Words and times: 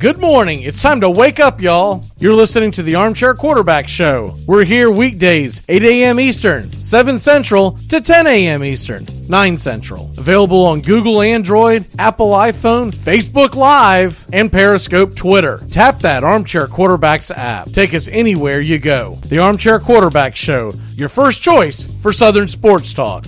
Good 0.00 0.18
morning. 0.18 0.62
It's 0.62 0.82
time 0.82 1.00
to 1.00 1.10
wake 1.10 1.40
up, 1.40 1.60
y'all. 1.60 2.04
You're 2.18 2.34
listening 2.34 2.70
to 2.72 2.82
the 2.82 2.94
Armchair 2.96 3.34
Quarterback 3.34 3.88
Show. 3.88 4.36
We're 4.46 4.64
here 4.64 4.90
weekdays, 4.90 5.64
8 5.68 5.82
a.m. 5.82 6.20
Eastern, 6.20 6.72
7 6.72 7.18
Central 7.18 7.72
to 7.88 8.00
10 8.00 8.26
a.m. 8.26 8.64
Eastern, 8.64 9.06
9 9.28 9.56
Central. 9.56 10.10
Available 10.18 10.64
on 10.66 10.80
Google 10.80 11.20
Android, 11.22 11.84
Apple 11.98 12.30
iPhone, 12.30 12.92
Facebook 12.94 13.54
Live, 13.56 14.24
and 14.32 14.50
Periscope 14.50 15.14
Twitter. 15.14 15.60
Tap 15.70 15.98
that 16.00 16.24
Armchair 16.24 16.66
Quarterbacks 16.66 17.30
app. 17.36 17.70
Take 17.70 17.94
us 17.94 18.08
anywhere 18.08 18.60
you 18.60 18.78
go. 18.78 19.16
The 19.26 19.38
Armchair 19.38 19.78
Quarterback 19.80 20.36
Show, 20.36 20.72
your 20.96 21.08
first 21.08 21.42
choice 21.42 21.84
for 22.02 22.12
Southern 22.12 22.48
Sports 22.48 22.94
Talk. 22.94 23.24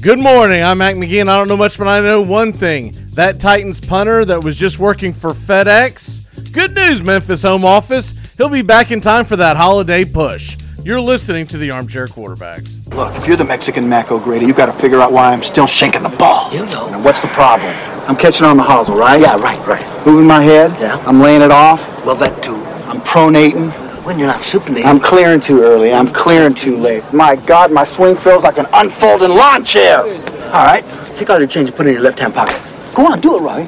Good 0.00 0.18
morning. 0.18 0.62
I'm 0.62 0.78
Mac 0.78 0.94
McGee, 0.96 1.20
and 1.20 1.30
I 1.30 1.38
don't 1.38 1.48
know 1.48 1.56
much, 1.56 1.78
but 1.78 1.88
I 1.88 2.00
know 2.00 2.22
one 2.22 2.52
thing. 2.52 2.94
That 3.16 3.40
Titans 3.40 3.80
punter 3.80 4.26
that 4.26 4.44
was 4.44 4.56
just 4.56 4.78
working 4.78 5.14
for 5.14 5.30
FedEx. 5.30 6.52
Good 6.52 6.74
news, 6.74 7.02
Memphis 7.02 7.42
home 7.42 7.64
office. 7.64 8.36
He'll 8.36 8.50
be 8.50 8.60
back 8.60 8.90
in 8.90 9.00
time 9.00 9.24
for 9.24 9.36
that 9.36 9.56
holiday 9.56 10.04
push. 10.04 10.58
You're 10.84 11.00
listening 11.00 11.46
to 11.46 11.56
the 11.56 11.70
Armchair 11.70 12.08
Quarterbacks. 12.08 12.86
Look, 12.94 13.16
if 13.16 13.26
you're 13.26 13.38
the 13.38 13.44
Mexican 13.44 13.88
Mac 13.88 14.12
O'Grady, 14.12 14.44
you 14.44 14.52
got 14.52 14.66
to 14.66 14.72
figure 14.74 15.00
out 15.00 15.12
why 15.12 15.32
I'm 15.32 15.42
still 15.42 15.66
shaking 15.66 16.02
the 16.02 16.10
ball. 16.10 16.52
You 16.52 16.66
know. 16.66 16.90
Now, 16.90 17.02
what's 17.02 17.22
the 17.22 17.28
problem? 17.28 17.70
I'm 18.06 18.16
catching 18.16 18.44
on 18.44 18.58
the 18.58 18.62
hosel, 18.62 18.94
right? 18.98 19.18
Yeah, 19.18 19.36
right, 19.36 19.66
right. 19.66 20.06
Moving 20.06 20.26
my 20.26 20.42
head. 20.42 20.78
Yeah. 20.78 21.02
I'm 21.06 21.18
laying 21.18 21.40
it 21.40 21.50
off. 21.50 22.04
Well, 22.04 22.16
that 22.16 22.42
too. 22.42 22.56
I'm 22.84 23.00
pronating. 23.00 23.70
When 24.04 24.18
you're 24.18 24.28
not 24.28 24.42
supinating. 24.42 24.84
I'm 24.84 25.00
clearing 25.00 25.40
too 25.40 25.62
early. 25.62 25.94
I'm 25.94 26.12
clearing 26.12 26.52
too 26.54 26.76
late. 26.76 27.02
My 27.14 27.36
God, 27.36 27.72
my 27.72 27.84
swing 27.84 28.14
feels 28.14 28.42
like 28.42 28.58
an 28.58 28.66
unfolding 28.74 29.30
lawn 29.30 29.64
chair. 29.64 30.00
All 30.00 30.66
right. 30.66 30.84
Take 31.16 31.30
all 31.30 31.38
your 31.38 31.48
change 31.48 31.70
and 31.70 31.76
put 31.76 31.86
it 31.86 31.88
in 31.88 31.94
your 31.94 32.02
left-hand 32.02 32.34
pocket. 32.34 32.60
Go 32.96 33.12
on, 33.12 33.20
do 33.20 33.36
it, 33.36 33.42
Roy. 33.42 33.66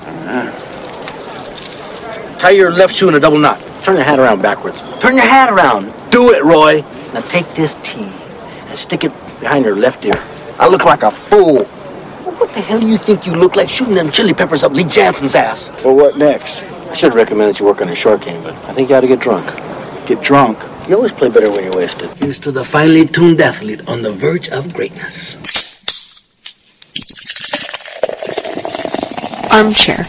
Tie 2.39 2.51
your 2.51 2.73
left 2.73 2.95
shoe 2.95 3.11
in 3.11 3.15
a 3.15 3.21
double 3.21 3.37
knot. 3.39 3.61
Turn 3.83 3.97
your 3.97 4.05
hat 4.07 4.19
around 4.19 4.41
backwards. 4.41 4.81
Turn 5.01 5.17
your 5.17 5.27
hat 5.27 5.53
around. 5.53 5.93
Do 6.11 6.33
it, 6.33 6.43
Roy. 6.43 6.81
Now 7.13 7.21
take 7.21 7.47
this 7.53 7.75
T 7.83 8.01
and 8.01 8.79
stick 8.79 9.05
it 9.05 9.13
behind 9.39 9.67
your 9.67 9.77
left 9.77 10.03
ear. 10.07 10.15
I 10.59 10.67
look 10.67 10.87
like 10.87 11.03
a 11.03 11.11
fool. 11.11 11.57
Well, 12.25 12.37
what 12.37 12.55
the 12.55 12.63
hell 12.63 12.81
do 12.81 12.89
you 12.89 12.97
think 12.97 13.27
you 13.27 13.35
look 13.35 13.55
like 13.55 13.69
shooting 13.69 13.95
them 13.95 14.11
chili 14.11 14.33
peppers 14.33 14.65
up 14.65 14.73
Lee 14.73 14.85
Janzen's 14.85 15.35
ass? 15.35 15.71
Well, 15.85 15.95
what 15.95 16.17
next? 16.17 16.63
I 16.63 16.95
should 16.95 17.13
recommend 17.13 17.51
that 17.55 17.61
you 17.61 17.67
work 17.67 17.83
on 17.83 17.91
a 17.91 17.95
short 17.95 18.23
game, 18.23 18.43
but 18.43 18.55
I 18.65 18.73
think 18.73 18.89
you 18.89 18.97
ought 18.97 19.03
to 19.03 19.09
get 19.09 19.21
drunk. 19.21 19.47
Get 20.07 20.23
drunk. 20.23 20.59
You 20.89 20.97
always 20.97 21.13
play 21.13 21.29
better 21.29 21.51
when 21.51 21.65
you're 21.65 21.77
wasted. 21.77 22.09
Here's 22.15 22.39
to 22.39 22.51
the 22.51 22.65
finely 22.65 23.05
tuned 23.05 23.43
athlete 23.43 23.87
on 23.87 24.01
the 24.01 24.11
verge 24.11 24.49
of 24.49 24.73
greatness. 24.73 25.58
Armchair. 29.51 30.05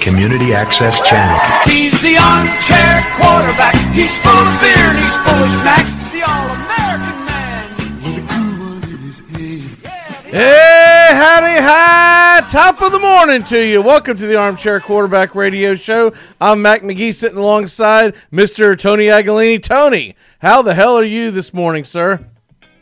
Community 0.00 0.52
Access 0.52 1.00
Channel. 1.08 1.38
He's 1.64 2.00
the 2.02 2.16
armchair 2.18 3.00
quarterback. 3.16 3.74
He's 3.94 4.16
full 4.18 4.32
of 4.32 4.60
beer 4.60 4.76
and 4.76 4.98
he's 4.98 5.16
full 5.24 5.42
of 5.42 5.50
snacks. 5.50 5.92
The 6.12 6.22
all-American 6.22 7.24
man. 7.24 7.68
With 8.02 8.18
a 8.18 8.26
cool 8.28 8.66
one 8.66 8.82
in 8.90 8.98
his 8.98 9.20
head. 9.20 10.26
Hey, 10.26 11.08
howdy, 11.12 11.62
hi. 11.62 12.46
Top 12.50 12.82
of 12.82 12.92
the 12.92 12.98
morning 12.98 13.42
to 13.44 13.66
you. 13.66 13.80
Welcome 13.80 14.16
to 14.18 14.26
the 14.26 14.36
Armchair 14.36 14.80
Quarterback 14.80 15.34
Radio 15.34 15.74
Show. 15.74 16.12
I'm 16.40 16.60
Mac 16.62 16.82
McGee 16.82 17.14
sitting 17.14 17.38
alongside 17.38 18.14
Mr. 18.32 18.76
Tony 18.76 19.06
Aguilini. 19.06 19.62
Tony, 19.62 20.14
how 20.40 20.62
the 20.62 20.74
hell 20.74 20.96
are 20.96 21.04
you 21.04 21.30
this 21.30 21.54
morning, 21.54 21.84
sir? 21.84 22.20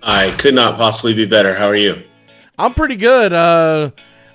I 0.02 0.30
could 0.38 0.54
not 0.54 0.76
possibly 0.76 1.14
be 1.14 1.26
better. 1.26 1.54
How 1.54 1.66
are 1.66 1.76
you? 1.76 2.02
I'm 2.58 2.74
pretty 2.74 2.96
good. 2.96 3.32
Uh, 3.32 3.90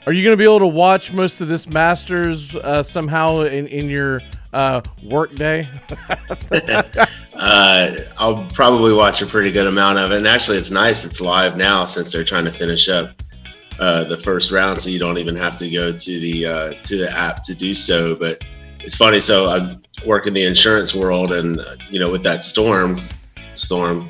are 0.05 0.13
you 0.13 0.23
going 0.23 0.33
to 0.33 0.37
be 0.37 0.43
able 0.43 0.59
to 0.59 0.67
watch 0.67 1.11
most 1.11 1.41
of 1.41 1.47
this 1.47 1.67
Masters 1.67 2.55
uh, 2.55 2.83
somehow 2.83 3.41
in, 3.41 3.67
in 3.67 3.89
your 3.89 4.21
uh, 4.53 4.81
work 5.03 5.33
day? 5.35 5.67
Uh, 7.35 7.93
I'll 8.17 8.47
probably 8.53 8.93
watch 8.93 9.21
a 9.21 9.25
pretty 9.25 9.51
good 9.51 9.67
amount 9.67 9.99
of 9.99 10.11
it. 10.11 10.17
And 10.19 10.27
actually, 10.27 10.57
it's 10.57 10.71
nice. 10.71 11.03
It's 11.03 11.19
live 11.19 11.57
now 11.57 11.83
since 11.83 12.11
they're 12.11 12.23
trying 12.23 12.45
to 12.45 12.51
finish 12.51 12.87
up 12.87 13.21
uh, 13.77 14.05
the 14.05 14.15
first 14.15 14.51
round, 14.51 14.79
so 14.79 14.89
you 14.89 14.99
don't 14.99 15.17
even 15.17 15.35
have 15.35 15.57
to 15.57 15.69
go 15.69 15.91
to 15.91 16.19
the 16.19 16.45
uh, 16.45 16.73
to 16.83 16.97
the 16.97 17.11
app 17.11 17.43
to 17.43 17.53
do 17.53 17.73
so. 17.75 18.15
But 18.15 18.45
it's 18.79 18.95
funny. 18.95 19.19
So 19.19 19.47
I 19.47 19.75
work 20.05 20.27
in 20.27 20.33
the 20.33 20.45
insurance 20.45 20.95
world, 20.95 21.33
and 21.33 21.59
uh, 21.59 21.75
you 21.89 21.99
know, 21.99 22.09
with 22.09 22.23
that 22.23 22.41
storm, 22.41 23.01
storm, 23.55 24.09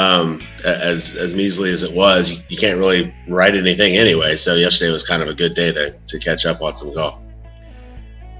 um, 0.00 0.42
as 0.64 1.14
as 1.16 1.34
measly 1.34 1.70
as 1.70 1.82
it 1.82 1.92
was, 1.92 2.30
you, 2.30 2.38
you 2.48 2.56
can't 2.56 2.78
really 2.78 3.12
write 3.28 3.54
anything 3.54 3.96
anyway. 3.96 4.36
So 4.36 4.54
yesterday 4.54 4.90
was 4.90 5.06
kind 5.06 5.22
of 5.22 5.28
a 5.28 5.34
good 5.34 5.54
day 5.54 5.72
to 5.72 5.92
to 5.94 6.18
catch 6.18 6.46
up 6.46 6.62
on 6.62 6.74
some 6.74 6.94
golf. 6.94 7.20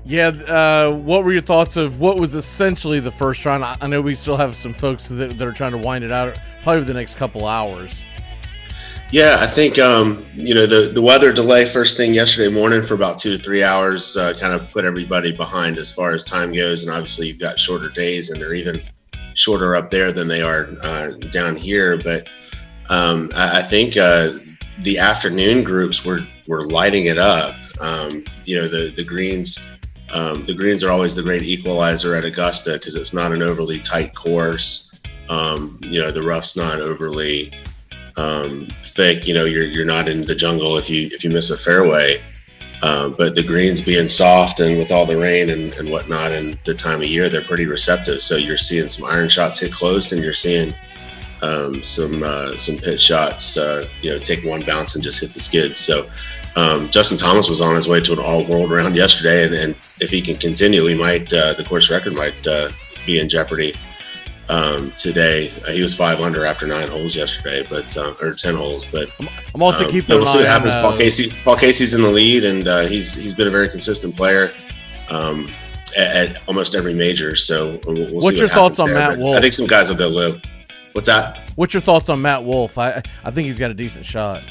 Yeah, 0.05 0.29
uh, 0.29 0.95
what 0.95 1.25
were 1.25 1.33
your 1.33 1.43
thoughts 1.43 1.77
of 1.77 2.01
what 2.01 2.19
was 2.19 2.35
essentially 2.35 3.01
the 3.01 3.11
first 3.11 3.45
round? 3.45 3.63
I 3.63 3.77
I 3.81 3.87
know 3.87 4.01
we 4.01 4.15
still 4.15 4.39
have 4.39 4.57
some 4.57 4.73
folks 4.73 5.09
that, 5.09 5.37
that 5.39 5.47
are 5.47 5.53
trying 5.53 5.73
to 5.73 5.79
wind 5.79 6.03
it 6.03 6.11
out 6.11 6.39
probably 6.63 6.79
over 6.79 6.87
the 6.87 6.95
next 6.95 7.17
couple 7.17 7.47
hours. 7.47 8.03
Yeah, 9.13 9.39
I 9.41 9.47
think 9.47 9.79
um, 9.79 10.25
you 10.35 10.55
know 10.55 10.67
the 10.67 10.89
the 10.89 11.03
weather 11.03 11.33
delay 11.33 11.67
first 11.67 11.97
thing 11.99 12.15
yesterday 12.15 12.53
morning 12.53 12.81
for 12.81 12.95
about 12.95 13.19
two 13.19 13.37
to 13.37 13.43
three 13.43 13.63
hours 13.63 14.17
uh, 14.17 14.33
kind 14.39 14.55
of 14.55 14.71
put 14.71 14.87
everybody 14.87 15.33
behind 15.33 15.77
as 15.77 15.93
far 15.93 16.13
as 16.13 16.25
time 16.25 16.53
goes, 16.53 16.85
and 16.85 16.93
obviously 16.93 17.27
you've 17.29 17.39
got 17.39 17.59
shorter 17.59 17.91
days, 17.91 18.31
and 18.31 18.41
they're 18.41 18.55
even 18.55 18.81
shorter 19.35 19.75
up 19.75 19.91
there 19.91 20.13
than 20.13 20.29
they 20.29 20.43
are 20.43 20.69
uh, 20.83 21.11
down 21.33 21.57
here. 21.57 21.99
But 21.99 22.29
um, 22.89 23.31
I, 23.35 23.61
I 23.61 23.63
think 23.63 23.97
uh, 23.97 24.33
the 24.81 24.99
afternoon 24.99 25.65
groups 25.65 26.05
were 26.05 26.21
were 26.47 26.67
lighting 26.67 27.07
it 27.07 27.19
up. 27.19 27.55
Um, 27.81 28.25
you 28.45 28.57
know 28.57 28.69
the 28.69 28.93
the 28.97 29.05
greens. 29.05 29.59
Um, 30.13 30.45
the 30.45 30.55
greens 30.55 30.83
are 30.83 30.91
always 30.91 31.15
the 31.15 31.23
great 31.23 31.43
equalizer 31.43 32.17
at 32.17 32.25
Augusta 32.25 32.73
because 32.73 32.97
it's 32.97 33.13
not 33.13 33.33
an 33.33 33.43
overly 33.43 33.79
tight 33.79 34.13
course. 34.15 34.93
Um, 35.29 35.79
you 35.83 36.01
know 36.01 36.11
the 36.11 36.23
rough's 36.23 36.57
not 36.57 36.81
overly 36.81 37.53
um, 38.17 38.69
thick. 38.83 39.27
You 39.27 39.35
know, 39.35 39.45
you're 39.45 39.65
you're 39.65 39.85
not 39.85 40.09
in 40.09 40.23
the 40.23 40.35
jungle 40.35 40.77
if 40.77 40.91
you 40.91 41.09
if 41.13 41.25
you 41.25 41.31
miss 41.31 41.51
a 41.51 41.57
fairway. 41.57 42.21
Um, 42.83 43.15
but 43.17 43.35
the 43.35 43.43
greens 43.43 43.81
being 43.81 44.09
soft 44.09 44.61
and 44.61 44.79
with 44.79 44.91
all 44.91 45.05
the 45.05 45.17
rain 45.17 45.51
and, 45.51 45.75
and 45.75 45.91
whatnot 45.91 46.33
and 46.33 46.59
the 46.65 46.75
time 46.75 47.01
of 47.01 47.07
year, 47.07 47.29
they're 47.29 47.43
pretty 47.43 47.67
receptive. 47.67 48.23
So 48.23 48.37
you're 48.37 48.57
seeing 48.57 48.89
some 48.89 49.05
iron 49.05 49.29
shots 49.29 49.59
hit 49.59 49.73
close, 49.73 50.13
and 50.13 50.23
you're 50.23 50.33
seeing 50.33 50.73
um, 51.43 51.83
some 51.83 52.23
uh, 52.23 52.53
some 52.57 52.77
pitch 52.77 53.01
shots. 53.01 53.57
Uh, 53.57 53.87
you 54.01 54.11
know, 54.11 54.19
take 54.19 54.45
one 54.45 54.63
bounce 54.63 54.95
and 54.95 55.05
just 55.05 55.21
hit 55.21 55.35
the 55.35 55.41
skid. 55.41 55.77
So 55.77 56.09
um, 56.57 56.89
Justin 56.89 57.19
Thomas 57.19 57.49
was 57.49 57.61
on 57.61 57.75
his 57.75 57.87
way 57.87 58.01
to 58.01 58.13
an 58.13 58.19
all 58.19 58.45
world 58.45 58.71
round 58.71 58.97
yesterday, 58.97 59.45
and, 59.45 59.55
and 59.55 59.75
if 60.01 60.11
he 60.11 60.23
can 60.23 60.37
continue, 60.37 60.87
he 60.87 60.95
might 60.95 61.33
uh, 61.33 61.53
the 61.55 61.65
course 61.65 61.91
record 61.91 62.15
might 62.15 62.47
uh, 62.47 62.71
be 63.05 63.21
in 63.21 63.29
jeopardy 63.29 63.75
um, 64.51 64.91
today. 64.93 65.51
Uh, 65.67 65.71
he 65.71 65.81
was 65.81 65.95
five 65.95 66.21
under 66.21 66.45
after 66.45 66.67
nine 66.67 66.89
holes 66.89 67.15
yesterday, 67.15 67.65
but 67.71 67.97
uh, 67.97 68.15
or 68.21 68.35
ten 68.35 68.57
holes. 68.57 68.85
But 68.85 69.09
I'm 69.55 69.63
also 69.63 69.85
um, 69.85 69.91
keeping 69.91 70.17
we'll 70.17 70.27
see 70.27 70.39
what 70.39 70.47
happens. 70.47 70.75
uh, 70.75 70.83
Paul 70.83 70.97
Casey, 70.99 71.33
Paul 71.45 71.57
Casey's 71.57 71.95
in 71.95 72.03
the 72.03 72.11
lead, 72.11 72.45
and 72.45 72.67
uh, 72.67 72.81
he's 72.81 73.15
he's 73.15 73.35
been 73.35 73.47
a 73.49 73.51
very 73.51 73.69
consistent 73.69 74.17
player 74.17 74.53
um, 75.09 75.49
at, 75.97 76.37
at 76.37 76.49
almost 76.49 76.75
every 76.75 76.95
major. 76.95 77.37
So 77.37 77.81
we'll, 77.87 77.95
we'll 77.95 78.07
see 78.07 78.13
What's 78.15 78.25
what 78.25 78.39
your 78.39 78.49
thoughts 78.49 78.79
on 78.81 78.89
there, 78.89 78.97
Matt 78.97 79.11
but 79.11 79.19
Wolff? 79.21 79.37
I 79.37 79.41
think 79.41 79.55
some 79.55 79.67
guys 79.67 79.89
will 79.89 79.97
go 79.97 80.09
low. 80.09 80.41
What's 80.93 81.07
that? 81.07 81.51
What's 81.55 81.73
your 81.73 81.81
thoughts 81.81 82.09
on 82.09 82.21
Matt 82.21 82.43
Wolff? 82.43 82.77
I 82.77 83.03
I 83.25 83.31
think 83.31 83.47
he's 83.47 83.59
got 83.59 83.71
a 83.71 83.75
decent 83.75 84.05
shot. 84.05 84.43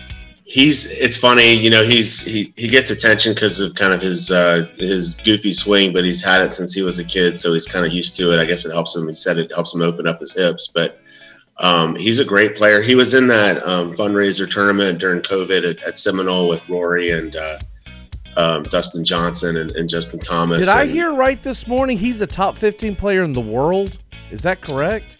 He's 0.49 0.87
it's 0.87 1.15
funny, 1.15 1.53
you 1.53 1.69
know. 1.69 1.83
He's 1.83 2.21
he, 2.21 2.51
he 2.57 2.67
gets 2.67 2.89
attention 2.89 3.35
because 3.35 3.59
of 3.59 3.75
kind 3.75 3.93
of 3.93 4.01
his 4.01 4.31
uh, 4.31 4.67
his 4.77 5.17
goofy 5.23 5.53
swing, 5.53 5.93
but 5.93 6.03
he's 6.03 6.25
had 6.25 6.41
it 6.41 6.53
since 6.53 6.73
he 6.73 6.81
was 6.81 6.97
a 6.97 7.05
kid, 7.05 7.37
so 7.37 7.53
he's 7.53 7.67
kind 7.67 7.85
of 7.85 7.91
used 7.93 8.15
to 8.15 8.33
it. 8.33 8.39
I 8.39 8.45
guess 8.45 8.65
it 8.65 8.71
helps 8.71 8.95
him. 8.95 9.05
He 9.05 9.13
said 9.13 9.37
it 9.37 9.51
helps 9.53 9.75
him 9.75 9.83
open 9.83 10.07
up 10.07 10.19
his 10.19 10.33
hips, 10.33 10.67
but 10.73 10.99
um, 11.59 11.95
he's 11.95 12.19
a 12.19 12.25
great 12.25 12.55
player. 12.55 12.81
He 12.81 12.95
was 12.95 13.13
in 13.13 13.27
that 13.27 13.61
um, 13.63 13.91
fundraiser 13.91 14.49
tournament 14.49 14.97
during 14.97 15.21
COVID 15.21 15.69
at, 15.69 15.83
at 15.83 15.99
Seminole 15.99 16.47
with 16.47 16.67
Rory 16.67 17.11
and 17.11 17.35
uh, 17.35 17.59
um, 18.35 18.63
Dustin 18.63 19.05
Johnson 19.05 19.57
and, 19.57 19.71
and 19.73 19.87
Justin 19.87 20.19
Thomas. 20.19 20.57
Did 20.57 20.69
I 20.69 20.81
and- 20.81 20.91
hear 20.91 21.13
right 21.13 21.43
this 21.43 21.67
morning? 21.67 21.95
He's 21.95 22.21
a 22.21 22.27
top 22.27 22.57
15 22.57 22.95
player 22.95 23.23
in 23.23 23.33
the 23.33 23.41
world. 23.41 23.99
Is 24.31 24.41
that 24.43 24.61
correct? 24.61 25.19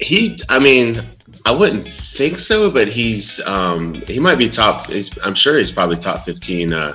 He, 0.00 0.38
I 0.50 0.58
mean, 0.58 1.02
I 1.46 1.52
wouldn't 1.52 1.86
think 1.86 2.38
so, 2.38 2.70
but 2.70 2.88
he's 2.88 3.40
um, 3.46 4.02
he 4.06 4.18
might 4.18 4.36
be 4.38 4.48
top. 4.48 4.86
He's, 4.86 5.10
I'm 5.22 5.34
sure 5.34 5.58
he's 5.58 5.70
probably 5.70 5.96
top 5.96 6.20
15 6.20 6.72
uh, 6.72 6.94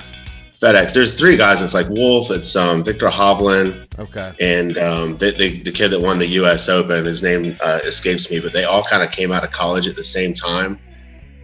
FedEx. 0.52 0.92
There's 0.92 1.14
three 1.14 1.36
guys. 1.36 1.60
It's 1.62 1.72
like 1.72 1.88
Wolff. 1.88 2.30
It's 2.30 2.56
um, 2.56 2.82
Viktor 2.82 3.08
Hovland. 3.08 3.86
Okay. 3.98 4.32
and 4.40 4.76
um, 4.78 5.16
the, 5.18 5.32
the, 5.32 5.62
the 5.62 5.70
kid 5.70 5.88
that 5.88 6.00
won 6.00 6.18
the 6.18 6.26
U.S. 6.26 6.68
Open, 6.68 7.04
his 7.04 7.22
name 7.22 7.56
uh, 7.60 7.80
escapes 7.84 8.30
me, 8.30 8.40
but 8.40 8.52
they 8.52 8.64
all 8.64 8.82
kind 8.82 9.02
of 9.02 9.12
came 9.12 9.30
out 9.30 9.44
of 9.44 9.52
college 9.52 9.86
at 9.86 9.94
the 9.94 10.02
same 10.02 10.34
time, 10.34 10.80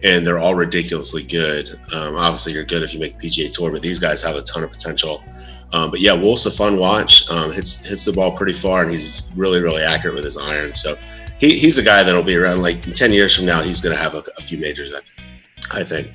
and 0.03 0.25
they're 0.25 0.39
all 0.39 0.55
ridiculously 0.55 1.23
good. 1.23 1.79
Um, 1.93 2.15
obviously, 2.15 2.53
you're 2.53 2.65
good 2.65 2.83
if 2.83 2.93
you 2.93 2.99
make 2.99 3.17
the 3.17 3.29
PGA 3.29 3.51
Tour, 3.51 3.71
but 3.71 3.81
these 3.81 3.99
guys 3.99 4.21
have 4.21 4.35
a 4.35 4.41
ton 4.41 4.63
of 4.63 4.71
potential. 4.71 5.23
Um, 5.71 5.91
but 5.91 5.99
yeah, 6.01 6.13
Wolff's 6.13 6.45
a 6.45 6.51
fun 6.51 6.77
watch. 6.77 7.29
Um, 7.29 7.51
hits 7.51 7.85
hits 7.85 8.05
the 8.05 8.13
ball 8.13 8.35
pretty 8.35 8.53
far, 8.53 8.83
and 8.83 8.91
he's 8.91 9.25
really 9.35 9.61
really 9.61 9.81
accurate 9.81 10.15
with 10.15 10.23
his 10.25 10.37
iron. 10.37 10.73
So 10.73 10.97
he, 11.39 11.57
he's 11.57 11.77
a 11.77 11.83
guy 11.83 12.03
that'll 12.03 12.23
be 12.23 12.35
around. 12.35 12.61
Like 12.61 12.81
ten 12.95 13.13
years 13.13 13.35
from 13.35 13.45
now, 13.45 13.61
he's 13.61 13.81
going 13.81 13.95
to 13.95 14.01
have 14.01 14.13
a, 14.13 14.23
a 14.37 14.41
few 14.41 14.57
majors. 14.57 14.93
I, 14.93 15.79
I 15.79 15.83
think. 15.83 16.09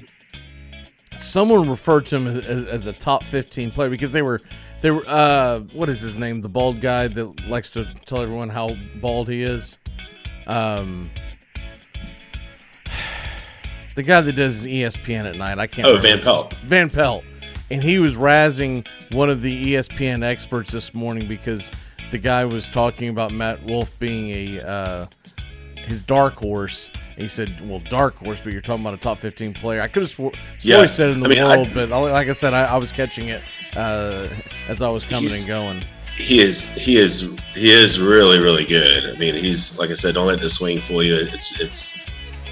Someone 1.15 1.69
referred 1.69 2.07
to 2.07 2.17
him 2.17 2.27
as, 2.27 2.39
as, 2.39 2.67
as 2.67 2.87
a 2.87 2.93
top 2.93 3.23
15 3.25 3.71
player 3.71 3.91
because 3.91 4.13
they 4.13 4.23
were 4.23 4.41
There, 4.81 4.99
uh, 5.07 5.61
what 5.75 5.89
is 5.89 6.01
his 6.01 6.17
name? 6.17 6.41
The 6.41 6.49
bald 6.49 6.81
guy 6.81 7.07
that 7.07 7.47
likes 7.49 7.73
to 7.75 7.85
tell 8.07 8.23
everyone 8.23 8.49
how 8.49 8.71
bald 9.01 9.29
he 9.29 9.43
is. 9.43 9.79
Um, 10.47 11.11
the 13.95 14.03
guy 14.03 14.23
that 14.23 14.33
does 14.35 14.67
ESPN 14.67 15.25
at 15.25 15.37
night. 15.37 15.59
I 15.59 15.67
can't. 15.67 15.87
Oh, 15.87 15.97
remember 15.97 16.09
Van 16.09 16.25
Pelt. 16.25 16.55
Van 16.65 16.91
Pelt, 16.91 17.25
and 17.71 17.83
he 17.83 17.99
was 17.99 18.17
razzing 18.17 18.87
one 19.13 19.31
of 19.31 19.43
the 19.43 19.75
ESPN 19.75 20.25
experts 20.25 20.73
this 20.73 20.95
morning 20.95 21.29
because 21.29 21.71
the 22.13 22.19
guy 22.19 22.45
was 22.45 22.69
talking 22.69 23.09
about 23.09 23.33
Matt 23.33 23.65
Wolff 23.65 23.99
being 23.99 24.29
a 24.29 24.61
uh, 24.67 25.07
his 25.75 26.05
dark 26.05 26.35
horse. 26.35 26.91
And 27.15 27.23
he 27.23 27.29
said, 27.29 27.69
"Well, 27.69 27.81
dark 27.91 28.15
horse, 28.17 28.41
but 28.41 28.53
you're 28.53 28.63
talking 28.63 28.83
about 28.85 28.95
a 28.95 28.99
top 28.99 29.19
15 29.19 29.55
player." 29.55 29.81
I 29.83 29.89
could 29.89 30.03
have 30.05 30.11
swore, 30.11 30.31
swore 30.31 30.77
Yeah, 30.77 30.83
he 30.83 30.89
said 30.89 31.11
in 31.11 31.21
the 31.21 31.27
I 31.27 31.29
mean, 31.29 31.39
I- 31.41 31.57
world, 31.57 31.71
but 31.75 31.89
like 31.89 32.29
I 32.29 32.33
said, 32.35 32.55
I, 32.55 32.65
I 32.67 32.77
was 32.77 32.93
catching 32.93 33.29
it 33.29 33.43
uh, 33.77 34.29
as 34.69 34.81
I 34.83 34.89
was 34.91 35.05
coming 35.05 35.31
and 35.33 35.47
going. 35.47 35.83
He 36.15 36.41
is 36.41 36.69
he 36.69 36.99
is 36.99 37.35
he 37.55 37.73
is 37.73 37.99
really 37.99 38.39
really 38.39 38.67
good. 38.67 39.17
I 39.17 39.19
mean, 39.19 39.35
he's 39.35 39.79
like 39.79 39.91
I 39.91 39.95
said, 39.95 40.15
don't 40.15 40.27
let 40.27 40.41
the 40.41 40.51
swing 40.51 40.79
fool 40.79 41.03
you. 41.03 41.17
It's 41.17 41.59
it's 41.59 41.91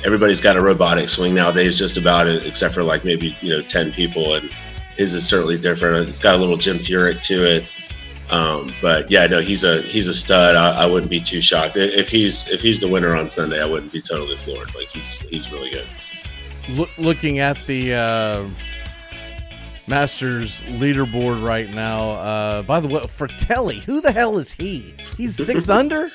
everybody's 0.02 0.40
got 0.40 0.56
a 0.56 0.62
robotic 0.62 1.10
swing 1.10 1.34
nowadays, 1.34 1.78
just 1.78 1.98
about 1.98 2.26
it, 2.26 2.46
except 2.46 2.72
for 2.72 2.82
like 2.82 3.04
maybe 3.04 3.36
you 3.42 3.50
know 3.54 3.60
ten 3.60 3.92
people, 3.92 4.34
and 4.34 4.50
his 4.96 5.14
is 5.14 5.28
certainly 5.28 5.58
different. 5.58 6.08
It's 6.08 6.18
got 6.18 6.34
a 6.34 6.38
little 6.38 6.56
Jim 6.56 6.78
Furyk 6.78 7.22
to 7.24 7.44
it. 7.44 7.70
Um, 8.30 8.70
but 8.80 9.10
yeah, 9.10 9.26
no, 9.26 9.40
he's 9.40 9.64
a 9.64 9.82
he's 9.82 10.06
a 10.08 10.14
stud. 10.14 10.54
I, 10.56 10.84
I 10.84 10.86
wouldn't 10.86 11.10
be 11.10 11.20
too 11.20 11.40
shocked 11.40 11.76
if 11.76 12.08
he's 12.08 12.48
if 12.48 12.60
he's 12.60 12.80
the 12.80 12.88
winner 12.88 13.16
on 13.16 13.28
Sunday. 13.28 13.60
I 13.60 13.66
wouldn't 13.66 13.92
be 13.92 14.00
totally 14.00 14.36
floored. 14.36 14.74
Like 14.74 14.88
he's 14.88 15.18
he's 15.22 15.52
really 15.52 15.70
good. 15.70 15.86
Look, 16.70 16.90
looking 16.96 17.40
at 17.40 17.56
the 17.66 17.94
uh, 17.94 18.48
Masters 19.88 20.62
leaderboard 20.78 21.44
right 21.44 21.72
now. 21.74 22.10
Uh, 22.10 22.62
by 22.62 22.78
the 22.78 22.86
way, 22.88 23.00
Frittelli, 23.00 23.80
who 23.80 24.00
the 24.00 24.12
hell 24.12 24.38
is 24.38 24.52
he? 24.54 24.94
He's 25.16 25.34
six 25.34 25.68
under. 25.70 26.08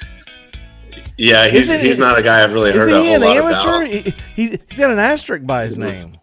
Yeah, 1.17 1.47
he's 1.47 1.69
Isn't 1.69 1.79
he's 1.85 1.97
not 1.99 2.17
a 2.17 2.23
guy 2.23 2.43
I've 2.43 2.53
really 2.53 2.71
heard 2.71 2.89
a 2.91 2.99
he 3.01 3.07
whole 3.07 3.15
an 3.15 3.21
lot 3.21 3.37
amateur? 3.37 3.83
about. 3.83 3.87
He, 4.35 4.59
he's 4.67 4.77
got 4.77 4.91
an 4.91 4.99
asterisk 4.99 5.45
by 5.45 5.65
his 5.65 5.77
name. 5.77 6.17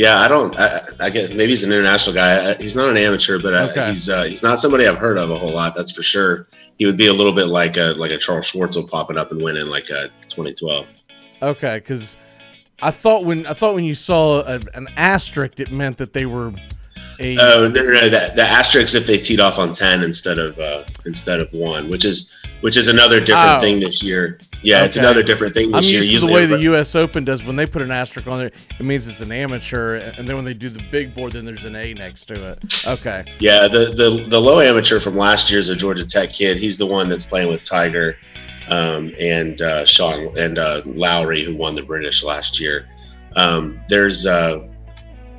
Yeah, 0.00 0.18
I 0.18 0.28
don't. 0.28 0.58
I, 0.58 0.80
I 0.98 1.10
guess 1.10 1.28
maybe 1.28 1.48
he's 1.48 1.62
an 1.62 1.70
international 1.72 2.14
guy. 2.14 2.52
I, 2.52 2.54
he's 2.54 2.74
not 2.74 2.88
an 2.88 2.96
amateur, 2.96 3.38
but 3.38 3.52
uh, 3.52 3.68
Okay. 3.70 3.90
he's 3.90 4.08
uh, 4.08 4.24
he's 4.24 4.42
not 4.42 4.58
somebody 4.58 4.86
I've 4.86 4.96
heard 4.96 5.18
of 5.18 5.28
a 5.30 5.36
whole 5.36 5.52
lot. 5.52 5.74
That's 5.76 5.92
for 5.92 6.02
sure. 6.02 6.46
He 6.78 6.86
would 6.86 6.96
be 6.96 7.08
a 7.08 7.12
little 7.12 7.34
bit 7.34 7.48
like 7.48 7.76
a 7.76 7.92
like 7.98 8.10
a 8.10 8.16
Charles 8.16 8.50
Schwartzel 8.50 8.88
popping 8.88 9.18
up 9.18 9.30
and 9.30 9.42
winning 9.42 9.66
like 9.66 9.90
a 9.90 10.08
2012. 10.30 10.86
Okay, 11.42 11.80
because 11.80 12.16
I 12.80 12.90
thought 12.90 13.26
when 13.26 13.46
I 13.46 13.52
thought 13.52 13.74
when 13.74 13.84
you 13.84 13.92
saw 13.92 14.40
a, 14.40 14.58
an 14.72 14.88
asterisk, 14.96 15.60
it 15.60 15.70
meant 15.70 15.98
that 15.98 16.14
they 16.14 16.24
were 16.24 16.54
a. 17.18 17.36
Oh 17.38 17.68
no, 17.68 17.82
no, 17.82 17.90
no, 17.92 18.08
the, 18.08 18.32
the 18.36 18.42
asterisks 18.42 18.94
if 18.94 19.06
they 19.06 19.18
teed 19.18 19.38
off 19.38 19.58
on 19.58 19.70
ten 19.70 20.02
instead 20.02 20.38
of 20.38 20.58
uh, 20.58 20.84
instead 21.04 21.40
of 21.40 21.52
one, 21.52 21.90
which 21.90 22.06
is 22.06 22.32
which 22.62 22.78
is 22.78 22.88
another 22.88 23.20
different 23.20 23.58
Oh. 23.58 23.60
thing 23.60 23.80
this 23.80 24.02
year. 24.02 24.38
Yeah, 24.62 24.84
it's 24.84 24.96
another 24.96 25.22
different 25.22 25.54
thing 25.54 25.74
I'm 25.74 25.82
year. 25.82 26.02
used 26.02 26.20
to 26.20 26.26
the 26.26 26.32
way 26.32 26.46
the 26.46 26.60
U.S. 26.62 26.94
Open 26.94 27.24
does 27.24 27.42
when 27.42 27.56
they 27.56 27.66
put 27.66 27.82
an 27.82 27.90
asterisk 27.90 28.28
on 28.28 28.38
there. 28.38 28.52
It 28.78 28.84
means 28.84 29.08
it's 29.08 29.20
an 29.20 29.32
amateur, 29.32 29.96
and 29.96 30.28
then 30.28 30.36
when 30.36 30.44
they 30.44 30.54
do 30.54 30.68
the 30.68 30.84
big 30.90 31.14
board, 31.14 31.32
then 31.32 31.44
there's 31.44 31.64
an 31.64 31.76
A 31.76 31.94
next 31.94 32.26
to 32.26 32.52
it. 32.52 32.86
Okay, 32.86 33.24
Yeah, 33.38 33.68
the, 33.68 33.86
the 33.86 34.26
the 34.28 34.40
low 34.40 34.60
amateur 34.60 35.00
from 35.00 35.16
last 35.16 35.50
year 35.50 35.58
is 35.58 35.68
a 35.68 35.76
Georgia 35.76 36.06
Tech 36.06 36.32
kid. 36.32 36.58
He's 36.58 36.78
the 36.78 36.86
one 36.86 37.08
that's 37.08 37.24
playing 37.24 37.48
with 37.48 37.62
Tiger 37.64 38.16
um, 38.68 39.12
and 39.18 39.60
uh, 39.60 39.84
Sean 39.84 40.36
and 40.38 40.58
uh, 40.58 40.82
Lowry, 40.84 41.44
who 41.44 41.54
won 41.54 41.74
the 41.74 41.82
British 41.82 42.22
last 42.22 42.60
year. 42.60 42.88
Um, 43.36 43.80
there's 43.88 44.26
uh, 44.26 44.66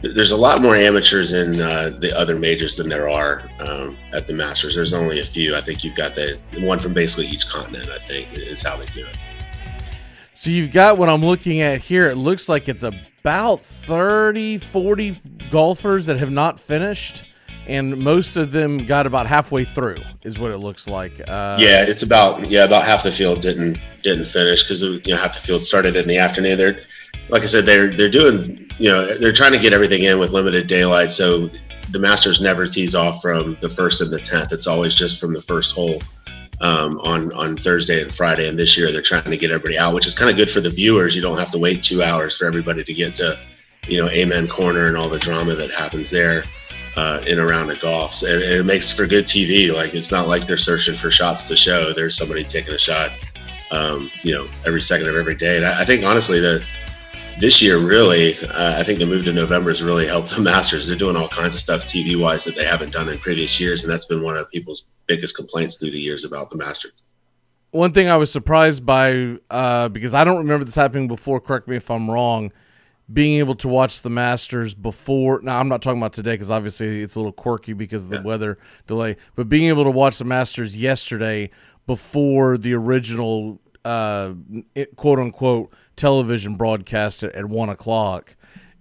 there's 0.01 0.31
a 0.31 0.37
lot 0.37 0.61
more 0.61 0.75
amateurs 0.75 1.31
in 1.33 1.61
uh, 1.61 1.91
the 1.99 2.17
other 2.17 2.37
majors 2.37 2.75
than 2.75 2.89
there 2.89 3.09
are 3.09 3.49
um, 3.59 3.97
at 4.13 4.27
the 4.27 4.33
Masters. 4.33 4.75
There's 4.75 4.93
only 4.93 5.19
a 5.19 5.25
few. 5.25 5.55
I 5.55 5.61
think 5.61 5.83
you've 5.83 5.95
got 5.95 6.15
the 6.15 6.39
one 6.59 6.79
from 6.79 6.93
basically 6.93 7.27
each 7.27 7.47
continent. 7.47 7.89
I 7.89 7.99
think 7.99 8.35
is 8.37 8.61
how 8.61 8.77
they 8.77 8.87
do 8.87 9.05
it. 9.05 9.17
so 10.33 10.49
you've 10.49 10.73
got 10.73 10.97
what 10.97 11.09
I'm 11.09 11.23
looking 11.23 11.61
at 11.61 11.81
here. 11.81 12.09
It 12.09 12.15
looks 12.15 12.49
like 12.49 12.67
it's 12.67 12.83
about 12.83 13.61
30, 13.61 14.57
40 14.57 15.21
golfers 15.51 16.07
that 16.07 16.17
have 16.17 16.31
not 16.31 16.59
finished, 16.59 17.25
and 17.67 17.97
most 17.97 18.37
of 18.37 18.51
them 18.51 18.79
got 18.79 19.05
about 19.05 19.27
halfway 19.27 19.63
through. 19.63 19.97
Is 20.23 20.39
what 20.39 20.51
it 20.51 20.57
looks 20.57 20.87
like. 20.87 21.21
Uh, 21.27 21.57
yeah, 21.59 21.83
it's 21.83 22.03
about 22.03 22.49
yeah 22.49 22.63
about 22.63 22.85
half 22.85 23.03
the 23.03 23.11
field 23.11 23.41
didn't 23.41 23.77
didn't 24.01 24.25
finish 24.25 24.63
because 24.63 24.81
you 24.81 25.01
know 25.07 25.17
half 25.17 25.33
the 25.33 25.39
field 25.39 25.63
started 25.63 25.95
in 25.95 26.07
the 26.07 26.17
afternoon. 26.17 26.57
They're 26.57 26.81
like 27.29 27.43
I 27.43 27.45
said, 27.45 27.65
they're 27.65 27.91
they're 27.95 28.09
doing 28.09 28.69
you 28.77 28.89
know 28.89 29.17
they're 29.17 29.31
trying 29.33 29.53
to 29.53 29.59
get 29.59 29.73
everything 29.73 30.03
in 30.03 30.19
with 30.19 30.31
limited 30.31 30.67
daylight, 30.67 31.11
so 31.11 31.49
the 31.91 31.99
Masters 31.99 32.39
never 32.41 32.67
tees 32.67 32.95
off 32.95 33.21
from 33.21 33.57
the 33.61 33.69
first 33.69 34.01
and 34.01 34.11
the 34.11 34.19
tenth. 34.19 34.51
It's 34.53 34.67
always 34.67 34.95
just 34.95 35.19
from 35.19 35.33
the 35.33 35.41
first 35.41 35.75
hole 35.75 35.99
um, 36.61 36.99
on 37.03 37.31
on 37.33 37.55
Thursday 37.57 38.01
and 38.01 38.11
Friday. 38.11 38.47
And 38.47 38.57
this 38.57 38.77
year 38.77 38.91
they're 38.91 39.01
trying 39.01 39.29
to 39.29 39.37
get 39.37 39.51
everybody 39.51 39.77
out, 39.77 39.93
which 39.93 40.07
is 40.07 40.15
kind 40.15 40.29
of 40.31 40.37
good 40.37 40.49
for 40.49 40.61
the 40.61 40.69
viewers. 40.69 41.15
You 41.15 41.21
don't 41.21 41.37
have 41.37 41.51
to 41.51 41.57
wait 41.59 41.83
two 41.83 42.01
hours 42.03 42.37
for 42.37 42.45
everybody 42.45 42.83
to 42.83 42.93
get 42.93 43.15
to 43.15 43.37
you 43.87 44.01
know 44.01 44.09
Amen 44.09 44.47
Corner 44.47 44.87
and 44.87 44.95
all 44.97 45.09
the 45.09 45.19
drama 45.19 45.55
that 45.55 45.71
happens 45.71 46.09
there. 46.09 46.43
Uh, 46.97 47.23
in 47.25 47.39
a 47.39 47.45
round 47.45 47.71
of 47.71 47.79
golf, 47.79 48.13
So- 48.13 48.27
and, 48.27 48.43
and 48.43 48.53
it 48.53 48.63
makes 48.65 48.91
for 48.91 49.07
good 49.07 49.23
TV. 49.23 49.73
Like 49.73 49.95
it's 49.95 50.11
not 50.11 50.27
like 50.27 50.45
they're 50.45 50.57
searching 50.57 50.93
for 50.93 51.09
shots 51.09 51.47
to 51.47 51.55
show. 51.55 51.93
There's 51.93 52.17
somebody 52.17 52.43
taking 52.43 52.73
a 52.73 52.77
shot, 52.77 53.11
um, 53.71 54.11
you 54.23 54.33
know, 54.33 54.49
every 54.65 54.81
second 54.81 55.07
of 55.07 55.15
every 55.15 55.35
day. 55.35 55.55
And 55.55 55.65
I, 55.65 55.83
I 55.83 55.85
think 55.85 56.03
honestly, 56.03 56.41
the 56.41 56.65
this 57.41 57.59
year 57.59 57.79
really, 57.79 58.37
uh, 58.37 58.79
I 58.79 58.83
think 58.83 58.99
the 58.99 59.05
move 59.07 59.25
to 59.25 59.33
November 59.33 59.71
has 59.71 59.81
really 59.81 60.05
helped 60.05 60.29
the 60.29 60.41
Masters. 60.51 60.87
They're 60.87 60.95
doing 60.95 61.15
all 61.15 61.27
kinds 61.27 61.55
of 61.55 61.59
stuff 61.59 61.85
TV 61.85 62.17
wise 62.17 62.45
that 62.45 62.55
they 62.55 62.63
haven't 62.63 62.93
done 62.93 63.09
in 63.09 63.17
previous 63.17 63.59
years, 63.59 63.83
and 63.83 63.91
that's 63.91 64.05
been 64.05 64.21
one 64.21 64.37
of 64.37 64.49
people's 64.51 64.85
biggest 65.07 65.35
complaints 65.35 65.75
through 65.75 65.89
the 65.91 65.99
years 65.99 66.23
about 66.23 66.51
the 66.51 66.55
Masters. 66.55 66.93
one 67.71 67.91
thing 67.91 68.07
I 68.09 68.17
was 68.17 68.31
surprised 68.31 68.85
by 68.85 69.37
uh, 69.49 69.89
because 69.89 70.13
I 70.13 70.23
don't 70.23 70.37
remember 70.37 70.63
this 70.63 70.75
happening 70.75 71.07
before. 71.07 71.41
Correct 71.41 71.67
me 71.67 71.75
if 71.75 71.89
I'm 71.89 72.09
wrong. 72.09 72.51
Being 73.11 73.39
able 73.39 73.55
to 73.55 73.67
watch 73.67 74.03
the 74.03 74.09
Masters 74.09 74.73
before 74.73 75.41
now, 75.41 75.59
I'm 75.59 75.67
not 75.67 75.81
talking 75.81 75.99
about 75.99 76.13
today 76.13 76.33
because 76.33 76.51
obviously 76.51 77.01
it's 77.01 77.15
a 77.15 77.19
little 77.19 77.33
quirky 77.33 77.73
because 77.73 78.05
of 78.05 78.11
the 78.11 78.21
weather 78.23 78.57
delay. 78.87 79.17
But 79.35 79.49
being 79.49 79.67
able 79.67 79.83
to 79.83 79.91
watch 79.91 80.17
the 80.17 80.25
Masters 80.25 80.77
yesterday 80.77 81.49
before 81.87 82.57
the 82.57 82.73
original 82.73 83.59
uh, 83.83 84.33
quote 84.95 85.19
unquote 85.19 85.73
television 86.01 86.55
broadcast 86.55 87.23
at, 87.23 87.33
at 87.33 87.45
one 87.45 87.69
o'clock, 87.69 88.35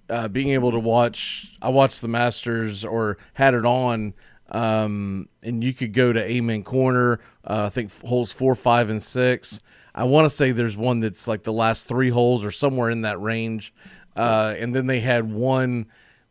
uh, 0.08 0.26
being 0.28 0.50
able 0.50 0.72
to 0.72 0.78
watch, 0.80 1.56
I 1.62 1.68
watched 1.68 2.00
the 2.00 2.08
Masters 2.08 2.84
or 2.84 3.18
had 3.34 3.54
it 3.54 3.64
on 3.64 4.14
um, 4.50 5.28
and 5.42 5.62
you 5.62 5.72
could 5.72 5.92
go 5.92 6.12
to 6.12 6.22
Amen 6.22 6.64
Corner. 6.64 7.20
Uh, 7.44 7.64
I 7.66 7.68
think 7.68 7.92
holes 8.02 8.32
four, 8.32 8.54
five, 8.54 8.90
and 8.90 9.02
six. 9.02 9.60
I 9.94 10.04
want 10.04 10.24
to 10.24 10.30
say 10.30 10.52
there's 10.52 10.76
one 10.76 11.00
that's 11.00 11.28
like 11.28 11.42
the 11.42 11.52
last 11.52 11.88
three 11.88 12.10
holes 12.10 12.44
or 12.44 12.50
somewhere 12.50 12.90
in 12.90 13.02
that 13.02 13.20
range. 13.20 13.72
Uh, 14.16 14.54
and 14.58 14.74
then 14.74 14.86
they 14.86 15.00
had 15.00 15.32
one 15.32 15.86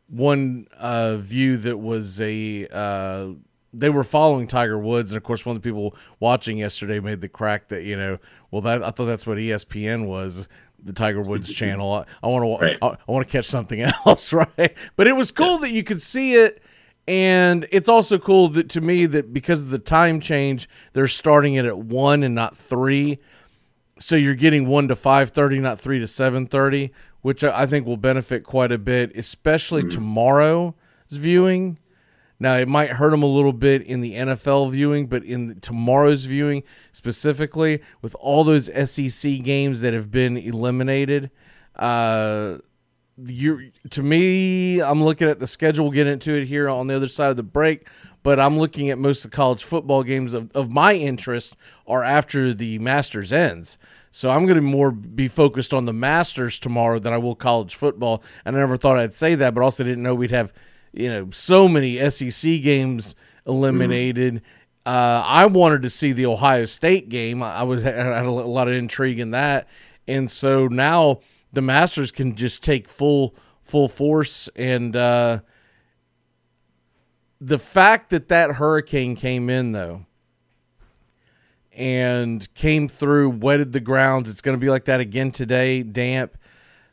one 0.08 0.68
uh, 0.78 1.16
view 1.18 1.58
that 1.58 1.78
was 1.78 2.20
a 2.20 2.68
uh, 2.72 3.30
they 3.72 3.90
were 3.90 4.04
following 4.04 4.48
Tiger 4.48 4.80
Woods, 4.80 5.12
and 5.12 5.18
of 5.18 5.24
course, 5.24 5.46
one 5.46 5.56
of 5.56 5.62
the 5.62 5.70
people 5.70 5.96
watching 6.20 6.58
yesterday 6.58 7.00
made 7.00 7.22
the 7.22 7.30
crack 7.30 7.68
that 7.70 7.84
you 7.84 7.96
know, 7.96 8.18
well, 8.52 8.62
that 8.62 8.84
I 8.84 8.90
thought 8.90 9.06
that's 9.06 9.28
what 9.28 9.38
ESPN 9.38 10.08
was, 10.08 10.50
the 10.84 10.94
Tiger 10.94 11.22
Woods 11.22 11.50
mm-hmm. 11.50 11.66
channel. 11.66 11.94
I, 11.94 12.06
I 12.24 12.28
want 12.28 12.62
Right. 12.62 12.80
to 12.80 12.86
I, 12.86 12.90
I 12.90 13.12
want 13.12 13.28
to 13.28 13.32
catch 13.32 13.46
something 13.46 13.82
else, 14.06 14.34
right? 14.34 14.76
But 14.96 15.08
it 15.08 15.16
was 15.16 15.32
cool 15.32 15.60
that 15.60 15.72
you 15.72 15.84
could 15.84 16.02
see 16.02 16.36
it, 16.36 16.62
and 17.08 17.66
it's 17.72 17.90
also 17.90 18.18
cool 18.18 18.50
that 18.50 18.70
to 18.70 18.82
me 18.82 19.06
that 19.08 19.34
because 19.34 19.64
of 19.64 19.70
the 19.70 19.80
time 19.80 20.20
change, 20.20 20.70
they're 20.94 21.08
starting 21.08 21.56
it 21.56 21.66
at 21.66 21.78
one 21.78 22.24
and 22.24 22.36
not 22.36 22.58
three 22.58 23.20
so 24.00 24.16
you're 24.16 24.36
getting 24.36 24.68
one 24.68 24.88
to 24.88 24.96
five 24.96 25.30
thirty, 25.30 25.60
not 25.60 25.80
three 25.80 26.00
to 26.00 26.08
seven 26.08 26.48
thirty, 26.48 26.92
which 27.22 27.44
I 27.44 27.62
I 27.62 27.66
think 27.66 27.86
will 27.86 27.98
benefit 27.98 28.44
quite 28.44 28.72
a 28.72 28.78
bit, 28.78 29.16
especially 29.16 29.82
mm-hmm. 29.82 29.90
tomorrow's 29.90 30.74
viewing. 31.12 31.78
Now 32.40 32.56
it 32.56 32.68
might 32.68 32.92
hurt 32.92 33.12
them 33.12 33.24
a 33.24 33.28
little 33.28 33.54
bit 33.54 33.82
in 33.82 34.02
the 34.02 34.14
NFL 34.14 34.72
viewing, 34.72 35.08
but 35.08 35.24
in 35.24 35.60
tomorrow's 35.60 36.26
viewing 36.26 36.64
specifically, 36.92 37.82
with 38.02 38.16
all 38.20 38.44
those 38.44 38.70
SEC 38.90 39.44
games 39.44 39.82
that 39.82 39.94
have 39.94 40.10
been 40.10 40.38
eliminated, 40.38 41.32
uh, 41.76 42.60
you 43.26 43.72
to 43.90 44.02
me, 44.02 44.82
I'm 44.82 45.04
looking 45.04 45.28
at 45.28 45.40
the 45.40 45.48
schedule. 45.48 45.86
We'll 45.86 45.92
get 45.92 46.08
into 46.08 46.34
it 46.34 46.46
here 46.46 46.70
on 46.70 46.88
the 46.88 46.96
other 46.96 47.08
side 47.08 47.30
of 47.30 47.38
the 47.38 47.44
break. 47.44 47.88
But 48.22 48.40
I'm 48.40 48.58
looking 48.58 48.90
at 48.90 48.98
most 48.98 49.24
of 49.24 49.32
the 49.32 49.36
college 49.36 49.64
football 49.64 50.04
games 50.04 50.34
of, 50.34 50.52
of 50.54 50.70
my 50.70 50.94
interest 50.94 51.56
are 51.88 52.04
after 52.04 52.54
the 52.54 52.78
Masters 52.80 53.32
ends. 53.32 53.78
So 54.12 54.30
I'm 54.30 54.46
going 54.46 54.56
to 54.56 54.62
more 54.62 54.92
be 54.92 55.28
focused 55.28 55.74
on 55.74 55.86
the 55.86 55.94
Masters 55.94 56.60
tomorrow 56.60 57.00
than 57.00 57.14
I 57.14 57.18
will 57.18 57.36
college 57.36 57.76
football. 57.76 58.24
And 58.44 58.56
I 58.56 58.60
never 58.60 58.76
thought 58.76 58.98
I'd 58.98 59.14
say 59.14 59.36
that, 59.36 59.54
but 59.54 59.62
also 59.62 59.84
didn't 59.84 60.04
know 60.04 60.16
we'd 60.16 60.32
have 60.32 60.54
you 60.94 61.10
know 61.10 61.30
so 61.32 61.68
many 61.68 62.10
SEC 62.10 62.62
games 62.62 63.16
eliminated. 63.46 64.42
Uh, 64.86 65.22
I 65.26 65.46
wanted 65.46 65.82
to 65.84 65.90
see 65.90 66.14
the 66.14 66.26
Ohio 66.26 66.66
State 66.66 67.10
game. 67.10 67.44
I 67.44 67.64
was 67.64 67.86
I 67.86 67.92
had 67.92 68.26
a 68.26 68.32
lot 68.32 68.68
of 68.68 68.74
intrigue 68.74 69.20
in 69.20 69.32
that, 69.32 69.68
and 70.08 70.30
so 70.30 70.68
now 70.68 71.20
the 71.54 71.62
Masters 71.62 72.12
can 72.12 72.36
just 72.36 72.64
take 72.64 72.88
full 72.88 73.36
full 73.62 73.88
force 73.88 74.48
and 74.56 74.96
uh, 74.96 75.40
the 77.40 77.60
fact 77.60 78.10
that 78.10 78.28
that 78.30 78.52
hurricane 78.52 79.16
came 79.16 79.50
in 79.50 79.72
though 79.72 80.06
and 81.72 82.54
came 82.56 82.88
through, 82.88 83.30
wetted 83.30 83.72
the 83.72 83.80
grounds. 83.80 84.30
It's 84.30 84.42
going 84.42 84.58
to 84.58 84.62
be 84.62 84.70
like 84.70 84.86
that 84.86 85.00
again 85.00 85.32
today, 85.32 85.82
damp. 85.82 86.38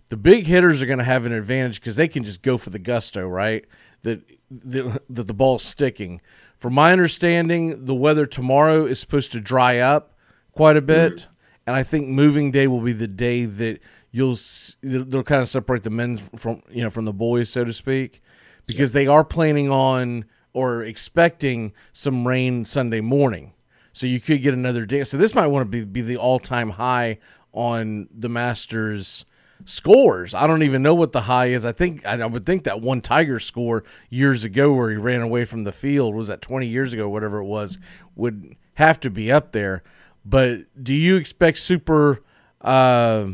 The 0.08 0.16
big 0.16 0.46
hitters 0.46 0.80
are 0.80 0.86
going 0.86 0.98
to 0.98 1.04
have 1.04 1.24
an 1.24 1.32
advantage 1.32 1.80
because 1.80 1.96
they 1.96 2.06
can 2.06 2.22
just 2.22 2.42
go 2.42 2.56
for 2.56 2.70
the 2.70 2.78
gusto, 2.78 3.26
right? 3.26 3.64
That 4.02 4.22
that, 4.50 5.02
that 5.10 5.26
the 5.26 5.34
ball's 5.34 5.64
sticking. 5.64 6.20
From 6.56 6.74
my 6.74 6.92
understanding, 6.92 7.84
the 7.84 7.94
weather 7.94 8.26
tomorrow 8.26 8.86
is 8.86 8.98
supposed 8.98 9.32
to 9.32 9.40
dry 9.40 9.78
up 9.78 10.14
quite 10.52 10.76
a 10.76 10.82
bit, 10.82 11.12
mm-hmm. 11.12 11.32
and 11.66 11.76
I 11.76 11.82
think 11.82 12.08
moving 12.08 12.50
day 12.50 12.66
will 12.66 12.80
be 12.80 12.92
the 12.92 13.08
day 13.08 13.44
that 13.44 13.80
you'll 14.10 14.36
they'll 14.82 15.22
kind 15.22 15.42
of 15.42 15.48
separate 15.48 15.82
the 15.82 15.90
men 15.90 16.16
from 16.16 16.62
you 16.70 16.82
know 16.82 16.90
from 16.90 17.04
the 17.04 17.12
boys, 17.12 17.50
so 17.50 17.64
to 17.64 17.72
speak, 17.72 18.22
because 18.66 18.92
they 18.92 19.06
are 19.06 19.24
planning 19.24 19.70
on 19.70 20.24
or 20.54 20.82
expecting 20.82 21.74
some 21.92 22.26
rain 22.26 22.64
Sunday 22.64 23.02
morning. 23.02 23.52
So 23.92 24.06
you 24.06 24.20
could 24.20 24.40
get 24.40 24.54
another 24.54 24.86
day. 24.86 25.04
So 25.04 25.18
this 25.18 25.34
might 25.34 25.48
want 25.48 25.70
to 25.70 25.70
be, 25.70 25.84
be 25.84 26.00
the 26.00 26.16
all 26.16 26.38
time 26.38 26.70
high 26.70 27.18
on 27.52 28.08
the 28.10 28.30
Masters 28.30 29.25
scores. 29.64 30.34
I 30.34 30.46
don't 30.46 30.62
even 30.62 30.82
know 30.82 30.94
what 30.94 31.12
the 31.12 31.22
high 31.22 31.46
is. 31.46 31.64
I 31.64 31.72
think 31.72 32.06
I, 32.06 32.20
I 32.20 32.26
would 32.26 32.46
think 32.46 32.64
that 32.64 32.80
one 32.80 33.00
Tiger 33.00 33.40
score 33.40 33.84
years 34.10 34.44
ago 34.44 34.74
where 34.74 34.90
he 34.90 34.96
ran 34.96 35.22
away 35.22 35.44
from 35.44 35.64
the 35.64 35.72
field 35.72 36.14
was 36.14 36.28
that 36.28 36.40
20 36.40 36.66
years 36.66 36.92
ago, 36.92 37.08
whatever 37.08 37.38
it 37.38 37.44
was, 37.44 37.78
would 38.14 38.56
have 38.74 39.00
to 39.00 39.10
be 39.10 39.32
up 39.32 39.52
there. 39.52 39.82
But 40.24 40.60
do 40.80 40.94
you 40.94 41.16
expect 41.16 41.58
super 41.58 42.22
uh, 42.60 43.28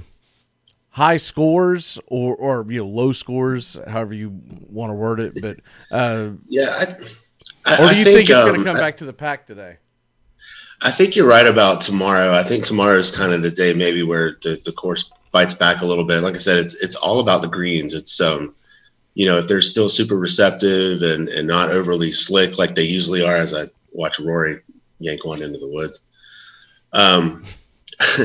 high 0.91 1.17
scores 1.17 1.99
or 2.07 2.37
or 2.37 2.67
you 2.69 2.83
know 2.83 2.89
low 2.89 3.13
scores, 3.13 3.79
however 3.87 4.15
you 4.15 4.41
want 4.69 4.91
to 4.91 4.95
word 4.95 5.21
it? 5.21 5.33
But 5.41 5.57
uh, 5.91 6.31
Yeah. 6.47 6.71
I, 6.71 6.97
I, 7.65 7.75
or 7.75 7.89
do 7.89 7.97
you 7.97 8.01
I 8.03 8.05
think, 8.05 8.31
it's 8.31 8.41
going 8.41 8.57
um, 8.57 8.65
to 8.65 8.65
come 8.65 8.77
back 8.77 8.97
to 8.99 9.05
the 9.05 9.13
pack 9.13 9.47
today? 9.47 9.79
I 10.85 10.91
think 10.91 11.15
you're 11.15 11.29
right 11.29 11.47
about 11.47 11.81
tomorrow. 11.81 12.35
I 12.35 12.43
think 12.43 12.65
tomorrow 12.65 12.97
is 12.97 13.11
kind 13.11 13.33
of 13.33 13.43
the 13.43 13.53
day 13.53 13.73
maybe 13.73 14.03
where 14.03 14.37
the, 14.43 14.61
the 14.65 14.73
course 14.73 15.11
bites 15.33 15.55
back 15.55 15.81
a 15.81 15.87
little 15.87 16.05
bit. 16.05 16.23
Like 16.23 16.35
I 16.35 16.39
said, 16.39 16.59
it's 16.59 16.75
it's 16.75 16.97
all 16.97 17.21
about 17.21 17.43
the 17.43 17.49
greens. 17.49 17.95
It's 17.95 18.21
um, 18.21 18.55
you 19.15 19.27
know, 19.27 19.39
if 19.39 19.49
they're 19.49 19.61
still 19.61 19.89
super 19.89 20.17
receptive 20.17 21.03
and 21.03 21.29
and 21.29 21.49
not 21.49 21.73
overly 21.73 22.13
slick 22.13 22.59
like 22.59 22.75
they 22.75 22.85
usually 22.85 23.25
are, 23.25 23.37
as 23.37 23.55
I 23.55 23.65
watch 23.93 24.21
Rory 24.21 24.61
yank 24.99 25.25
one 25.25 25.43
into 25.43 25.59
the 25.59 25.69
woods. 25.69 26.01
Um, 26.93 27.45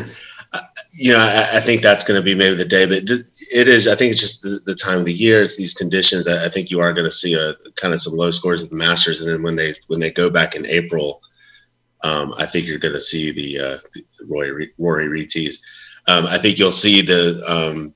you 0.94 1.14
know, 1.14 1.20
I, 1.20 1.58
I 1.58 1.60
think 1.60 1.82
that's 1.82 2.04
going 2.04 2.20
to 2.20 2.24
be 2.24 2.36
maybe 2.36 2.56
the 2.56 2.66
day, 2.66 2.86
but 2.86 3.10
it 3.54 3.68
is. 3.68 3.88
I 3.88 3.96
think 3.96 4.12
it's 4.12 4.22
just 4.22 4.42
the, 4.42 4.62
the 4.66 4.76
time 4.76 5.00
of 5.00 5.06
the 5.06 5.14
year. 5.14 5.42
It's 5.42 5.58
these 5.58 5.74
conditions. 5.74 6.28
I, 6.28 6.46
I 6.46 6.50
think 6.50 6.72
you 6.72 6.80
are 6.80 6.94
going 6.94 7.10
to 7.10 7.16
see 7.16 7.34
a 7.34 7.54
kind 7.76 7.94
of 7.94 8.02
some 8.02 8.14
low 8.14 8.32
scores 8.32 8.64
at 8.64 8.70
the 8.70 8.76
Masters, 8.76 9.22
and 9.22 9.30
then 9.30 9.44
when 9.44 9.56
they 9.56 9.74
when 9.88 10.00
they 10.00 10.12
go 10.12 10.30
back 10.30 10.56
in 10.56 10.66
April, 10.66 11.22
um, 12.04 12.34
I 12.38 12.46
think 12.46 12.68
you're 12.68 12.80
going 12.80 12.94
to 12.94 13.02
see 13.02 13.32
the, 13.32 13.60
uh, 13.60 13.78
Rory 14.28 14.72
Rory 14.78 15.08
Retees. 15.08 15.56
Um, 16.08 16.26
I 16.26 16.38
think 16.38 16.58
you'll 16.58 16.72
see 16.72 17.02
the 17.02 17.44
um, 17.48 17.94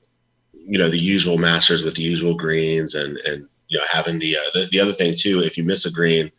you 0.54 0.78
know 0.78 0.88
the 0.88 0.98
usual 0.98 1.38
Masters 1.38 1.82
with 1.82 1.94
the 1.94 2.02
usual 2.02 2.36
greens, 2.36 2.94
and 2.94 3.16
and 3.18 3.48
you 3.68 3.78
know 3.78 3.84
having 3.90 4.18
the 4.18 4.36
uh, 4.36 4.50
the, 4.54 4.68
the 4.70 4.80
other 4.80 4.92
thing 4.92 5.14
too. 5.16 5.40
If 5.40 5.56
you 5.56 5.64
miss 5.64 5.86
a 5.86 5.90
green, 5.90 6.30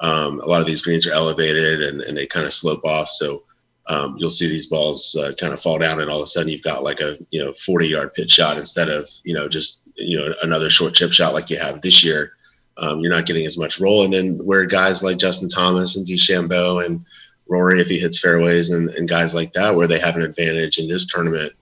um, 0.00 0.40
a 0.40 0.46
lot 0.46 0.60
of 0.60 0.66
these 0.66 0.82
greens 0.82 1.06
are 1.06 1.12
elevated 1.12 1.82
and, 1.82 2.00
and 2.00 2.16
they 2.16 2.26
kind 2.26 2.46
of 2.46 2.54
slope 2.54 2.84
off, 2.84 3.08
so 3.08 3.44
um, 3.88 4.16
you'll 4.18 4.30
see 4.30 4.48
these 4.48 4.66
balls 4.66 5.16
uh, 5.16 5.32
kind 5.38 5.52
of 5.52 5.60
fall 5.60 5.78
down, 5.78 6.00
and 6.00 6.10
all 6.10 6.18
of 6.18 6.24
a 6.24 6.26
sudden 6.26 6.48
you've 6.48 6.62
got 6.62 6.82
like 6.82 7.00
a 7.00 7.16
you 7.30 7.42
know 7.42 7.52
40 7.52 7.88
yard 7.88 8.14
pitch 8.14 8.30
shot 8.30 8.58
instead 8.58 8.88
of 8.88 9.08
you 9.24 9.34
know 9.34 9.48
just 9.48 9.82
you 9.96 10.18
know 10.18 10.34
another 10.42 10.70
short 10.70 10.94
chip 10.94 11.12
shot 11.12 11.34
like 11.34 11.50
you 11.50 11.58
have 11.58 11.82
this 11.82 12.04
year. 12.04 12.32
Um, 12.76 13.00
you're 13.00 13.12
not 13.12 13.26
getting 13.26 13.44
as 13.44 13.58
much 13.58 13.80
roll, 13.80 14.04
and 14.04 14.12
then 14.12 14.38
where 14.44 14.64
guys 14.64 15.02
like 15.02 15.18
Justin 15.18 15.48
Thomas 15.48 15.96
and 15.96 16.06
DeChambeau 16.06 16.84
and 16.84 17.04
Rory, 17.48 17.80
if 17.80 17.88
he 17.88 17.98
hits 17.98 18.18
fairways, 18.18 18.70
and, 18.70 18.90
and 18.90 19.08
guys 19.08 19.34
like 19.34 19.52
that, 19.54 19.74
where 19.74 19.86
they 19.86 19.98
have 19.98 20.16
an 20.16 20.22
advantage 20.22 20.78
in 20.78 20.88
this 20.88 21.06
tournament, 21.06 21.52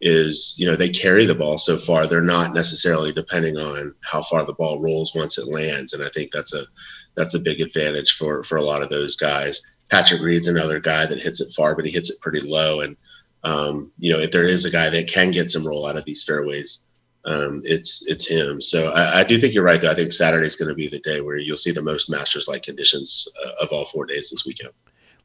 is 0.00 0.54
you 0.58 0.66
know 0.66 0.76
they 0.76 0.88
carry 0.88 1.24
the 1.24 1.34
ball 1.34 1.58
so 1.58 1.76
far. 1.76 2.06
They're 2.06 2.20
not 2.20 2.54
necessarily 2.54 3.12
depending 3.12 3.56
on 3.56 3.94
how 4.02 4.22
far 4.22 4.44
the 4.44 4.54
ball 4.54 4.80
rolls 4.80 5.14
once 5.14 5.38
it 5.38 5.48
lands, 5.48 5.92
and 5.92 6.02
I 6.02 6.08
think 6.10 6.32
that's 6.32 6.54
a 6.54 6.64
that's 7.14 7.34
a 7.34 7.40
big 7.40 7.60
advantage 7.60 8.12
for 8.12 8.42
for 8.42 8.56
a 8.56 8.62
lot 8.62 8.82
of 8.82 8.90
those 8.90 9.16
guys. 9.16 9.60
Patrick 9.90 10.20
Reed's 10.22 10.46
another 10.46 10.80
guy 10.80 11.06
that 11.06 11.22
hits 11.22 11.40
it 11.40 11.52
far, 11.52 11.74
but 11.74 11.84
he 11.84 11.92
hits 11.92 12.10
it 12.10 12.20
pretty 12.20 12.40
low. 12.40 12.80
And 12.80 12.96
um, 13.44 13.92
you 13.98 14.12
know, 14.12 14.18
if 14.18 14.30
there 14.30 14.48
is 14.48 14.64
a 14.64 14.70
guy 14.70 14.90
that 14.90 15.08
can 15.08 15.30
get 15.30 15.50
some 15.50 15.66
roll 15.66 15.86
out 15.86 15.96
of 15.96 16.04
these 16.04 16.24
fairways, 16.24 16.82
um, 17.24 17.62
it's 17.64 18.06
it's 18.06 18.26
him. 18.26 18.60
So 18.60 18.90
I, 18.90 19.20
I 19.20 19.24
do 19.24 19.38
think 19.38 19.54
you're 19.54 19.64
right. 19.64 19.80
Though 19.80 19.90
I 19.90 19.94
think 19.94 20.12
Saturday's 20.12 20.56
going 20.56 20.68
to 20.68 20.74
be 20.74 20.88
the 20.88 21.00
day 21.00 21.20
where 21.20 21.36
you'll 21.36 21.56
see 21.56 21.72
the 21.72 21.82
most 21.82 22.10
Masters-like 22.10 22.62
conditions 22.62 23.28
uh, 23.44 23.52
of 23.62 23.72
all 23.72 23.84
four 23.84 24.06
days 24.06 24.30
this 24.30 24.44
weekend. 24.44 24.72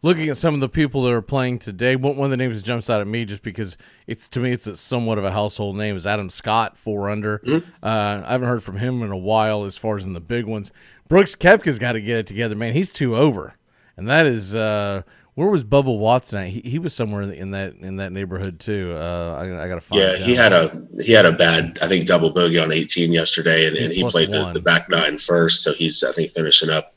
Looking 0.02 0.30
at 0.30 0.38
some 0.38 0.54
of 0.54 0.62
the 0.62 0.70
people 0.70 1.04
that 1.04 1.14
are 1.14 1.22
playing 1.22 1.60
today, 1.60 1.98
one 1.98 2.18
of 2.20 2.32
the 2.32 2.38
names 2.38 2.62
that 2.62 2.66
jumps 2.66 2.90
out 2.90 3.02
at 3.02 3.08
me 3.08 3.26
just 3.26 3.44
because 3.44 3.76
it's 4.08 4.30
to 4.30 4.40
me 4.40 4.54
it's 4.54 4.66
a 4.66 4.78
somewhat 4.78 5.18
of 5.18 5.26
a 5.26 5.32
household 5.32 5.76
name 5.76 5.98
is 5.98 6.08
Adam 6.08 6.30
Scott, 6.30 6.78
four 6.78 7.10
under. 7.10 7.42
Uh, 7.84 8.24
I 8.26 8.32
haven't 8.32 8.48
heard 8.48 8.64
from 8.64 8.78
him 8.78 9.04
in 9.04 9.12
a 9.12 9.18
while 9.18 9.66
as 9.66 9.78
far 9.78 9.98
as 9.98 10.06
in 10.06 10.14
the 10.14 10.22
big 10.22 10.46
ones. 10.46 10.72
Brooks 11.10 11.36
Koepka's 11.36 11.80
got 11.80 11.94
to 11.94 12.02
get 12.02 12.18
it 12.18 12.28
together, 12.28 12.56
man. 12.56 12.74
He's 12.74 12.94
two 12.94 13.14
over, 13.14 13.56
and 13.98 14.08
that 14.08 14.26
is 14.26 14.56
uh, 14.56 15.02
where 15.34 15.50
was 15.50 15.66
Bubba 15.66 15.98
Watson 15.98 16.44
at? 16.44 16.48
He, 16.48 16.62
he 16.62 16.80
was 16.80 16.94
somewhere 16.94 17.24
in, 17.24 17.30
the, 17.30 17.38
in 17.38 17.52
that 17.52 17.74
in 17.76 17.98
that 17.98 18.14
neighborhood 18.14 18.62
too. 18.62 18.94
Uh, 18.96 19.38
I, 19.38 19.66
I 19.66 19.68
got 19.68 19.76
to 19.76 19.82
find. 19.82 20.02
Yeah, 20.02 20.16
he 20.16 20.34
had 20.34 20.54
a 20.54 20.82
he 21.02 21.12
had 21.12 21.26
a 21.26 21.34
bad 21.34 21.78
I 21.82 21.90
think 21.90 22.06
double 22.06 22.30
bogey 22.32 22.60
on 22.60 22.72
18 22.72 23.12
yesterday, 23.12 23.68
and, 23.68 23.76
and 23.76 23.92
he 23.92 24.10
played 24.10 24.32
the, 24.32 24.52
the 24.54 24.62
back 24.62 24.88
nine 24.90 25.18
first, 25.18 25.62
so 25.62 25.74
he's 25.74 26.06
I 26.06 26.14
think 26.14 26.32
finishing 26.32 26.70
up 26.70 26.96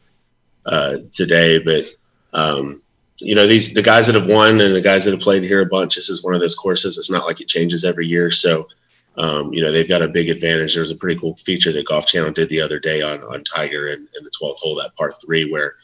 uh, 0.66 0.98
today. 1.10 1.58
But 1.58 1.86
um, 2.32 2.81
you 3.22 3.34
know 3.34 3.46
these 3.46 3.72
the 3.72 3.82
guys 3.82 4.06
that 4.06 4.14
have 4.14 4.28
won 4.28 4.60
and 4.60 4.74
the 4.74 4.80
guys 4.80 5.04
that 5.04 5.12
have 5.12 5.20
played 5.20 5.42
here 5.42 5.62
a 5.62 5.66
bunch. 5.66 5.94
This 5.94 6.10
is 6.10 6.22
one 6.22 6.34
of 6.34 6.40
those 6.40 6.54
courses. 6.54 6.98
It's 6.98 7.10
not 7.10 7.26
like 7.26 7.40
it 7.40 7.48
changes 7.48 7.84
every 7.84 8.06
year, 8.06 8.30
so 8.30 8.68
um, 9.16 9.52
you 9.52 9.62
know 9.62 9.70
they've 9.70 9.88
got 9.88 10.02
a 10.02 10.08
big 10.08 10.28
advantage. 10.28 10.74
There's 10.74 10.90
a 10.90 10.96
pretty 10.96 11.18
cool 11.20 11.36
feature 11.36 11.72
that 11.72 11.86
Golf 11.86 12.06
Channel 12.06 12.32
did 12.32 12.48
the 12.48 12.60
other 12.60 12.78
day 12.78 13.02
on 13.02 13.22
on 13.22 13.44
Tiger 13.44 13.88
and, 13.88 14.08
in 14.18 14.24
the 14.24 14.30
12th 14.40 14.56
hole, 14.56 14.76
that 14.76 14.94
par 14.96 15.12
three, 15.24 15.50
where 15.50 15.76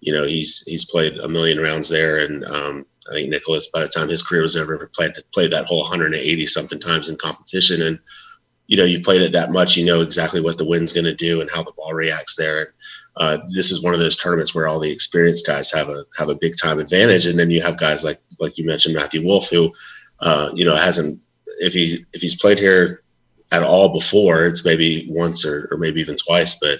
you 0.00 0.12
know 0.12 0.24
he's 0.24 0.62
he's 0.66 0.84
played 0.84 1.18
a 1.18 1.28
million 1.28 1.60
rounds 1.60 1.88
there, 1.88 2.24
and 2.24 2.44
um, 2.46 2.86
I 3.10 3.14
think 3.14 3.30
Nicklaus, 3.30 3.68
by 3.68 3.82
the 3.82 3.88
time 3.88 4.08
his 4.08 4.22
career 4.22 4.42
was 4.42 4.56
over, 4.56 4.90
played 4.94 5.12
played 5.32 5.52
that 5.52 5.66
whole 5.66 5.80
180 5.80 6.46
something 6.46 6.78
times 6.78 7.08
in 7.08 7.16
competition, 7.16 7.82
and 7.82 7.98
you 8.66 8.76
know 8.76 8.84
you've 8.84 9.02
played 9.02 9.22
it 9.22 9.32
that 9.32 9.50
much, 9.50 9.76
you 9.76 9.84
know 9.84 10.00
exactly 10.00 10.40
what 10.40 10.58
the 10.58 10.64
wind's 10.64 10.92
going 10.92 11.04
to 11.04 11.14
do 11.14 11.40
and 11.40 11.50
how 11.50 11.62
the 11.62 11.72
ball 11.72 11.94
reacts 11.94 12.36
there. 12.36 12.74
Uh, 13.18 13.38
this 13.48 13.70
is 13.70 13.82
one 13.82 13.94
of 13.94 14.00
those 14.00 14.16
tournaments 14.16 14.54
where 14.54 14.68
all 14.68 14.78
the 14.78 14.90
experienced 14.90 15.46
guys 15.46 15.70
have 15.72 15.88
a 15.88 16.04
have 16.16 16.28
a 16.28 16.36
big 16.36 16.54
time 16.60 16.78
advantage, 16.78 17.26
and 17.26 17.38
then 17.38 17.50
you 17.50 17.60
have 17.60 17.76
guys 17.78 18.04
like 18.04 18.20
like 18.38 18.56
you 18.56 18.64
mentioned 18.64 18.94
Matthew 18.94 19.24
Wolff, 19.24 19.48
who 19.50 19.72
uh, 20.20 20.50
you 20.54 20.64
know 20.64 20.76
hasn't 20.76 21.20
if 21.60 21.72
he 21.72 22.04
if 22.12 22.20
he's 22.22 22.36
played 22.36 22.58
here 22.58 23.02
at 23.52 23.62
all 23.62 23.92
before, 23.92 24.46
it's 24.46 24.64
maybe 24.64 25.06
once 25.10 25.44
or, 25.44 25.68
or 25.70 25.78
maybe 25.78 26.00
even 26.00 26.16
twice, 26.16 26.58
but 26.60 26.78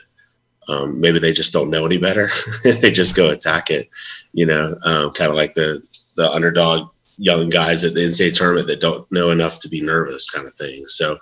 um, 0.68 1.00
maybe 1.00 1.18
they 1.18 1.33
just 1.33 1.52
don't 1.52 1.71
know 1.71 1.87
any 1.87 1.99
better. 1.99 2.30
they 2.64 2.90
just 2.90 3.16
go 3.16 3.30
attack 3.30 3.71
it, 3.71 3.88
you 4.33 4.47
know, 4.47 4.76
um, 4.83 5.12
kind 5.12 5.30
of 5.30 5.37
like 5.37 5.54
the 5.54 5.83
the 6.16 6.30
underdog 6.30 6.90
young 7.16 7.49
guys 7.49 7.85
at 7.85 7.95
the 7.95 8.00
NCAA 8.00 8.37
tournament 8.37 8.66
that 8.68 8.80
don't 8.80 9.11
know 9.11 9.30
enough 9.30 9.61
to 9.61 9.68
be 9.68 9.80
nervous, 9.80 10.30
kind 10.30 10.47
of 10.47 10.54
thing. 10.54 10.87
So, 10.87 11.18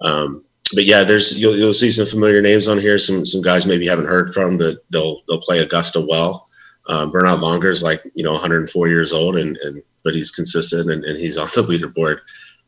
um, 0.00 0.44
but 0.74 0.84
yeah, 0.84 1.02
there's 1.02 1.38
you'll 1.38 1.56
you'll 1.56 1.72
see 1.72 1.90
some 1.90 2.06
familiar 2.06 2.42
names 2.42 2.68
on 2.68 2.78
here. 2.78 2.98
Some 2.98 3.24
some 3.24 3.42
guys 3.42 3.66
maybe 3.66 3.86
haven't 3.86 4.06
heard 4.06 4.34
from, 4.34 4.58
but 4.58 4.84
they'll 4.90 5.22
they'll 5.28 5.40
play 5.40 5.58
Augusta 5.60 6.00
well. 6.00 6.48
Um, 6.88 7.10
Bernhard 7.10 7.40
Langer 7.40 7.70
is 7.70 7.82
like 7.82 8.02
you 8.14 8.24
know 8.24 8.32
104 8.32 8.88
years 8.88 9.12
old, 9.12 9.36
and 9.36 9.56
and 9.58 9.82
but 10.04 10.14
he's 10.14 10.30
consistent 10.30 10.90
and, 10.90 11.04
and 11.04 11.18
he's 11.18 11.36
on 11.38 11.48
the 11.54 11.62
leaderboard 11.62 12.20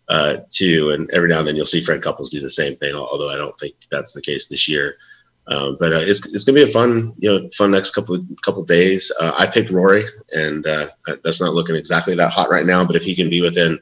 uh, 0.08 0.38
too. 0.50 0.90
And 0.90 1.10
every 1.10 1.28
now 1.28 1.38
and 1.38 1.48
then 1.48 1.56
you'll 1.56 1.66
see 1.66 1.80
Fred 1.80 2.02
Couples 2.02 2.30
do 2.30 2.40
the 2.40 2.50
same 2.50 2.76
thing, 2.76 2.94
although 2.94 3.30
I 3.30 3.36
don't 3.36 3.58
think 3.58 3.76
that's 3.90 4.12
the 4.12 4.22
case 4.22 4.46
this 4.46 4.68
year. 4.68 4.96
Um, 5.46 5.76
but 5.80 5.92
uh, 5.92 6.00
it's, 6.00 6.24
it's 6.32 6.44
to 6.44 6.52
be 6.52 6.62
a 6.62 6.66
fun, 6.66 7.12
you 7.18 7.28
know, 7.28 7.48
fun 7.56 7.72
next 7.72 7.92
couple 7.92 8.24
couple 8.42 8.62
days. 8.64 9.10
Uh, 9.20 9.32
I 9.36 9.46
picked 9.46 9.70
Rory, 9.70 10.04
and 10.32 10.66
uh, 10.66 10.88
that's 11.24 11.40
not 11.40 11.54
looking 11.54 11.76
exactly 11.76 12.14
that 12.14 12.30
hot 12.30 12.50
right 12.50 12.66
now. 12.66 12.84
But 12.84 12.94
if 12.94 13.02
he 13.02 13.16
can 13.16 13.28
be 13.28 13.40
within, 13.40 13.80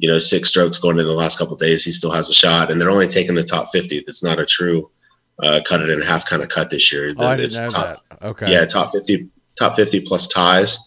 you 0.00 0.08
know, 0.08 0.18
six 0.18 0.48
strokes 0.48 0.78
going 0.78 0.96
into 0.98 1.04
the 1.04 1.12
last 1.12 1.38
couple 1.38 1.54
of 1.54 1.60
days, 1.60 1.84
he 1.84 1.92
still 1.92 2.10
has 2.10 2.30
a 2.30 2.34
shot. 2.34 2.70
And 2.70 2.80
they're 2.80 2.90
only 2.90 3.06
taking 3.06 3.34
the 3.34 3.44
top 3.44 3.68
fifty. 3.70 4.02
That's 4.04 4.22
not 4.22 4.38
a 4.38 4.46
true 4.46 4.90
uh, 5.42 5.60
cut 5.66 5.82
it 5.82 5.90
in 5.90 6.00
half 6.00 6.24
kind 6.24 6.42
of 6.42 6.48
cut 6.48 6.70
this 6.70 6.90
year. 6.90 7.10
Oh, 7.18 7.26
I 7.26 7.36
didn't 7.36 7.46
It's 7.46 7.58
know 7.58 7.68
top, 7.68 7.96
that. 8.08 8.22
Okay. 8.22 8.50
Yeah, 8.50 8.64
top 8.64 8.90
fifty, 8.92 9.28
top 9.58 9.76
fifty 9.76 10.00
plus 10.00 10.26
ties. 10.26 10.78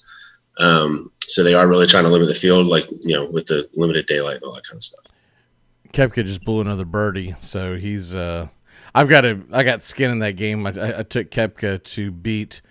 Um, 0.60 1.12
so 1.28 1.44
they 1.44 1.54
are 1.54 1.68
really 1.68 1.88
trying 1.88 2.04
to 2.04 2.10
limit 2.10 2.28
the 2.28 2.34
field, 2.36 2.68
like 2.68 2.88
you 3.02 3.16
know, 3.16 3.26
with 3.26 3.46
the 3.46 3.70
limited 3.76 4.08
daylight 4.08 4.38
and 4.38 4.44
all 4.44 4.56
that 4.56 4.66
kind 4.66 4.78
of 4.78 4.84
stuff. 4.84 5.06
Koepka 5.92 6.26
just 6.26 6.44
blew 6.44 6.60
another 6.62 6.86
birdie, 6.86 7.36
so 7.38 7.78
he's. 7.78 8.16
Uh, 8.16 8.48
I've 8.96 9.10
got 9.10 9.26
a. 9.26 9.40
I 9.52 9.64
got 9.64 9.84
skin 9.84 10.10
in 10.10 10.20
that 10.20 10.38
game. 10.38 10.66
I, 10.66 10.72
I, 10.72 11.00
I 11.00 11.04
took 11.04 11.30
Koepka 11.30 11.84
to 11.84 12.12
beat 12.12 12.62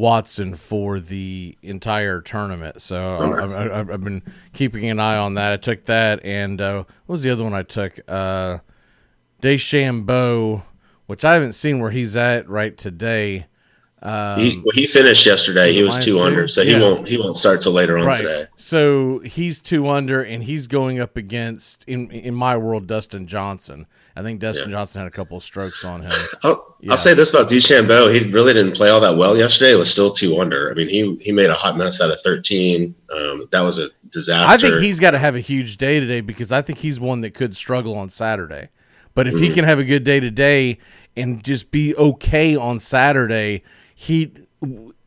Watson 0.00 0.54
for 0.54 0.98
the 0.98 1.58
entire 1.62 2.22
tournament, 2.22 2.80
so 2.80 3.18
I, 3.18 3.40
nice. 3.40 3.52
I, 3.52 3.80
I've 3.80 3.90
I've 3.90 4.00
been 4.00 4.22
keeping 4.54 4.88
an 4.88 4.98
eye 4.98 5.18
on 5.18 5.34
that. 5.34 5.52
I 5.52 5.58
took 5.58 5.84
that, 5.84 6.24
and 6.24 6.58
uh, 6.58 6.84
what 7.04 7.12
was 7.12 7.22
the 7.22 7.30
other 7.30 7.44
one 7.44 7.52
I 7.52 7.62
took? 7.62 8.00
Uh, 8.08 8.58
DeChambeau, 9.42 10.62
which 11.06 11.22
I 11.22 11.34
haven't 11.34 11.52
seen 11.52 11.80
where 11.80 11.90
he's 11.90 12.16
at 12.16 12.48
right 12.48 12.76
today. 12.76 13.46
Um, 14.02 14.40
he 14.40 14.56
well, 14.58 14.72
he 14.72 14.86
finished 14.86 15.26
yesterday. 15.26 15.72
He 15.72 15.82
was 15.82 15.98
two 15.98 16.14
two? 16.14 16.20
under, 16.20 16.48
so 16.48 16.62
he 16.62 16.74
won't 16.74 17.06
he 17.06 17.18
won't 17.18 17.36
start 17.36 17.60
till 17.60 17.72
later 17.72 17.98
on 17.98 18.06
right. 18.06 18.16
today. 18.16 18.46
So 18.56 19.18
he's 19.18 19.60
two 19.60 19.88
under, 19.88 20.22
and 20.22 20.42
he's 20.42 20.66
going 20.66 21.00
up 21.00 21.18
against 21.18 21.84
in 21.86 22.10
in 22.10 22.34
my 22.34 22.56
world 22.56 22.86
Dustin 22.86 23.26
Johnson. 23.26 23.86
I 24.16 24.22
think 24.22 24.40
Dustin 24.40 24.70
Johnson 24.70 25.00
had 25.00 25.08
a 25.08 25.10
couple 25.10 25.36
of 25.36 25.42
strokes 25.42 25.84
on 25.84 26.02
him. 26.02 26.12
I'll, 26.42 26.76
Yeah. 26.80 26.92
I'll 26.92 26.98
say 26.98 27.12
this 27.12 27.30
about 27.30 27.50
DeChambeau. 27.50 28.12
He 28.12 28.30
really 28.30 28.54
didn't 28.54 28.74
play 28.74 28.88
all 28.88 29.00
that 29.00 29.16
well 29.16 29.36
yesterday. 29.36 29.72
It 29.72 29.76
was 29.76 29.90
still 29.90 30.10
two 30.10 30.40
under. 30.40 30.70
I 30.70 30.74
mean, 30.74 30.88
he 30.88 31.16
he 31.20 31.30
made 31.30 31.50
a 31.50 31.54
hot 31.54 31.76
mess 31.76 32.00
out 32.00 32.10
of 32.10 32.20
13. 32.22 32.94
Um, 33.14 33.48
that 33.50 33.60
was 33.60 33.78
a 33.78 33.88
disaster. 34.08 34.50
I 34.50 34.56
think 34.56 34.82
he's 34.82 34.98
got 34.98 35.10
to 35.10 35.18
have 35.18 35.36
a 35.36 35.40
huge 35.40 35.76
day 35.76 36.00
today 36.00 36.22
because 36.22 36.52
I 36.52 36.62
think 36.62 36.78
he's 36.78 36.98
one 36.98 37.20
that 37.20 37.34
could 37.34 37.54
struggle 37.54 37.98
on 37.98 38.08
Saturday. 38.08 38.70
But 39.12 39.26
if 39.26 39.38
he 39.38 39.50
can 39.50 39.64
have 39.64 39.78
a 39.78 39.84
good 39.84 40.04
day 40.04 40.20
today 40.20 40.78
and 41.16 41.42
just 41.42 41.70
be 41.70 41.94
okay 41.96 42.56
on 42.56 42.78
Saturday, 42.78 43.64
he 44.00 44.32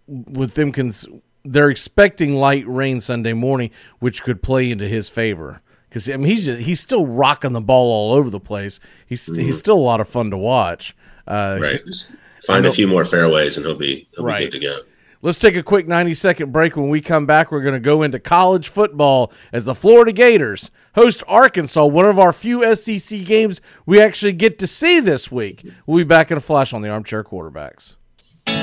with 0.07 0.53
them 0.53 0.71
cons- 0.71 1.07
they're 1.43 1.71
expecting 1.71 2.35
light 2.35 2.63
rain 2.67 3.01
Sunday 3.01 3.33
morning, 3.33 3.71
which 4.00 4.21
could 4.21 4.43
play 4.43 4.69
into 4.69 4.88
his 4.88 5.09
favor. 5.09 5.62
Because 5.89 6.09
I 6.09 6.17
mean, 6.17 6.27
he's 6.27 6.45
just, 6.45 6.62
he's 6.62 6.79
still 6.79 7.07
rocking 7.07 7.53
the 7.53 7.62
ball 7.62 7.91
all 7.91 8.13
over 8.15 8.29
the 8.29 8.39
place. 8.39 8.79
He's 9.07 9.25
he's 9.35 9.57
still 9.57 9.77
a 9.77 9.79
lot 9.79 10.00
of 10.00 10.07
fun 10.07 10.29
to 10.29 10.38
watch. 10.38 10.95
Uh, 11.27 11.57
right. 11.59 11.83
Just 11.85 12.15
find 12.45 12.65
a 12.67 12.71
few 12.71 12.88
more 12.88 13.03
fairways 13.03 13.57
and 13.57 13.65
he'll 13.65 13.75
be 13.77 14.07
he'll 14.15 14.25
Right. 14.25 14.39
be 14.39 14.45
good 14.45 14.59
to 14.59 14.59
go. 14.59 14.79
Let's 15.23 15.39
take 15.39 15.55
a 15.55 15.63
quick 15.63 15.88
90 15.88 16.13
second 16.13 16.51
break. 16.51 16.75
When 16.75 16.89
we 16.89 17.01
come 17.01 17.25
back, 17.25 17.51
we're 17.51 17.62
going 17.63 17.73
to 17.75 17.79
go 17.79 18.03
into 18.03 18.19
college 18.19 18.67
football 18.67 19.31
as 19.51 19.65
the 19.65 19.73
Florida 19.73 20.12
Gators 20.12 20.69
host 20.95 21.23
Arkansas, 21.27 21.85
one 21.85 22.05
of 22.05 22.19
our 22.19 22.31
few 22.33 22.75
SEC 22.75 23.23
games 23.25 23.59
we 23.88 24.00
actually 24.00 24.33
get 24.33 24.59
to 24.59 24.67
see 24.67 25.00
this 25.00 25.31
week. 25.31 25.65
We'll 25.88 25.97
be 25.97 26.03
back 26.03 26.29
in 26.29 26.38
a 26.38 26.41
flash 26.41 26.73
on 26.73 26.81
the 26.83 26.89
Armchair 26.89 27.23
Quarterbacks. 27.23 27.95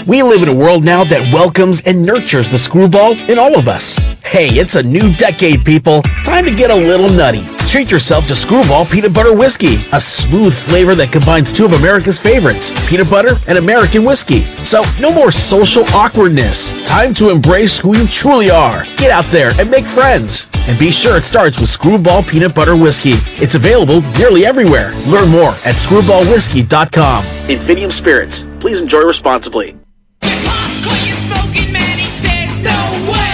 We 0.06 0.22
live 0.22 0.42
in 0.42 0.48
a 0.48 0.54
world 0.54 0.84
now 0.84 1.04
that 1.04 1.32
welcomes 1.32 1.82
and 1.82 2.04
nurtures 2.04 2.48
the 2.50 2.58
screwball 2.58 3.12
in 3.30 3.38
all 3.38 3.58
of 3.58 3.68
us. 3.68 3.96
Hey, 4.24 4.48
it's 4.48 4.76
a 4.76 4.82
new 4.82 5.14
decade, 5.14 5.64
people. 5.64 6.02
Time 6.24 6.44
to 6.44 6.54
get 6.54 6.70
a 6.70 6.74
little 6.74 7.08
nutty. 7.10 7.42
Treat 7.66 7.90
yourself 7.90 8.26
to 8.26 8.34
Screwball 8.34 8.84
Peanut 8.86 9.14
Butter 9.14 9.34
Whiskey, 9.34 9.76
a 9.92 10.00
smooth 10.00 10.54
flavor 10.54 10.94
that 10.96 11.12
combines 11.12 11.52
two 11.52 11.64
of 11.64 11.72
America's 11.72 12.18
favorites, 12.18 12.72
peanut 12.90 13.08
butter 13.08 13.34
and 13.46 13.58
American 13.58 14.04
whiskey. 14.04 14.40
So, 14.64 14.82
no 15.00 15.12
more 15.14 15.30
social 15.30 15.84
awkwardness. 15.94 16.72
Time 16.84 17.14
to 17.14 17.30
embrace 17.30 17.78
who 17.78 17.96
you 17.96 18.06
truly 18.08 18.50
are. 18.50 18.84
Get 18.96 19.10
out 19.10 19.26
there 19.26 19.52
and 19.58 19.70
make 19.70 19.84
friends. 19.84 20.48
And 20.68 20.78
be 20.78 20.90
sure 20.90 21.16
it 21.16 21.22
starts 21.22 21.60
with 21.60 21.70
Screwball 21.70 22.22
Peanut 22.22 22.54
Butter 22.54 22.76
Whiskey. 22.76 23.14
It's 23.42 23.54
available 23.54 24.02
nearly 24.18 24.44
everywhere. 24.44 24.92
Learn 25.06 25.28
more 25.28 25.50
at 25.64 25.74
screwballwhiskey.com. 25.76 27.24
Infinium 27.48 27.90
Spirits. 27.90 28.44
Please 28.60 28.80
enjoy 28.80 29.02
responsibly. 29.02 29.76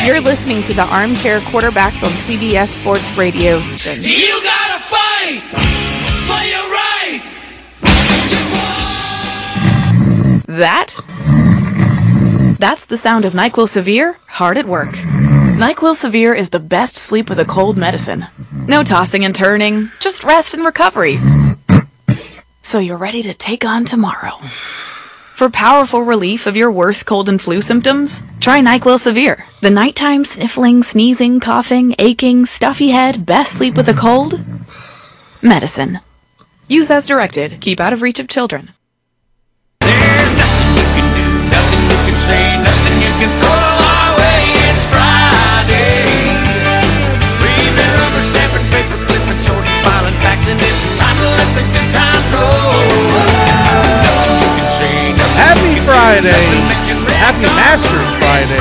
You're 0.07 0.21
listening 0.21 0.63
to 0.63 0.73
the 0.73 0.87
Armchair 0.89 1.41
Quarterbacks 1.41 2.05
on 2.05 2.11
CBS 2.11 2.69
Sports 2.69 3.17
Radio. 3.19 3.57
You 3.57 4.41
gotta 4.41 4.79
fight 4.79 5.41
for 6.29 6.43
your 6.47 6.63
right 6.71 7.21
to 10.47 10.53
That? 10.53 10.95
That's 12.61 12.87
the 12.87 12.97
sound 12.97 13.25
of 13.25 13.33
NyQuil 13.33 13.69
Severe 13.69 14.19
hard 14.29 14.59
at 14.59 14.67
work. 14.67 14.91
NyQuil 14.91 15.97
Severe 15.97 16.35
is 16.35 16.51
the 16.51 16.61
best 16.61 16.95
sleep 16.95 17.29
with 17.29 17.41
a 17.41 17.45
cold 17.45 17.77
medicine. 17.77 18.27
No 18.69 18.85
tossing 18.85 19.25
and 19.25 19.35
turning, 19.35 19.91
just 19.99 20.23
rest 20.23 20.55
and 20.55 20.65
recovery. 20.65 21.19
So 22.63 22.79
you're 22.79 22.97
ready 22.97 23.23
to 23.25 23.35
take 23.35 23.65
on 23.65 23.85
tomorrow. 23.85 24.39
For 25.37 25.51
powerful 25.51 26.01
relief 26.01 26.47
of 26.47 26.57
your 26.57 26.73
worst 26.73 27.05
cold 27.05 27.29
and 27.29 27.39
flu 27.39 27.61
symptoms, 27.61 28.23
try 28.41 28.61
NyQuil 28.61 28.99
Severe. 28.99 29.45
The 29.61 29.69
nighttime 29.69 30.25
sniffling, 30.25 30.83
sneezing, 30.83 31.41
coughing, 31.41 31.95
aching, 31.99 32.47
stuffy 32.47 32.89
head, 32.89 33.27
best 33.27 33.53
sleep 33.53 33.77
with 33.77 33.87
a 33.91 33.93
cold 33.93 34.41
medicine. 35.43 36.01
Use 36.69 36.91
as 36.91 37.05
directed. 37.05 37.61
Keep 37.61 37.81
out 37.81 37.93
of 37.93 38.01
reach 38.01 38.19
of 38.19 38.29
children. 38.29 38.71
Nothing 39.83 39.99
you 40.73 42.01
can 42.09 42.17
say, 42.17 42.57
nothing 42.65 42.97
you 43.05 43.13
can 43.21 43.29
throw 43.37 44.17
way. 44.17 44.41
It's 44.73 44.89
Friday. 44.89 46.33
Rubber 47.77 48.25
stamping, 48.33 48.65
paper 48.73 48.97
clipping, 49.05 49.45
filing. 49.85 50.17
It's 50.65 50.89
time 50.99 51.17
to 51.21 51.29
let 51.29 51.51
the 51.53 51.61
good 51.77 51.93
times 51.93 52.33
roll. 52.33 53.46
Happy 55.37 55.77
Friday! 55.85 56.45
Happy 57.21 57.47
Masters 57.55 58.13
Friday! 58.17 58.59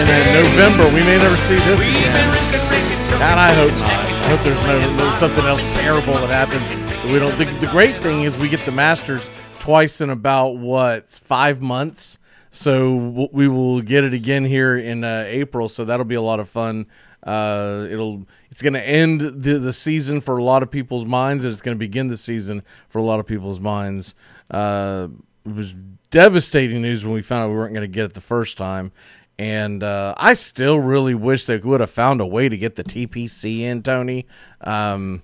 And 0.00 0.08
in 0.08 0.24
Friday. 0.24 0.42
November, 0.42 0.88
we 0.88 1.04
may 1.04 1.18
never 1.18 1.36
see 1.36 1.56
this 1.68 1.86
again. 1.86 2.48
And 3.20 3.38
I 3.38 3.52
hope 3.52 3.72
not. 3.72 4.08
I 4.28 4.28
hope 4.30 4.40
there's 4.44 4.60
no 4.62 5.10
something 5.10 5.44
else 5.44 5.66
terrible 5.68 6.14
that 6.14 6.30
happens. 6.30 6.70
that 6.70 7.04
We 7.12 7.18
don't. 7.18 7.36
The, 7.38 7.44
the 7.64 7.70
great 7.70 7.96
thing 8.02 8.22
is 8.22 8.38
we 8.38 8.48
get 8.48 8.64
the 8.64 8.72
Masters 8.72 9.30
twice 9.58 10.00
in 10.00 10.10
about 10.10 10.58
what 10.58 11.10
five 11.10 11.60
months. 11.60 12.18
So 12.50 13.28
we 13.32 13.48
will 13.48 13.82
get 13.82 14.04
it 14.04 14.14
again 14.14 14.44
here 14.44 14.76
in 14.78 15.04
uh, 15.04 15.24
April. 15.26 15.68
So 15.68 15.84
that'll 15.84 16.06
be 16.06 16.14
a 16.14 16.22
lot 16.22 16.40
of 16.40 16.48
fun. 16.48 16.86
Uh, 17.22 17.86
it'll 17.90 18.26
it's 18.50 18.62
going 18.62 18.74
to 18.74 18.82
end 18.82 19.20
the 19.20 19.58
the 19.58 19.72
season 19.72 20.20
for 20.20 20.38
a 20.38 20.42
lot 20.42 20.62
of 20.62 20.70
people's 20.70 21.04
minds, 21.04 21.44
and 21.44 21.52
it's 21.52 21.62
going 21.62 21.74
to 21.74 21.78
begin 21.78 22.08
the 22.08 22.16
season 22.16 22.62
for 22.88 22.98
a 22.98 23.02
lot 23.02 23.20
of 23.20 23.26
people's 23.26 23.60
minds. 23.60 24.14
Uh, 24.50 25.08
it 25.44 25.54
was 25.54 25.74
devastating 26.10 26.82
news 26.82 27.04
when 27.04 27.14
we 27.14 27.22
found 27.22 27.44
out 27.44 27.50
we 27.50 27.56
weren't 27.56 27.74
going 27.74 27.82
to 27.82 27.92
get 27.92 28.06
it 28.06 28.14
the 28.14 28.20
first 28.20 28.58
time. 28.58 28.92
And 29.38 29.82
uh, 29.84 30.14
I 30.16 30.32
still 30.32 30.80
really 30.80 31.14
wish 31.14 31.46
they 31.46 31.58
would 31.58 31.80
have 31.80 31.90
found 31.90 32.20
a 32.20 32.26
way 32.26 32.48
to 32.48 32.56
get 32.56 32.74
the 32.74 32.82
TPC 32.82 33.60
in, 33.60 33.82
Tony. 33.82 34.26
Um, 34.60 35.22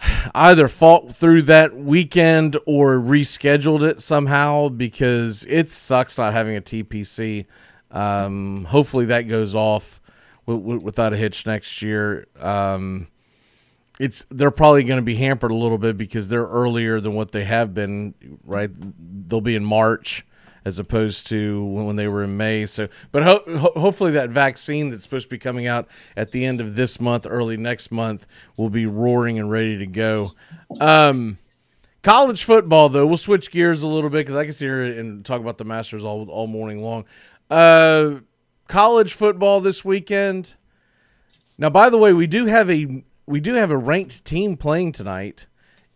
either 0.34 0.68
fought 0.68 1.12
through 1.12 1.42
that 1.42 1.74
weekend 1.74 2.56
or 2.66 2.98
rescheduled 2.98 3.82
it 3.82 4.00
somehow 4.00 4.68
because 4.68 5.44
it 5.48 5.70
sucks 5.70 6.18
not 6.18 6.32
having 6.32 6.56
a 6.56 6.60
TPC. 6.60 7.46
Um, 7.90 8.64
hopefully 8.66 9.06
that 9.06 9.22
goes 9.22 9.56
off 9.56 10.00
w- 10.46 10.62
w- 10.62 10.84
without 10.84 11.12
a 11.12 11.16
hitch 11.16 11.46
next 11.46 11.82
year. 11.82 12.26
Um, 12.38 13.08
it's 14.00 14.24
they're 14.30 14.50
probably 14.50 14.82
going 14.82 14.98
to 14.98 15.04
be 15.04 15.14
hampered 15.14 15.50
a 15.50 15.54
little 15.54 15.76
bit 15.76 15.96
because 15.98 16.28
they're 16.28 16.46
earlier 16.46 17.00
than 17.00 17.14
what 17.14 17.32
they 17.32 17.44
have 17.44 17.74
been. 17.74 18.14
Right, 18.44 18.70
they'll 18.72 19.42
be 19.42 19.54
in 19.54 19.64
March 19.64 20.26
as 20.64 20.78
opposed 20.78 21.26
to 21.28 21.64
when 21.64 21.96
they 21.96 22.08
were 22.08 22.22
in 22.22 22.36
May. 22.36 22.64
So, 22.64 22.88
but 23.12 23.22
ho- 23.22 23.42
ho- 23.46 23.72
hopefully 23.76 24.12
that 24.12 24.30
vaccine 24.30 24.90
that's 24.90 25.04
supposed 25.04 25.26
to 25.26 25.30
be 25.30 25.38
coming 25.38 25.66
out 25.66 25.86
at 26.16 26.32
the 26.32 26.44
end 26.46 26.60
of 26.62 26.76
this 26.76 26.98
month, 26.98 27.26
early 27.28 27.58
next 27.58 27.90
month, 27.90 28.26
will 28.56 28.70
be 28.70 28.86
roaring 28.86 29.38
and 29.38 29.50
ready 29.50 29.76
to 29.78 29.86
go. 29.86 30.32
Um, 30.80 31.36
college 32.02 32.44
football, 32.44 32.88
though, 32.88 33.06
we'll 33.06 33.18
switch 33.18 33.50
gears 33.50 33.82
a 33.82 33.86
little 33.86 34.10
bit 34.10 34.20
because 34.20 34.34
I 34.34 34.44
can 34.44 34.52
sit 34.52 34.64
here 34.64 34.82
and 34.82 35.24
talk 35.24 35.42
about 35.42 35.58
the 35.58 35.64
Masters 35.64 36.04
all 36.04 36.28
all 36.30 36.46
morning 36.46 36.82
long. 36.82 37.04
Uh, 37.50 38.20
college 38.66 39.12
football 39.12 39.60
this 39.60 39.84
weekend. 39.84 40.56
Now, 41.58 41.68
by 41.68 41.90
the 41.90 41.98
way, 41.98 42.14
we 42.14 42.26
do 42.26 42.46
have 42.46 42.70
a 42.70 43.04
we 43.30 43.40
do 43.40 43.54
have 43.54 43.70
a 43.70 43.78
ranked 43.78 44.24
team 44.24 44.56
playing 44.56 44.90
tonight 44.90 45.46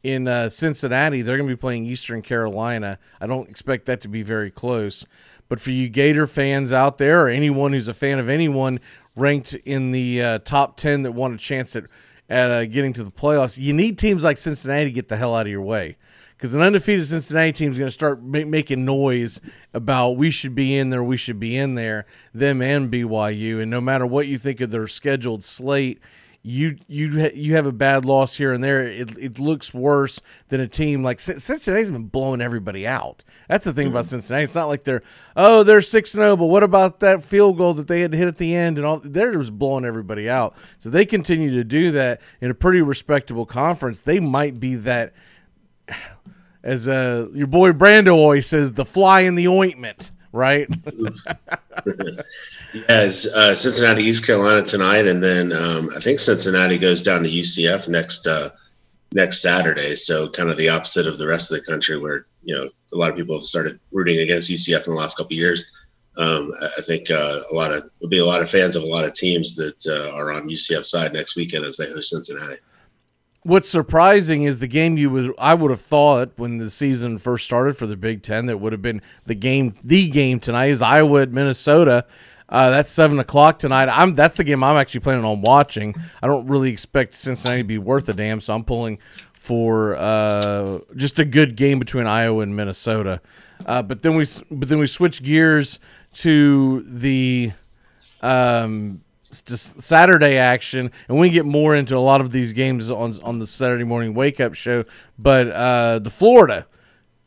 in 0.04 0.28
uh, 0.28 0.48
Cincinnati. 0.48 1.20
They're 1.20 1.36
going 1.36 1.48
to 1.48 1.54
be 1.54 1.60
playing 1.60 1.84
Eastern 1.84 2.22
Carolina. 2.22 2.98
I 3.20 3.26
don't 3.26 3.48
expect 3.50 3.86
that 3.86 4.00
to 4.02 4.08
be 4.08 4.22
very 4.22 4.52
close. 4.52 5.04
But 5.48 5.60
for 5.60 5.72
you 5.72 5.88
Gator 5.88 6.26
fans 6.26 6.72
out 6.72 6.98
there, 6.98 7.26
or 7.26 7.28
anyone 7.28 7.72
who's 7.72 7.88
a 7.88 7.94
fan 7.94 8.18
of 8.18 8.28
anyone 8.28 8.78
ranked 9.16 9.54
in 9.54 9.90
the 9.90 10.22
uh, 10.22 10.38
top 10.38 10.76
ten 10.76 11.02
that 11.02 11.12
want 11.12 11.34
a 11.34 11.38
chance 11.38 11.76
at 11.76 11.84
at 12.30 12.50
uh, 12.50 12.64
getting 12.64 12.94
to 12.94 13.04
the 13.04 13.10
playoffs, 13.10 13.58
you 13.60 13.74
need 13.74 13.98
teams 13.98 14.24
like 14.24 14.38
Cincinnati 14.38 14.86
to 14.86 14.90
get 14.90 15.08
the 15.08 15.16
hell 15.16 15.34
out 15.34 15.44
of 15.44 15.52
your 15.52 15.60
way. 15.60 15.96
Because 16.36 16.54
an 16.54 16.62
undefeated 16.62 17.06
Cincinnati 17.06 17.52
team 17.52 17.72
is 17.72 17.78
going 17.78 17.88
to 17.88 17.92
start 17.92 18.22
ma- 18.22 18.46
making 18.46 18.84
noise 18.86 19.42
about 19.74 20.12
we 20.12 20.30
should 20.30 20.54
be 20.54 20.76
in 20.78 20.88
there, 20.88 21.04
we 21.04 21.18
should 21.18 21.38
be 21.38 21.56
in 21.56 21.74
there, 21.74 22.06
them 22.32 22.62
and 22.62 22.90
BYU. 22.90 23.60
And 23.60 23.70
no 23.70 23.80
matter 23.80 24.06
what 24.06 24.26
you 24.26 24.38
think 24.38 24.62
of 24.62 24.70
their 24.70 24.88
scheduled 24.88 25.44
slate, 25.44 26.00
you 26.46 26.76
you 26.88 27.30
you 27.32 27.56
have 27.56 27.64
a 27.64 27.72
bad 27.72 28.04
loss 28.04 28.36
here 28.36 28.52
and 28.52 28.62
there. 28.62 28.80
It, 28.80 29.16
it 29.16 29.38
looks 29.38 29.72
worse 29.72 30.20
than 30.48 30.60
a 30.60 30.68
team 30.68 31.02
like 31.02 31.18
Cincinnati's 31.18 31.90
been 31.90 32.04
blowing 32.04 32.42
everybody 32.42 32.86
out. 32.86 33.24
That's 33.48 33.64
the 33.64 33.72
thing 33.72 33.86
about 33.86 34.04
Cincinnati. 34.04 34.44
It's 34.44 34.54
not 34.54 34.68
like 34.68 34.84
they're 34.84 35.02
oh 35.36 35.62
they're 35.62 35.80
six 35.80 36.12
zero, 36.12 36.36
but 36.36 36.46
what 36.46 36.62
about 36.62 37.00
that 37.00 37.24
field 37.24 37.56
goal 37.56 37.72
that 37.74 37.88
they 37.88 38.02
had 38.02 38.12
to 38.12 38.18
hit 38.18 38.28
at 38.28 38.36
the 38.36 38.54
end 38.54 38.76
and 38.76 38.86
all? 38.86 38.98
They're 38.98 39.32
just 39.32 39.58
blowing 39.58 39.86
everybody 39.86 40.28
out. 40.28 40.54
So 40.76 40.90
they 40.90 41.06
continue 41.06 41.50
to 41.52 41.64
do 41.64 41.90
that 41.92 42.20
in 42.42 42.50
a 42.50 42.54
pretty 42.54 42.82
respectable 42.82 43.46
conference. 43.46 44.00
They 44.00 44.20
might 44.20 44.60
be 44.60 44.74
that 44.74 45.14
as 46.62 46.86
uh, 46.86 47.28
your 47.32 47.46
boy 47.46 47.72
Brando 47.72 48.16
always 48.16 48.46
says, 48.46 48.74
the 48.74 48.84
fly 48.84 49.20
in 49.20 49.34
the 49.34 49.48
ointment, 49.48 50.10
right? 50.34 50.68
Yeah, 52.74 53.12
uh, 53.36 53.54
Cincinnati, 53.54 54.02
East 54.02 54.26
Carolina 54.26 54.66
tonight, 54.66 55.06
and 55.06 55.22
then 55.22 55.52
um, 55.52 55.90
I 55.96 56.00
think 56.00 56.18
Cincinnati 56.18 56.76
goes 56.76 57.02
down 57.02 57.22
to 57.22 57.30
UCF 57.30 57.88
next 57.88 58.26
uh, 58.26 58.50
next 59.12 59.40
Saturday. 59.40 59.94
So 59.94 60.28
kind 60.28 60.50
of 60.50 60.56
the 60.56 60.70
opposite 60.70 61.06
of 61.06 61.16
the 61.16 61.26
rest 61.26 61.52
of 61.52 61.58
the 61.58 61.64
country, 61.64 61.96
where 61.98 62.26
you 62.42 62.52
know 62.52 62.68
a 62.92 62.96
lot 62.96 63.10
of 63.10 63.16
people 63.16 63.36
have 63.36 63.44
started 63.44 63.78
rooting 63.92 64.18
against 64.18 64.50
UCF 64.50 64.88
in 64.88 64.94
the 64.94 64.98
last 64.98 65.16
couple 65.16 65.34
of 65.34 65.38
years. 65.38 65.70
Um, 66.16 66.52
I, 66.60 66.68
I 66.78 66.80
think 66.82 67.12
uh, 67.12 67.42
a 67.48 67.54
lot 67.54 67.70
of 67.70 67.88
will 68.00 68.08
be 68.08 68.18
a 68.18 68.26
lot 68.26 68.42
of 68.42 68.50
fans 68.50 68.74
of 68.74 68.82
a 68.82 68.86
lot 68.86 69.04
of 69.04 69.14
teams 69.14 69.54
that 69.54 69.86
uh, 69.86 70.10
are 70.10 70.32
on 70.32 70.48
UCF 70.48 70.84
side 70.84 71.12
next 71.12 71.36
weekend 71.36 71.64
as 71.64 71.76
they 71.76 71.86
host 71.86 72.10
Cincinnati. 72.10 72.56
What's 73.46 73.68
surprising 73.68 74.44
is 74.44 74.58
the 74.58 74.66
game 74.66 74.96
you 74.96 75.10
would 75.10 75.34
I 75.38 75.52
would 75.52 75.70
have 75.70 75.80
thought 75.80 76.32
when 76.36 76.56
the 76.56 76.70
season 76.70 77.18
first 77.18 77.44
started 77.44 77.76
for 77.76 77.86
the 77.86 77.94
Big 77.94 78.22
Ten 78.22 78.46
that 78.46 78.56
would 78.56 78.72
have 78.72 78.80
been 78.80 79.02
the 79.24 79.34
game 79.34 79.74
the 79.84 80.08
game 80.08 80.40
tonight 80.40 80.70
is 80.70 80.80
Iowa 80.80 81.20
at 81.20 81.30
Minnesota. 81.30 82.06
Uh, 82.48 82.70
that's 82.70 82.88
seven 82.88 83.18
o'clock 83.18 83.58
tonight. 83.58 83.90
I'm 83.90 84.14
that's 84.14 84.36
the 84.36 84.44
game 84.44 84.64
I'm 84.64 84.78
actually 84.78 85.00
planning 85.00 85.26
on 85.26 85.42
watching. 85.42 85.94
I 86.22 86.26
don't 86.26 86.46
really 86.46 86.70
expect 86.70 87.12
Cincinnati 87.12 87.60
to 87.60 87.64
be 87.64 87.76
worth 87.76 88.08
a 88.08 88.14
damn, 88.14 88.40
so 88.40 88.54
I'm 88.54 88.64
pulling 88.64 88.98
for 89.34 89.94
uh, 89.96 90.78
just 90.96 91.18
a 91.18 91.26
good 91.26 91.54
game 91.54 91.78
between 91.78 92.06
Iowa 92.06 92.42
and 92.42 92.56
Minnesota. 92.56 93.20
Uh, 93.66 93.82
but 93.82 94.00
then 94.00 94.14
we 94.16 94.24
but 94.50 94.70
then 94.70 94.78
we 94.78 94.86
switch 94.86 95.22
gears 95.22 95.80
to 96.14 96.80
the 96.84 97.52
um, 98.22 99.03
Saturday 99.34 100.36
action, 100.36 100.90
and 101.08 101.18
we 101.18 101.30
get 101.30 101.44
more 101.44 101.74
into 101.74 101.96
a 101.96 101.98
lot 101.98 102.20
of 102.20 102.32
these 102.32 102.52
games 102.52 102.90
on 102.90 103.18
on 103.22 103.38
the 103.38 103.46
Saturday 103.46 103.84
morning 103.84 104.14
wake 104.14 104.40
up 104.40 104.54
show. 104.54 104.84
But 105.18 105.48
uh, 105.48 105.98
the 105.98 106.10
Florida 106.10 106.66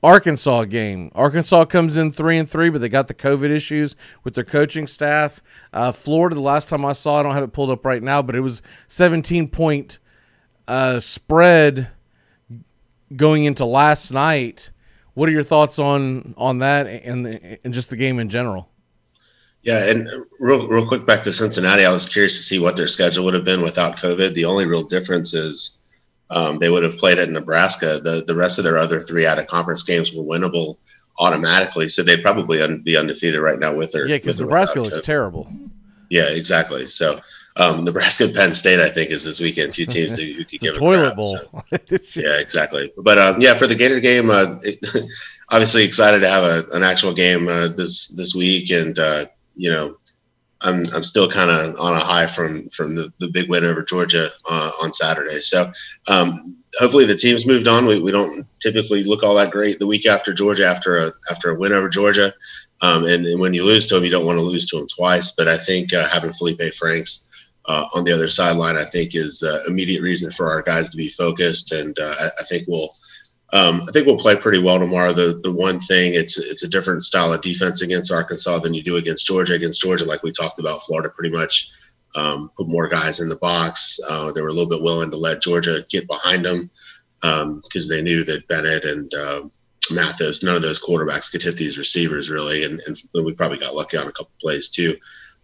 Arkansas 0.04 0.65
game, 0.65 1.12
Arkansas 1.15 1.65
comes 1.65 1.98
in 1.98 2.12
three 2.12 2.38
and 2.38 2.50
three, 2.50 2.70
but 2.70 2.82
they 2.82 2.89
got 2.89 3.08
the 3.08 3.13
COVID 3.13 3.50
issues 3.50 3.96
with 4.24 4.36
their 4.36 4.43
coaching 4.43 4.88
staff. 4.88 5.41
Uh, 5.74 5.91
Florida, 5.91 6.36
the 6.36 6.41
last 6.41 6.70
time 6.70 6.86
I 6.86 6.93
saw, 6.93 7.20
I 7.20 7.24
don't 7.24 7.34
have 7.34 7.43
it 7.43 7.52
pulled 7.52 7.72
up 7.72 7.84
right 7.84 8.02
now, 8.02 8.22
but 8.22 8.36
it 8.36 8.41
was 8.41 8.62
17 8.88 9.50
point 9.50 10.00
uh, 10.67 11.00
spread 11.00 11.89
going 13.15 13.43
into 13.43 13.65
last 13.65 14.12
night. 14.12 14.72
What 15.13 15.30
are 15.30 15.32
your 15.32 15.43
thoughts 15.43 15.80
on 15.80 16.36
on 16.38 16.60
that 16.60 16.86
and 16.86 17.60
and 17.63 17.74
just 17.74 17.89
the 17.89 17.98
game 17.98 18.20
in 18.20 18.30
general? 18.30 18.70
Yeah, 19.68 19.84
and 19.90 20.08
real 20.40 20.66
real 20.70 20.88
quick 20.88 21.06
back 21.06 21.24
to 21.24 21.34
Cincinnati. 21.34 21.84
I 21.84 21.92
was 21.92 22.08
curious 22.08 22.38
to 22.38 22.44
see 22.44 22.58
what 22.58 22.78
their 22.78 22.88
schedule 22.88 23.26
would 23.26 23.34
have 23.34 23.44
been 23.44 23.62
without 23.62 23.98
COVID. 23.98 24.34
The 24.34 24.46
only 24.46 24.66
real 24.66 24.84
difference 24.84 25.34
is 25.34 25.80
um, 26.30 26.58
they 26.58 26.70
would 26.70 26.84
have 26.84 26.98
played 26.98 27.20
at 27.20 27.30
Nebraska. 27.30 28.00
The 28.00 28.24
the 28.26 28.34
rest 28.34 28.60
of 28.60 28.64
their 28.64 28.78
other 28.78 29.02
three 29.02 29.28
out 29.28 29.40
of 29.40 29.48
conference 29.48 29.84
games 29.84 30.14
were 30.14 30.24
winnable 30.24 30.78
automatically, 31.20 31.90
so 31.90 32.02
they'd 32.02 32.24
probably 32.24 32.62
un- 32.62 32.80
be 32.80 32.96
undefeated 32.96 33.42
right 33.42 33.60
now 33.60 33.76
with 33.76 33.92
their 33.92 34.08
yeah. 34.08 34.16
Because 34.16 34.40
Nebraska 34.40 34.80
looks 34.80 35.02
COVID. 35.02 35.04
terrible. 35.04 35.52
Yeah, 36.10 36.30
exactly. 36.30 36.88
So 36.88 37.20
um, 37.58 37.84
Nebraska 37.84 38.30
Penn 38.30 38.54
State, 38.54 38.80
I 38.80 38.90
think, 38.90 39.10
is 39.10 39.26
this 39.26 39.42
weekend. 39.42 39.74
Two 39.74 39.86
teams 39.86 40.16
who, 40.16 40.32
who 40.32 40.46
could 40.46 40.62
give 40.62 40.76
a 40.76 40.80
toilet 40.80 41.18
bowl. 41.18 41.40
So. 41.88 42.22
yeah, 42.22 42.40
exactly. 42.40 42.94
But 42.98 43.20
um, 43.20 43.42
yeah, 43.42 43.54
for 43.54 43.68
the 43.68 43.76
Gator 43.76 44.00
game, 44.00 44.30
uh, 44.30 44.60
it, 44.64 44.80
obviously 45.50 45.84
excited 45.84 46.20
to 46.20 46.30
have 46.30 46.46
a, 46.46 46.66
an 46.72 46.84
actual 46.84 47.14
game 47.14 47.50
uh, 47.50 47.68
this 47.68 48.08
this 48.08 48.34
week, 48.34 48.70
and 48.70 48.98
uh, 48.98 49.26
you 49.58 49.70
know, 49.70 49.98
I'm 50.62 50.86
I'm 50.93 51.04
still 51.04 51.30
kind 51.30 51.52
of 51.52 51.80
on 51.80 51.93
a 51.93 52.00
high 52.00 52.28
from 52.28 52.70
from 52.70 52.96
the, 52.96 53.12
the 53.20 53.30
big 53.30 53.50
win 53.50 53.65
over 53.65 53.84
Georgia 53.84 54.32
uh, 54.50 54.72
on 54.82 54.91
Saturday. 54.91 55.39
So 55.39 55.72
um, 56.08 56.58
hopefully 56.80 57.06
the 57.06 57.15
team's 57.15 57.46
moved 57.46 57.67
on. 57.67 57.86
We, 57.86 58.00
we 58.00 58.12
don't 58.12 58.46
typically 58.60 59.04
look 59.04 59.24
all 59.24 59.36
that 59.36 59.52
great 59.52 59.80
the 59.80 59.88
week 59.88 60.08
after 60.08 60.34
Georgia 60.34 60.65
after 60.65 60.98
a 60.98 61.13
after 61.30 61.52
a 61.52 61.56
win 61.56 61.74
over 61.74 61.89
Georgia. 61.89 62.34
Um, 62.82 63.06
and, 63.06 63.26
and, 63.26 63.39
when 63.39 63.56
you 63.56 63.65
lose 63.65 63.88
to 63.88 63.96
them, 63.96 64.04
you 64.04 64.12
don't 64.12 64.26
want 64.26 64.38
to 64.38 64.43
lose 64.43 64.67
to 64.67 64.78
them 64.78 64.88
twice. 64.88 65.32
But 65.32 65.48
I 65.48 65.58
think 65.58 65.93
uh, 65.93 66.08
having 66.08 66.32
Felipe 66.32 66.62
Franks 66.76 67.28
uh, 67.67 67.88
on 67.93 68.04
the 68.04 68.12
other 68.12 68.30
sideline, 68.30 68.78
I 68.78 68.86
think, 68.86 69.15
is 69.15 69.43
uh, 69.43 69.63
immediate 69.67 70.02
reason 70.02 70.32
for 70.32 70.50
our 70.52 70.62
guys 70.62 70.89
to 70.91 70.98
be 70.98 71.10
focused. 71.10 71.72
And 71.72 71.98
uh, 71.98 72.15
I, 72.20 72.26
I, 72.39 72.43
think 72.43 72.67
we'll 72.67 72.89
um, 73.54 73.84
I 73.88 73.92
think 73.92 74.06
we'll 74.06 74.18
play 74.18 74.36
pretty 74.36 74.60
well 74.60 74.78
tomorrow. 74.78 75.14
The 75.14 75.40
the 75.42 75.52
one 75.52 75.80
thing 75.80 76.14
it's 76.14 76.38
it's 76.38 76.64
a 76.64 76.68
different 76.68 77.04
style 77.04 77.32
of 77.32 77.42
defense 77.42 77.82
against 77.82 78.12
Arkansas 78.12 78.60
than 78.60 78.74
you 78.74 78.84
do 78.84 78.98
against 78.98 79.26
Georgia. 79.26 79.54
Against 79.54 79.82
Georgia, 79.82 80.06
like 80.06 80.24
we 80.24 80.32
talked 80.32 80.60
about, 80.60 80.82
Florida 80.82 81.10
pretty 81.10 81.34
much 81.34 81.70
um, 82.16 82.52
put 82.58 82.68
more 82.68 82.88
guys 82.88 83.20
in 83.20 83.30
the 83.30 83.38
box. 83.38 84.00
Uh, 84.10 84.32
they 84.32 84.42
were 84.42 84.50
a 84.50 84.54
little 84.54 84.70
bit 84.70 84.82
willing 84.82 85.12
to 85.12 85.18
let 85.18 85.42
Georgia 85.42 85.86
get 85.90 86.08
behind 86.08 86.44
them 86.44 86.70
because 87.22 87.84
um, 87.84 87.90
they 87.90 88.02
knew 88.02 88.24
that 88.26 88.48
Bennett 88.48 88.84
and 88.84 89.14
uh, 89.14 89.44
Mathis, 89.92 90.44
none 90.44 90.56
of 90.56 90.62
those 90.62 90.84
quarterbacks 90.84 91.32
could 91.32 91.42
hit 91.42 91.58
these 91.58 91.78
receivers 91.78 92.30
really, 92.30 92.66
and, 92.66 92.82
and 92.86 92.98
we 93.14 93.34
probably 93.34 93.58
got 93.58 93.76
lucky 93.76 93.98
on 93.98 94.08
a 94.08 94.12
couple 94.12 94.32
plays 94.42 94.70
too. 94.70 94.98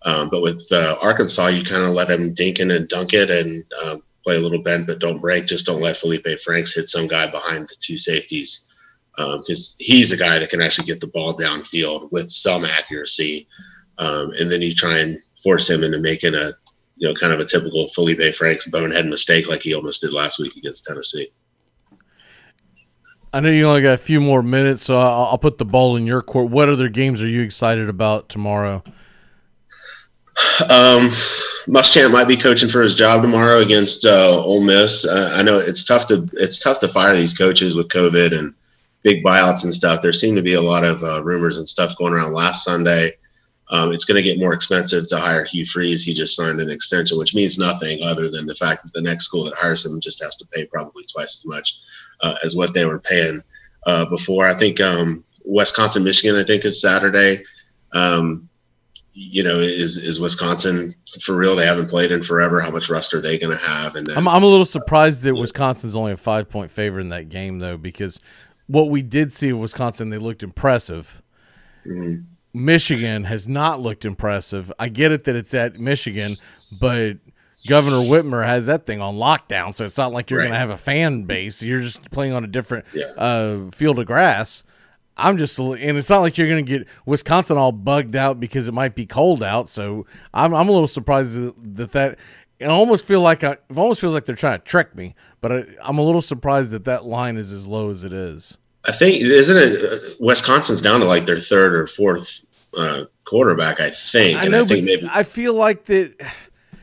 Um, 0.05 0.29
but 0.29 0.41
with 0.41 0.67
uh, 0.71 0.97
Arkansas, 1.01 1.47
you 1.47 1.63
kind 1.63 1.83
of 1.83 1.93
let 1.93 2.09
them 2.09 2.33
dink 2.33 2.59
and 2.59 2.87
dunk 2.89 3.13
it, 3.13 3.29
and 3.29 3.63
uh, 3.81 3.97
play 4.23 4.35
a 4.35 4.39
little 4.39 4.61
bend 4.61 4.87
but 4.87 4.99
don't 4.99 5.21
break. 5.21 5.45
Just 5.45 5.65
don't 5.65 5.81
let 5.81 5.97
Felipe 5.97 6.27
Franks 6.43 6.75
hit 6.75 6.87
some 6.87 7.07
guy 7.07 7.29
behind 7.29 7.67
the 7.67 7.75
two 7.79 7.97
safeties 7.97 8.67
because 9.15 9.71
um, 9.71 9.75
he's 9.79 10.11
a 10.11 10.17
guy 10.17 10.39
that 10.39 10.49
can 10.49 10.61
actually 10.61 10.85
get 10.85 10.99
the 10.99 11.07
ball 11.07 11.37
downfield 11.37 12.11
with 12.11 12.31
some 12.31 12.65
accuracy. 12.65 13.47
Um, 13.99 14.31
and 14.39 14.51
then 14.51 14.61
you 14.61 14.73
try 14.73 14.99
and 14.99 15.19
force 15.41 15.69
him 15.69 15.83
into 15.83 15.99
making 15.99 16.33
a 16.33 16.53
you 16.97 17.07
know 17.07 17.13
kind 17.13 17.33
of 17.33 17.39
a 17.39 17.45
typical 17.45 17.87
Felipe 17.87 18.33
Franks 18.33 18.67
bonehead 18.67 19.05
mistake 19.05 19.47
like 19.47 19.61
he 19.61 19.73
almost 19.73 20.01
did 20.01 20.13
last 20.13 20.39
week 20.39 20.55
against 20.55 20.85
Tennessee. 20.85 21.31
I 23.33 23.39
know 23.39 23.49
you 23.49 23.67
only 23.67 23.81
got 23.81 23.95
a 23.95 23.97
few 23.97 24.21
more 24.21 24.43
minutes, 24.43 24.83
so 24.83 24.95
I'll, 24.95 25.25
I'll 25.25 25.37
put 25.39 25.57
the 25.57 25.65
ball 25.65 25.95
in 25.95 26.05
your 26.05 26.21
court. 26.21 26.51
What 26.51 26.69
other 26.69 26.87
games 26.87 27.21
are 27.21 27.27
you 27.27 27.41
excited 27.41 27.89
about 27.89 28.29
tomorrow? 28.29 28.83
Um, 30.69 31.09
Muschamp 31.67 32.11
might 32.11 32.27
be 32.27 32.35
coaching 32.35 32.69
for 32.69 32.81
his 32.81 32.95
job 32.95 33.21
tomorrow 33.21 33.59
against 33.59 34.05
uh, 34.05 34.41
Ole 34.43 34.63
Miss. 34.63 35.05
Uh, 35.05 35.33
I 35.35 35.41
know 35.41 35.57
it's 35.57 35.83
tough 35.83 36.07
to 36.07 36.27
it's 36.33 36.59
tough 36.59 36.79
to 36.79 36.87
fire 36.87 37.15
these 37.15 37.37
coaches 37.37 37.75
with 37.75 37.89
COVID 37.89 38.37
and 38.37 38.53
big 39.03 39.23
buyouts 39.23 39.63
and 39.63 39.73
stuff. 39.73 40.01
There 40.01 40.13
seemed 40.13 40.37
to 40.37 40.43
be 40.43 40.53
a 40.53 40.61
lot 40.61 40.83
of 40.83 41.03
uh, 41.03 41.23
rumors 41.23 41.57
and 41.57 41.67
stuff 41.67 41.97
going 41.97 42.13
around 42.13 42.33
last 42.33 42.63
Sunday. 42.63 43.13
Um, 43.69 43.91
it's 43.91 44.05
going 44.05 44.21
to 44.21 44.23
get 44.23 44.39
more 44.39 44.53
expensive 44.53 45.07
to 45.07 45.19
hire 45.19 45.45
Hugh 45.45 45.65
Freeze. 45.65 46.03
He 46.03 46.13
just 46.13 46.35
signed 46.35 46.59
an 46.59 46.69
extension, 46.69 47.17
which 47.17 47.33
means 47.33 47.57
nothing 47.57 48.03
other 48.03 48.29
than 48.29 48.45
the 48.45 48.55
fact 48.55 48.83
that 48.83 48.93
the 48.93 49.01
next 49.01 49.25
school 49.25 49.45
that 49.45 49.55
hires 49.55 49.85
him 49.85 49.99
just 49.99 50.21
has 50.23 50.35
to 50.37 50.47
pay 50.47 50.65
probably 50.65 51.05
twice 51.05 51.37
as 51.37 51.45
much 51.45 51.79
uh, 52.21 52.35
as 52.43 52.55
what 52.55 52.73
they 52.73 52.85
were 52.85 52.99
paying 52.99 53.41
uh, 53.85 54.05
before. 54.05 54.47
I 54.47 54.53
think 54.53 54.79
um, 54.81 55.23
Wisconsin, 55.45 56.03
Michigan, 56.03 56.35
I 56.35 56.43
think 56.43 56.65
is 56.65 56.81
Saturday. 56.81 57.43
Um, 57.93 58.49
you 59.13 59.43
know, 59.43 59.59
is 59.59 59.97
is 59.97 60.19
Wisconsin 60.19 60.95
for 61.21 61.35
real? 61.35 61.55
They 61.55 61.65
haven't 61.65 61.89
played 61.89 62.11
in 62.11 62.23
forever. 62.23 62.61
How 62.61 62.71
much 62.71 62.89
rust 62.89 63.13
are 63.13 63.21
they 63.21 63.37
going 63.37 63.55
to 63.55 63.63
have? 63.63 63.95
And 63.95 64.07
then, 64.07 64.17
I'm 64.17 64.27
I'm 64.27 64.43
a 64.43 64.47
little 64.47 64.65
surprised 64.65 65.23
that 65.23 65.35
Wisconsin's 65.35 65.95
only 65.95 66.11
a 66.11 66.17
five 66.17 66.49
point 66.49 66.71
favorite 66.71 67.01
in 67.01 67.09
that 67.09 67.29
game 67.29 67.59
though, 67.59 67.77
because 67.77 68.19
what 68.67 68.89
we 68.89 69.01
did 69.01 69.31
see 69.31 69.49
of 69.49 69.59
Wisconsin, 69.59 70.09
they 70.09 70.17
looked 70.17 70.43
impressive. 70.43 71.21
Mm-hmm. 71.85 72.23
Michigan 72.53 73.23
has 73.25 73.47
not 73.47 73.79
looked 73.79 74.05
impressive. 74.05 74.71
I 74.79 74.87
get 74.89 75.11
it 75.11 75.23
that 75.25 75.35
it's 75.35 75.53
at 75.53 75.79
Michigan, 75.79 76.35
but 76.79 77.17
Governor 77.67 77.97
Whitmer 77.97 78.45
has 78.45 78.67
that 78.67 78.85
thing 78.85 79.01
on 79.01 79.15
lockdown, 79.15 79.73
so 79.73 79.85
it's 79.85 79.97
not 79.97 80.11
like 80.11 80.29
you're 80.29 80.39
right. 80.39 80.45
going 80.45 80.53
to 80.53 80.59
have 80.59 80.69
a 80.69 80.77
fan 80.77 81.23
base. 81.23 81.63
You're 81.63 81.81
just 81.81 82.11
playing 82.11 82.33
on 82.33 82.43
a 82.43 82.47
different 82.47 82.85
yeah. 82.93 83.05
uh, 83.17 83.71
field 83.71 83.99
of 83.99 84.05
grass. 84.05 84.63
I'm 85.15 85.37
just, 85.37 85.57
and 85.59 85.97
it's 85.97 86.09
not 86.09 86.21
like 86.21 86.37
you're 86.37 86.47
going 86.47 86.65
to 86.65 86.79
get 86.79 86.87
Wisconsin 87.05 87.57
all 87.57 87.71
bugged 87.71 88.15
out 88.15 88.39
because 88.39 88.67
it 88.67 88.73
might 88.73 88.95
be 88.95 89.05
cold 89.05 89.43
out. 89.43 89.69
So 89.69 90.05
I'm, 90.33 90.53
I'm 90.53 90.67
a 90.67 90.71
little 90.71 90.87
surprised 90.87 91.35
that 91.75 91.91
that, 91.91 92.17
and 92.59 92.71
I 92.71 92.73
almost 92.73 93.05
feel 93.05 93.21
like 93.21 93.43
I, 93.43 93.51
it 93.51 93.77
almost 93.77 94.01
feels 94.01 94.13
like 94.13 94.25
they're 94.25 94.35
trying 94.35 94.59
to 94.59 94.65
trick 94.65 94.95
me. 94.95 95.15
But 95.41 95.51
I, 95.51 95.63
am 95.83 95.97
a 95.97 96.01
little 96.01 96.21
surprised 96.21 96.71
that 96.71 96.85
that 96.85 97.05
line 97.05 97.37
is 97.37 97.51
as 97.51 97.67
low 97.67 97.89
as 97.89 98.03
it 98.03 98.13
is. 98.13 98.57
I 98.85 98.91
think 98.91 99.21
isn't 99.21 99.55
it 99.57 99.93
uh, 99.93 99.97
Wisconsin's 100.19 100.81
down 100.81 100.99
to 100.99 101.05
like 101.05 101.25
their 101.25 101.39
third 101.39 101.73
or 101.73 101.87
fourth 101.87 102.43
uh, 102.77 103.05
quarterback. 103.23 103.79
I 103.79 103.89
think. 103.89 104.39
I 104.39 104.45
know, 104.45 104.63
I 104.63 104.67
but 104.67 104.83
maybe, 104.83 105.07
I 105.11 105.23
feel 105.23 105.53
like 105.53 105.85
that. 105.85 106.15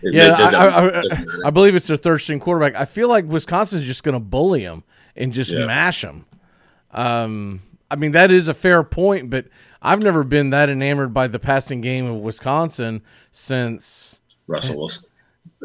Yeah, 0.03 0.35
I, 0.39 0.89
I, 0.89 1.03
I, 1.49 1.51
believe 1.51 1.75
it's 1.75 1.87
their 1.87 1.99
third 1.99 2.19
string 2.19 2.41
quarterback. 2.41 2.75
I 2.75 2.87
feel 2.87 3.09
like 3.09 3.27
Wisconsin's 3.27 3.85
just 3.85 4.03
going 4.03 4.15
to 4.15 4.25
bully 4.25 4.63
him 4.63 4.83
and 5.15 5.31
just 5.31 5.53
yeah. 5.53 5.67
mash 5.67 6.03
him. 6.03 6.25
Um, 6.91 7.61
I 7.91 7.97
mean, 7.97 8.13
that 8.13 8.31
is 8.31 8.49
a 8.49 8.55
fair 8.55 8.83
point, 8.83 9.31
but 9.31 9.47
I've 9.83 10.01
never 10.01 10.23
been 10.25 10.51
that 10.51 10.69
enamored 10.69 11.13
by 11.13 11.27
the 11.27 11.39
passing 11.39 11.81
game 11.81 12.07
of 12.07 12.17
Wisconsin 12.17 13.03
since 13.31 14.21
Russell 14.47 14.79
Wilson. 14.79 15.11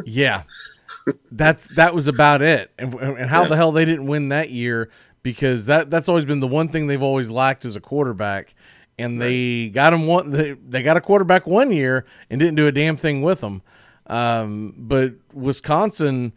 yeah, 0.06 0.44
that's 1.32 1.68
that 1.76 1.94
was 1.94 2.08
about 2.08 2.42
it. 2.42 2.72
And, 2.78 2.94
and 2.94 3.30
how 3.30 3.44
yeah. 3.44 3.50
the 3.50 3.56
hell 3.56 3.72
they 3.72 3.86
didn't 3.86 4.08
win 4.08 4.30
that 4.30 4.50
year 4.50 4.90
because 5.24 5.66
that 5.66 5.90
that's 5.90 6.08
always 6.10 6.26
been 6.26 6.40
the 6.40 6.48
one 6.48 6.70
thing 6.70 6.88
they've 6.88 7.02
always 7.02 7.30
lacked 7.30 7.66
as 7.66 7.76
a 7.76 7.82
quarterback. 7.82 8.56
And 8.98 9.20
right. 9.20 9.26
they 9.26 9.70
got 9.70 9.92
him 9.92 10.08
one. 10.08 10.32
They, 10.32 10.54
they 10.54 10.82
got 10.82 10.98
a 10.98 11.02
quarterback 11.02 11.46
one 11.46 11.72
year 11.72 12.06
and 12.30 12.40
didn't 12.40 12.56
do 12.56 12.68
a 12.68 12.72
damn 12.72 12.96
thing 12.96 13.22
with 13.22 13.42
them. 13.42 13.62
Um, 14.08 14.74
but 14.78 15.16
Wisconsin, 15.34 16.32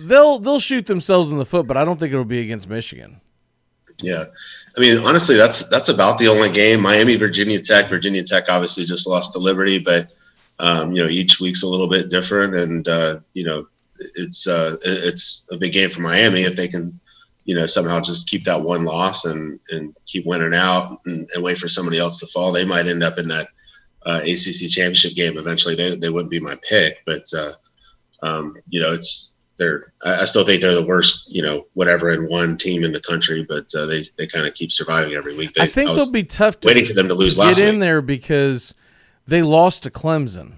they'll 0.00 0.38
they'll 0.38 0.60
shoot 0.60 0.86
themselves 0.86 1.30
in 1.30 1.38
the 1.38 1.44
foot, 1.44 1.66
but 1.66 1.76
I 1.76 1.84
don't 1.84 2.00
think 2.00 2.12
it'll 2.12 2.24
be 2.24 2.40
against 2.40 2.68
Michigan. 2.68 3.20
Yeah, 4.00 4.26
I 4.76 4.80
mean, 4.80 4.98
honestly, 4.98 5.36
that's 5.36 5.68
that's 5.68 5.88
about 5.88 6.18
the 6.18 6.28
only 6.28 6.50
game. 6.50 6.80
Miami, 6.80 7.16
Virginia 7.16 7.60
Tech. 7.60 7.88
Virginia 7.88 8.22
Tech 8.22 8.48
obviously 8.48 8.84
just 8.84 9.08
lost 9.08 9.32
to 9.32 9.38
Liberty, 9.38 9.78
but 9.78 10.08
um, 10.60 10.92
you 10.92 11.02
know 11.02 11.08
each 11.08 11.40
week's 11.40 11.64
a 11.64 11.68
little 11.68 11.88
bit 11.88 12.08
different, 12.08 12.54
and 12.54 12.86
uh, 12.86 13.18
you 13.34 13.44
know 13.44 13.66
it's 14.14 14.46
uh, 14.46 14.76
it's 14.82 15.46
a 15.50 15.56
big 15.56 15.72
game 15.72 15.90
for 15.90 16.02
Miami 16.02 16.42
if 16.42 16.54
they 16.54 16.68
can 16.68 16.98
you 17.48 17.54
know, 17.54 17.64
somehow 17.64 17.98
just 17.98 18.28
keep 18.28 18.44
that 18.44 18.60
one 18.60 18.84
loss 18.84 19.24
and 19.24 19.58
and 19.70 19.96
keep 20.04 20.26
winning 20.26 20.52
out 20.52 21.00
and, 21.06 21.26
and 21.32 21.42
wait 21.42 21.56
for 21.56 21.66
somebody 21.66 21.98
else 21.98 22.20
to 22.20 22.26
fall. 22.26 22.52
They 22.52 22.66
might 22.66 22.86
end 22.86 23.02
up 23.02 23.16
in 23.16 23.26
that 23.30 23.48
uh, 24.04 24.20
ACC 24.22 24.68
championship 24.68 25.14
game 25.14 25.38
eventually. 25.38 25.74
They 25.74 25.96
they 25.96 26.10
wouldn't 26.10 26.30
be 26.30 26.40
my 26.40 26.58
pick, 26.68 26.98
but 27.06 27.24
uh, 27.32 27.52
um, 28.22 28.54
you 28.68 28.82
know, 28.82 28.92
it's 28.92 29.27
they're. 29.58 29.92
I 30.04 30.22
I 30.22 30.24
still 30.24 30.44
think 30.44 30.62
they're 30.62 30.74
the 30.74 30.86
worst, 30.86 31.28
you 31.28 31.42
know, 31.42 31.66
whatever 31.74 32.10
in 32.10 32.28
one 32.28 32.56
team 32.56 32.84
in 32.84 32.92
the 32.92 33.00
country, 33.00 33.44
but 33.48 33.72
uh, 33.74 33.86
they 33.86 34.04
they 34.16 34.26
kind 34.26 34.46
of 34.46 34.54
keep 34.54 34.72
surviving 34.72 35.14
every 35.14 35.36
week. 35.36 35.52
They, 35.54 35.62
I 35.62 35.66
think 35.66 35.90
was 35.90 35.98
they'll 35.98 36.12
be 36.12 36.22
tough 36.22 36.60
to, 36.60 36.68
waiting 36.68 36.84
for 36.84 36.94
them 36.94 37.08
to 37.08 37.14
lose 37.14 37.34
get 37.36 37.40
last 37.42 37.58
in 37.58 37.74
week. 37.76 37.80
there 37.80 38.00
because 38.02 38.74
they 39.26 39.42
lost 39.42 39.82
to 39.82 39.90
Clemson. 39.90 40.54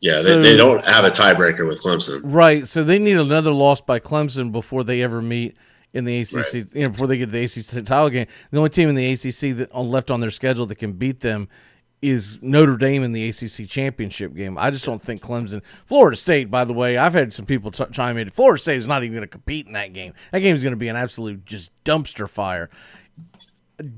Yeah, 0.00 0.20
So- 0.20 0.40
they, 0.42 0.50
they 0.52 0.56
don't 0.56 0.84
have 0.84 1.04
a 1.04 1.10
tiebreaker 1.10 1.66
with 1.66 1.82
Clemson. 1.82 2.20
Right. 2.22 2.66
So 2.66 2.84
they 2.84 2.98
need 2.98 3.16
another 3.16 3.50
loss 3.50 3.80
by 3.80 3.98
Clemson 3.98 4.52
before 4.52 4.84
they 4.84 5.02
ever 5.02 5.22
meet 5.22 5.56
in 5.92 6.04
the 6.04 6.20
ACC. 6.20 6.34
Right. 6.36 6.54
You 6.74 6.82
know, 6.84 6.90
before 6.90 7.06
they 7.06 7.16
get 7.16 7.30
the 7.30 7.42
ACC 7.42 7.84
title 7.84 8.10
game. 8.10 8.26
The 8.50 8.58
only 8.58 8.70
team 8.70 8.88
in 8.90 8.94
the 8.94 9.10
ACC 9.12 9.56
that 9.56 9.74
left 9.74 10.10
on 10.10 10.20
their 10.20 10.30
schedule 10.30 10.66
that 10.66 10.76
can 10.76 10.92
beat 10.92 11.20
them 11.20 11.48
is 12.02 12.40
Notre 12.42 12.76
Dame 12.76 13.02
in 13.02 13.12
the 13.12 13.28
ACC 13.28 13.68
championship 13.68 14.34
game. 14.34 14.58
I 14.58 14.70
just 14.70 14.84
don't 14.84 15.00
think 15.00 15.22
Clemson, 15.22 15.62
Florida 15.86 16.16
State. 16.16 16.50
By 16.50 16.64
the 16.64 16.72
way, 16.72 16.96
I've 16.96 17.14
had 17.14 17.32
some 17.32 17.46
people 17.46 17.70
t- 17.70 17.84
chime 17.90 18.16
in. 18.18 18.28
Florida 18.28 18.60
State 18.60 18.76
is 18.76 18.88
not 18.88 19.02
even 19.02 19.14
going 19.14 19.22
to 19.22 19.28
compete 19.28 19.66
in 19.66 19.72
that 19.72 19.92
game. 19.92 20.12
That 20.32 20.40
game 20.40 20.54
is 20.54 20.62
going 20.62 20.72
to 20.72 20.78
be 20.78 20.88
an 20.88 20.96
absolute 20.96 21.44
just 21.44 21.72
dumpster 21.84 22.28
fire. 22.28 22.70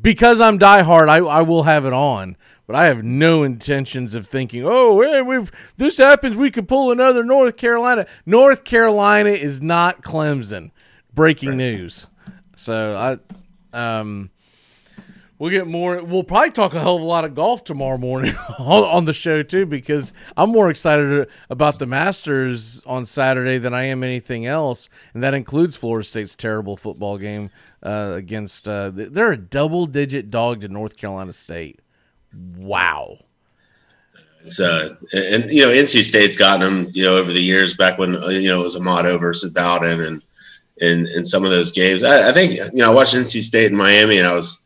Because 0.00 0.40
I'm 0.40 0.58
diehard, 0.58 1.08
I, 1.08 1.18
I 1.18 1.42
will 1.42 1.62
have 1.62 1.84
it 1.84 1.92
on, 1.92 2.36
but 2.66 2.74
I 2.74 2.86
have 2.86 3.04
no 3.04 3.44
intentions 3.44 4.16
of 4.16 4.26
thinking, 4.26 4.64
oh, 4.64 5.00
hey, 5.02 5.22
we've 5.22 5.52
this 5.76 5.98
happens, 5.98 6.36
we 6.36 6.50
could 6.50 6.66
pull 6.66 6.90
another 6.90 7.22
North 7.22 7.56
Carolina. 7.56 8.06
North 8.26 8.64
Carolina 8.64 9.30
is 9.30 9.62
not 9.62 10.02
Clemson. 10.02 10.72
Breaking 11.14 11.56
news. 11.56 12.08
So 12.56 13.18
I, 13.72 14.00
um, 14.00 14.30
we'll 15.38 15.50
get 15.50 15.66
more. 15.66 16.02
We'll 16.02 16.24
probably 16.24 16.50
talk 16.50 16.74
a 16.74 16.80
hell 16.80 16.96
of 16.96 17.02
a 17.02 17.04
lot 17.04 17.24
of 17.24 17.34
golf 17.34 17.64
tomorrow 17.64 17.98
morning 17.98 18.32
on, 18.58 19.04
the 19.04 19.12
show 19.12 19.42
too, 19.42 19.66
because 19.66 20.12
I'm 20.36 20.50
more 20.50 20.70
excited 20.70 21.28
about 21.50 21.78
the 21.78 21.86
Masters 21.86 22.82
on 22.86 23.04
Saturday 23.04 23.58
than 23.58 23.74
I 23.74 23.84
am 23.84 24.02
anything 24.02 24.46
else, 24.46 24.88
and 25.14 25.22
that 25.22 25.34
includes 25.34 25.76
Florida 25.76 26.04
State's 26.04 26.34
terrible 26.34 26.76
football 26.76 27.18
game 27.18 27.50
uh, 27.82 28.12
against. 28.16 28.68
Uh, 28.68 28.90
they're 28.92 29.32
a 29.32 29.36
double-digit 29.36 30.30
dog 30.30 30.60
to 30.60 30.68
North 30.68 30.96
Carolina 30.96 31.32
State. 31.32 31.80
Wow. 32.56 33.18
It's 34.44 34.60
uh, 34.60 34.96
and, 35.12 35.42
and, 35.44 35.50
you 35.50 35.62
know, 35.62 35.68
NC 35.68 36.04
State's 36.04 36.36
gotten 36.36 36.60
them, 36.60 36.90
you 36.92 37.04
know, 37.04 37.16
over 37.16 37.32
the 37.32 37.42
years. 37.42 37.74
Back 37.74 37.98
when 37.98 38.16
uh, 38.16 38.28
you 38.28 38.48
know 38.48 38.60
it 38.60 38.64
was 38.64 38.76
Amato 38.76 39.18
versus 39.18 39.52
Bowden, 39.52 40.00
and 40.00 40.24
in 40.78 41.06
in 41.08 41.24
some 41.24 41.44
of 41.44 41.50
those 41.50 41.72
games, 41.72 42.04
I, 42.04 42.28
I 42.28 42.32
think 42.32 42.52
you 42.52 42.70
know 42.74 42.90
I 42.90 42.94
watched 42.94 43.14
NC 43.14 43.42
State 43.42 43.70
in 43.70 43.76
Miami, 43.76 44.18
and 44.18 44.26
I 44.26 44.32
was 44.32 44.64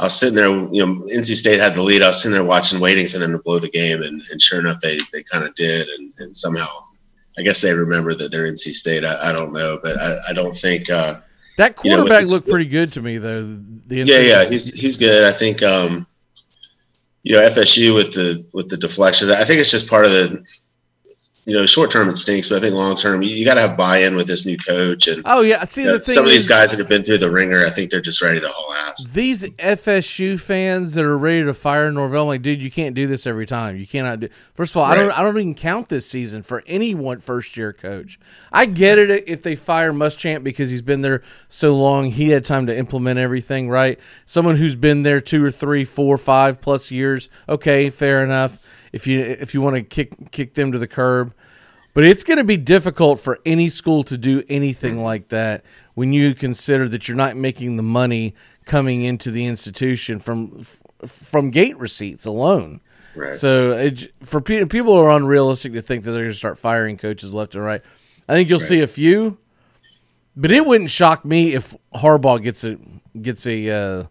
I 0.00 0.04
was 0.04 0.14
sitting 0.18 0.34
there. 0.34 0.48
You 0.48 0.86
know, 0.86 1.02
NC 1.12 1.36
State 1.36 1.60
had 1.60 1.74
the 1.74 1.82
lead. 1.82 2.02
I 2.02 2.06
was 2.06 2.22
sitting 2.22 2.32
there 2.32 2.42
watching, 2.42 2.80
waiting 2.80 3.06
for 3.06 3.18
them 3.18 3.32
to 3.32 3.38
blow 3.38 3.58
the 3.58 3.68
game, 3.68 4.02
and, 4.02 4.22
and 4.30 4.40
sure 4.40 4.58
enough, 4.58 4.80
they 4.80 4.98
they 5.12 5.22
kind 5.22 5.44
of 5.44 5.54
did, 5.54 5.88
and, 5.90 6.12
and 6.18 6.34
somehow, 6.34 6.66
I 7.38 7.42
guess 7.42 7.60
they 7.60 7.74
remember 7.74 8.14
that 8.14 8.32
they're 8.32 8.50
NC 8.50 8.72
State. 8.72 9.04
I, 9.04 9.28
I 9.28 9.32
don't 9.32 9.52
know, 9.52 9.78
but 9.82 9.98
I, 10.00 10.18
I 10.28 10.32
don't 10.32 10.56
think. 10.56 10.88
Uh, 10.88 11.20
That 11.58 11.76
You 11.84 11.90
know, 11.90 11.96
quarterback 11.98 12.24
the- 12.24 12.30
looked 12.30 12.48
pretty 12.48 12.70
good 12.70 12.92
to 12.92 13.02
me 13.02 13.18
though. 13.18 13.42
The 13.42 13.96
yeah, 13.96 14.20
yeah, 14.20 14.44
he's 14.44 14.72
he's 14.72 14.96
good. 14.96 15.24
I 15.24 15.32
think 15.32 15.62
um, 15.62 16.06
you 17.22 17.36
know 17.36 17.46
FSU 17.46 17.94
with 17.94 18.14
the 18.14 18.42
with 18.54 18.70
the 18.70 18.78
deflections. 18.78 19.30
I 19.30 19.44
think 19.44 19.60
it's 19.60 19.70
just 19.70 19.86
part 19.86 20.06
of 20.06 20.12
the 20.12 20.42
you 21.50 21.56
know 21.56 21.66
short 21.66 21.90
term 21.90 22.08
it 22.08 22.16
stinks, 22.16 22.48
but 22.48 22.56
I 22.56 22.60
think 22.60 22.74
long 22.74 22.96
term 22.96 23.22
you, 23.22 23.34
you 23.34 23.44
got 23.44 23.54
to 23.54 23.60
have 23.60 23.76
buy 23.76 23.98
in 23.98 24.14
with 24.14 24.26
this 24.28 24.46
new 24.46 24.56
coach 24.56 25.08
and 25.08 25.22
Oh 25.24 25.40
yeah, 25.42 25.64
see 25.64 25.82
you 25.82 25.88
know, 25.88 25.98
the 25.98 26.04
thing 26.04 26.14
some 26.14 26.24
of 26.24 26.30
these 26.30 26.44
is- 26.44 26.48
guys 26.48 26.70
that 26.70 26.78
have 26.78 26.88
been 26.88 27.02
through 27.02 27.18
the 27.18 27.30
ringer. 27.30 27.66
I 27.66 27.70
think 27.70 27.90
they're 27.90 28.00
just 28.00 28.22
ready 28.22 28.40
to 28.40 28.48
haul 28.48 28.72
ass. 28.72 29.04
these 29.12 29.44
FSU 29.44 30.40
fans 30.40 30.94
that 30.94 31.04
are 31.04 31.18
ready 31.18 31.42
to 31.44 31.52
fire 31.54 31.90
Norvell, 31.90 32.22
I'm 32.22 32.28
like, 32.28 32.42
dude, 32.42 32.62
you 32.62 32.70
can't 32.70 32.94
do 32.94 33.06
this 33.06 33.26
every 33.26 33.46
time. 33.46 33.76
You 33.76 33.86
cannot 33.86 34.20
do. 34.20 34.28
First 34.54 34.72
of 34.74 34.78
all, 34.78 34.84
I 34.84 34.94
don't, 34.94 35.10
I 35.10 35.22
don't 35.22 35.36
even 35.36 35.54
count 35.54 35.88
this 35.88 36.06
season 36.06 36.42
for 36.42 36.62
any 36.66 36.94
one 36.94 37.18
first 37.20 37.56
year 37.56 37.72
coach. 37.72 38.18
I 38.52 38.66
get 38.66 38.98
it 38.98 39.24
if 39.28 39.42
they 39.42 39.56
fire 39.56 39.92
Muschamp 39.92 40.44
because 40.44 40.70
he's 40.70 40.82
been 40.82 41.00
there 41.00 41.22
so 41.48 41.76
long, 41.76 42.06
he 42.10 42.30
had 42.30 42.44
time 42.44 42.66
to 42.66 42.76
implement 42.76 43.18
everything. 43.18 43.68
Right? 43.68 43.98
Someone 44.24 44.56
who's 44.56 44.76
been 44.76 45.02
there 45.02 45.20
two 45.20 45.44
or 45.44 45.50
three, 45.50 45.84
four, 45.84 46.16
five 46.18 46.60
plus 46.60 46.90
years, 46.92 47.28
okay, 47.48 47.90
fair 47.90 48.22
enough. 48.22 48.58
If 48.92 49.06
you 49.06 49.20
if 49.20 49.54
you 49.54 49.60
want 49.60 49.76
to 49.76 49.82
kick 49.82 50.30
kick 50.30 50.54
them 50.54 50.72
to 50.72 50.78
the 50.78 50.88
curb. 50.88 51.34
But 51.92 52.04
it's 52.04 52.22
going 52.22 52.38
to 52.38 52.44
be 52.44 52.56
difficult 52.56 53.18
for 53.18 53.40
any 53.44 53.68
school 53.68 54.04
to 54.04 54.16
do 54.16 54.44
anything 54.48 55.02
like 55.02 55.28
that 55.30 55.64
when 55.94 56.12
you 56.12 56.36
consider 56.36 56.88
that 56.88 57.08
you're 57.08 57.16
not 57.16 57.36
making 57.36 57.76
the 57.76 57.82
money 57.82 58.34
coming 58.64 59.02
into 59.02 59.32
the 59.32 59.44
institution 59.46 60.20
from 60.20 60.62
from 61.04 61.50
gate 61.50 61.76
receipts 61.78 62.26
alone. 62.26 62.80
Right. 63.16 63.32
So 63.32 63.72
it, 63.72 64.08
for 64.24 64.40
pe- 64.40 64.66
people 64.66 64.94
who 64.94 65.02
are 65.02 65.16
unrealistic 65.16 65.72
to 65.72 65.82
think 65.82 66.04
that 66.04 66.12
they're 66.12 66.22
going 66.22 66.32
to 66.32 66.38
start 66.38 66.58
firing 66.58 66.96
coaches 66.96 67.34
left 67.34 67.56
and 67.56 67.64
right, 67.64 67.82
I 68.28 68.34
think 68.34 68.48
you'll 68.48 68.60
see 68.60 68.80
a 68.80 68.86
few. 68.86 69.38
But 70.36 70.52
it 70.52 70.64
wouldn't 70.64 70.90
shock 70.90 71.24
me 71.24 71.54
if 71.54 71.74
Harbaugh 71.92 72.40
gets 72.40 72.62
a 72.64 72.78
gets 73.20 73.46
a 73.46 73.68
uh, 73.68 74.04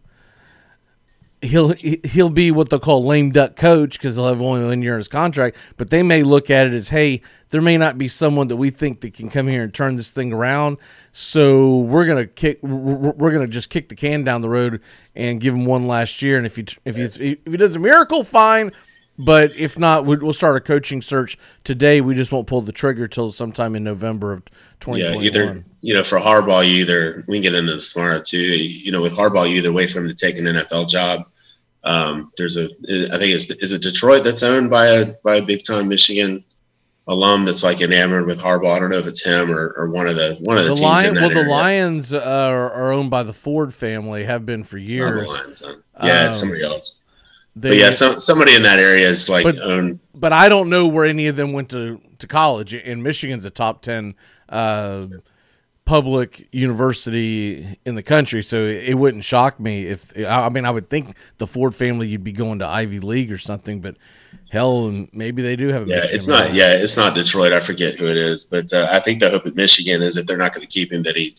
he'll 1.42 1.74
he'll 1.74 2.30
be 2.30 2.52
what 2.52 2.70
they'll 2.70 2.80
call 2.80 3.04
lame 3.04 3.32
duck 3.32 3.56
coach 3.56 3.98
because 3.98 4.16
he'll 4.16 4.28
have 4.28 4.42
only 4.42 4.66
one 4.66 4.82
year 4.82 4.94
in 4.94 4.98
his 4.98 5.08
contract. 5.08 5.58
But 5.78 5.90
they 5.90 6.04
may 6.04 6.24
look 6.24 6.50
at 6.50 6.68
it 6.68 6.74
as, 6.74 6.90
hey, 6.90 7.22
there 7.50 7.62
may 7.62 7.78
not 7.78 7.98
be 7.98 8.08
someone 8.08 8.48
that 8.50 8.58
we 8.58 8.70
think 8.70 9.02
that 9.02 9.14
can 9.14 9.30
come 9.30 9.48
here 9.48 9.64
and 9.64 9.74
turn 9.74 9.96
this 9.96 10.12
thing 10.12 10.34
around. 10.34 10.78
So 11.12 11.80
we're 11.80 12.06
gonna 12.06 12.28
kick, 12.28 12.60
we're 12.62 13.32
gonna 13.32 13.48
just 13.48 13.70
kick 13.70 13.90
the 13.90 13.96
can 13.96 14.24
down 14.24 14.42
the 14.42 14.50
road 14.50 14.82
and 15.16 15.40
give 15.42 15.54
him 15.54 15.66
one 15.66 15.88
last 15.88 16.22
year. 16.22 16.38
And 16.38 16.46
if 16.46 16.56
he 16.56 16.66
if 16.86 16.96
he's 16.96 17.20
if 17.20 17.40
he 17.46 17.58
does 17.58 17.76
a 17.76 17.80
miracle, 17.80 18.24
fine. 18.24 18.72
But 19.22 19.52
if 19.58 19.78
not, 19.78 20.06
we- 20.06 20.16
we'll 20.16 20.32
start 20.32 20.56
a 20.56 20.62
coaching 20.62 21.02
search 21.02 21.38
today. 21.66 22.00
We 22.00 22.16
just 22.16 22.32
won't 22.32 22.48
pull 22.48 22.62
the 22.62 22.72
trigger 22.72 23.06
till 23.06 23.34
sometime 23.34 23.76
in 23.76 23.84
November 23.84 24.32
of 24.32 24.44
Yeah, 24.48 25.12
2021. 25.12 25.26
either 25.26 25.66
you 25.82 25.94
know 25.94 26.04
for 26.04 26.20
Harbaugh, 26.20 26.66
you 26.66 26.76
either 26.82 27.26
we 27.28 27.36
can 27.36 27.42
get 27.42 27.56
into 27.56 27.74
this 27.74 27.92
tomorrow 27.92 28.22
too. 28.22 28.38
You 28.38 28.92
know, 28.94 29.02
with 29.02 29.14
Harbaugh, 29.14 29.50
you 29.50 29.58
either 29.58 29.74
wait 29.74 29.90
for 29.90 30.00
him 30.00 30.08
to 30.08 30.16
take 30.16 30.40
an 30.40 30.46
NFL 30.46 30.86
job. 30.90 31.26
Um, 31.84 32.32
there's 32.38 32.56
a, 32.58 32.66
I 33.14 33.18
think 33.18 33.34
it's 33.34 33.52
is 33.52 33.72
it 33.74 33.82
Detroit 33.82 34.24
that's 34.24 34.42
owned 34.44 34.70
by 34.70 34.88
a 34.88 35.14
by 35.24 35.36
a 35.38 35.42
big 35.46 35.64
time 35.66 35.90
Michigan 35.90 36.44
alum 37.10 37.44
that's 37.44 37.64
like 37.64 37.82
enamored 37.82 38.26
with 38.26 38.40
Harbaugh. 38.40 38.76
I 38.76 38.80
don't 38.80 38.90
know 38.92 38.98
if 39.00 39.08
it's 39.08 39.24
him 39.26 39.52
or, 39.52 39.74
or 39.76 39.90
one 39.90 40.08
of 40.08 40.16
the 40.16 40.38
one 40.44 40.58
of 40.58 40.64
the, 40.64 40.70
the 40.70 40.76
teams 40.76 40.86
lion, 40.86 41.16
well, 41.16 41.30
the 41.30 41.36
area. 41.38 41.50
Lions 41.50 42.14
uh, 42.14 42.20
are, 42.24 42.92
owned 42.92 43.10
by 43.10 43.24
the 43.24 43.34
Ford 43.34 43.74
family. 43.74 44.24
Have 44.26 44.46
been 44.46 44.64
for 44.64 44.76
the 44.76 44.84
years. 44.84 45.28
Lions. 45.34 45.64
Yeah, 46.04 46.28
it's 46.28 46.36
Um, 46.42 46.48
somebody 46.50 46.64
else. 46.64 46.99
They, 47.62 47.70
but 47.70 47.78
yeah, 47.78 47.92
some, 47.92 48.20
somebody 48.20 48.56
in 48.56 48.64
that 48.64 48.80
area 48.80 49.08
is 49.08 49.28
like 49.30 49.44
But- 49.44 49.60
owned. 49.60 50.00
but 50.20 50.32
I 50.34 50.50
don't 50.50 50.70
know 50.70 50.88
where 50.88 51.06
any 51.06 51.28
of 51.28 51.36
them 51.36 51.52
went 51.54 51.70
to, 51.72 52.00
to 52.20 52.28
college. 52.28 52.74
And 52.74 53.04
Michigan's 53.04 53.46
a 53.46 53.50
top 53.50 53.82
ten 53.82 54.16
uh, 54.50 55.08
public 55.86 56.48
university 56.52 57.78
in 57.86 57.96
the 57.96 58.04
country, 58.04 58.42
so 58.44 58.58
it 58.58 58.94
wouldn't 58.96 59.24
shock 59.24 59.60
me 59.60 59.88
if 59.88 60.14
I 60.18 60.50
mean 60.50 60.66
I 60.66 60.70
would 60.72 60.90
think 60.90 61.16
the 61.40 61.48
Ford 61.48 61.74
family 61.74 62.08
you'd 62.08 62.24
be 62.24 62.32
going 62.32 62.60
to 62.60 62.68
Ivy 62.68 63.00
League 63.00 63.32
or 63.32 63.38
something, 63.40 63.82
but 63.82 63.96
hell, 64.52 64.86
and 64.88 65.10
maybe 65.14 65.42
they 65.42 65.56
do 65.56 65.70
have 65.70 65.84
a 65.88 65.90
Yeah, 65.90 65.96
Michigan 65.96 66.16
it's 66.16 66.28
not. 66.28 66.54
Yeah, 66.54 66.74
it's 66.74 66.96
not 66.98 67.16
Detroit. 67.16 67.54
I 67.54 67.60
forget 67.60 67.98
who 67.98 68.06
it 68.08 68.18
is, 68.18 68.44
but 68.44 68.72
uh, 68.72 68.88
I 68.92 69.00
think 69.00 69.20
the 69.20 69.30
hope 69.30 69.46
at 69.48 69.56
Michigan 69.56 70.02
is 70.02 70.16
if 70.18 70.28
they're 70.28 70.38
not 70.38 70.54
going 70.54 70.66
to 70.66 70.72
keep 70.72 70.92
him, 70.92 71.02
that 71.04 71.16
he 71.16 71.36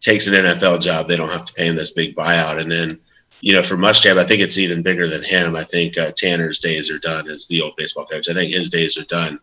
takes 0.00 0.26
an 0.26 0.34
NFL 0.34 0.82
job. 0.82 1.08
They 1.08 1.16
don't 1.16 1.30
have 1.30 1.46
to 1.46 1.52
pay 1.54 1.66
him 1.68 1.76
this 1.76 1.90
big 1.90 2.14
buyout, 2.14 2.60
and 2.60 2.70
then 2.70 3.00
you 3.44 3.52
know, 3.52 3.62
for 3.62 3.76
Muschamp, 3.76 4.16
I 4.16 4.24
think 4.24 4.40
it's 4.40 4.56
even 4.56 4.80
bigger 4.80 5.06
than 5.06 5.22
him. 5.22 5.54
I 5.54 5.64
think 5.64 5.98
uh, 5.98 6.12
Tanner's 6.12 6.58
days 6.58 6.90
are 6.90 6.98
done 6.98 7.28
as 7.28 7.46
the 7.46 7.60
old 7.60 7.76
baseball 7.76 8.06
coach. 8.06 8.26
I 8.30 8.32
think 8.32 8.54
his 8.54 8.70
days 8.70 8.96
are 8.96 9.04
done 9.04 9.38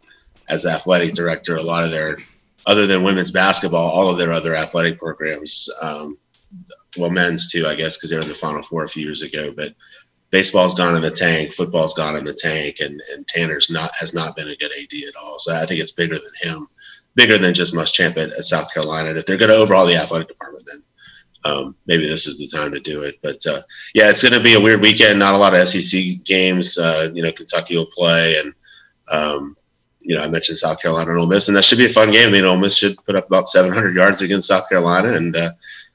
as 0.50 0.66
athletic 0.66 1.14
director. 1.14 1.56
A 1.56 1.62
lot 1.62 1.84
of 1.84 1.92
their, 1.92 2.18
other 2.66 2.88
than 2.88 3.04
women's 3.04 3.30
basketball, 3.30 3.92
all 3.92 4.10
of 4.10 4.18
their 4.18 4.32
other 4.32 4.56
athletic 4.56 4.98
programs, 4.98 5.70
um, 5.84 6.18
well, 6.98 7.12
men's 7.12 7.52
too, 7.52 7.68
I 7.68 7.76
guess, 7.76 7.96
because 7.96 8.10
they 8.10 8.16
were 8.16 8.24
in 8.24 8.28
the 8.28 8.34
Final 8.34 8.64
Four 8.64 8.86
a 8.86 8.88
few 8.88 9.04
years 9.04 9.22
ago. 9.22 9.54
But 9.56 9.76
baseball's 10.32 10.74
gone 10.74 10.96
in 10.96 11.04
the 11.04 11.12
tank, 11.12 11.54
football's 11.54 11.94
gone 11.94 12.16
in 12.16 12.26
the 12.26 12.34
tank, 12.34 12.78
and, 12.80 13.04
and 13.14 13.28
Tanner's 13.28 13.70
not 13.70 13.92
has 14.00 14.16
not 14.16 14.36
been 14.36 14.48
a 14.48 14.56
good 14.56 14.72
AD 14.72 15.10
at 15.10 15.16
all. 15.16 15.38
So 15.38 15.54
I 15.54 15.68
think 15.68 15.80
it's 15.80 15.92
bigger 15.92 16.18
than 16.18 16.34
him, 16.42 16.68
bigger 17.14 17.38
than 17.38 17.54
just 17.54 17.76
Muschamp 17.76 18.18
at, 18.18 18.34
at 18.34 18.46
South 18.46 18.74
Carolina. 18.74 19.10
And 19.10 19.20
if 19.20 19.28
they're 19.28 19.38
going 19.38 19.50
to 19.50 19.58
overhaul 19.58 19.86
the 19.86 19.96
athletic 19.96 20.28
department, 20.28 20.66
then 20.66 20.82
um, 21.44 21.76
maybe 21.86 22.08
this 22.08 22.28
is 22.28 22.38
the 22.38 22.48
time 22.48 22.72
to 22.72 22.80
do 22.80 23.04
it. 23.04 23.18
But 23.22 23.46
uh, 23.46 23.62
yeah, 23.94 24.10
it's 24.10 24.22
going 24.22 24.34
to 24.34 24.40
be 24.40 24.54
a 24.54 24.60
weird 24.62 24.82
weekend. 24.82 25.20
Not 25.20 25.34
a 25.34 25.38
lot 25.38 25.54
of 25.54 25.68
SEC 25.68 26.24
games. 26.24 26.78
Uh, 26.78 27.10
you 27.14 27.24
know, 27.24 27.32
Kentucky 27.32 27.76
will 27.76 27.88
play, 27.88 28.38
and 28.38 28.54
um, 29.10 29.58
you 30.00 30.16
know, 30.16 30.24
I 30.24 30.28
mentioned 30.28 30.58
South 30.58 30.82
Carolina 30.82 31.12
and 31.12 31.20
Ole 31.20 31.28
Miss, 31.28 31.48
and 31.48 31.58
that 31.58 31.66
should 31.66 31.78
be 31.78 31.86
a 31.86 31.90
fun 31.90 32.12
game. 32.12 32.30
I 32.30 32.32
mean, 32.32 32.46
Ole 32.46 32.58
Miss 32.58 32.78
should 32.78 32.98
put 33.06 33.16
up 33.16 33.28
about 33.28 33.48
700 33.48 33.96
yards 33.96 34.22
against 34.22 34.48
South 34.48 34.68
Carolina, 34.70 35.14
and 35.14 35.36
uh, 35.36 35.52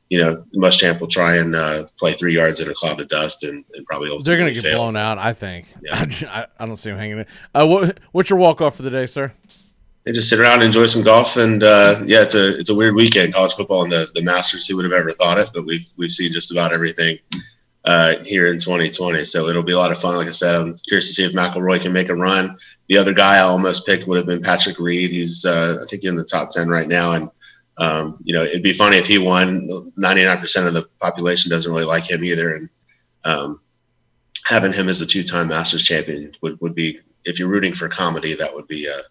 you 0.09 0.21
know, 0.21 0.45
Muschamp 0.55 1.01
will 1.01 1.09
try 1.09 1.37
and 1.37 1.57
uh, 1.57 1.87
play 1.99 2.13
three 2.13 2.35
yards 2.35 2.61
in 2.61 2.71
a 2.71 2.75
cloud 2.75 3.01
of 3.01 3.09
dust, 3.09 3.43
and, 3.43 3.65
and 3.75 3.85
probably 3.87 4.09
They're 4.23 4.37
going 4.37 4.49
to 4.49 4.55
get 4.55 4.63
fail. 4.63 4.79
blown 4.79 4.97
out, 4.97 5.19
I 5.19 5.33
think. 5.33 5.67
Yeah. 5.83 6.07
I, 6.31 6.47
I 6.61 6.67
don't 6.67 6.77
see 6.77 6.91
them 6.91 6.99
hanging 6.99 7.19
in. 7.19 7.27
Uh, 7.55 7.67
what, 7.67 7.99
what's 8.13 8.31
your 8.31 8.39
walk 8.39 8.61
off 8.61 8.77
for 8.77 8.83
the 8.83 8.91
day, 8.91 9.07
sir? 9.07 9.33
And 10.07 10.15
just 10.15 10.29
sit 10.29 10.39
around 10.39 10.55
and 10.55 10.65
enjoy 10.65 10.87
some 10.87 11.03
golf. 11.03 11.37
And 11.37 11.63
uh, 11.63 12.01
yeah, 12.05 12.23
it's 12.23 12.35
a 12.35 12.59
it's 12.59 12.71
a 12.71 12.75
weird 12.75 12.95
weekend, 12.95 13.35
college 13.35 13.55
football 13.55 13.83
and 13.83 13.93
the 13.93 14.09
the 14.15 14.23
Masters. 14.23 14.67
Who 14.67 14.77
would 14.77 14.85
have 14.85 14.93
ever 14.93 15.11
thought 15.13 15.39
it? 15.39 15.51
But 15.53 15.67
we've 15.67 15.87
we've 15.97 16.13
seen 16.13 16.33
just 16.33 16.53
about 16.53 16.73
everything 16.73 17.19
uh, 17.85 18.19
here 18.25 18.47
in 18.47 18.59
2020. 18.59 19.25
So 19.25 19.49
it'll 19.49 19.65
be 19.65 19.73
a 19.73 19.79
lot 19.79 19.91
of 19.91 19.99
fun. 19.99 20.17
Like 20.17 20.29
I 20.29 20.33
said, 20.33 20.55
I'm 20.55 20.79
curious 20.87 21.09
to 21.09 21.15
see 21.15 21.25
if 21.25 21.33
McIlroy 21.33 21.81
can 21.81 21.93
make 21.93 22.09
a 22.09 22.15
run. 22.15 22.57
The 22.89 22.99
other 22.99 23.13
guy 23.13 23.37
I 23.37 23.41
almost 23.41 23.85
picked 23.85 24.07
would 24.07 24.17
have 24.17 24.27
been 24.27 24.43
Patrick 24.43 24.79
Reed. 24.79 25.11
He's 25.11 25.45
uh, 25.45 25.81
I 25.83 25.87
think 25.87 26.05
in 26.05 26.17
the 26.17 26.25
top 26.25 26.51
10 26.51 26.69
right 26.69 26.89
now, 26.89 27.13
and 27.13 27.31
um, 27.79 28.19
you 28.23 28.33
know 28.33 28.45
it'd 28.45 28.63
be 28.63 28.73
funny 28.73 28.97
if 28.97 29.07
he 29.07 29.19
won. 29.19 29.93
99% 30.01 30.67
of 30.67 30.73
the 30.73 30.89
population 31.01 31.51
doesn't 31.51 31.71
really 31.71 31.85
like 31.85 32.09
him 32.09 32.25
either, 32.25 32.55
and 32.55 32.69
um, 33.25 33.61
having 34.45 34.73
him 34.73 34.89
as 34.89 35.01
a 35.01 35.07
two-time 35.07 35.49
Masters 35.49 35.83
champion 35.83 36.33
would, 36.43 36.61
would 36.61 36.77
be 36.77 37.01
if 37.25 37.41
you're 37.41 37.49
rooting 37.49 37.75
for 37.75 37.89
comedy, 37.89 38.37
that 38.37 38.55
would 38.55 38.69
be 38.69 38.87
a 38.87 39.03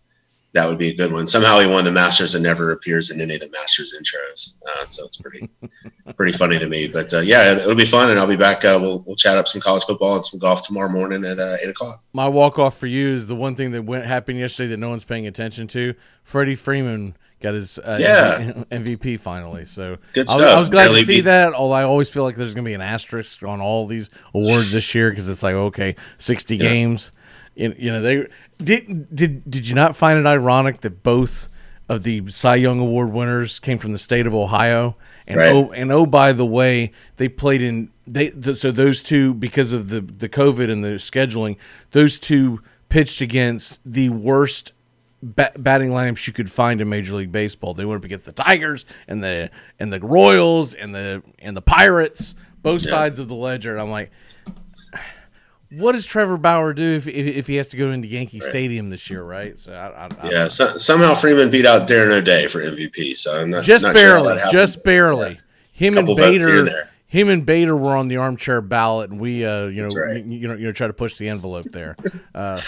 that 0.55 0.67
would 0.67 0.77
be 0.79 0.87
a 0.89 0.95
good 0.95 1.11
one. 1.11 1.27
Somehow 1.27 1.59
he 1.59 1.67
won 1.67 1.83
the 1.83 1.91
Masters 1.91 2.33
and 2.33 2.41
never 2.43 2.71
appears 2.71 3.11
in 3.11 3.21
any 3.21 3.35
of 3.35 3.41
the 3.41 3.49
Masters 3.49 3.93
intros, 3.95 4.53
uh, 4.67 4.85
so 4.87 5.05
it's 5.05 5.17
pretty 5.17 5.47
pretty 6.17 6.31
funny 6.35 6.57
to 6.57 6.65
me. 6.67 6.87
But 6.87 7.13
uh, 7.13 7.19
yeah, 7.19 7.51
it'll 7.57 7.75
be 7.75 7.85
fun, 7.85 8.09
and 8.09 8.19
I'll 8.19 8.25
be 8.25 8.35
back. 8.35 8.65
Uh, 8.65 8.79
we'll 8.81 8.99
we'll 9.05 9.15
chat 9.15 9.37
up 9.37 9.47
some 9.47 9.61
college 9.61 9.83
football 9.83 10.15
and 10.15 10.25
some 10.25 10.39
golf 10.39 10.63
tomorrow 10.63 10.89
morning 10.89 11.23
at 11.25 11.37
uh, 11.37 11.57
eight 11.61 11.69
o'clock. 11.69 12.01
My 12.13 12.27
walk 12.27 12.57
off 12.57 12.77
for 12.77 12.87
you 12.87 13.09
is 13.09 13.27
the 13.27 13.35
one 13.35 13.55
thing 13.55 13.71
that 13.71 13.83
went 13.83 14.05
happened 14.05 14.39
yesterday 14.39 14.69
that 14.69 14.77
no 14.77 14.89
one's 14.89 15.05
paying 15.05 15.27
attention 15.27 15.67
to. 15.67 15.93
Freddie 16.23 16.55
Freeman 16.55 17.15
got 17.41 17.53
his 17.53 17.77
uh, 17.79 17.97
Yeah. 17.99 18.63
MVP 18.71 19.19
finally. 19.19 19.65
So 19.65 19.97
Good 20.13 20.29
I, 20.29 20.31
was- 20.33 20.41
stuff. 20.41 20.55
I 20.55 20.59
was 20.59 20.69
glad 20.69 20.87
to 20.87 21.03
see 21.03 21.21
that. 21.21 21.53
Although 21.53 21.75
I 21.75 21.83
always 21.83 22.09
feel 22.09 22.23
like 22.23 22.35
there's 22.37 22.53
going 22.55 22.63
to 22.63 22.69
be 22.69 22.73
an 22.73 22.81
asterisk 22.81 23.43
on 23.43 23.59
all 23.61 23.85
these 23.87 24.09
awards 24.33 24.71
this 24.71 24.95
year 24.95 25.09
because 25.09 25.27
it's 25.29 25.43
like 25.43 25.53
okay, 25.55 25.95
sixty 26.17 26.55
Yeah. 26.55 26.69
games. 26.69 27.11
You, 27.55 27.73
you 27.77 27.91
know 27.91 28.01
they 28.01 28.27
did 28.57 29.13
did 29.15 29.49
did 29.49 29.67
you 29.67 29.75
not 29.75 29.95
find 29.95 30.19
it 30.19 30.25
ironic 30.27 30.81
that 30.81 31.03
both 31.03 31.47
of 31.87 32.03
the 32.03 32.29
Cy 32.29 32.55
Young 32.55 32.79
Award 32.79 33.11
winners 33.11 33.59
came 33.59 33.77
from 33.77 33.91
the 33.91 33.97
state 33.97 34.27
of 34.27 34.33
Ohio 34.35 34.97
and 35.27 35.37
Right. 35.37 35.51
oh 35.53 35.71
and 35.71 35.91
oh 35.91 36.05
by 36.05 36.31
the 36.33 36.45
way 36.45 36.91
they 37.17 37.29
played 37.29 37.61
in 37.61 37.91
they 38.05 38.29
th- 38.29 38.57
so 38.57 38.71
those 38.71 39.01
two 39.03 39.33
because 39.33 39.71
of 39.71 39.89
the 39.89 40.01
the 40.01 40.27
COVID 40.27 40.69
and 40.71 40.83
the 40.83 40.95
scheduling 40.95 41.57
those 41.91 42.19
two 42.19 42.61
pitched 42.89 43.21
against 43.21 43.79
the 43.85 44.09
worst 44.09 44.73
ba- 45.23 45.51
batting 45.57 45.89
lineups 45.89 46.27
you 46.27 46.33
could 46.33 46.51
find 46.51 46.81
in 46.81 46.89
Major 46.89 47.15
League 47.15 47.31
Baseball. 47.31 47.73
They 47.73 47.85
went 47.85 47.99
up 48.01 48.05
against 48.05 48.25
the 48.25 48.31
Tigers 48.33 48.85
and 49.07 49.23
the 49.23 49.49
and 49.79 49.93
the 49.93 49.99
Royals 49.99 50.73
and 50.73 50.93
the 50.93 51.23
and 51.39 51.55
the 51.55 51.61
Pirates, 51.61 52.35
both 52.61 52.83
Yeah. 52.83 52.89
sides 52.89 53.17
of 53.19 53.27
the 53.27 53.35
ledger. 53.35 53.71
And 53.71 53.81
I'm 53.81 53.89
like, 53.91 54.11
what 55.77 55.91
does 55.93 56.05
Trevor 56.05 56.37
Bauer 56.37 56.73
do 56.73 56.95
if 56.95 57.07
if, 57.07 57.47
he 57.47 57.55
has 57.55 57.69
to 57.69 57.77
go 57.77 57.91
into 57.91 58.07
Yankee 58.07 58.39
Stadium 58.39 58.89
this 58.89 59.09
year, 59.09 59.23
right? 59.23 59.57
So 59.57 59.73
I, 59.73 60.05
I, 60.05 60.09
I 60.21 60.29
Yeah, 60.29 60.47
so, 60.47 60.77
somehow 60.77 61.13
Freeman 61.13 61.49
beat 61.49 61.65
out 61.65 61.87
Darren 61.87 62.11
O'Day 62.11 62.47
for 62.47 62.63
MVP. 62.63 63.17
So 63.17 63.39
I'm 63.39 63.49
not 63.49 63.63
just 63.63 63.85
not 63.85 63.95
sure 63.95 64.01
barely, 64.01 64.33
happened. 64.35 64.51
just 64.51 64.83
barely. 64.83 65.39
Him 65.71 65.97
and 65.97 66.07
Couple 66.07 66.23
here 66.23 66.25
and 66.27 66.39
Bader, 66.39 66.63
there. 66.63 66.89
Him 67.15 67.29
and 67.29 67.45
Bader 67.45 67.77
were 67.77 67.95
on 67.95 68.09
the 68.09 68.17
armchair 68.17 68.59
ballot, 68.59 69.09
and 69.09 69.21
we, 69.21 69.45
uh, 69.45 69.67
you 69.67 69.81
know, 69.81 69.87
right. 69.95 70.21
you, 70.25 70.37
you 70.37 70.47
know, 70.49 70.53
you 70.53 70.65
know, 70.65 70.73
try 70.73 70.87
to 70.87 70.93
push 70.93 71.15
the 71.17 71.29
envelope 71.29 71.65
there. 71.71 71.95
Uh, 72.33 72.59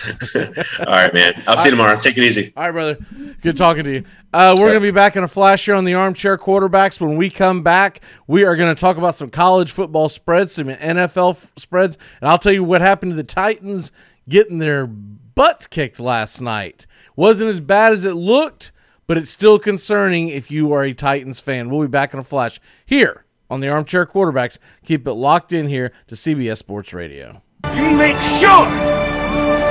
All 0.80 0.86
right, 0.86 1.14
man. 1.14 1.44
I'll 1.46 1.58
see 1.58 1.68
you 1.68 1.72
tomorrow. 1.72 1.98
Take 1.98 2.18
it 2.18 2.24
easy. 2.24 2.54
All 2.56 2.64
right, 2.64 2.72
brother. 2.72 2.98
Good 3.42 3.58
talking 3.58 3.84
to 3.84 3.92
you. 3.92 4.04
Uh, 4.32 4.56
we're 4.58 4.70
going 4.70 4.80
to 4.82 4.88
be 4.88 4.92
back 4.92 5.18
in 5.18 5.26
a 5.26 5.28
flash 5.28 5.66
here 5.66 5.76
on 5.76 5.84
the 5.84 5.94
Armchair 5.94 6.38
Quarterbacks. 6.38 7.02
When 7.02 7.18
we 7.18 7.30
come 7.30 7.64
back, 7.64 8.00
we 8.28 8.46
are 8.46 8.56
going 8.56 8.74
to 8.74 8.80
talk 8.80 8.96
about 8.96 9.16
some 9.16 9.30
college 9.30 9.74
football 9.74 10.08
spreads, 10.08 10.54
some 10.54 10.68
NFL 10.68 11.32
f- 11.32 11.52
spreads, 11.58 11.98
and 12.22 12.30
I'll 12.30 12.38
tell 12.38 12.54
you 12.54 12.64
what 12.64 12.80
happened 12.80 13.12
to 13.12 13.16
the 13.18 13.26
Titans 13.26 13.92
getting 14.30 14.60
their 14.60 14.88
butts 14.88 15.68
kicked 15.68 16.00
last 16.00 16.40
night. 16.40 16.88
Wasn't 17.18 17.50
as 17.50 17.60
bad 17.60 17.92
as 17.92 18.06
it 18.06 18.16
looked, 18.16 18.72
but 19.06 19.18
it's 19.18 19.32
still 19.32 19.60
concerning 19.60 20.30
if 20.30 20.50
you 20.50 20.72
are 20.72 20.84
a 20.84 20.94
Titans 20.94 21.42
fan. 21.42 21.70
We'll 21.70 21.82
be 21.82 21.88
back 21.88 22.14
in 22.14 22.20
a 22.20 22.24
flash 22.24 22.62
here 22.86 23.26
on 23.50 23.60
the 23.60 23.70
Armchair 23.70 24.06
Quarterbacks. 24.06 24.60
Keep 24.84 25.08
it 25.08 25.14
locked 25.14 25.52
in 25.54 25.68
here 25.68 25.92
to 26.08 26.16
CBS 26.16 26.58
Sports 26.58 26.94
Radio. 26.94 27.42
You 27.76 27.90
make 27.92 28.20
sure 28.22 28.66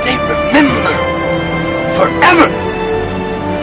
they 0.03 0.15
remember 0.17 0.93
forever 1.95 2.47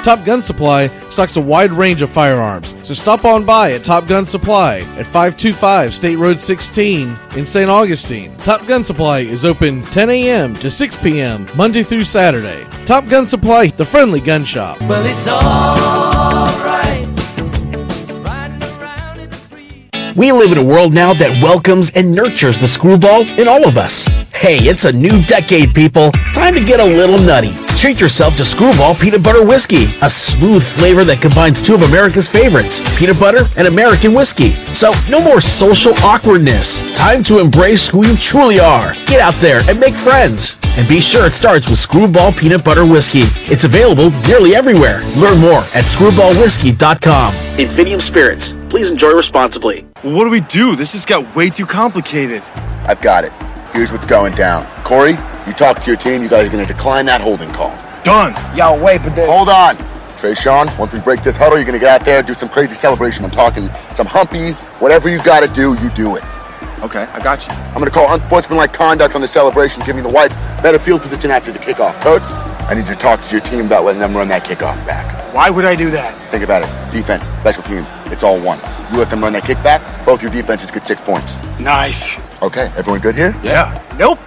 Top 0.03 0.25
Gun 0.25 0.41
Supply 0.41 0.87
stocks 1.09 1.37
a 1.37 1.41
wide 1.41 1.71
range 1.71 2.01
of 2.01 2.09
firearms, 2.09 2.75
so 2.83 2.93
stop 2.93 3.23
on 3.23 3.45
by 3.45 3.71
at 3.71 3.85
Top 3.85 4.05
Gun 4.05 4.25
Supply 4.25 4.79
at 4.97 5.05
525 5.05 5.95
State 5.95 6.17
Road 6.17 6.41
16 6.41 7.17
in 7.37 7.45
St. 7.45 7.69
Augustine. 7.69 8.35
Top 8.39 8.67
Gun 8.67 8.83
Supply 8.83 9.19
is 9.19 9.45
open 9.45 9.81
10 9.81 10.09
a.m. 10.09 10.55
to 10.55 10.69
6 10.69 10.97
p.m. 10.97 11.47
Monday 11.55 11.83
through 11.83 12.03
Saturday. 12.03 12.65
Top 12.85 13.07
Gun 13.07 13.25
Supply, 13.25 13.67
the 13.67 13.85
friendly 13.85 14.19
gun 14.19 14.43
shop. 14.43 14.77
Well, 14.81 15.05
it's 15.05 15.25
alright. 15.25 17.07
We 20.17 20.33
live 20.33 20.51
in 20.51 20.57
a 20.57 20.65
world 20.65 20.93
now 20.93 21.13
that 21.13 21.41
welcomes 21.41 21.91
and 21.95 22.13
nurtures 22.13 22.59
the 22.59 22.67
screwball 22.67 23.21
in 23.39 23.47
all 23.47 23.65
of 23.65 23.77
us. 23.77 24.05
Hey, 24.33 24.57
it's 24.57 24.83
a 24.83 24.91
new 24.91 25.23
decade, 25.23 25.73
people. 25.73 26.11
Time 26.33 26.55
to 26.55 26.63
get 26.65 26.81
a 26.81 26.85
little 26.85 27.17
nutty. 27.19 27.62
Treat 27.83 27.99
yourself 27.99 28.37
to 28.37 28.45
Screwball 28.45 28.95
Peanut 28.95 29.21
Butter 29.21 29.43
Whiskey, 29.43 29.87
a 30.01 30.09
smooth 30.09 30.63
flavor 30.63 31.03
that 31.03 31.19
combines 31.19 31.61
two 31.61 31.73
of 31.73 31.81
America's 31.81 32.29
favorites, 32.29 32.79
peanut 32.97 33.19
butter 33.19 33.43
and 33.57 33.67
American 33.67 34.13
whiskey. 34.13 34.51
So, 34.71 34.93
no 35.09 35.21
more 35.21 35.41
social 35.41 35.91
awkwardness. 35.95 36.79
Time 36.95 37.23
to 37.23 37.39
embrace 37.39 37.85
who 37.89 38.07
you 38.07 38.15
truly 38.15 38.57
are. 38.57 38.93
Get 39.05 39.19
out 39.19 39.33
there 39.43 39.59
and 39.67 39.81
make 39.81 39.95
friends. 39.95 40.57
And 40.77 40.87
be 40.87 41.01
sure 41.01 41.27
it 41.27 41.33
starts 41.33 41.69
with 41.69 41.77
Screwball 41.77 42.31
Peanut 42.31 42.63
Butter 42.63 42.85
Whiskey. 42.85 43.23
It's 43.51 43.65
available 43.65 44.11
nearly 44.29 44.55
everywhere. 44.55 45.01
Learn 45.17 45.39
more 45.39 45.67
at 45.75 45.83
screwballwhiskey.com. 45.83 47.33
Infinium 47.59 47.99
Spirits. 47.99 48.53
Please 48.69 48.91
enjoy 48.91 49.11
responsibly. 49.11 49.81
What 50.03 50.23
do 50.23 50.29
we 50.29 50.39
do? 50.39 50.77
This 50.77 50.93
just 50.93 51.09
got 51.09 51.35
way 51.35 51.49
too 51.49 51.65
complicated. 51.65 52.43
I've 52.87 53.01
got 53.01 53.25
it. 53.25 53.33
Here's 53.73 53.91
what's 53.91 54.05
going 54.05 54.35
down. 54.35 54.67
Corey, 54.83 55.17
you 55.47 55.53
talk 55.53 55.81
to 55.81 55.87
your 55.87 55.95
team. 55.97 56.21
You 56.21 56.29
guys 56.29 56.47
are 56.47 56.51
going 56.51 56.63
to 56.63 56.71
decline 56.71 57.07
that 57.07 57.21
holding 57.21 57.51
call. 57.51 57.75
Done. 58.03 58.33
Yo, 58.55 58.81
wait, 58.83 59.01
but 59.01 59.17
Hold 59.25 59.49
on. 59.49 59.77
Trey 60.15 60.35
Sean, 60.35 60.67
once 60.77 60.93
we 60.93 61.01
break 61.01 61.23
this 61.23 61.35
huddle, 61.35 61.57
you're 61.57 61.65
going 61.65 61.73
to 61.73 61.83
get 61.83 61.89
out 61.89 62.05
there, 62.05 62.21
do 62.21 62.35
some 62.35 62.49
crazy 62.49 62.75
celebration. 62.75 63.25
I'm 63.25 63.31
talking 63.31 63.69
some 63.93 64.05
humpies. 64.05 64.61
Whatever 64.79 65.09
you 65.09 65.17
got 65.23 65.41
to 65.41 65.51
do, 65.51 65.73
you 65.81 65.89
do 65.89 66.15
it. 66.17 66.23
Okay, 66.83 67.01
I 67.01 67.19
got 67.23 67.47
you. 67.47 67.53
I'm 67.53 67.73
going 67.73 67.85
to 67.85 67.91
call 67.91 68.13
unsportsmanlike 68.13 68.73
conduct 68.73 69.15
on 69.15 69.21
the 69.21 69.27
celebration, 69.27 69.81
giving 69.87 70.03
the 70.03 70.09
Whites 70.09 70.35
better 70.61 70.77
field 70.77 71.01
position 71.01 71.31
after 71.31 71.51
the 71.51 71.57
kickoff. 71.57 71.99
Coach, 72.01 72.21
I 72.69 72.75
need 72.75 72.87
you 72.87 72.93
to 72.93 72.99
talk 72.99 73.21
to 73.23 73.31
your 73.31 73.41
team 73.41 73.65
about 73.65 73.85
letting 73.85 74.01
them 74.01 74.15
run 74.15 74.27
that 74.27 74.43
kickoff 74.43 74.85
back. 74.85 75.33
Why 75.33 75.49
would 75.49 75.65
I 75.65 75.75
do 75.75 75.89
that? 75.89 76.29
Think 76.29 76.43
about 76.43 76.61
it. 76.61 76.91
Defense, 76.91 77.23
special 77.41 77.63
teams, 77.63 77.87
it's 78.13 78.21
all 78.21 78.39
one. 78.39 78.59
You 78.91 78.99
let 78.99 79.09
them 79.09 79.21
run 79.21 79.33
that 79.33 79.43
kickback, 79.43 80.05
both 80.05 80.21
your 80.21 80.31
defenses 80.31 80.69
get 80.69 80.85
six 80.85 81.01
points. 81.01 81.41
Nice. 81.59 82.19
Okay, 82.43 82.69
everyone 82.75 82.99
good 82.99 83.15
here? 83.15 83.33
Yeah. 83.41 83.81
Nope. 83.97 84.19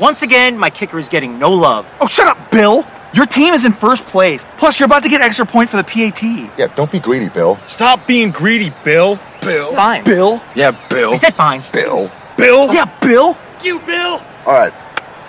Once 0.00 0.22
again, 0.22 0.58
my 0.58 0.68
kicker 0.68 0.98
is 0.98 1.08
getting 1.08 1.38
no 1.38 1.52
love. 1.52 1.86
Oh, 2.00 2.06
shut 2.08 2.26
up, 2.26 2.50
Bill. 2.50 2.84
Your 3.14 3.24
team 3.24 3.54
is 3.54 3.64
in 3.64 3.72
first 3.72 4.04
place. 4.04 4.44
Plus, 4.58 4.80
you're 4.80 4.86
about 4.86 5.04
to 5.04 5.08
get 5.08 5.20
extra 5.20 5.46
point 5.46 5.70
for 5.70 5.76
the 5.76 5.84
PAT. 5.84 6.24
Yeah, 6.58 6.66
don't 6.74 6.90
be 6.90 6.98
greedy, 6.98 7.28
Bill. 7.28 7.56
Stop 7.66 8.04
being 8.04 8.32
greedy, 8.32 8.72
Bill. 8.82 9.20
Bill. 9.42 9.72
Fine. 9.76 10.02
Bill. 10.02 10.42
Yeah, 10.56 10.72
Bill. 10.90 11.12
I 11.12 11.16
said 11.16 11.34
fine. 11.34 11.62
Bill. 11.72 12.10
Bill. 12.36 12.74
Yeah, 12.74 12.92
Bill. 12.98 13.38
You, 13.62 13.78
Bill. 13.78 14.20
All 14.44 14.52
right, 14.52 14.72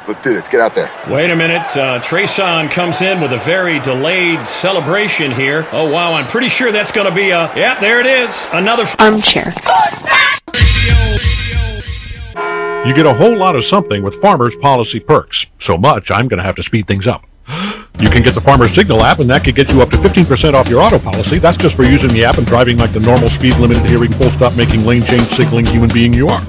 let's 0.07 0.23
do 0.23 0.33
this. 0.33 0.47
Get 0.47 0.59
out 0.59 0.73
there. 0.73 0.89
Wait 1.07 1.29
a 1.29 1.35
minute. 1.35 1.61
Uh, 1.77 2.01
Trayshawn 2.01 2.71
comes 2.71 3.01
in 3.01 3.21
with 3.21 3.31
a 3.31 3.39
very 3.39 3.77
delayed 3.81 4.47
celebration 4.47 5.31
here. 5.31 5.67
Oh, 5.71 5.87
wow. 5.91 6.13
I'm 6.13 6.25
pretty 6.25 6.49
sure 6.49 6.71
that's 6.71 6.91
going 6.91 7.07
to 7.07 7.13
be 7.13 7.29
a. 7.29 7.55
Yeah, 7.55 7.79
there 7.79 7.99
it 7.99 8.07
is. 8.07 8.47
Another. 8.53 8.87
Armchair. 8.97 9.53
You 12.87 12.93
get 12.93 13.05
a 13.05 13.13
whole 13.13 13.35
lot 13.35 13.57
of 13.57 13.65
something 13.65 14.01
with 14.01 14.15
Farmers 14.15 14.55
Policy 14.55 15.01
Perks. 15.01 15.47
So 15.59 15.77
much, 15.77 16.09
I'm 16.09 16.29
going 16.29 16.37
to 16.37 16.43
have 16.43 16.55
to 16.55 16.63
speed 16.63 16.87
things 16.87 17.05
up. 17.05 17.25
You 17.99 18.09
can 18.09 18.23
get 18.23 18.33
the 18.33 18.39
Farmers 18.39 18.71
Signal 18.71 19.01
app, 19.01 19.19
and 19.19 19.29
that 19.29 19.43
could 19.43 19.55
get 19.55 19.73
you 19.73 19.81
up 19.81 19.89
to 19.89 19.97
15% 19.97 20.53
off 20.53 20.69
your 20.69 20.79
auto 20.79 20.97
policy. 20.97 21.37
That's 21.37 21.57
just 21.57 21.75
for 21.75 21.83
using 21.83 22.13
the 22.13 22.23
app 22.23 22.37
and 22.37 22.47
driving 22.47 22.77
like 22.77 22.93
the 22.93 23.01
normal 23.01 23.29
speed 23.29 23.57
limit 23.57 23.75
adhering, 23.75 24.13
full 24.13 24.29
stop 24.29 24.55
making 24.55 24.85
lane 24.85 25.03
change 25.03 25.27
signaling 25.27 25.65
human 25.65 25.89
being 25.89 26.13
you 26.13 26.29
are. 26.29 26.41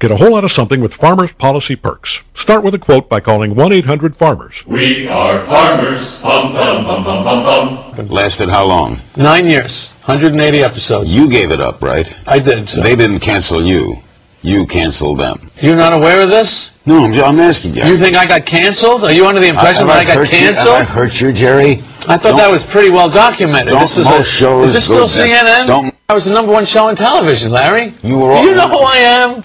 Get 0.00 0.10
a 0.10 0.16
whole 0.16 0.32
lot 0.32 0.44
of 0.44 0.50
something 0.50 0.82
with 0.82 0.92
Farmers 0.92 1.32
Policy 1.32 1.76
Perks. 1.76 2.22
Start 2.34 2.62
with 2.62 2.74
a 2.74 2.78
quote 2.78 3.08
by 3.08 3.20
calling 3.20 3.54
1 3.54 3.72
800 3.72 4.14
Farmers. 4.14 4.66
We 4.66 5.08
are 5.08 5.40
farmers. 5.46 6.20
Bum, 6.20 6.52
bum, 6.52 6.84
bum, 6.84 7.04
bum, 7.04 7.24
bum, 7.24 7.96
bum. 7.96 8.08
Lasted 8.08 8.50
how 8.50 8.66
long? 8.66 9.00
Nine 9.16 9.46
years, 9.46 9.92
180 10.04 10.62
episodes. 10.62 11.16
You 11.16 11.30
gave 11.30 11.52
it 11.52 11.60
up, 11.62 11.80
right? 11.80 12.14
I 12.26 12.38
did. 12.38 12.68
So. 12.68 12.82
They 12.82 12.94
didn't 12.94 13.20
cancel 13.20 13.62
you. 13.62 14.02
You 14.42 14.66
canceled 14.66 15.18
them. 15.18 15.50
You're 15.60 15.76
not 15.76 15.92
aware 15.92 16.22
of 16.22 16.28
this? 16.28 16.76
No, 16.86 17.04
I'm, 17.04 17.12
I'm 17.12 17.38
asking 17.40 17.74
you. 17.74 17.82
You 17.84 17.96
think 17.96 18.16
I 18.16 18.26
got 18.26 18.46
canceled? 18.46 19.04
Are 19.04 19.12
you 19.12 19.26
under 19.26 19.40
the 19.40 19.48
impression 19.48 19.86
Have 19.86 19.96
that 19.96 20.00
I 20.00 20.04
got 20.04 20.16
hurt 20.16 20.32
you? 20.32 20.38
canceled? 20.38 20.76
Have 20.76 20.88
I 20.88 20.92
hurt 20.92 21.20
you, 21.20 21.32
Jerry? 21.32 21.72
I 22.08 22.16
thought 22.16 22.36
that 22.38 22.48
was 22.50 22.64
pretty 22.64 22.88
well 22.90 23.10
documented. 23.10 23.72
Don't 23.74 23.80
This 23.82 23.98
is 23.98 24.04
most 24.06 24.20
a, 24.20 24.24
shows 24.30 24.68
is 24.68 24.74
this 24.74 24.84
still 24.84 25.06
CNN? 25.06 25.66
don't- 25.66 25.94
I 26.08 26.14
was 26.14 26.24
the 26.24 26.32
number 26.32 26.52
one 26.52 26.64
show 26.64 26.86
on 26.86 26.96
television, 26.96 27.52
Larry. 27.52 27.92
You 28.02 28.18
were 28.18 28.32
Do 28.34 28.40
you 28.48 28.54
know 28.54 28.68
who 28.68 28.78
I 28.80 28.96
am? 28.96 29.42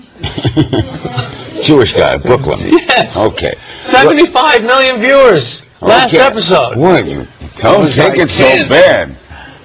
Jewish 1.64 1.94
guy, 1.94 2.18
Brooklyn. 2.18 2.60
Yes. 2.94 3.18
Okay. 3.18 3.56
75 3.80 4.64
million 4.64 4.98
viewers. 5.02 5.68
Last 5.82 6.14
Okay. 6.14 6.24
episode. 6.26 6.78
What? 6.78 7.06
You 7.06 7.28
don't 7.58 7.82
was 7.82 7.96
take 7.98 8.10
like 8.12 8.20
it 8.20 8.30
so 8.30 8.46
kids. 8.46 8.70
bad. 8.70 9.16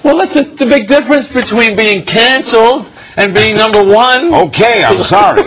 Well, 0.03 0.17
that's 0.19 0.35
a, 0.37 0.43
the 0.43 0.67
big 0.67 0.89
difference 0.89 1.29
between 1.29 1.77
being 1.77 2.05
canceled 2.05 2.91
and 3.19 3.35
being 3.35 3.57
number 3.57 3.83
one. 3.83 4.33
Okay, 4.33 4.85
I'm 4.87 5.03
sorry. 5.03 5.43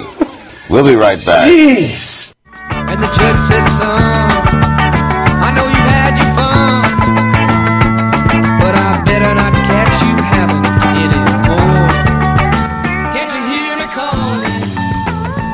We'll 0.70 0.84
be 0.84 0.96
right 0.96 1.24
back. 1.26 1.48
Jeez. 1.48 2.34
And 2.70 3.02
the 3.02 3.08
judge 3.16 3.40
said, 3.40 3.64
son, 3.80 4.28
I 5.40 5.56
know 5.56 5.64
you've 5.64 5.88
had 5.88 6.20
your 6.20 6.28
fun, 6.36 6.84
but 8.60 8.76
I 8.76 9.02
better 9.08 9.34
not 9.34 9.56
catch 9.64 10.04
you 10.04 10.12
having 10.20 10.68
any 11.00 11.16
more. 11.48 11.88
Can't 13.16 13.32
you 13.32 13.42
hear 13.48 13.80
me 13.80 13.88
calling? 13.96 14.68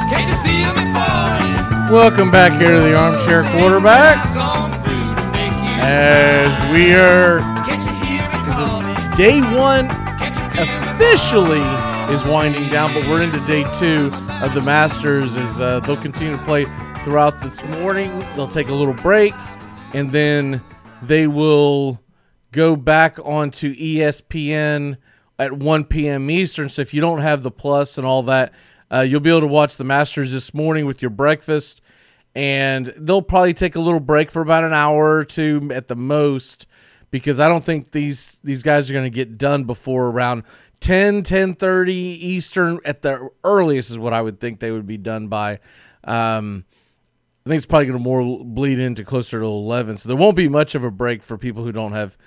Can't 0.09 0.25
you 0.25 0.37
feel 0.41 0.73
me 0.73 0.89
falling? 0.97 1.93
Welcome 1.93 2.31
back 2.31 2.53
here 2.59 2.73
to 2.73 2.81
the 2.81 2.97
Armchair 2.97 3.43
Quarterbacks. 3.43 4.41
As 5.79 6.49
we 6.73 6.95
are, 6.95 7.41
this 8.47 8.57
is 8.57 8.71
day 9.15 9.39
one 9.55 9.85
officially 10.57 11.61
is 12.09 12.25
winding 12.25 12.69
down, 12.69 12.93
but 12.93 13.05
we're 13.07 13.21
into 13.21 13.39
day 13.45 13.63
two 13.73 14.09
of 14.41 14.53
the 14.53 14.61
Masters. 14.61 15.35
As 15.35 15.59
uh, 15.59 15.81
they'll 15.81 15.97
continue 15.97 16.37
to 16.37 16.43
play 16.43 16.65
throughout 17.03 17.41
this 17.41 17.63
morning, 17.65 18.17
they'll 18.35 18.47
take 18.47 18.69
a 18.69 18.73
little 18.73 18.93
break, 18.93 19.33
and 19.93 20.11
then 20.11 20.61
they 21.01 21.27
will 21.27 22.01
go 22.51 22.75
back 22.75 23.19
onto 23.25 23.75
ESPN 23.75 24.97
at 25.37 25.53
1 25.53 25.83
p.m. 25.85 26.31
Eastern. 26.31 26.69
So 26.69 26.81
if 26.81 26.93
you 26.93 27.01
don't 27.01 27.19
have 27.19 27.43
the 27.43 27.51
plus 27.51 27.97
and 27.97 28.07
all 28.07 28.23
that, 28.23 28.53
uh, 28.89 29.01
you'll 29.01 29.19
be 29.19 29.29
able 29.29 29.41
to 29.41 29.47
watch 29.47 29.75
the 29.75 29.83
Masters 29.83 30.31
this 30.31 30.53
morning 30.53 30.85
with 30.85 31.01
your 31.01 31.11
breakfast. 31.11 31.81
And 32.33 32.87
they'll 32.97 33.21
probably 33.21 33.53
take 33.53 33.75
a 33.75 33.81
little 33.81 33.99
break 33.99 34.31
for 34.31 34.41
about 34.41 34.63
an 34.63 34.73
hour 34.73 35.17
or 35.17 35.25
two 35.25 35.69
at 35.73 35.87
the 35.87 35.95
most 35.95 36.67
because 37.11 37.39
I 37.39 37.47
don't 37.47 37.63
think 37.63 37.91
these 37.91 38.39
these 38.43 38.63
guys 38.63 38.89
are 38.89 38.93
going 38.93 39.05
to 39.05 39.09
get 39.09 39.37
done 39.37 39.63
before 39.63 40.07
around 40.07 40.43
10 40.79 41.23
10:30 41.23 41.91
Eastern 41.93 42.79
at 42.85 43.01
the 43.01 43.29
earliest 43.43 43.91
is 43.91 43.99
what 43.99 44.13
I 44.13 44.21
would 44.21 44.39
think 44.39 44.59
they 44.59 44.71
would 44.71 44.87
be 44.87 44.97
done 44.97 45.27
by. 45.27 45.59
Um, 46.03 46.65
I 47.45 47.49
think 47.49 47.57
it's 47.57 47.65
probably 47.65 47.85
going 47.85 47.97
to 47.97 48.03
more 48.03 48.43
bleed 48.43 48.79
into 48.79 49.05
closer 49.05 49.39
to 49.39 49.45
11. 49.45 49.97
So 49.97 50.09
there 50.09 50.17
won't 50.17 50.35
be 50.35 50.49
much 50.49 50.75
of 50.75 50.83
a 50.83 50.91
break 50.91 51.23
for 51.23 51.37
people 51.37 51.63
who 51.63 51.71
don't 51.71 51.93
have 51.93 52.17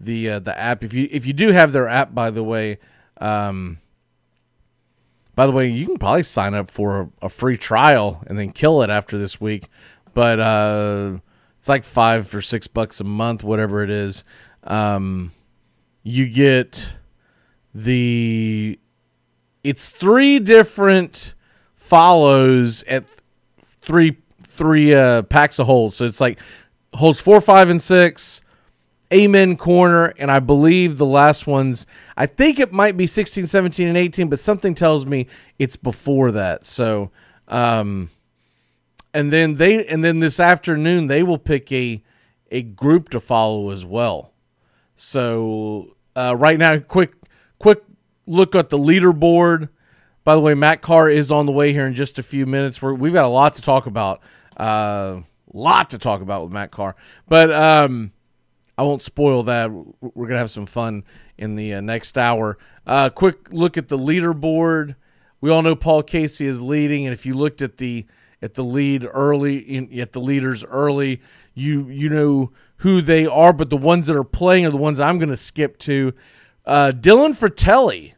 the 0.00 0.30
uh, 0.30 0.38
the 0.38 0.58
app. 0.58 0.82
If 0.82 0.94
you 0.94 1.06
if 1.10 1.26
you 1.26 1.32
do 1.32 1.52
have 1.52 1.72
their 1.72 1.86
app, 1.86 2.14
by 2.14 2.30
the 2.30 2.42
way, 2.42 2.78
um, 3.20 3.78
by 5.34 5.46
the 5.46 5.52
way, 5.52 5.68
you 5.68 5.86
can 5.86 5.98
probably 5.98 6.22
sign 6.22 6.54
up 6.54 6.70
for 6.70 7.00
a, 7.00 7.26
a 7.26 7.28
free 7.28 7.58
trial 7.58 8.24
and 8.26 8.38
then 8.38 8.52
kill 8.52 8.82
it 8.82 8.90
after 8.90 9.18
this 9.18 9.40
week. 9.40 9.68
But 10.14 10.40
uh, 10.40 11.18
it's 11.58 11.68
like 11.68 11.84
five 11.84 12.34
or 12.34 12.40
six 12.40 12.66
bucks 12.66 13.00
a 13.00 13.04
month, 13.04 13.44
whatever 13.44 13.82
it 13.82 13.90
is. 13.90 14.24
Um, 14.64 15.32
you 16.02 16.28
get 16.28 16.96
the 17.74 18.78
it's 19.62 19.90
three 19.90 20.38
different 20.38 21.34
follows 21.74 22.82
at 22.84 23.04
three 23.62 24.16
three 24.42 24.94
uh, 24.94 25.22
packs 25.22 25.58
of 25.58 25.66
holes. 25.66 25.96
So 25.96 26.04
it's 26.04 26.20
like 26.20 26.38
holes 26.94 27.20
four, 27.20 27.40
five, 27.40 27.70
and 27.70 27.80
six. 27.80 28.42
Amen 29.12 29.56
corner, 29.56 30.12
and 30.20 30.30
I 30.30 30.38
believe 30.38 30.96
the 30.96 31.06
last 31.06 31.44
one's 31.44 31.84
I 32.16 32.26
think 32.26 32.60
it 32.60 32.70
might 32.70 32.96
be 32.96 33.06
16, 33.06 33.46
17, 33.46 33.88
and 33.88 33.96
18, 33.96 34.28
but 34.28 34.38
something 34.38 34.72
tells 34.72 35.04
me 35.04 35.26
it's 35.58 35.74
before 35.74 36.30
that. 36.32 36.64
So 36.64 37.10
um 37.48 38.10
and 39.12 39.32
then 39.32 39.54
they 39.54 39.84
and 39.86 40.04
then 40.04 40.20
this 40.20 40.38
afternoon 40.38 41.06
they 41.06 41.24
will 41.24 41.38
pick 41.38 41.72
a 41.72 42.02
a 42.52 42.62
group 42.62 43.08
to 43.10 43.20
follow 43.20 43.70
as 43.70 43.84
well. 43.84 44.32
So 44.94 45.96
uh, 46.14 46.36
right 46.38 46.58
now, 46.58 46.78
quick 46.78 47.19
quick 47.19 47.19
look 48.30 48.54
at 48.54 48.68
the 48.68 48.78
leaderboard. 48.78 49.68
By 50.22 50.34
the 50.34 50.40
way, 50.40 50.54
Matt 50.54 50.82
Carr 50.82 51.10
is 51.10 51.30
on 51.30 51.46
the 51.46 51.52
way 51.52 51.72
here 51.72 51.86
in 51.86 51.94
just 51.94 52.18
a 52.18 52.22
few 52.22 52.46
minutes. 52.46 52.80
We're, 52.80 52.94
we've 52.94 53.12
got 53.12 53.24
a 53.24 53.28
lot 53.28 53.54
to 53.54 53.62
talk 53.62 53.86
about. 53.86 54.20
Uh, 54.56 55.22
lot 55.52 55.90
to 55.90 55.98
talk 55.98 56.20
about 56.20 56.44
with 56.44 56.52
Matt 56.52 56.70
Carr, 56.70 56.94
but 57.26 57.50
um, 57.50 58.12
I 58.78 58.82
won't 58.82 59.02
spoil 59.02 59.42
that. 59.44 59.70
We're 59.70 60.26
gonna 60.28 60.38
have 60.38 60.50
some 60.50 60.66
fun 60.66 61.04
in 61.36 61.56
the 61.56 61.74
uh, 61.74 61.80
next 61.80 62.16
hour. 62.16 62.56
Uh, 62.86 63.10
quick 63.10 63.52
look 63.52 63.76
at 63.76 63.88
the 63.88 63.98
leaderboard. 63.98 64.94
We 65.40 65.50
all 65.50 65.62
know 65.62 65.74
Paul 65.74 66.02
Casey 66.02 66.46
is 66.46 66.60
leading, 66.60 67.06
and 67.06 67.14
if 67.14 67.24
you 67.26 67.34
looked 67.34 67.62
at 67.62 67.78
the 67.78 68.06
at 68.42 68.54
the 68.54 68.62
lead 68.64 69.06
early, 69.10 69.58
in, 69.58 69.98
at 69.98 70.12
the 70.12 70.20
leaders 70.20 70.64
early, 70.64 71.20
you 71.54 71.88
you 71.88 72.10
know 72.10 72.52
who 72.76 73.00
they 73.00 73.26
are. 73.26 73.52
But 73.52 73.70
the 73.70 73.76
ones 73.76 74.06
that 74.06 74.16
are 74.16 74.24
playing 74.24 74.66
are 74.66 74.70
the 74.70 74.76
ones 74.76 75.00
I'm 75.00 75.18
going 75.18 75.30
to 75.30 75.36
skip 75.36 75.78
to. 75.78 76.12
Uh, 76.66 76.92
Dylan 76.94 77.30
Frittelli 77.30 78.14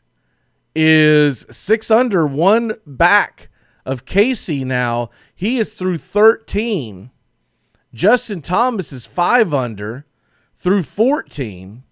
is 0.75 1.47
six 1.51 1.91
under, 1.91 2.27
one 2.27 2.75
back 2.87 3.49
of 3.85 4.05
Casey 4.05 4.65
now. 4.65 5.11
He 5.35 5.59
is 5.59 5.75
through 5.75 5.99
13. 5.99 7.11
Justin 7.93 8.41
Thomas 8.41 8.93
is 8.93 9.07
five 9.07 9.53
under 9.53 10.07
through 10.57 10.85
14. 10.85 11.83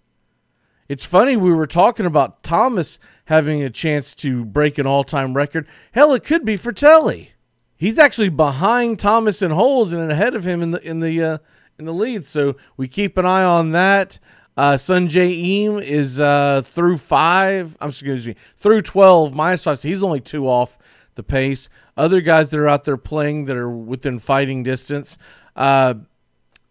It's 0.89 1.05
funny, 1.05 1.37
we 1.37 1.53
were 1.53 1.67
talking 1.67 2.07
about 2.07 2.43
Thomas 2.43 2.99
having 3.27 3.63
a 3.63 3.71
chance 3.71 4.15
to 4.17 4.45
break 4.45 4.77
an 4.77 4.87
all 4.87 5.05
time 5.05 5.35
record. 5.35 5.69
Hell, 5.93 6.13
it 6.15 6.25
could 6.25 6.45
be 6.45 6.57
Frittelli. 6.57 7.31
He's 7.77 7.99
actually 7.99 8.29
behind 8.29 8.99
Thomas 8.99 9.41
in 9.41 9.53
holes 9.53 9.93
and 9.93 10.11
ahead 10.11 10.35
of 10.35 10.45
him 10.45 10.63
in 10.63 10.73
the 10.73 10.87
in 10.87 11.01
the 11.01 11.23
uh, 11.23 11.39
in 11.79 11.85
the 11.85 11.95
lead. 11.95 12.25
So 12.25 12.57
we 12.77 12.89
keep 12.89 13.17
an 13.17 13.25
eye 13.25 13.45
on 13.45 13.73
that. 13.73 14.19
Uh, 14.61 14.77
Sungjae 14.77 15.65
Im 15.65 15.79
is 15.79 16.21
uh, 16.21 16.61
through 16.63 16.99
five. 16.99 17.79
I'm 17.81 17.89
excuse 17.89 18.27
me, 18.27 18.37
through 18.57 18.83
twelve 18.83 19.35
minus 19.35 19.65
five. 19.65 19.79
So 19.79 19.89
he's 19.89 20.03
only 20.03 20.21
two 20.21 20.47
off 20.47 20.79
the 21.15 21.23
pace. 21.23 21.71
Other 21.97 22.21
guys 22.21 22.51
that 22.51 22.61
are 22.61 22.69
out 22.69 22.85
there 22.85 22.99
playing 22.99 23.47
that 23.47 23.57
are 23.57 23.71
within 23.71 24.19
fighting 24.19 24.63
distance. 24.63 25.17
Uh, 25.57 25.95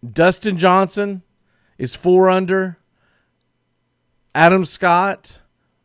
Dustin 0.08 0.56
Johnson 0.56 1.24
is 1.78 1.96
four 1.96 2.30
under. 2.30 2.78
Adam 4.36 4.64
Scott, 4.64 5.42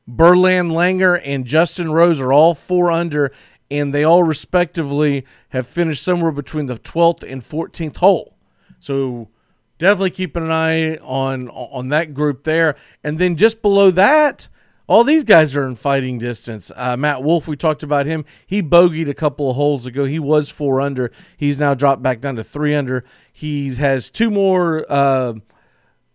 Bernhard 0.08 0.68
Langer, 0.68 1.20
and 1.26 1.44
Justin 1.44 1.92
Rose 1.92 2.22
are 2.22 2.32
all 2.32 2.54
four 2.54 2.92
under, 2.92 3.32
and 3.72 3.96
they 3.96 4.04
all 4.04 4.22
respectively 4.22 5.26
have 5.50 5.66
finished 5.66 6.04
somewhere 6.04 6.32
between 6.32 6.68
the 6.68 6.76
12th 6.76 7.24
and 7.28 7.42
14th 7.42 7.98
hole. 7.98 8.38
So 8.78 9.30
definitely 9.78 10.12
keep 10.12 10.36
an 10.36 10.52
eye 10.52 10.96
on 10.98 11.50
on 11.50 11.90
that 11.90 12.14
group 12.14 12.44
there. 12.44 12.76
And 13.04 13.20
then 13.20 13.36
just 13.36 13.62
below 13.62 13.92
that, 13.92 14.48
all 14.88 15.04
these 15.04 15.24
guys 15.24 15.56
are 15.56 15.66
in 15.66 15.76
fighting 15.76 16.20
distance. 16.20 16.72
Uh, 16.76 16.96
Matt 16.96 17.24
Wolff, 17.24 17.48
we 17.48 17.56
talked 17.56 17.84
about 17.84 18.06
him. 18.06 18.24
He 18.46 18.62
bogeyed 18.62 19.10
a 19.10 19.16
couple 19.16 19.50
of 19.50 19.56
holes 19.56 19.86
ago. 19.86 20.06
He 20.06 20.20
was 20.20 20.50
four 20.50 20.80
under. 20.80 21.12
He's 21.38 21.60
now 21.60 21.74
dropped 21.74 22.04
back 22.04 22.22
down 22.22 22.36
to 22.36 22.44
three 22.44 22.76
under. 22.76 23.04
He 23.32 23.74
has 23.76 24.12
two 24.12 24.30
more 24.30 24.86
uh, 24.88 25.34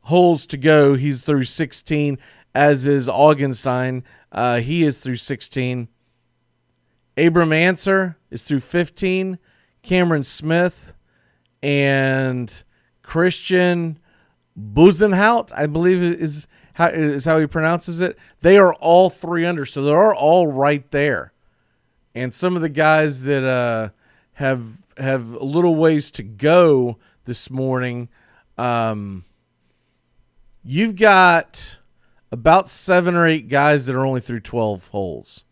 holes 0.02 0.46
to 0.46 0.56
go. 0.56 0.94
He's 0.94 1.22
through 1.22 1.44
16, 1.44 2.18
as 2.54 2.86
is 2.86 3.08
Augenstein. 3.08 4.04
Uh, 4.30 4.61
he 4.61 4.84
is 4.84 5.00
through 5.00 5.16
16. 5.16 5.88
Abraham 7.16 7.52
Ancer 7.52 8.16
is 8.30 8.44
through 8.44 8.61
15. 8.61 9.38
Cameron 9.82 10.24
Smith 10.24 10.94
and 11.62 12.64
Christiaan 13.11 13.96
Bezuidenhout, 14.56 15.50
I 15.52 15.66
believe 15.66 16.00
is 16.00 16.46
how 16.74 16.86
is 16.86 17.24
how 17.24 17.40
he 17.40 17.46
pronounces 17.48 18.00
it. 18.00 18.16
They 18.40 18.56
are 18.56 18.72
all 18.74 19.11
three 19.11 19.44
under, 19.44 19.66
so 19.66 19.82
they're 19.82 20.14
all 20.14 20.46
right 20.46 20.88
there. 20.92 21.32
And 22.14 22.32
some 22.32 22.54
of 22.54 22.62
the 22.62 22.68
guys 22.68 23.24
that 23.24 23.42
uh, 23.42 23.88
have 24.34 24.84
have 24.96 25.34
a 25.34 25.44
little 25.44 25.74
ways 25.74 26.12
to 26.12 26.22
go 26.22 26.98
this 27.24 27.50
morning, 27.50 28.08
um, 28.56 29.24
you've 30.62 30.94
got 30.94 31.80
about 32.30 32.68
seven 32.68 33.16
or 33.16 33.26
eight 33.26 33.48
guys 33.48 33.86
that 33.86 33.96
are 33.96 34.06
only 34.06 34.20
through 34.20 34.40
twelve 34.40 34.86
holes, 34.88 35.44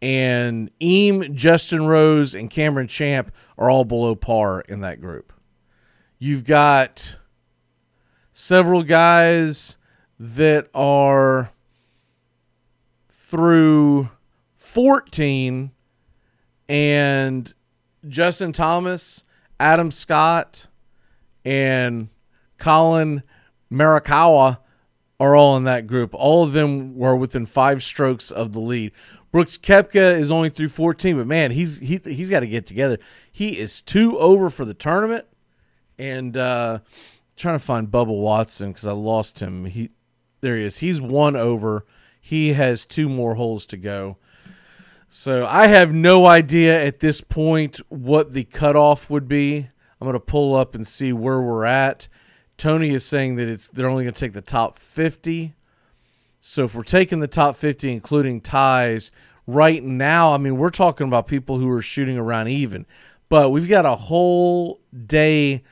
and 0.00 0.70
Im, 0.78 1.34
Justin 1.34 1.86
Rose, 1.86 2.36
and 2.36 2.48
Cameron 2.48 2.86
Champ 2.86 3.32
are 3.56 3.68
all 3.68 3.84
below 3.84 4.14
par 4.14 4.60
in 4.68 4.80
that 4.82 5.00
group. 5.00 5.32
You've 6.20 6.44
got 6.44 7.16
several 8.32 8.82
guys 8.82 9.78
that 10.18 10.68
are 10.74 11.52
through 13.08 14.10
14 14.56 15.70
and 16.68 17.54
Justin 18.08 18.50
Thomas, 18.50 19.22
Adam 19.60 19.92
Scott, 19.92 20.66
and 21.44 22.08
Collin 22.58 23.22
Morikawa 23.70 24.58
are 25.20 25.36
all 25.36 25.56
in 25.56 25.64
that 25.64 25.86
group. 25.86 26.10
All 26.14 26.42
of 26.42 26.52
them 26.52 26.96
were 26.96 27.14
within 27.14 27.46
five 27.46 27.80
strokes 27.82 28.32
of 28.32 28.52
the 28.52 28.60
lead. 28.60 28.90
Brooks 29.30 29.56
Koepka 29.56 30.18
is 30.18 30.32
only 30.32 30.48
through 30.48 30.70
14, 30.70 31.16
but 31.16 31.28
man, 31.28 31.52
he's 31.52 31.78
he 31.78 32.00
he's 32.04 32.30
got 32.30 32.40
to 32.40 32.48
get 32.48 32.66
together. 32.66 32.98
He 33.30 33.58
is 33.58 33.82
two 33.82 34.18
over 34.18 34.50
for 34.50 34.64
the 34.64 34.74
tournament, 34.74 35.26
and 35.98 36.36
uh, 36.36 36.78
trying 37.36 37.58
to 37.58 37.64
find 37.64 37.88
Bubba 37.88 38.16
Watson 38.16 38.70
because 38.70 38.86
I 38.86 38.92
lost 38.92 39.40
him. 39.40 39.64
He 39.64 39.90
there 40.40 40.56
he 40.56 40.64
is. 40.64 40.78
He's 40.78 41.00
one 41.00 41.36
over. 41.36 41.84
He 42.20 42.52
has 42.52 42.84
two 42.84 43.08
more 43.08 43.34
holes 43.34 43.66
to 43.66 43.76
go. 43.76 44.18
So 45.08 45.46
I 45.46 45.68
have 45.68 45.92
no 45.92 46.26
idea 46.26 46.84
at 46.84 47.00
this 47.00 47.20
point 47.22 47.80
what 47.88 48.32
the 48.32 48.44
cutoff 48.44 49.08
would 49.08 49.26
be. 49.26 49.68
I'm 50.00 50.04
going 50.04 50.12
to 50.12 50.20
pull 50.20 50.54
up 50.54 50.74
and 50.74 50.86
see 50.86 51.12
where 51.12 51.40
we're 51.40 51.64
at. 51.64 52.08
Tony 52.56 52.90
is 52.90 53.04
saying 53.04 53.36
that 53.36 53.48
it's 53.48 53.68
they're 53.68 53.88
only 53.88 54.04
going 54.04 54.14
to 54.14 54.20
take 54.20 54.32
the 54.32 54.42
top 54.42 54.76
50. 54.76 55.54
So 56.40 56.64
if 56.64 56.74
we're 56.74 56.82
taking 56.82 57.20
the 57.20 57.26
top 57.26 57.56
50, 57.56 57.90
including 57.90 58.40
ties, 58.40 59.10
right 59.46 59.82
now, 59.82 60.34
I 60.34 60.38
mean, 60.38 60.56
we're 60.56 60.70
talking 60.70 61.08
about 61.08 61.26
people 61.26 61.58
who 61.58 61.70
are 61.70 61.82
shooting 61.82 62.18
around 62.18 62.48
even. 62.48 62.86
But 63.28 63.50
we've 63.50 63.68
got 63.68 63.86
a 63.86 63.94
whole 63.94 64.80
day 65.06 65.64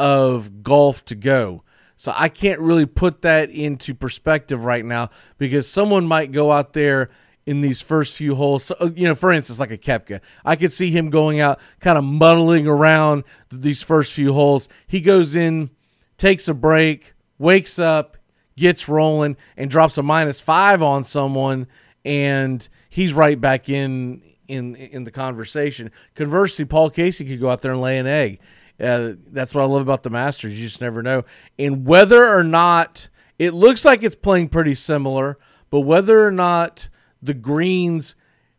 of 0.00 0.62
golf 0.62 1.04
to 1.04 1.14
go. 1.14 1.62
So 1.94 2.14
I 2.16 2.30
can't 2.30 2.58
really 2.60 2.86
put 2.86 3.20
that 3.22 3.50
into 3.50 3.94
perspective 3.94 4.64
right 4.64 4.84
now 4.84 5.10
because 5.36 5.68
someone 5.68 6.06
might 6.06 6.32
go 6.32 6.50
out 6.50 6.72
there 6.72 7.10
in 7.44 7.60
these 7.60 7.82
first 7.82 8.16
few 8.16 8.34
holes. 8.34 8.64
So, 8.64 8.74
you 8.96 9.06
know, 9.06 9.14
for 9.14 9.30
instance, 9.30 9.60
like 9.60 9.70
a 9.70 9.76
Koepka, 9.76 10.22
I 10.42 10.56
could 10.56 10.72
see 10.72 10.90
him 10.90 11.10
going 11.10 11.40
out 11.40 11.60
kind 11.80 11.98
of 11.98 12.04
muddling 12.04 12.66
around 12.66 13.24
these 13.50 13.82
first 13.82 14.14
few 14.14 14.32
holes. 14.32 14.70
He 14.86 15.02
goes 15.02 15.36
in, 15.36 15.68
takes 16.16 16.48
a 16.48 16.54
break, 16.54 17.12
wakes 17.38 17.78
up, 17.78 18.16
gets 18.56 18.88
rolling, 18.88 19.36
and 19.58 19.70
drops 19.70 19.98
a 19.98 20.02
minus 20.02 20.40
five 20.40 20.82
on 20.82 21.04
someone, 21.04 21.66
and 22.06 22.66
he's 22.88 23.12
right 23.12 23.38
back 23.38 23.68
in 23.68 24.22
in 24.48 24.74
in 24.76 25.04
the 25.04 25.10
conversation. 25.10 25.90
Conversely, 26.14 26.64
Paul 26.64 26.88
Casey 26.88 27.26
could 27.26 27.40
go 27.40 27.50
out 27.50 27.60
there 27.60 27.72
and 27.72 27.82
lay 27.82 27.98
an 27.98 28.06
egg. 28.06 28.40
Uh, 28.80 29.12
that's 29.26 29.54
what 29.54 29.62
I 29.62 29.66
love 29.66 29.82
about 29.82 30.02
the 30.02 30.10
Masters. 30.10 30.58
You 30.58 30.66
just 30.66 30.80
never 30.80 31.02
know. 31.02 31.24
And 31.58 31.86
whether 31.86 32.26
or 32.26 32.42
not 32.42 33.08
it 33.38 33.54
looks 33.54 33.84
like 33.84 34.02
it's 34.02 34.14
playing 34.14 34.48
pretty 34.48 34.74
similar, 34.74 35.38
but 35.70 35.80
whether 35.80 36.26
or 36.26 36.30
not 36.30 36.88
the 37.22 37.34
greens, 37.34 38.14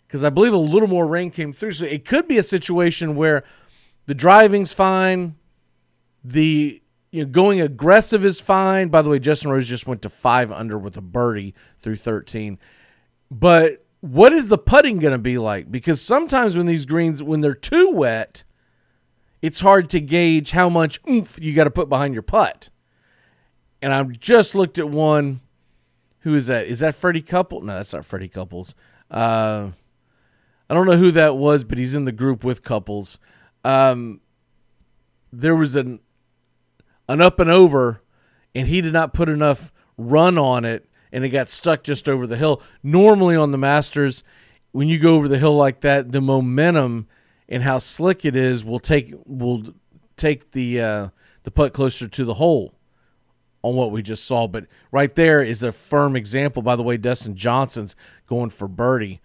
because 0.07 0.23
I 0.23 0.29
believe 0.29 0.53
a 0.53 0.57
little 0.57 0.87
more 0.87 1.07
rain 1.07 1.31
came 1.31 1.53
through, 1.53 1.71
so 1.71 1.85
it 1.85 2.05
could 2.05 2.27
be 2.27 2.37
a 2.37 2.43
situation 2.43 3.15
where 3.15 3.43
the 4.05 4.15
driving's 4.15 4.73
fine, 4.73 5.35
the 6.23 6.81
you 7.11 7.23
know 7.23 7.29
going 7.29 7.61
aggressive 7.61 8.23
is 8.23 8.39
fine. 8.39 8.89
By 8.89 9.01
the 9.01 9.09
way, 9.09 9.19
Justin 9.19 9.51
Rose 9.51 9.67
just 9.67 9.87
went 9.87 10.01
to 10.03 10.09
five 10.09 10.51
under 10.51 10.77
with 10.77 10.97
a 10.97 11.01
birdie 11.01 11.55
through 11.77 11.97
thirteen, 11.97 12.59
but 13.29 13.85
what 14.01 14.33
is 14.33 14.47
the 14.47 14.57
putting 14.57 14.97
going 14.97 15.13
to 15.13 15.19
be 15.19 15.37
like? 15.37 15.71
Because 15.71 16.01
sometimes 16.01 16.57
when 16.57 16.65
these 16.65 16.85
greens, 16.85 17.21
when 17.21 17.41
they're 17.41 17.53
too 17.53 17.91
wet, 17.91 18.43
it's 19.41 19.61
hard 19.61 19.89
to 19.91 19.99
gauge 19.99 20.51
how 20.51 20.69
much 20.69 20.99
oomph 21.09 21.41
you 21.41 21.53
got 21.53 21.63
to 21.65 21.71
put 21.71 21.89
behind 21.89 22.13
your 22.13 22.23
putt. 22.23 22.69
And 23.81 23.93
I've 23.93 24.19
just 24.19 24.53
looked 24.53 24.77
at 24.77 24.89
one. 24.89 25.41
Who 26.19 26.35
is 26.35 26.47
that? 26.47 26.67
Is 26.67 26.79
that 26.79 26.93
Freddie 26.93 27.23
Couple? 27.23 27.61
No, 27.61 27.73
that's 27.73 27.93
not 27.93 28.05
Freddie 28.05 28.27
Couples. 28.27 28.75
Uh, 29.09 29.69
I 30.69 30.73
don't 30.73 30.85
know 30.85 30.97
who 30.97 31.11
that 31.11 31.35
was, 31.35 31.63
but 31.63 31.77
he's 31.77 31.95
in 31.95 32.05
the 32.05 32.11
group 32.11 32.43
with 32.43 32.63
Couples. 32.63 33.17
Um, 33.63 34.21
there 35.33 35.55
was 35.55 35.75
an 35.75 35.99
an 37.09 37.21
up 37.21 37.39
and 37.39 37.49
over, 37.49 38.03
and 38.55 38.67
he 38.67 38.81
did 38.81 38.93
not 38.93 39.13
put 39.13 39.27
enough 39.29 39.73
run 39.97 40.37
on 40.37 40.63
it, 40.63 40.87
and 41.11 41.25
it 41.25 41.29
got 41.29 41.49
stuck 41.49 41.83
just 41.83 42.07
over 42.07 42.27
the 42.27 42.37
hill. 42.37 42.61
Normally 42.83 43.35
on 43.35 43.51
the 43.51 43.57
Masters, 43.57 44.23
when 44.71 44.87
you 44.87 44.99
go 44.99 45.15
over 45.15 45.27
the 45.27 45.37
hill 45.37 45.55
like 45.55 45.81
that, 45.81 46.11
the 46.11 46.21
momentum 46.21 47.07
and 47.51 47.61
how 47.61 47.77
slick 47.77 48.23
it 48.25 48.35
is 48.35 48.65
will 48.65 48.79
take 48.79 49.13
will 49.25 49.63
take 50.15 50.51
the 50.51 50.81
uh, 50.81 51.09
the 51.43 51.51
putt 51.51 51.73
closer 51.73 52.07
to 52.07 52.25
the 52.25 52.35
hole 52.35 52.73
on 53.61 53.75
what 53.75 53.91
we 53.91 54.01
just 54.01 54.25
saw. 54.25 54.47
But 54.47 54.65
right 54.91 55.13
there 55.13 55.43
is 55.43 55.61
a 55.61 55.71
firm 55.71 56.15
example. 56.15 56.63
By 56.63 56.77
the 56.77 56.83
way, 56.83 56.97
Dustin 56.97 57.35
Johnson's 57.35 57.95
going 58.25 58.49
for 58.49 58.67
birdie. 58.67 59.19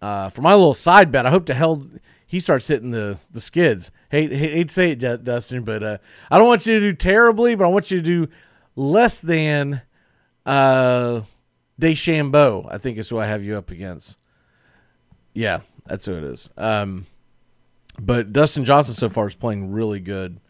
Uh, 0.00 0.30
for 0.30 0.42
my 0.42 0.54
little 0.54 0.74
side 0.74 1.12
bet, 1.12 1.26
I 1.26 1.30
hope 1.30 1.46
to 1.46 1.54
hell 1.54 1.82
he 2.26 2.40
starts 2.40 2.66
hitting 2.66 2.90
the 2.90 3.22
the 3.30 3.40
skids. 3.40 3.92
Hate 4.10 4.32
hate 4.32 4.70
say 4.70 4.92
it, 4.92 5.24
Dustin, 5.24 5.62
but 5.62 5.82
uh, 5.82 5.98
I 6.30 6.38
don't 6.38 6.48
want 6.48 6.66
you 6.66 6.80
to 6.80 6.90
do 6.90 6.92
terribly, 6.94 7.54
but 7.54 7.64
I 7.66 7.68
want 7.68 7.90
you 7.90 7.98
to 7.98 8.02
do 8.02 8.28
less 8.74 9.20
than 9.20 9.82
uh, 10.46 11.20
DeChambeau. 11.80 12.68
I 12.70 12.78
think 12.78 12.96
is 12.96 13.10
who 13.10 13.18
I 13.18 13.26
have 13.26 13.44
you 13.44 13.56
up 13.56 13.70
against. 13.70 14.18
Yeah, 15.34 15.60
that's 15.84 16.06
who 16.06 16.14
it 16.14 16.24
is. 16.24 16.50
Um, 16.56 17.04
but 18.00 18.32
Dustin 18.32 18.64
Johnson 18.64 18.94
so 18.94 19.08
far 19.08 19.26
is 19.26 19.34
playing 19.34 19.72
really 19.72 20.00
good. 20.00 20.40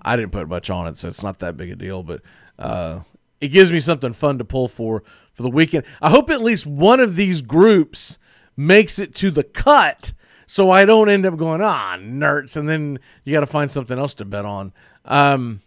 I 0.00 0.16
didn't 0.16 0.32
put 0.32 0.48
much 0.48 0.70
on 0.70 0.86
it, 0.86 0.96
so 0.96 1.08
it's 1.08 1.22
not 1.22 1.38
that 1.40 1.56
big 1.56 1.70
a 1.70 1.76
deal. 1.76 2.02
But 2.02 2.22
uh, 2.58 3.00
it 3.40 3.48
gives 3.48 3.70
me 3.70 3.80
something 3.80 4.12
fun 4.12 4.38
to 4.38 4.44
pull 4.44 4.68
for 4.68 5.02
for 5.32 5.42
the 5.42 5.50
weekend. 5.50 5.84
I 6.00 6.10
hope 6.10 6.30
at 6.30 6.40
least 6.40 6.66
one 6.66 7.00
of 7.00 7.16
these 7.16 7.42
groups 7.42 8.18
makes 8.56 8.98
it 8.98 9.14
to 9.16 9.30
the 9.30 9.44
cut, 9.44 10.12
so 10.46 10.70
I 10.70 10.84
don't 10.84 11.08
end 11.08 11.26
up 11.26 11.36
going 11.36 11.60
ah 11.60 11.96
nerds, 12.00 12.56
and 12.56 12.68
then 12.68 12.98
you 13.24 13.32
got 13.32 13.40
to 13.40 13.46
find 13.46 13.70
something 13.70 13.98
else 13.98 14.14
to 14.14 14.24
bet 14.24 14.44
on. 14.44 14.72
Um, 15.04 15.60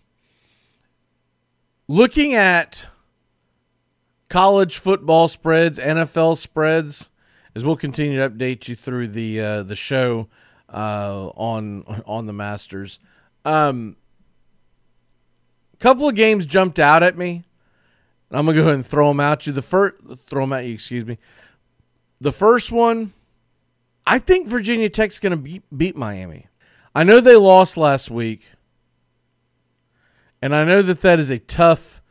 looking 1.87 2.33
at 2.33 2.87
college 4.29 4.77
football 4.77 5.27
spreads, 5.27 5.79
NFL 5.79 6.37
spreads, 6.37 7.11
as 7.55 7.65
we'll 7.65 7.75
continue 7.75 8.17
to 8.17 8.29
update 8.29 8.67
you 8.67 8.75
through 8.75 9.07
the 9.07 9.41
uh, 9.41 9.63
the 9.63 9.75
show 9.75 10.27
uh, 10.69 11.29
on 11.35 11.83
on 12.05 12.25
the 12.25 12.33
Masters. 12.33 12.99
Um, 13.45 13.95
couple 15.79 16.07
of 16.07 16.15
games 16.15 16.45
jumped 16.45 16.79
out 16.79 17.03
at 17.03 17.17
me. 17.17 17.43
I'm 18.31 18.45
gonna 18.45 18.57
go 18.57 18.61
ahead 18.63 18.75
and 18.75 18.85
throw 18.85 19.07
them 19.09 19.19
at 19.19 19.47
you. 19.47 19.53
The 19.53 19.61
first, 19.61 19.95
throw 20.25 20.43
them 20.43 20.53
at 20.53 20.65
you. 20.65 20.73
Excuse 20.73 21.05
me. 21.05 21.17
The 22.19 22.31
first 22.31 22.71
one, 22.71 23.13
I 24.05 24.19
think 24.19 24.47
Virginia 24.47 24.89
Tech's 24.89 25.19
gonna 25.19 25.37
beat 25.37 25.63
beat 25.75 25.95
Miami. 25.95 26.47
I 26.93 27.03
know 27.03 27.19
they 27.19 27.35
lost 27.35 27.77
last 27.77 28.09
week, 28.09 28.49
and 30.41 30.53
I 30.53 30.65
know 30.65 30.81
that 30.81 31.01
that 31.01 31.19
is 31.19 31.29
a 31.29 31.39
tough 31.39 32.01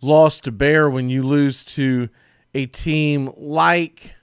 loss 0.00 0.40
to 0.42 0.52
bear 0.52 0.88
when 0.88 1.10
you 1.10 1.22
lose 1.22 1.64
to 1.64 2.08
a 2.54 2.66
team 2.66 3.30
like 3.36 4.14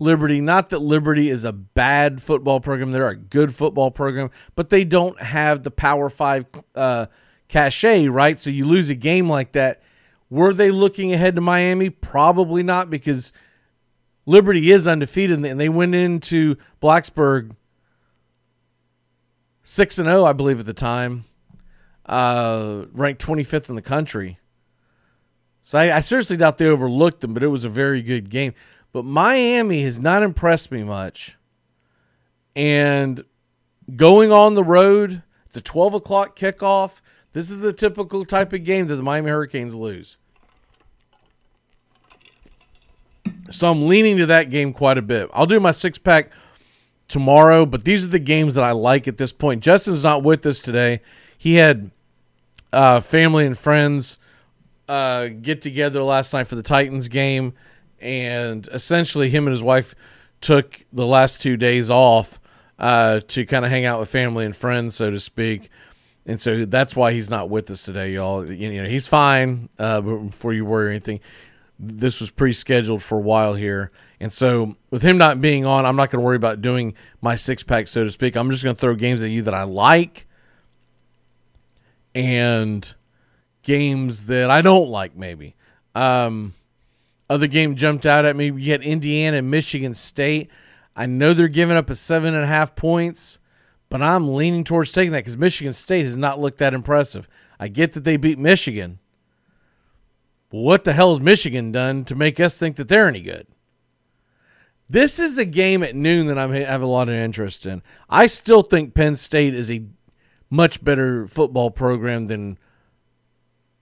Liberty. 0.00 0.40
Not 0.40 0.70
that 0.70 0.80
Liberty 0.80 1.28
is 1.28 1.44
a 1.44 1.52
bad 1.52 2.20
football 2.22 2.58
program; 2.58 2.90
they're 2.90 3.06
a 3.06 3.14
good 3.14 3.54
football 3.54 3.90
program, 3.90 4.30
but 4.56 4.70
they 4.70 4.82
don't 4.82 5.20
have 5.20 5.62
the 5.62 5.70
Power 5.70 6.08
Five 6.08 6.46
uh, 6.74 7.06
cachet, 7.48 8.08
right? 8.08 8.38
So 8.38 8.50
you 8.50 8.64
lose 8.64 8.88
a 8.88 8.94
game 8.94 9.28
like 9.28 9.52
that. 9.52 9.82
Were 10.30 10.54
they 10.54 10.70
looking 10.70 11.12
ahead 11.12 11.34
to 11.34 11.40
Miami? 11.40 11.90
Probably 11.90 12.62
not, 12.62 12.88
because 12.88 13.32
Liberty 14.26 14.70
is 14.72 14.88
undefeated, 14.88 15.44
and 15.44 15.60
they 15.60 15.68
went 15.68 15.94
into 15.94 16.56
Blacksburg 16.80 17.54
six 19.62 19.98
and 19.98 20.08
zero, 20.08 20.24
I 20.24 20.32
believe, 20.32 20.60
at 20.60 20.66
the 20.66 20.72
time, 20.72 21.24
uh, 22.06 22.86
ranked 22.92 23.20
twenty 23.20 23.44
fifth 23.44 23.68
in 23.68 23.74
the 23.74 23.82
country. 23.82 24.38
So 25.62 25.78
I, 25.78 25.96
I 25.96 26.00
seriously 26.00 26.38
doubt 26.38 26.56
they 26.56 26.66
overlooked 26.66 27.20
them, 27.20 27.34
but 27.34 27.42
it 27.42 27.48
was 27.48 27.64
a 27.64 27.68
very 27.68 28.00
good 28.00 28.30
game. 28.30 28.54
But 28.92 29.04
Miami 29.04 29.82
has 29.82 30.00
not 30.00 30.22
impressed 30.22 30.72
me 30.72 30.82
much. 30.82 31.36
And 32.56 33.22
going 33.94 34.32
on 34.32 34.54
the 34.54 34.64
road, 34.64 35.22
it's 35.46 35.56
a 35.56 35.60
12 35.60 35.94
o'clock 35.94 36.36
kickoff. 36.36 37.00
This 37.32 37.50
is 37.50 37.60
the 37.60 37.72
typical 37.72 38.24
type 38.24 38.52
of 38.52 38.64
game 38.64 38.86
that 38.88 38.96
the 38.96 39.02
Miami 39.02 39.30
Hurricanes 39.30 39.74
lose. 39.74 40.18
So 43.50 43.70
I'm 43.70 43.88
leaning 43.88 44.16
to 44.18 44.26
that 44.26 44.50
game 44.50 44.72
quite 44.72 44.98
a 44.98 45.02
bit. 45.02 45.28
I'll 45.32 45.46
do 45.46 45.60
my 45.60 45.72
six 45.72 45.98
pack 45.98 46.30
tomorrow, 47.08 47.66
but 47.66 47.84
these 47.84 48.04
are 48.04 48.08
the 48.08 48.20
games 48.20 48.54
that 48.54 48.64
I 48.64 48.72
like 48.72 49.08
at 49.08 49.18
this 49.18 49.32
point. 49.32 49.62
Justin's 49.62 50.04
not 50.04 50.22
with 50.22 50.46
us 50.46 50.62
today. 50.62 51.00
He 51.36 51.54
had 51.54 51.90
uh, 52.72 53.00
family 53.00 53.46
and 53.46 53.58
friends 53.58 54.18
uh, 54.88 55.28
get 55.40 55.60
together 55.60 56.02
last 56.02 56.32
night 56.32 56.46
for 56.46 56.54
the 56.54 56.62
Titans 56.62 57.08
game, 57.08 57.54
and 58.00 58.66
essentially 58.68 59.30
him 59.30 59.46
and 59.46 59.52
his 59.52 59.62
wife 59.62 59.94
took 60.40 60.80
the 60.92 61.06
last 61.06 61.42
two 61.42 61.56
days 61.56 61.90
off 61.90 62.40
uh, 62.78 63.20
to 63.28 63.44
kind 63.44 63.64
of 63.64 63.70
hang 63.70 63.84
out 63.84 64.00
with 64.00 64.08
family 64.08 64.44
and 64.44 64.56
friends, 64.56 64.94
so 64.94 65.10
to 65.10 65.20
speak. 65.20 65.70
And 66.26 66.40
so 66.40 66.64
that's 66.64 66.94
why 66.94 67.12
he's 67.12 67.30
not 67.30 67.48
with 67.50 67.70
us 67.70 67.84
today, 67.84 68.12
y'all. 68.12 68.48
You 68.48 68.82
know, 68.82 68.88
he's 68.88 69.06
fine. 69.06 69.68
Uh, 69.78 70.00
before 70.00 70.52
you 70.52 70.64
worry 70.64 70.86
or 70.86 70.90
anything, 70.90 71.20
this 71.78 72.20
was 72.20 72.30
pre-scheduled 72.30 73.02
for 73.02 73.16
a 73.16 73.22
while 73.22 73.54
here, 73.54 73.90
and 74.20 74.30
so 74.30 74.76
with 74.90 75.02
him 75.02 75.16
not 75.16 75.40
being 75.40 75.64
on, 75.64 75.86
I'm 75.86 75.96
not 75.96 76.10
going 76.10 76.20
to 76.20 76.24
worry 76.26 76.36
about 76.36 76.60
doing 76.60 76.94
my 77.22 77.34
six 77.36 77.62
pack, 77.62 77.88
so 77.88 78.04
to 78.04 78.10
speak. 78.10 78.36
I'm 78.36 78.50
just 78.50 78.62
going 78.62 78.76
to 78.76 78.80
throw 78.80 78.94
games 78.94 79.22
at 79.22 79.30
you 79.30 79.40
that 79.42 79.54
I 79.54 79.62
like, 79.62 80.26
and 82.14 82.94
games 83.62 84.26
that 84.26 84.50
I 84.50 84.60
don't 84.60 84.90
like, 84.90 85.16
maybe. 85.16 85.56
Um, 85.94 86.52
other 87.30 87.46
game 87.46 87.76
jumped 87.76 88.04
out 88.04 88.24
at 88.24 88.36
me. 88.36 88.46
You 88.46 88.72
had 88.72 88.82
Indiana 88.82 89.38
and 89.38 89.50
Michigan 89.50 89.94
State. 89.94 90.50
I 90.96 91.06
know 91.06 91.32
they're 91.32 91.48
giving 91.48 91.76
up 91.76 91.88
a 91.88 91.94
seven 91.94 92.34
and 92.34 92.42
a 92.42 92.48
half 92.48 92.74
points, 92.74 93.38
but 93.88 94.02
I'm 94.02 94.34
leaning 94.34 94.64
towards 94.64 94.90
taking 94.90 95.12
that 95.12 95.20
because 95.20 95.38
Michigan 95.38 95.72
State 95.72 96.04
has 96.04 96.16
not 96.16 96.40
looked 96.40 96.58
that 96.58 96.74
impressive. 96.74 97.28
I 97.58 97.68
get 97.68 97.92
that 97.92 98.04
they 98.04 98.16
beat 98.16 98.38
Michigan. 98.38 98.98
What 100.50 100.82
the 100.82 100.92
hell 100.92 101.10
has 101.10 101.20
Michigan 101.20 101.70
done 101.70 102.04
to 102.04 102.16
make 102.16 102.40
us 102.40 102.58
think 102.58 102.74
that 102.76 102.88
they're 102.88 103.06
any 103.06 103.22
good? 103.22 103.46
This 104.88 105.20
is 105.20 105.38
a 105.38 105.44
game 105.44 105.84
at 105.84 105.94
noon 105.94 106.26
that 106.26 106.36
I 106.36 106.48
have 106.48 106.82
a 106.82 106.86
lot 106.86 107.08
of 107.08 107.14
interest 107.14 107.64
in. 107.64 107.80
I 108.08 108.26
still 108.26 108.62
think 108.62 108.92
Penn 108.92 109.14
State 109.14 109.54
is 109.54 109.70
a 109.70 109.84
much 110.50 110.82
better 110.82 111.28
football 111.28 111.70
program 111.70 112.26
than 112.26 112.58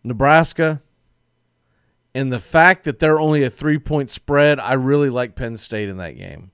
Nebraska. 0.05 0.83
And 2.19 2.33
the 2.33 2.41
fact 2.41 2.83
that 2.83 2.99
they're 2.99 3.21
only 3.21 3.45
a 3.45 3.51
three 3.51 3.79
point 3.79 4.11
spread, 4.11 4.59
I 4.59 4.73
really 4.73 5.09
like 5.09 5.37
Penn 5.37 5.57
State 5.57 5.89
in 5.89 5.99
that 5.99 6.17
game. 6.17 6.51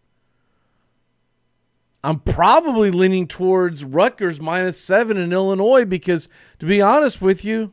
I'm 2.02 2.20
probably 2.20 2.90
leaning 2.90 3.26
towards 3.26 3.82
Rutgers 3.82 4.42
minus 4.42 4.78
seven 4.78 5.16
in 5.16 5.32
Illinois 5.32 5.86
because, 5.86 6.28
to 6.58 6.66
be 6.66 6.82
honest 6.82 7.22
with 7.22 7.46
you, 7.46 7.72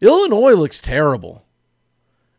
Illinois 0.00 0.52
looks 0.52 0.80
terrible. 0.80 1.44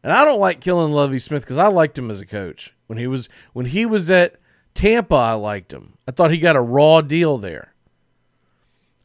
And 0.01 0.13
I 0.13 0.23
don't 0.23 0.39
like 0.39 0.61
killing 0.61 0.93
Lovie 0.93 1.19
Smith 1.19 1.43
because 1.43 1.57
I 1.57 1.67
liked 1.67 1.97
him 1.97 2.09
as 2.09 2.21
a 2.21 2.25
coach. 2.25 2.73
When 2.87 2.97
he 2.97 3.07
was 3.07 3.27
when 3.51 3.65
he 3.65 3.85
was 3.85 4.09
at 4.09 4.37
Tampa, 4.73 5.13
I 5.13 5.33
liked 5.33 5.73
him. 5.73 5.97
I 6.07 6.11
thought 6.11 6.31
he 6.31 6.37
got 6.37 6.55
a 6.55 6.61
raw 6.61 7.01
deal 7.01 7.37
there. 7.37 7.73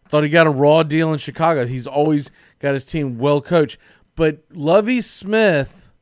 Thought 0.06 0.22
he 0.22 0.30
got 0.30 0.46
a 0.46 0.50
raw 0.50 0.84
deal 0.84 1.12
in 1.12 1.18
Chicago. 1.18 1.66
He's 1.66 1.88
always 1.88 2.30
got 2.60 2.74
his 2.74 2.84
team 2.84 3.18
well 3.18 3.40
coached. 3.40 3.76
But 4.16 4.42
Lovie 4.50 5.02
Smith 5.02 5.92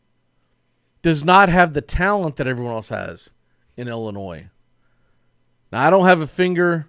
does 1.03 1.25
not 1.25 1.51
have 1.51 1.75
the 1.75 1.83
talent 1.83 2.37
that 2.37 2.47
everyone 2.47 2.73
else 2.73 2.89
has 2.89 3.31
in 3.77 3.89
Illinois. 3.89 4.49
Now, 5.71 5.87
I 5.87 5.91
don't 5.91 6.07
have 6.07 6.21
a 6.21 6.27
finger, 6.27 6.87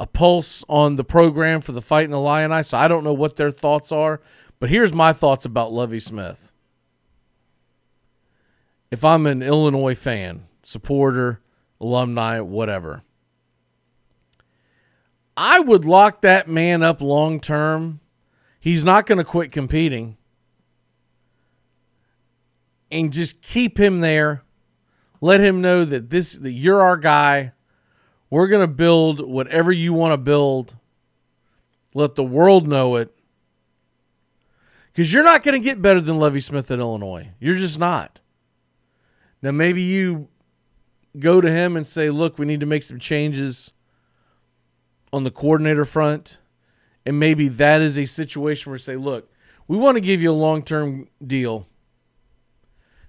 a 0.00 0.06
pulse 0.06 0.64
on 0.68 0.96
the 0.96 1.04
program 1.04 1.60
for 1.60 1.72
the 1.72 1.82
Fighting 1.82 2.12
Illini, 2.14 2.62
so 2.62 2.78
I 2.78 2.88
don't 2.88 3.04
know 3.04 3.12
what 3.12 3.36
their 3.36 3.50
thoughts 3.50 3.92
are. 3.92 4.20
But 4.58 4.70
here's 4.70 4.94
my 4.94 5.12
thoughts 5.12 5.44
about 5.44 5.72
Lovie 5.72 5.98
Smith. 5.98 6.52
If 8.90 9.04
I'm 9.04 9.26
an 9.26 9.42
Illinois 9.42 9.94
fan, 9.94 10.46
supporter, 10.62 11.40
alumni, 11.78 12.40
whatever, 12.40 13.02
I 15.36 15.60
would 15.60 15.84
lock 15.84 16.22
that 16.22 16.48
man 16.48 16.82
up 16.82 17.02
long 17.02 17.40
term. 17.40 18.00
He's 18.58 18.84
not 18.84 19.04
going 19.04 19.18
to 19.18 19.24
quit 19.24 19.52
competing. 19.52 20.16
And 22.90 23.12
just 23.12 23.42
keep 23.42 23.78
him 23.78 24.00
there. 24.00 24.42
Let 25.20 25.40
him 25.40 25.60
know 25.60 25.84
that 25.84 26.10
this 26.10 26.36
that 26.36 26.52
you're 26.52 26.82
our 26.82 26.96
guy. 26.96 27.52
We're 28.30 28.48
going 28.48 28.66
to 28.66 28.72
build 28.72 29.26
whatever 29.26 29.72
you 29.72 29.92
want 29.92 30.12
to 30.12 30.18
build. 30.18 30.76
Let 31.94 32.14
the 32.14 32.24
world 32.24 32.66
know 32.66 32.96
it. 32.96 33.12
Because 34.92 35.12
you're 35.12 35.24
not 35.24 35.42
going 35.42 35.60
to 35.60 35.64
get 35.64 35.80
better 35.80 36.00
than 36.00 36.18
Lovie 36.18 36.40
Smith 36.40 36.70
at 36.70 36.78
Illinois. 36.78 37.30
You're 37.38 37.56
just 37.56 37.78
not. 37.78 38.20
Now, 39.42 39.50
maybe 39.52 39.82
you 39.82 40.28
go 41.18 41.40
to 41.40 41.50
him 41.50 41.76
and 41.76 41.86
say, 41.86 42.10
look, 42.10 42.38
we 42.38 42.46
need 42.46 42.60
to 42.60 42.66
make 42.66 42.82
some 42.82 42.98
changes 42.98 43.72
on 45.12 45.24
the 45.24 45.30
coordinator 45.30 45.84
front. 45.84 46.38
And 47.04 47.20
maybe 47.20 47.48
that 47.48 47.80
is 47.80 47.96
a 47.96 48.06
situation 48.06 48.70
where 48.70 48.78
say, 48.78 48.96
look, 48.96 49.30
we 49.68 49.76
want 49.76 49.96
to 49.96 50.00
give 50.00 50.20
you 50.20 50.30
a 50.30 50.32
long 50.32 50.62
term 50.62 51.08
deal 51.24 51.66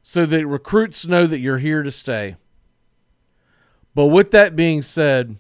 so 0.10 0.26
that 0.26 0.48
recruits 0.48 1.06
know 1.06 1.28
that 1.28 1.42
you're 1.42 1.58
here 1.58 1.84
to 1.84 1.92
stay. 1.92 2.38
But 3.94 4.06
with 4.06 4.32
that 4.32 4.56
being 4.56 4.82
said, 4.82 5.36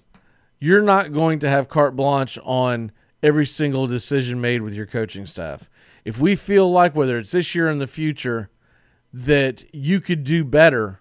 you're 0.59 0.81
not 0.81 1.13
going 1.13 1.39
to 1.39 1.49
have 1.49 1.69
carte 1.69 1.95
blanche 1.95 2.37
on 2.43 2.91
every 3.23 3.45
single 3.45 3.87
decision 3.87 4.41
made 4.41 4.61
with 4.61 4.73
your 4.73 4.85
coaching 4.85 5.25
staff. 5.25 5.69
If 6.03 6.19
we 6.19 6.35
feel 6.35 6.69
like, 6.69 6.97
whether 6.97 7.17
it's 7.17 7.31
this 7.31 7.55
year 7.55 7.69
or 7.69 7.71
in 7.71 7.77
the 7.77 7.87
future, 7.87 8.49
that 9.13 9.63
you 9.73 10.01
could 10.01 10.25
do 10.25 10.43
better 10.43 10.99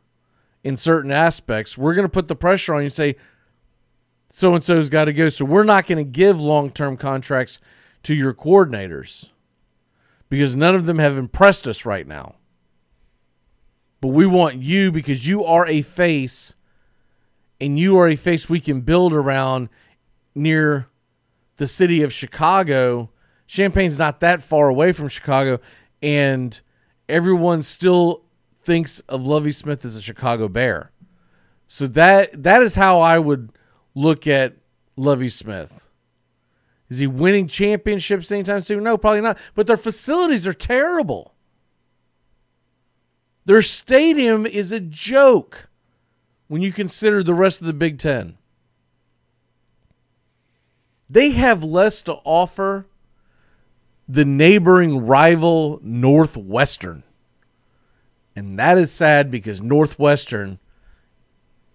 in 0.63 0.77
certain 0.77 1.11
aspects, 1.11 1.77
we're 1.77 1.95
going 1.95 2.07
to 2.07 2.09
put 2.09 2.29
the 2.29 2.37
pressure 2.37 2.73
on 2.73 2.83
you 2.83 2.85
and 2.85 2.93
say, 2.93 3.17
so 4.29 4.55
and 4.55 4.63
so's 4.63 4.91
got 4.91 5.07
to 5.07 5.13
go. 5.13 5.29
So 5.29 5.45
we're 5.45 5.65
not 5.65 5.89
going 5.89 5.99
to 5.99 6.09
give 6.09 6.41
long 6.41 6.71
term 6.71 6.97
contracts 6.97 7.59
to 8.05 8.15
your 8.15 8.33
coordinators 8.33 9.33
because 10.29 10.55
none 10.55 10.77
of 10.77 10.87
them 10.87 11.01
have 11.01 11.19
impressed 11.19 11.67
us 11.67 11.85
right 11.85 12.07
now. 12.07 12.37
But 14.01 14.09
we 14.09 14.27
want 14.27 14.57
you 14.57 14.93
because 14.93 15.27
you 15.27 15.45
are 15.45 15.67
a 15.67 15.83
face 15.83 16.55
and 17.61 17.79
you 17.79 17.99
are 17.99 18.09
a 18.09 18.17
face 18.17 18.49
we 18.49 18.61
can 18.61 18.83
build 18.83 19.13
around 19.13 19.69
near 20.35 20.89
the 21.57 21.67
city 21.67 22.03
of 22.03 22.13
Chicago. 22.13 23.11
Champaign's 23.47 23.99
not 23.99 24.21
that 24.21 24.43
far 24.43 24.69
away 24.69 24.93
from 24.93 25.09
Chicago, 25.09 25.61
and 26.03 26.61
everyone 27.09 27.63
still 27.63 28.23
thinks 28.63 29.01
of 29.01 29.27
Lovie 29.27 29.51
Smith 29.51 29.85
as 29.85 29.97
a 29.97 30.03
Chicago 30.03 30.49
Bear. 30.49 30.91
So 31.67 31.87
that 31.89 32.43
that 32.43 32.63
is 32.63 32.75
how 32.75 33.01
I 33.01 33.19
would 33.19 33.51
look 33.95 34.27
at 34.27 34.57
Lovie 34.97 35.29
Smith. 35.29 35.89
Is 36.89 36.99
he 36.99 37.07
winning 37.07 37.49
championships 37.49 38.31
anytime 38.31 38.61
soon? 38.61 38.85
No, 38.85 38.97
probably 38.97 39.21
not. 39.21 39.39
But 39.55 39.67
their 39.67 39.77
facilities 39.77 40.47
are 40.47 40.53
terrible. 40.53 41.35
Their 43.47 43.63
stadium 43.63 44.45
is 44.45 44.73
a 44.73 44.81
joke 44.81 45.69
when 46.49 46.63
you 46.63 46.73
consider 46.73 47.23
the 47.23 47.35
rest 47.35 47.61
of 47.61 47.69
the 47.69 47.73
Big 47.73 47.99
Ten. 47.99 48.37
They 51.09 51.31
have 51.31 51.63
less 51.63 52.03
to 52.03 52.15
offer 52.25 52.89
the 54.09 54.25
neighboring 54.25 55.07
rival 55.07 55.79
Northwestern. 55.83 57.05
And 58.35 58.59
that 58.59 58.79
is 58.79 58.91
sad 58.91 59.31
because 59.31 59.63
Northwestern 59.63 60.59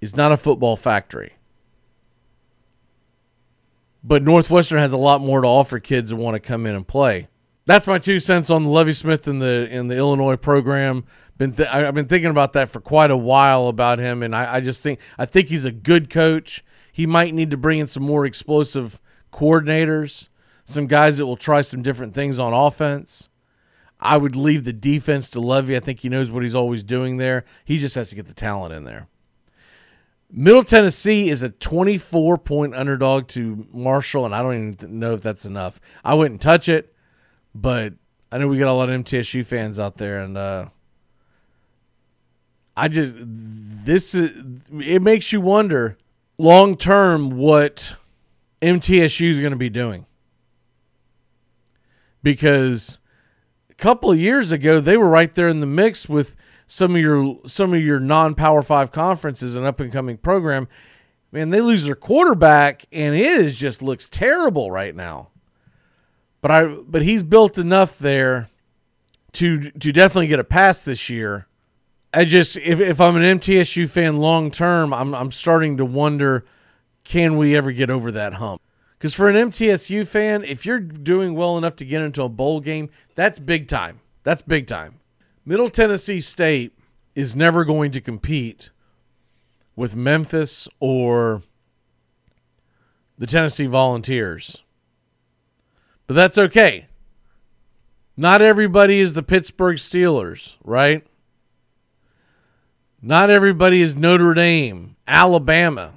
is 0.02 0.16
not 0.16 0.34
a 0.34 0.38
football 0.38 0.76
factory. 0.76 1.34
But 4.04 4.24
Northwestern 4.24 4.80
has 4.80 4.92
a 4.92 4.98
lot 4.98 5.22
more 5.22 5.42
to 5.42 5.48
offer 5.48 5.80
kids 5.80 6.12
who 6.12 6.18
want 6.18 6.36
to 6.36 6.40
come 6.40 6.66
in 6.66 6.76
and 6.76 6.86
play. 6.86 7.30
That's 7.66 7.88
my 7.88 8.00
two 8.00 8.20
cents 8.20 8.50
on 8.50 8.66
Lovie 8.66 8.94
Smith 8.94 9.28
in 9.28 9.40
the 9.40 9.68
in 9.70 9.88
the 9.88 9.98
Illinois 9.98 10.36
program. 10.36 11.06
Been 11.38 11.54
th- 11.54 11.70
I've 11.70 11.94
been 11.94 12.08
thinking 12.08 12.32
about 12.32 12.54
that 12.54 12.70
for 12.70 12.82
quite 12.82 13.12
a 13.12 13.18
while 13.18 13.68
about 13.68 14.00
him, 14.00 14.24
and 14.24 14.36
I, 14.36 14.56
I 14.56 14.60
just 14.62 14.84
think 14.84 15.00
I 15.18 15.26
think 15.26 15.50
he's 15.50 15.66
a 15.66 15.72
good 15.72 16.10
coach. 16.10 16.64
He 16.92 17.06
might 17.06 17.34
need 17.34 17.52
to 17.52 17.58
bring 17.58 17.80
in 17.80 17.88
some 17.88 18.04
more 18.04 18.26
explosive 18.26 19.00
coordinators, 19.32 20.30
some 20.66 20.88
guys 20.88 21.18
that 21.18 21.26
will 21.26 21.38
try 21.38 21.62
some 21.62 21.82
different 21.82 22.14
things 22.14 22.40
on 22.40 22.54
offense. 22.54 23.30
I 24.00 24.18
would 24.18 24.36
leave 24.36 24.64
the 24.64 24.74
defense 24.74 25.30
to 25.32 25.40
Lovie. 25.40 25.76
I 25.76 25.80
think 25.80 26.00
he 26.00 26.10
knows 26.10 26.32
what 26.32 26.42
he's 26.44 26.56
always 26.56 26.84
doing 26.84 27.18
there. 27.18 27.46
He 27.64 27.78
just 27.78 27.96
has 27.96 28.10
to 28.10 28.16
get 28.16 28.26
the 28.26 28.34
talent 28.34 28.74
in 28.74 28.84
there. 28.84 29.08
Middle 30.34 30.64
Tennessee 30.64 31.30
is 31.30 31.44
a 31.44 31.50
24 31.50 32.38
point 32.40 32.74
underdog 32.74 33.28
to 33.30 33.68
Marshall, 33.72 34.26
and 34.26 34.34
I 34.34 34.42
don't 34.42 34.74
even 34.74 35.00
know 35.00 35.14
if 35.14 35.22
that's 35.22 35.46
enough. 35.46 35.80
I 36.04 36.16
wouldn't 36.16 36.42
touch 36.42 36.68
it, 36.70 36.91
but 37.54 37.94
I 38.32 38.38
know 38.38 38.48
we 38.48 38.58
got 38.58 38.70
a 38.70 38.74
lot 38.74 38.90
of 38.90 39.04
MTSU 39.04 39.46
fans 39.46 39.80
out 39.80 39.96
there, 39.96 40.22
and 40.22 40.38
uh, 40.38 40.70
I 42.78 42.88
just 42.88 43.16
this 43.18 44.16
is 44.16 44.32
it 44.72 45.02
makes 45.02 45.34
you 45.34 45.42
wonder 45.42 45.98
long 46.38 46.76
term 46.78 47.32
what 47.32 47.96
MTSU 48.62 49.30
is 49.30 49.40
going 49.40 49.52
to 49.52 49.58
be 49.58 49.70
doing 49.70 50.06
because 52.24 53.00
a 53.70 53.74
couple 53.74 54.12
of 54.12 54.18
years 54.18 54.52
ago 54.52 54.80
they 54.80 54.98
were 54.98 55.10
right 55.10 55.34
there 55.34 55.50
in 55.50 55.60
the 55.60 55.66
mix 55.66 56.08
with 56.08 56.36
some 56.68 56.96
of 56.96 57.02
your 57.02 57.38
some 57.46 57.74
of 57.74 57.82
your 57.82 58.00
non 58.00 58.34
Power 58.34 58.62
Five 58.62 58.92
conferences 58.92 59.56
and 59.56 59.66
up 59.66 59.80
and 59.80 59.92
coming 59.92 60.18
program. 60.18 60.68
Man, 61.34 61.50
they 61.50 61.62
lose 61.62 61.86
their 61.86 61.96
quarterback, 61.96 62.86
and 62.92 63.16
it 63.16 63.40
is 63.40 63.58
just 63.58 63.82
looks 63.82 64.10
terrible 64.10 64.70
right 64.70 64.94
now. 64.94 65.31
But 66.42 66.52
I 66.52 66.76
but 66.88 67.02
he's 67.04 67.24
built 67.24 67.58
enough 67.58 67.98
there 67.98 68.50
to 69.34 69.72
to 69.72 69.92
definitely 69.92 70.28
get 70.28 70.40
a 70.40 70.44
pass 70.44 70.84
this 70.84 71.10
year 71.10 71.48
I 72.14 72.26
just 72.26 72.58
if, 72.58 72.80
if 72.80 73.00
I'm 73.00 73.16
an 73.16 73.40
MTSU 73.40 73.90
fan 73.90 74.18
long 74.18 74.52
term, 74.52 74.94
I'm 74.94 75.16
I'm 75.16 75.32
starting 75.32 75.78
to 75.78 75.86
wonder 75.86 76.46
can 77.04 77.38
we 77.38 77.56
ever 77.56 77.72
get 77.72 77.90
over 77.90 78.12
that 78.12 78.34
hump? 78.34 78.62
Because 78.98 79.14
for 79.16 79.28
an 79.28 79.36
MTSU 79.36 80.06
fan, 80.06 80.44
if 80.44 80.66
you're 80.66 80.80
doing 80.80 81.34
well 81.34 81.58
enough 81.58 81.76
to 81.78 81.86
get 81.86 82.02
into 82.02 82.22
a 82.22 82.30
bowl 82.30 82.60
game, 82.60 82.90
that's 83.16 83.40
big 83.40 83.68
time. 83.68 84.02
That's 84.24 84.44
big 84.44 84.68
time. 84.68 85.00
Middle 85.46 85.70
Tennessee 85.70 86.20
State 86.20 86.78
is 87.16 87.36
never 87.36 87.66
going 87.66 87.90
to 87.92 88.02
compete 88.02 88.72
with 89.76 89.96
Memphis 89.96 90.68
or 90.80 91.42
the 93.18 93.26
Tennessee 93.26 93.66
Volunteers. 93.66 94.64
But 96.08 96.16
that's 96.16 96.38
okay. 96.38 96.88
Not 98.18 98.42
everybody 98.42 99.00
is 99.00 99.14
the 99.14 99.24
Pittsburgh 99.24 99.78
Steelers, 99.78 100.58
right? 100.64 101.06
Not 103.02 103.30
everybody 103.30 103.82
is 103.82 103.96
Notre 103.96 104.34
Dame, 104.34 104.96
Alabama, 105.08 105.94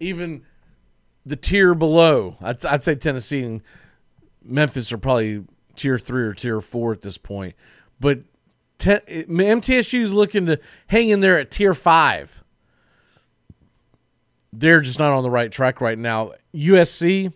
even 0.00 0.42
the 1.24 1.36
tier 1.36 1.74
below. 1.74 2.36
I'd, 2.40 2.64
I'd 2.66 2.82
say 2.82 2.96
Tennessee 2.96 3.44
and 3.44 3.62
Memphis 4.42 4.92
are 4.92 4.98
probably 4.98 5.44
tier 5.76 5.98
three 5.98 6.24
or 6.24 6.34
tier 6.34 6.60
four 6.60 6.92
at 6.92 7.02
this 7.02 7.18
point. 7.18 7.54
But 8.00 8.20
MTSU 8.80 10.00
is 10.00 10.12
looking 10.12 10.46
to 10.46 10.58
hang 10.88 11.10
in 11.10 11.20
there 11.20 11.38
at 11.38 11.50
tier 11.50 11.74
five. 11.74 12.42
They're 14.52 14.80
just 14.80 14.98
not 14.98 15.12
on 15.12 15.22
the 15.22 15.30
right 15.30 15.52
track 15.52 15.80
right 15.80 15.98
now. 15.98 16.32
USC 16.52 17.32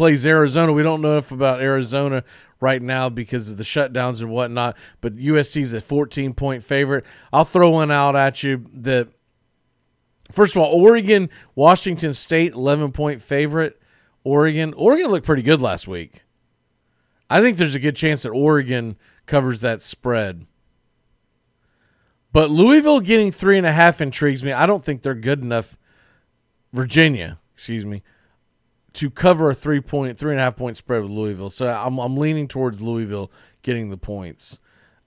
plays 0.00 0.24
Arizona. 0.24 0.72
We 0.72 0.82
don't 0.82 1.02
know 1.02 1.12
enough 1.12 1.30
about 1.30 1.60
Arizona 1.60 2.24
right 2.58 2.80
now 2.80 3.10
because 3.10 3.50
of 3.50 3.58
the 3.58 3.64
shutdowns 3.64 4.22
and 4.22 4.30
whatnot. 4.30 4.74
But 5.02 5.16
USC 5.16 5.60
is 5.60 5.74
a 5.74 5.80
14 5.82 6.32
point 6.32 6.62
favorite. 6.64 7.04
I'll 7.34 7.44
throw 7.44 7.68
one 7.68 7.90
out 7.90 8.16
at 8.16 8.42
you 8.42 8.64
that 8.72 9.08
first 10.32 10.56
of 10.56 10.62
all, 10.62 10.72
Oregon, 10.72 11.28
Washington 11.54 12.14
State, 12.14 12.54
11 12.54 12.92
point 12.92 13.20
favorite. 13.20 13.78
Oregon, 14.24 14.72
Oregon 14.72 15.10
looked 15.10 15.26
pretty 15.26 15.42
good 15.42 15.60
last 15.60 15.86
week. 15.86 16.22
I 17.28 17.42
think 17.42 17.58
there's 17.58 17.74
a 17.74 17.78
good 17.78 17.94
chance 17.94 18.22
that 18.22 18.30
Oregon 18.30 18.96
covers 19.26 19.60
that 19.60 19.82
spread. 19.82 20.46
But 22.32 22.48
Louisville 22.48 23.00
getting 23.00 23.32
three 23.32 23.58
and 23.58 23.66
a 23.66 23.72
half 23.72 24.00
intrigues 24.00 24.42
me. 24.42 24.52
I 24.52 24.64
don't 24.64 24.82
think 24.82 25.02
they're 25.02 25.14
good 25.14 25.42
enough. 25.42 25.76
Virginia, 26.72 27.38
excuse 27.52 27.84
me, 27.84 28.02
to 28.94 29.10
cover 29.10 29.50
a 29.50 29.54
three 29.54 29.80
point, 29.80 30.18
three 30.18 30.32
and 30.32 30.40
a 30.40 30.42
half 30.42 30.56
point 30.56 30.76
spread 30.76 31.02
with 31.02 31.10
Louisville. 31.10 31.50
So 31.50 31.68
I'm, 31.68 31.98
I'm 31.98 32.16
leaning 32.16 32.48
towards 32.48 32.80
Louisville 32.80 33.30
getting 33.62 33.90
the 33.90 33.96
points. 33.96 34.58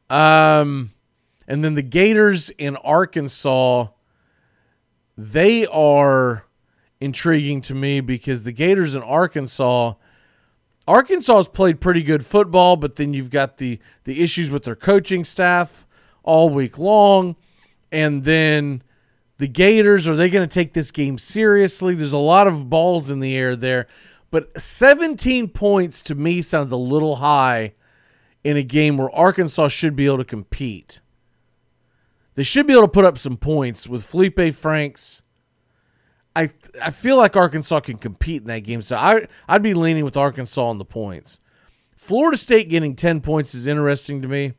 Um, 0.10 0.92
and 1.48 1.64
then 1.64 1.76
the 1.76 1.82
Gators 1.82 2.50
in 2.52 2.76
Arkansas, 2.78 3.88
they 5.18 5.66
are 5.68 6.46
intriguing 7.02 7.62
to 7.62 7.76
me 7.76 8.00
because 8.00 8.44
the 8.44 8.52
Gators 8.52 8.96
in 8.96 9.04
Arkansas, 9.04 9.94
Arkansas 10.88 11.36
has 11.36 11.48
played 11.48 11.82
pretty 11.82 12.04
good 12.04 12.26
football, 12.26 12.76
but 12.78 12.96
then 12.96 13.14
you've 13.14 13.30
got 13.30 13.58
the 13.58 13.80
the 14.06 14.22
issues 14.22 14.52
with 14.52 14.64
their 14.64 14.76
coaching 14.76 15.24
staff 15.24 15.86
all 16.24 16.50
week 16.50 16.78
long, 16.78 17.36
and 17.92 18.24
then 18.24 18.84
the 19.38 19.48
Gators, 19.48 20.08
are 20.08 20.16
they 20.16 20.30
going 20.30 20.48
to 20.48 20.54
take 20.54 20.74
this 20.74 20.92
game 20.92 21.18
seriously? 21.18 21.96
There's 21.96 22.14
a 22.14 22.18
lot 22.18 22.48
of 22.48 22.70
balls 22.70 23.10
in 23.10 23.20
the 23.20 23.36
air 23.36 23.56
there. 23.56 23.88
But 24.32 24.60
17 24.60 25.50
points 25.50 26.02
to 26.04 26.16
me 26.16 26.42
sounds 26.42 26.72
a 26.72 26.78
little 26.78 27.18
high 27.18 27.74
in 28.44 28.58
a 28.58 28.64
game 28.64 28.98
where 28.98 29.12
Arkansas 29.12 29.70
should 29.70 29.96
be 29.96 30.06
able 30.06 30.18
to 30.18 30.26
compete. 30.26 31.02
They 32.36 32.44
should 32.44 32.66
be 32.66 32.74
able 32.74 32.84
to 32.84 32.92
put 32.92 33.06
up 33.06 33.18
some 33.18 33.38
points 33.38 33.88
with 33.88 34.04
Felipe 34.04 34.54
Franks. 34.54 35.22
I 36.36 36.50
I 36.82 36.90
feel 36.90 37.18
like 37.18 37.36
Arkansas 37.36 37.82
can 37.82 37.98
compete 37.98 38.42
in 38.42 38.48
that 38.48 38.64
game. 38.64 38.82
So 38.82 38.96
I 38.96 39.28
I'd 39.48 39.62
be 39.62 39.76
leaning 39.76 40.04
with 40.04 40.18
Arkansas 40.18 40.66
on 40.66 40.80
the 40.80 40.86
points. 40.86 41.40
Florida 41.96 42.36
State 42.36 42.70
getting 42.70 42.96
10 42.96 43.22
points 43.22 43.54
is 43.54 43.68
interesting 43.68 44.22
to 44.24 44.28
me. 44.28 44.54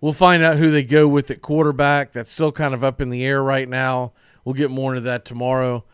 We'll 0.00 0.12
find 0.12 0.42
out 0.42 0.56
who 0.56 0.70
they 0.70 0.82
go 0.82 1.06
with 1.06 1.30
at 1.30 1.42
quarterback. 1.42 2.12
That's 2.12 2.30
still 2.30 2.52
kind 2.52 2.72
of 2.72 2.82
up 2.82 3.00
in 3.00 3.10
the 3.10 3.24
air 3.24 3.42
right 3.42 3.68
now. 3.68 4.12
We'll 4.44 4.54
get 4.54 4.70
more 4.70 4.92
into 4.94 5.02
that 5.02 5.24
tomorrow. 5.24 5.84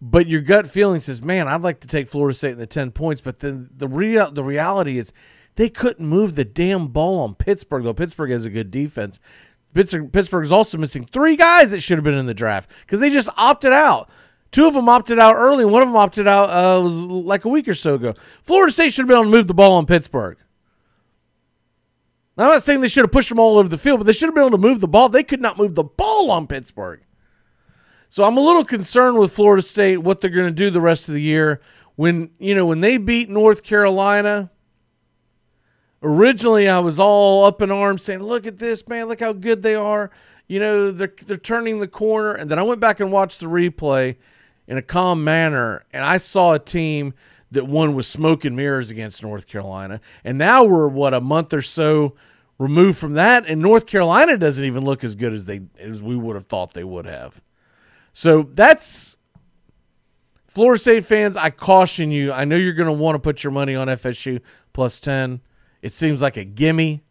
But 0.00 0.26
your 0.26 0.42
gut 0.42 0.66
feeling 0.66 1.00
says, 1.00 1.22
man, 1.22 1.48
I'd 1.48 1.62
like 1.62 1.80
to 1.80 1.88
take 1.88 2.08
Florida 2.08 2.34
State 2.34 2.52
in 2.52 2.58
the 2.58 2.66
10 2.66 2.90
points. 2.90 3.22
But 3.22 3.38
then 3.38 3.70
the, 3.74 3.88
real, 3.88 4.30
the 4.30 4.44
reality 4.44 4.98
is 4.98 5.14
they 5.54 5.70
couldn't 5.70 6.06
move 6.06 6.34
the 6.34 6.44
damn 6.44 6.88
ball 6.88 7.20
on 7.20 7.34
Pittsburgh, 7.34 7.84
though 7.84 7.94
Pittsburgh 7.94 8.30
has 8.30 8.44
a 8.44 8.50
good 8.50 8.70
defense. 8.70 9.18
Pittsburgh, 9.72 10.12
Pittsburgh 10.12 10.44
is 10.44 10.52
also 10.52 10.76
missing 10.76 11.04
three 11.04 11.36
guys 11.36 11.70
that 11.70 11.80
should 11.80 11.96
have 11.96 12.04
been 12.04 12.14
in 12.14 12.26
the 12.26 12.34
draft 12.34 12.70
because 12.82 13.00
they 13.00 13.10
just 13.10 13.30
opted 13.38 13.72
out. 13.72 14.10
Two 14.50 14.68
of 14.68 14.74
them 14.74 14.88
opted 14.88 15.18
out 15.18 15.34
early, 15.34 15.64
and 15.64 15.72
one 15.72 15.82
of 15.82 15.88
them 15.88 15.96
opted 15.96 16.28
out 16.28 16.48
uh, 16.48 16.80
was 16.80 16.96
like 16.96 17.44
a 17.44 17.48
week 17.48 17.66
or 17.66 17.74
so 17.74 17.96
ago. 17.96 18.14
Florida 18.42 18.70
State 18.70 18.92
should 18.92 19.02
have 19.02 19.08
been 19.08 19.16
able 19.16 19.24
to 19.24 19.36
move 19.36 19.48
the 19.48 19.54
ball 19.54 19.74
on 19.74 19.86
Pittsburgh. 19.86 20.38
I'm 22.36 22.50
not 22.50 22.62
saying 22.62 22.80
they 22.80 22.88
should 22.88 23.04
have 23.04 23.12
pushed 23.12 23.28
them 23.28 23.38
all 23.38 23.58
over 23.58 23.68
the 23.68 23.78
field, 23.78 24.00
but 24.00 24.06
they 24.06 24.12
should 24.12 24.26
have 24.26 24.34
been 24.34 24.42
able 24.44 24.58
to 24.58 24.58
move 24.58 24.80
the 24.80 24.88
ball. 24.88 25.08
They 25.08 25.22
could 25.22 25.40
not 25.40 25.58
move 25.58 25.74
the 25.74 25.84
ball 25.84 26.30
on 26.30 26.46
Pittsburgh. 26.46 27.00
So 28.08 28.24
I'm 28.24 28.36
a 28.36 28.40
little 28.40 28.64
concerned 28.64 29.18
with 29.18 29.32
Florida 29.32 29.62
State 29.62 29.98
what 29.98 30.20
they're 30.20 30.30
going 30.30 30.48
to 30.48 30.54
do 30.54 30.70
the 30.70 30.80
rest 30.80 31.08
of 31.08 31.14
the 31.14 31.22
year. 31.22 31.60
When 31.96 32.30
you 32.38 32.54
know 32.54 32.66
when 32.66 32.80
they 32.80 32.96
beat 32.96 33.28
North 33.28 33.62
Carolina, 33.62 34.50
originally 36.02 36.68
I 36.68 36.80
was 36.80 36.98
all 36.98 37.44
up 37.44 37.62
in 37.62 37.70
arms 37.70 38.02
saying, 38.02 38.20
"Look 38.20 38.46
at 38.46 38.58
this, 38.58 38.88
man! 38.88 39.06
Look 39.06 39.20
how 39.20 39.32
good 39.32 39.62
they 39.62 39.76
are." 39.76 40.10
You 40.48 40.60
know 40.60 40.90
they're 40.90 41.12
they're 41.26 41.36
turning 41.36 41.78
the 41.78 41.88
corner, 41.88 42.32
and 42.32 42.50
then 42.50 42.58
I 42.58 42.62
went 42.62 42.80
back 42.80 42.98
and 43.00 43.12
watched 43.12 43.40
the 43.40 43.46
replay 43.46 44.16
in 44.66 44.76
a 44.76 44.82
calm 44.82 45.22
manner, 45.24 45.84
and 45.92 46.04
I 46.04 46.16
saw 46.16 46.54
a 46.54 46.58
team 46.58 47.14
that 47.54 47.66
one 47.66 47.94
was 47.94 48.06
smoke 48.06 48.44
and 48.44 48.54
mirrors 48.54 48.90
against 48.90 49.22
North 49.22 49.46
Carolina. 49.46 50.00
And 50.22 50.38
now 50.38 50.64
we're 50.64 50.88
what 50.88 51.14
a 51.14 51.20
month 51.20 51.52
or 51.52 51.62
so 51.62 52.14
removed 52.58 52.98
from 52.98 53.14
that, 53.14 53.46
and 53.46 53.60
North 53.60 53.86
Carolina 53.86 54.36
doesn't 54.36 54.64
even 54.64 54.84
look 54.84 55.02
as 55.02 55.14
good 55.14 55.32
as 55.32 55.46
they 55.46 55.62
as 55.78 56.02
we 56.02 56.16
would 56.16 56.36
have 56.36 56.44
thought 56.44 56.74
they 56.74 56.84
would 56.84 57.06
have. 57.06 57.42
So 58.12 58.42
that's 58.42 59.18
Florida 60.46 60.78
State 60.78 61.04
fans. 61.04 61.36
I 61.36 61.50
caution 61.50 62.10
you. 62.10 62.32
I 62.32 62.44
know 62.44 62.56
you're 62.56 62.74
going 62.74 62.94
to 62.94 63.02
want 63.02 63.16
to 63.16 63.18
put 63.18 63.42
your 63.42 63.52
money 63.52 63.74
on 63.74 63.88
FSU 63.88 64.40
plus 64.72 65.00
ten. 65.00 65.40
It 65.82 65.92
seems 65.92 66.22
like 66.22 66.36
a 66.36 66.44
gimme. 66.44 67.02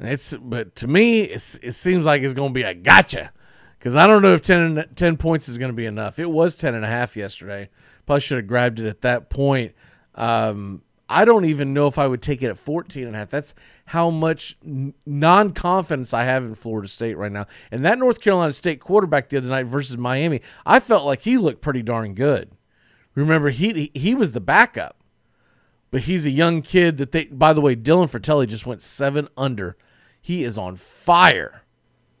It's 0.00 0.36
but 0.36 0.76
to 0.76 0.86
me, 0.86 1.22
it 1.22 1.40
seems 1.40 2.06
like 2.06 2.22
it's 2.22 2.34
going 2.34 2.50
to 2.50 2.54
be 2.54 2.62
a 2.62 2.74
gotcha 2.74 3.32
because 3.78 3.94
I 3.94 4.06
don't 4.06 4.22
know 4.22 4.34
if 4.34 4.42
10, 4.42 4.90
10 4.94 5.16
points 5.16 5.48
is 5.48 5.56
going 5.56 5.70
to 5.70 5.76
be 5.76 5.86
enough. 5.86 6.18
It 6.18 6.30
was 6.30 6.56
10 6.56 6.74
and 6.74 6.84
a 6.84 6.88
half 6.88 7.16
yesterday. 7.16 7.70
Probably 8.08 8.20
should 8.20 8.38
have 8.38 8.46
grabbed 8.46 8.80
it 8.80 8.86
at 8.86 9.02
that 9.02 9.28
point. 9.28 9.74
Um, 10.14 10.80
I 11.10 11.26
don't 11.26 11.44
even 11.44 11.74
know 11.74 11.88
if 11.88 11.98
I 11.98 12.06
would 12.06 12.22
take 12.22 12.42
it 12.42 12.48
at 12.48 12.56
14 12.56 13.06
and 13.06 13.14
a 13.14 13.18
half. 13.18 13.28
That's 13.28 13.54
how 13.84 14.08
much 14.08 14.56
non 14.62 15.52
confidence 15.52 16.14
I 16.14 16.24
have 16.24 16.42
in 16.46 16.54
Florida 16.54 16.88
State 16.88 17.18
right 17.18 17.30
now. 17.30 17.44
And 17.70 17.84
that 17.84 17.98
North 17.98 18.22
Carolina 18.22 18.52
State 18.52 18.80
quarterback 18.80 19.28
the 19.28 19.36
other 19.36 19.50
night 19.50 19.66
versus 19.66 19.98
Miami, 19.98 20.40
I 20.64 20.80
felt 20.80 21.04
like 21.04 21.20
he 21.20 21.36
looked 21.36 21.60
pretty 21.60 21.82
darn 21.82 22.14
good. 22.14 22.52
Remember, 23.14 23.50
he 23.50 23.90
he 23.92 24.14
was 24.14 24.32
the 24.32 24.40
backup, 24.40 24.96
but 25.90 26.00
he's 26.00 26.24
a 26.24 26.30
young 26.30 26.62
kid 26.62 26.96
that 26.96 27.12
they. 27.12 27.26
By 27.26 27.52
the 27.52 27.60
way, 27.60 27.76
Dylan 27.76 28.10
Frittelli 28.10 28.48
just 28.48 28.64
went 28.64 28.82
seven 28.82 29.28
under. 29.36 29.76
He 30.18 30.44
is 30.44 30.56
on 30.56 30.76
fire, 30.76 31.62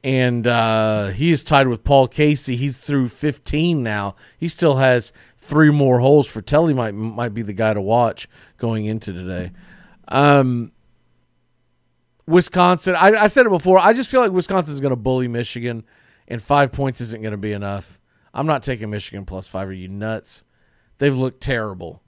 and 0.04 0.46
uh, 0.46 1.08
he 1.08 1.30
is 1.30 1.44
tied 1.44 1.68
with 1.68 1.84
Paul 1.84 2.08
Casey. 2.08 2.56
He's 2.56 2.78
through 2.78 3.08
15 3.08 3.82
now. 3.82 4.14
He 4.38 4.48
still 4.48 4.76
has 4.76 5.12
three 5.48 5.70
more 5.70 5.98
holes. 5.98 6.28
Frittelli 6.28 6.74
might 6.74 6.94
might 6.94 7.32
be 7.32 7.42
the 7.42 7.54
guy 7.54 7.72
to 7.72 7.80
watch 7.80 8.28
going 8.58 8.84
into 8.84 9.12
today. 9.12 9.50
Um, 10.06 10.72
Wisconsin, 12.26 12.94
I, 12.94 13.12
I 13.14 13.26
said 13.28 13.46
it 13.46 13.50
before. 13.50 13.78
I 13.78 13.94
just 13.94 14.10
feel 14.10 14.20
like 14.20 14.30
Wisconsin 14.30 14.74
is 14.74 14.80
going 14.80 14.90
to 14.90 14.96
bully 14.96 15.26
Michigan, 15.26 15.84
and 16.28 16.42
five 16.42 16.70
points 16.70 17.00
isn't 17.00 17.22
going 17.22 17.32
to 17.32 17.38
be 17.38 17.52
enough. 17.52 17.98
I'm 18.34 18.46
not 18.46 18.62
taking 18.62 18.90
Michigan 18.90 19.24
plus 19.24 19.48
five. 19.48 19.68
Are 19.68 19.72
you 19.72 19.88
nuts? 19.88 20.44
They've 20.98 21.16
looked 21.16 21.40
terrible. 21.40 22.02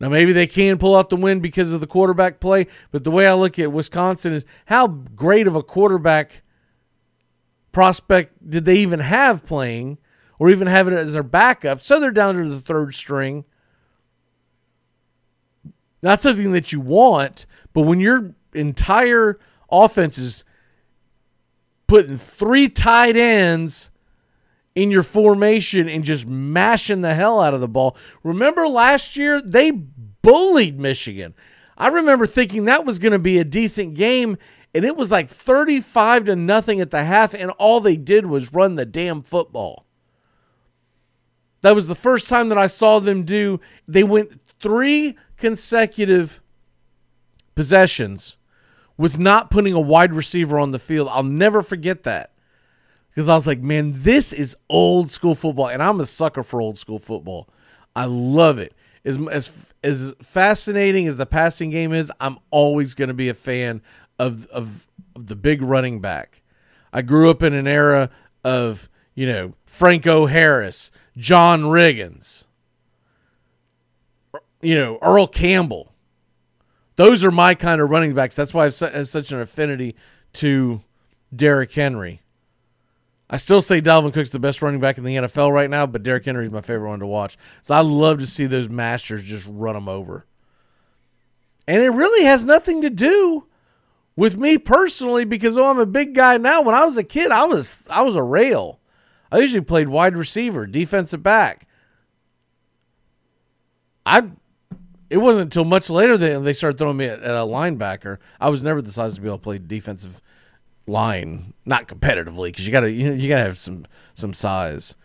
Now 0.00 0.08
maybe 0.08 0.32
they 0.32 0.46
can 0.46 0.78
pull 0.78 0.96
out 0.96 1.10
the 1.10 1.16
win 1.16 1.40
because 1.40 1.72
of 1.72 1.80
the 1.80 1.86
quarterback 1.86 2.40
play, 2.40 2.66
but 2.90 3.04
the 3.04 3.10
way 3.10 3.26
I 3.26 3.34
look 3.34 3.58
at 3.58 3.70
Wisconsin 3.70 4.32
is 4.32 4.46
how 4.66 4.88
great 4.88 5.46
of 5.46 5.54
a 5.54 5.62
quarterback 5.62 6.42
prospect 7.70 8.48
did 8.48 8.64
they 8.64 8.76
even 8.76 9.00
have 9.00 9.44
playing, 9.44 9.98
or 10.38 10.50
even 10.50 10.66
have 10.66 10.88
it 10.88 10.94
as 10.94 11.14
their 11.14 11.22
backup? 11.22 11.82
So 11.82 12.00
they're 12.00 12.10
down 12.10 12.36
to 12.36 12.48
the 12.48 12.60
third 12.60 12.94
string. 12.94 13.44
Not 16.02 16.20
something 16.20 16.52
that 16.52 16.72
you 16.72 16.80
want, 16.80 17.46
but 17.72 17.82
when 17.82 18.00
your 18.00 18.34
entire 18.54 19.38
offense 19.70 20.18
is 20.18 20.44
putting 21.86 22.18
three 22.18 22.68
tight 22.68 23.16
ends 23.16 23.90
in 24.74 24.90
your 24.90 25.02
formation 25.02 25.88
and 25.88 26.04
just 26.04 26.26
mashing 26.26 27.02
the 27.02 27.14
hell 27.14 27.40
out 27.40 27.54
of 27.54 27.60
the 27.60 27.68
ball. 27.68 27.96
Remember 28.22 28.66
last 28.66 29.16
year 29.16 29.40
they 29.40 29.70
bullied 29.70 30.80
Michigan. 30.80 31.34
I 31.76 31.88
remember 31.88 32.26
thinking 32.26 32.64
that 32.64 32.84
was 32.84 32.98
going 32.98 33.12
to 33.12 33.18
be 33.18 33.38
a 33.38 33.44
decent 33.44 33.94
game, 33.94 34.38
and 34.74 34.84
it 34.84 34.96
was 34.96 35.10
like 35.10 35.28
35 35.28 36.24
to 36.24 36.36
nothing 36.36 36.80
at 36.80 36.90
the 36.90 37.04
half, 37.04 37.34
and 37.34 37.50
all 37.52 37.80
they 37.80 37.96
did 37.96 38.26
was 38.26 38.52
run 38.52 38.76
the 38.76 38.86
damn 38.86 39.22
football. 39.22 39.86
That 41.62 41.74
was 41.74 41.88
the 41.88 41.94
first 41.94 42.28
time 42.28 42.48
that 42.50 42.58
I 42.58 42.66
saw 42.66 42.98
them 42.98 43.24
do. 43.24 43.60
They 43.88 44.04
went 44.04 44.40
three 44.60 45.16
consecutive 45.36 46.40
possessions 47.54 48.36
with 48.96 49.18
not 49.18 49.50
putting 49.50 49.72
a 49.72 49.80
wide 49.80 50.12
receiver 50.12 50.58
on 50.58 50.72
the 50.72 50.78
field. 50.78 51.08
I'll 51.10 51.22
never 51.22 51.62
forget 51.62 52.02
that 52.02 52.32
because 53.08 53.28
I 53.28 53.34
was 53.34 53.46
like, 53.46 53.60
man, 53.60 53.92
this 53.94 54.32
is 54.32 54.56
old 54.68 55.10
school 55.10 55.34
football, 55.34 55.68
and 55.68 55.82
I'm 55.82 56.00
a 56.00 56.06
sucker 56.06 56.42
for 56.42 56.60
old 56.60 56.78
school 56.78 56.98
football. 56.98 57.48
I 57.94 58.06
love 58.06 58.58
it. 58.58 58.74
As 59.04 59.18
as 59.28 59.74
as 59.82 60.14
fascinating 60.22 61.08
as 61.08 61.16
the 61.16 61.26
passing 61.26 61.70
game 61.70 61.92
is, 61.92 62.12
I'm 62.20 62.38
always 62.50 62.94
going 62.94 63.08
to 63.08 63.14
be 63.14 63.28
a 63.28 63.34
fan 63.34 63.82
of, 64.18 64.46
of 64.46 64.86
of 65.14 65.26
the 65.26 65.36
big 65.36 65.60
running 65.62 66.00
back. 66.00 66.42
I 66.92 67.02
grew 67.02 67.30
up 67.30 67.42
in 67.42 67.52
an 67.52 67.66
era 67.66 68.10
of 68.44 68.88
you 69.14 69.26
know 69.26 69.54
Franco 69.64 70.26
Harris, 70.26 70.90
John 71.16 71.62
Riggins, 71.62 72.44
you 74.60 74.74
know 74.74 74.98
Earl 75.02 75.26
Campbell. 75.26 75.92
Those 76.96 77.24
are 77.24 77.30
my 77.30 77.54
kind 77.54 77.80
of 77.80 77.90
running 77.90 78.14
backs. 78.14 78.36
That's 78.36 78.52
why 78.52 78.62
I 78.62 78.66
have 78.66 79.08
such 79.08 79.32
an 79.32 79.40
affinity 79.40 79.96
to 80.34 80.82
Derrick 81.34 81.72
Henry. 81.72 82.20
I 83.32 83.38
still 83.38 83.62
say 83.62 83.80
Dalvin 83.80 84.12
Cook's 84.12 84.28
the 84.28 84.38
best 84.38 84.60
running 84.60 84.78
back 84.78 84.98
in 84.98 85.04
the 85.04 85.16
NFL 85.16 85.52
right 85.52 85.70
now, 85.70 85.86
but 85.86 86.02
Derrick 86.02 86.26
Henry 86.26 86.44
is 86.44 86.50
my 86.50 86.60
favorite 86.60 86.90
one 86.90 87.00
to 87.00 87.06
watch. 87.06 87.38
So 87.62 87.74
I 87.74 87.80
love 87.80 88.18
to 88.18 88.26
see 88.26 88.44
those 88.44 88.68
masters 88.68 89.24
just 89.24 89.48
run 89.50 89.74
them 89.74 89.88
over. 89.88 90.26
And 91.66 91.80
it 91.82 91.88
really 91.88 92.26
has 92.26 92.44
nothing 92.44 92.82
to 92.82 92.90
do 92.90 93.46
with 94.16 94.38
me 94.38 94.58
personally 94.58 95.24
because 95.24 95.56
oh, 95.56 95.70
I'm 95.70 95.78
a 95.78 95.86
big 95.86 96.14
guy 96.14 96.36
now. 96.36 96.60
When 96.60 96.74
I 96.74 96.84
was 96.84 96.98
a 96.98 97.04
kid, 97.04 97.30
I 97.30 97.46
was 97.46 97.88
I 97.90 98.02
was 98.02 98.16
a 98.16 98.22
rail. 98.22 98.80
I 99.32 99.38
usually 99.38 99.64
played 99.64 99.88
wide 99.88 100.16
receiver, 100.16 100.66
defensive 100.66 101.22
back. 101.22 101.66
I 104.04 104.30
it 105.08 105.16
wasn't 105.16 105.44
until 105.44 105.64
much 105.64 105.90
later 105.90 106.16
that 106.16 106.40
they 106.40 106.52
started 106.52 106.78
throwing 106.78 106.98
me 106.98 107.06
at, 107.06 107.20
at 107.20 107.30
a 107.30 107.46
linebacker. 107.46 108.18
I 108.40 108.50
was 108.50 108.62
never 108.62 108.82
the 108.82 108.92
size 108.92 109.14
to 109.14 109.20
be 109.20 109.28
able 109.28 109.38
to 109.38 109.42
play 109.42 109.58
defensive 109.58 110.22
line, 110.86 111.54
not 111.64 111.88
competitively, 111.88 112.48
because 112.48 112.66
you 112.66 112.72
gotta 112.72 112.90
you, 112.90 113.12
you 113.12 113.28
gotta 113.28 113.44
have 113.44 113.58
some 113.58 113.86
some 114.12 114.34
size, 114.34 114.96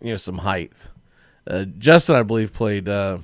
you 0.00 0.10
know, 0.10 0.16
some 0.16 0.38
height. 0.38 0.90
Uh, 1.48 1.64
Justin, 1.64 2.16
I 2.16 2.22
believe, 2.22 2.52
played 2.52 2.88
uh, 2.88 3.18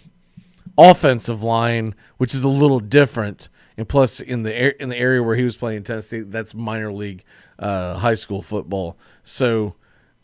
offensive 0.76 1.42
line, 1.42 1.94
which 2.16 2.34
is 2.34 2.42
a 2.42 2.48
little 2.48 2.80
different. 2.80 3.48
And 3.76 3.88
plus, 3.88 4.18
in 4.18 4.42
the 4.42 4.82
in 4.82 4.88
the 4.88 4.96
area 4.98 5.22
where 5.22 5.36
he 5.36 5.44
was 5.44 5.56
playing 5.56 5.78
in 5.78 5.84
Tennessee, 5.84 6.20
that's 6.20 6.52
minor 6.54 6.92
league 6.92 7.22
uh, 7.60 7.94
high 7.98 8.14
school 8.14 8.42
football. 8.42 8.96
So 9.22 9.76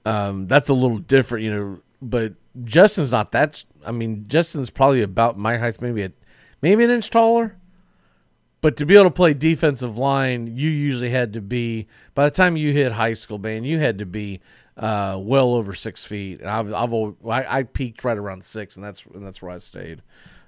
um, 0.08 0.46
that's 0.46 0.68
a 0.68 0.74
little 0.74 0.98
different, 0.98 1.44
you 1.44 1.50
know. 1.52 1.80
But 2.00 2.34
Justin's 2.62 3.12
not 3.12 3.32
that. 3.32 3.64
I 3.86 3.92
mean, 3.92 4.26
Justin's 4.26 4.70
probably 4.70 5.02
about 5.02 5.38
my 5.38 5.58
height, 5.58 5.82
maybe 5.82 6.04
a, 6.04 6.12
maybe 6.62 6.84
an 6.84 6.90
inch 6.90 7.10
taller. 7.10 7.56
But 8.60 8.76
to 8.78 8.86
be 8.86 8.94
able 8.94 9.04
to 9.04 9.10
play 9.10 9.34
defensive 9.34 9.98
line, 9.98 10.56
you 10.56 10.70
usually 10.70 11.10
had 11.10 11.34
to 11.34 11.40
be 11.40 11.86
by 12.14 12.24
the 12.24 12.30
time 12.30 12.56
you 12.56 12.72
hit 12.72 12.92
high 12.92 13.12
school, 13.12 13.38
man, 13.38 13.64
you 13.64 13.78
had 13.78 13.98
to 13.98 14.06
be 14.06 14.40
uh, 14.76 15.18
well 15.20 15.54
over 15.54 15.74
six 15.74 16.04
feet. 16.04 16.40
And 16.40 16.48
I've, 16.48 16.72
I've 16.72 16.92
I, 17.26 17.58
I, 17.58 17.62
peaked 17.64 18.02
right 18.02 18.16
around 18.16 18.44
six, 18.44 18.76
and 18.76 18.84
that's 18.84 19.04
and 19.06 19.24
that's 19.24 19.42
where 19.42 19.52
I 19.52 19.58
stayed. 19.58 20.02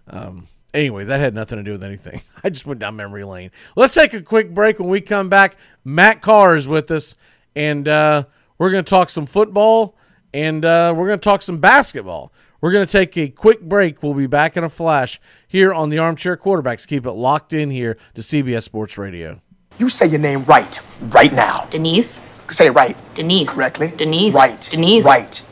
Um, 0.09 0.49
anyway, 0.75 1.05
that 1.05 1.21
had 1.21 1.35
nothing 1.35 1.59
to 1.59 1.63
do 1.63 1.73
with 1.73 1.85
anything. 1.85 2.23
I 2.45 2.51
just 2.51 2.67
went 2.67 2.81
down 2.81 2.97
memory 2.97 3.25
lane. 3.25 3.51
Let's 3.77 3.95
take 3.95 4.15
a 4.15 4.23
quick 4.23 4.55
break. 4.55 4.81
When 4.81 4.89
we 4.89 5.01
come 5.01 5.29
back, 5.29 5.57
Matt 5.85 6.21
Carr 6.21 6.57
is 6.57 6.67
with 6.67 6.91
us, 6.91 7.17
and 7.55 7.87
uh, 7.87 8.25
we're 8.61 8.71
going 8.71 8.85
to 8.85 8.91
talk 8.91 9.09
some 9.09 9.25
football, 9.25 9.97
and 10.35 10.67
uh, 10.67 10.93
we're 10.95 11.07
going 11.07 11.19
to 11.19 11.25
talk 11.25 11.41
some 11.41 11.59
basketball. 11.59 12.31
We're 12.61 12.73
going 12.73 12.85
to 12.87 12.93
take 12.93 13.17
a 13.17 13.29
quick 13.31 13.63
break. 13.63 14.03
We'll 14.03 14.13
be 14.13 14.27
back 14.27 14.55
in 14.55 14.65
a 14.65 14.69
flash 14.69 15.19
here 15.49 15.73
on 15.73 15.89
the 15.89 15.99
Armchair 15.99 16.37
Quarterbacks. 16.37 16.87
Keep 16.87 17.07
it 17.07 17.13
locked 17.13 17.55
in 17.55 17.71
here 17.71 17.97
to 18.15 18.21
CBS 18.21 18.65
Sports 18.65 18.99
Radio. 18.99 19.41
You 19.79 19.89
say 19.89 20.09
your 20.09 20.21
name 20.21 20.45
right, 20.45 20.79
right 21.05 21.33
now. 21.33 21.65
Denise. 21.71 22.21
Say 22.51 22.67
it 22.67 22.73
right. 22.73 22.99
Denise. 23.15 23.49
Correctly. 23.49 23.95
Denise. 23.97 24.35
Right. 24.35 24.61
Denise. 24.61 25.07
Right. 25.07 25.43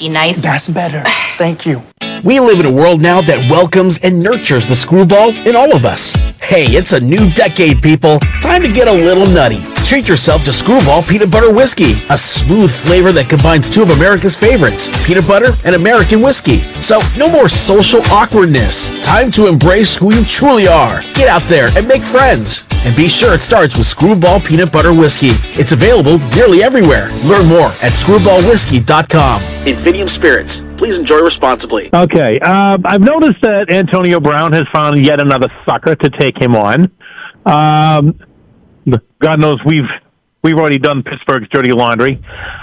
Denise. 0.00 0.42
That's 0.42 0.68
better. 0.68 1.04
Thank 1.36 1.66
you. 1.66 1.82
We 2.24 2.38
live 2.38 2.60
in 2.60 2.66
a 2.66 2.72
world 2.72 3.00
now 3.00 3.20
that 3.22 3.48
welcomes 3.50 3.98
and 4.02 4.22
nurtures 4.22 4.66
the 4.66 4.74
screwball 4.76 5.30
in 5.46 5.56
all 5.56 5.74
of 5.74 5.86
us. 5.86 6.12
Hey, 6.42 6.64
it's 6.66 6.92
a 6.92 7.00
new 7.00 7.30
decade, 7.30 7.80
people. 7.80 8.18
Time 8.42 8.62
to 8.62 8.70
get 8.70 8.88
a 8.88 8.92
little 8.92 9.26
nutty. 9.26 9.60
Treat 9.84 10.08
yourself 10.08 10.44
to 10.44 10.52
Screwball 10.52 11.02
Peanut 11.02 11.30
Butter 11.30 11.52
Whiskey, 11.52 11.92
a 12.10 12.18
smooth 12.18 12.70
flavor 12.70 13.12
that 13.12 13.30
combines 13.30 13.70
two 13.70 13.82
of 13.82 13.90
America's 13.90 14.36
favorites, 14.36 14.90
peanut 15.06 15.26
butter 15.26 15.52
and 15.64 15.74
American 15.74 16.20
whiskey. 16.20 16.58
So, 16.82 17.00
no 17.16 17.30
more 17.30 17.48
social 17.48 18.02
awkwardness. 18.12 18.90
Time 19.02 19.30
to 19.32 19.46
embrace 19.46 19.96
who 19.96 20.14
you 20.14 20.24
truly 20.24 20.68
are. 20.68 21.00
Get 21.14 21.28
out 21.28 21.42
there 21.42 21.68
and 21.76 21.88
make 21.88 22.02
friends. 22.02 22.66
And 22.84 22.94
be 22.94 23.08
sure 23.08 23.34
it 23.34 23.40
starts 23.40 23.76
with 23.76 23.86
Screwball 23.86 24.40
Peanut 24.40 24.72
Butter 24.72 24.92
Whiskey. 24.92 25.32
It's 25.58 25.72
available 25.72 26.18
nearly 26.36 26.62
everywhere. 26.62 27.08
Learn 27.24 27.46
more 27.46 27.72
at 27.80 27.92
screwballwhiskey.com. 27.92 29.49
Infinium 29.66 30.08
Spirits. 30.08 30.62
Please 30.78 30.98
enjoy 30.98 31.18
responsibly. 31.18 31.90
Okay. 31.92 32.38
Uh, 32.40 32.78
I've 32.84 33.02
noticed 33.02 33.42
that 33.42 33.70
Antonio 33.70 34.18
Brown 34.18 34.54
has 34.54 34.64
found 34.72 35.04
yet 35.04 35.20
another 35.20 35.48
sucker 35.68 35.94
to 35.94 36.10
take 36.18 36.40
him 36.40 36.56
on. 36.56 36.90
Um, 37.44 38.18
God 39.20 39.38
knows 39.38 39.56
we've 39.66 39.88
we've 40.42 40.56
already 40.56 40.78
done 40.78 41.02
Pittsburgh's 41.02 41.46
dirty 41.52 41.72
laundry. 41.72 42.22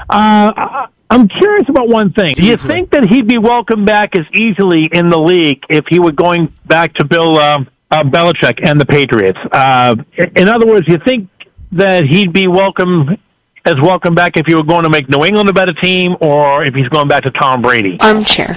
Uh, 0.10 0.88
I'm 1.10 1.28
curious 1.28 1.70
about 1.70 1.88
one 1.88 2.12
thing. 2.14 2.34
Do 2.34 2.44
you 2.44 2.58
think 2.58 2.90
that 2.92 3.08
he'd 3.10 3.28
be 3.28 3.38
welcomed 3.38 3.86
back 3.86 4.18
as 4.18 4.26
easily 4.34 4.90
in 4.92 5.06
the 5.12 5.20
league 5.20 5.64
if 5.70 5.86
he 5.90 6.00
were 6.00 6.12
going 6.12 6.52
back 6.66 6.94
to 6.96 7.06
Bill 7.06 7.38
uh, 7.38 7.60
uh, 7.92 8.04
Belichick 8.04 8.68
and 8.68 8.82
the 8.82 8.86
Patriots? 8.86 9.38
Uh, 9.52 9.96
in 10.36 10.50
other 10.50 10.66
words, 10.66 10.86
you 10.88 10.98
think 11.08 11.30
that 11.74 12.04
he'd 12.06 12.34
be 12.34 12.48
welcome 12.48 13.18
as 13.68 13.76
welcome 13.82 14.16
back 14.16 14.38
if 14.38 14.46
he 14.46 14.56
were 14.56 14.64
going 14.64 14.84
to 14.84 14.90
make 14.90 15.10
New 15.10 15.26
England 15.26 15.50
a 15.50 15.54
better 15.54 15.74
team, 15.74 16.16
or 16.22 16.66
if 16.66 16.74
he's 16.74 16.88
going 16.88 17.10
back 17.10 17.24
to 17.24 17.32
Tom 17.32 17.62
Brady? 17.62 17.98
Armchair. 18.00 18.56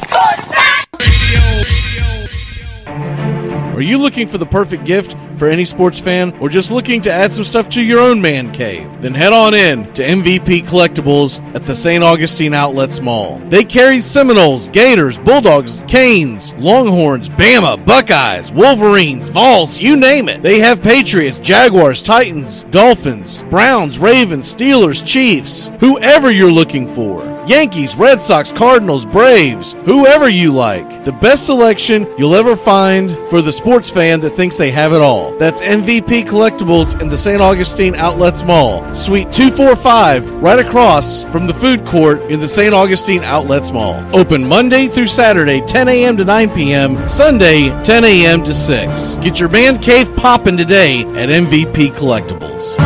Are 3.74 3.82
you 3.82 3.98
looking 3.98 4.28
for 4.28 4.38
the 4.38 4.46
perfect 4.46 4.84
gift 4.84 5.16
for 5.40 5.48
any 5.48 5.64
sports 5.64 5.98
fan 5.98 6.36
or 6.38 6.50
just 6.50 6.70
looking 6.70 7.00
to 7.00 7.10
add 7.10 7.32
some 7.32 7.44
stuff 7.44 7.68
to 7.70 7.82
your 7.82 7.98
own 7.98 8.20
man 8.20 8.52
cave? 8.52 9.00
Then 9.00 9.14
head 9.14 9.32
on 9.32 9.54
in 9.54 9.90
to 9.94 10.04
MVP 10.04 10.66
Collectibles 10.66 11.42
at 11.54 11.64
the 11.64 11.74
St. 11.74 12.04
Augustine 12.04 12.52
Outlets 12.52 13.00
Mall. 13.00 13.38
They 13.48 13.64
carry 13.64 14.02
Seminoles, 14.02 14.68
Gators, 14.68 15.16
Bulldogs, 15.16 15.82
Canes, 15.88 16.52
Longhorns, 16.56 17.30
Bama, 17.30 17.82
Buckeyes, 17.86 18.52
Wolverines, 18.52 19.30
Vols, 19.30 19.80
you 19.80 19.96
name 19.96 20.28
it. 20.28 20.42
They 20.42 20.58
have 20.58 20.82
Patriots, 20.82 21.38
Jaguars, 21.38 22.02
Titans, 22.02 22.64
Dolphins, 22.64 23.42
Browns, 23.44 23.98
Ravens, 23.98 24.54
Steelers, 24.54 25.04
Chiefs, 25.04 25.72
whoever 25.80 26.30
you're 26.30 26.52
looking 26.52 26.86
for. 26.86 27.24
Yankees, 27.46 27.96
Red 27.96 28.20
Sox, 28.20 28.52
Cardinals, 28.52 29.04
Braves, 29.04 29.72
whoever 29.84 30.28
you 30.28 30.52
like. 30.52 31.04
The 31.04 31.12
best 31.12 31.46
selection 31.46 32.06
you'll 32.16 32.36
ever 32.36 32.54
find 32.54 33.10
for 33.28 33.42
the 33.42 33.50
sports 33.50 33.90
fan 33.90 34.20
that 34.20 34.30
thinks 34.30 34.56
they 34.56 34.70
have 34.70 34.92
it 34.92 35.00
all. 35.00 35.29
That's 35.38 35.62
MVP 35.62 36.26
Collectibles 36.26 37.00
in 37.00 37.08
the 37.08 37.16
St. 37.16 37.40
Augustine 37.40 37.94
Outlets 37.94 38.42
Mall, 38.42 38.94
Suite 38.94 39.32
245, 39.32 40.30
right 40.32 40.58
across 40.58 41.24
from 41.24 41.46
the 41.46 41.54
food 41.54 41.86
court 41.86 42.20
in 42.30 42.40
the 42.40 42.48
St. 42.48 42.74
Augustine 42.74 43.22
Outlets 43.22 43.72
Mall. 43.72 44.04
Open 44.14 44.46
Monday 44.46 44.86
through 44.88 45.06
Saturday, 45.06 45.60
10 45.66 45.88
a.m. 45.88 46.16
to 46.16 46.24
9 46.24 46.50
p.m., 46.50 47.08
Sunday, 47.08 47.68
10 47.82 48.04
a.m. 48.04 48.44
to 48.44 48.54
6. 48.54 49.16
Get 49.16 49.40
your 49.40 49.48
man 49.48 49.78
cave 49.78 50.14
popping 50.16 50.56
today 50.56 51.00
at 51.00 51.28
MVP 51.28 51.94
Collectibles. 51.94 52.76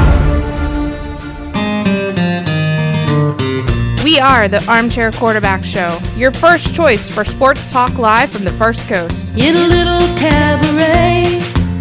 We 4.04 4.20
are 4.20 4.46
the 4.46 4.64
Armchair 4.68 5.10
Quarterback 5.10 5.64
Show, 5.64 5.98
your 6.14 6.30
first 6.30 6.72
choice 6.72 7.10
for 7.10 7.24
sports 7.24 7.66
talk 7.66 7.98
live 7.98 8.30
from 8.30 8.44
the 8.44 8.52
First 8.52 8.86
Coast. 8.88 9.30
In 9.30 9.56
a 9.56 9.66
little 9.66 10.16
cabaret 10.16 11.13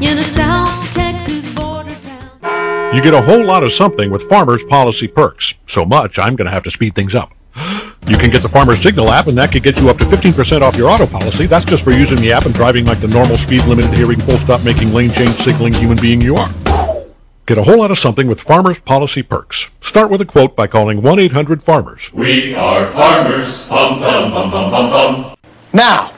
in 0.06 0.18
a 0.18 0.24
South 0.24 0.93
Texas 0.93 1.54
border 1.56 1.95
town. 1.95 2.95
You 2.95 3.01
get 3.01 3.14
a 3.14 3.22
whole 3.22 3.43
lot 3.43 3.64
of 3.64 3.72
something 3.72 4.12
with 4.12 4.24
Farmers 4.24 4.64
Policy 4.64 5.08
Perks. 5.08 5.54
So 5.66 5.86
much, 5.86 6.20
I'm 6.20 6.36
going 6.36 6.45
to 6.45 6.51
have 6.51 6.64
to 6.64 6.72
speed 6.72 6.95
things 6.95 7.16
up. 7.16 7.32
You 8.06 8.18
can 8.18 8.32
get 8.32 8.41
the 8.41 8.49
Farmers 8.49 8.82
Signal 8.82 9.10
app, 9.10 9.28
and 9.28 9.38
that 9.38 9.54
could 9.54 9.64
get 9.64 9.80
you 9.80 9.89
up 9.89 9.97
to 9.99 10.04
15% 10.04 10.62
off 10.62 10.76
your 10.76 10.89
auto 10.89 11.08
policy. 11.08 11.45
That's 11.45 11.64
just 11.64 11.86
for 11.86 11.91
using 11.91 12.20
the 12.20 12.34
app 12.34 12.45
and 12.45 12.54
driving 12.54 12.86
like 12.86 12.99
the 12.99 13.08
normal 13.08 13.38
speed 13.38 13.64
limited 13.64 13.93
hearing, 13.93 14.20
full 14.20 14.38
stop 14.38 14.62
making 14.66 14.93
lane 14.93 15.10
change 15.12 15.36
signaling 15.36 15.72
human 15.72 15.97
being 16.01 16.20
you 16.20 16.36
are. 16.36 16.49
Get 17.45 17.58
a 17.58 17.64
whole 17.64 17.80
lot 17.80 17.91
of 17.91 17.97
something 17.97 18.28
with 18.28 18.41
Farmers 18.41 18.80
Policy 18.82 19.24
Perks. 19.24 19.72
Start 19.80 20.12
with 20.12 20.20
a 20.20 20.26
quote 20.26 20.54
by 20.54 20.68
calling 20.68 21.01
1 21.01 21.18
800 21.18 21.64
Farmers. 21.64 22.12
We 22.14 22.54
are 22.56 22.88
farmers. 22.88 23.70
Bum, 23.70 24.01
bum, 24.01 24.32
bum, 24.32 24.51
bum, 24.51 24.70
bum, 24.70 24.89
bum. 24.89 25.36
Now, 25.72 26.12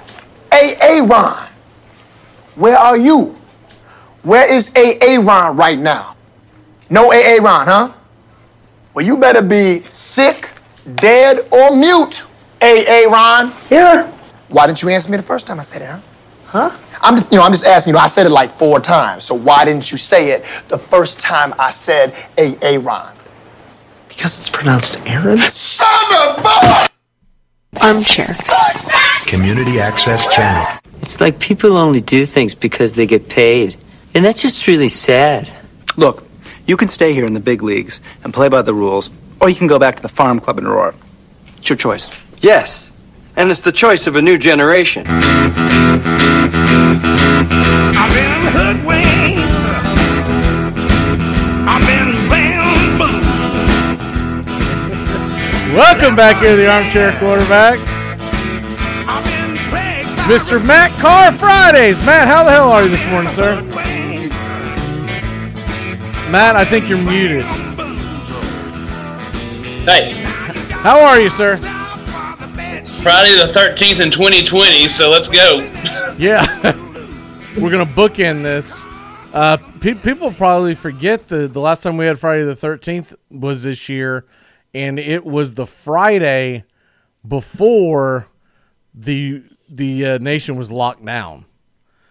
AA 0.52 1.06
Ron, 1.06 1.50
where 2.56 2.78
are 2.78 2.98
you? 2.98 3.35
Where 4.26 4.52
is 4.52 4.72
AA 4.76 5.22
Ron 5.22 5.56
right 5.56 5.78
now? 5.78 6.16
No 6.90 7.14
AA 7.14 7.38
Ron, 7.40 7.68
huh? 7.68 7.94
Well, 8.96 9.06
you 9.06 9.18
better 9.18 9.44
be 9.44 9.82
sick, 9.82 10.50
dead, 10.96 11.48
or 11.52 11.76
mute, 11.76 12.26
AA 12.60 13.06
Ron. 13.08 13.52
Here. 13.70 14.12
Why 14.50 14.66
didn't 14.66 14.82
you 14.82 14.90
answer 14.90 15.12
me 15.12 15.18
the 15.18 15.24
first 15.24 15.46
time 15.46 15.60
I 15.60 15.62
said 15.62 15.84
it, 15.84 15.90
huh? 15.90 16.00
Huh? 16.46 16.78
I'm 17.04 17.18
just, 17.18 17.32
you 17.32 17.38
know, 17.38 17.44
I'm 17.44 17.52
just 17.52 17.66
asking. 17.66 17.92
You 17.92 17.98
know, 17.98 18.04
I 18.04 18.08
said 18.08 18.26
it 18.26 18.32
like 18.32 18.50
four 18.50 18.80
times. 18.80 19.26
So 19.26 19.36
why 19.36 19.64
didn't 19.64 19.92
you 19.92 19.98
say 19.98 20.32
it 20.32 20.44
the 20.70 20.78
first 20.80 21.20
time 21.20 21.54
I 21.60 21.70
said 21.70 22.16
AA 22.36 22.80
Ron? 22.82 23.16
Because 24.10 24.40
it's 24.40 24.50
pronounced 24.50 25.00
Aaron? 25.06 25.38
Son 25.52 26.16
of 26.16 26.44
a! 26.44 26.88
Armchair. 27.80 28.36
Community 29.28 29.80
Access 29.80 30.34
Channel. 30.34 30.80
It's 31.04 31.22
like 31.22 31.38
people 31.40 31.78
only 31.78 32.02
do 32.02 32.26
things 32.26 32.56
because 32.56 32.94
they 32.94 33.06
get 33.06 33.30
paid. 33.30 33.76
And 34.16 34.24
that's 34.24 34.42
just 34.42 34.66
really 34.66 34.88
sad. 34.88 35.52
Look, 35.98 36.24
you 36.66 36.78
can 36.78 36.88
stay 36.88 37.14
here 37.14 37.26
in 37.26 37.34
the 37.34 37.42
big 37.42 37.62
leagues 37.62 38.00
and 38.24 38.34
play 38.34 38.48
by 38.48 38.62
the 38.62 38.74
rules, 38.74 39.10
or 39.42 39.50
you 39.50 39.56
can 39.58 39.68
go 39.68 39.78
back 39.78 39.98
to 39.98 40.02
the 40.02 40.08
farm 40.08 40.40
club 40.40 40.58
in 40.58 40.66
Aurora. 40.66 40.96
It's 41.58 41.68
your 41.68 41.76
choice. 41.76 42.10
Yes, 42.40 42.92
and 43.36 43.52
it's 43.52 43.60
the 43.60 43.74
choice 43.74 44.08
of 44.08 44.16
a 44.16 44.22
new 44.22 44.38
generation. 44.38 45.06
I've 45.06 45.22
been 48.16 48.46
hoodwinked. 48.56 49.52
I've 51.68 51.86
been 51.86 52.16
bamboozled. 52.30 53.36
Welcome 55.76 56.16
back 56.16 56.38
here 56.38 56.52
to 56.52 56.56
the 56.56 56.72
Armchair 56.72 57.12
Quarterbacks. 57.20 58.02
Mr. 60.26 60.66
Matt 60.66 60.92
Carr 61.02 61.34
Fridays. 61.34 62.02
Matt, 62.06 62.30
how 62.30 62.46
the 62.46 62.52
hell 62.52 62.72
are 62.72 62.84
you 62.84 62.90
this 62.90 63.06
morning, 63.08 63.30
sir? 63.30 63.62
Matt, 66.36 66.58
I 66.58 66.66
think 66.66 66.90
you're 66.90 66.98
muted. 67.02 67.46
Hey, 69.86 70.12
How 70.82 71.00
are 71.00 71.18
you, 71.18 71.30
sir? 71.30 71.56
Friday 71.56 73.38
the 73.38 73.54
13th 73.56 74.02
in 74.04 74.12
2020, 74.12 74.90
so 74.90 75.10
let's 75.10 75.30
go. 75.30 75.60
Yeah. 76.18 76.44
We're 77.58 77.72
going 77.72 77.88
to 77.88 77.94
bookend 77.94 78.44
this. 78.44 78.84
Uh, 79.34 79.56
pe- 79.80 79.94
people 79.94 80.30
probably 80.30 80.76
forget 80.76 81.26
the, 81.30 81.48
the 81.48 81.62
last 81.62 81.84
time 81.84 81.96
we 81.96 82.06
had 82.06 82.20
Friday 82.20 82.44
the 82.44 82.54
13th 82.54 83.16
was 83.30 83.64
this 83.64 83.88
year, 83.88 84.26
and 84.74 85.00
it 85.00 85.26
was 85.26 85.54
the 85.54 85.66
Friday 85.66 86.66
before 87.26 88.28
the 88.94 89.42
the 89.70 90.06
uh, 90.06 90.18
nation 90.18 90.58
was 90.58 90.70
locked 90.70 91.06
down. 91.06 91.46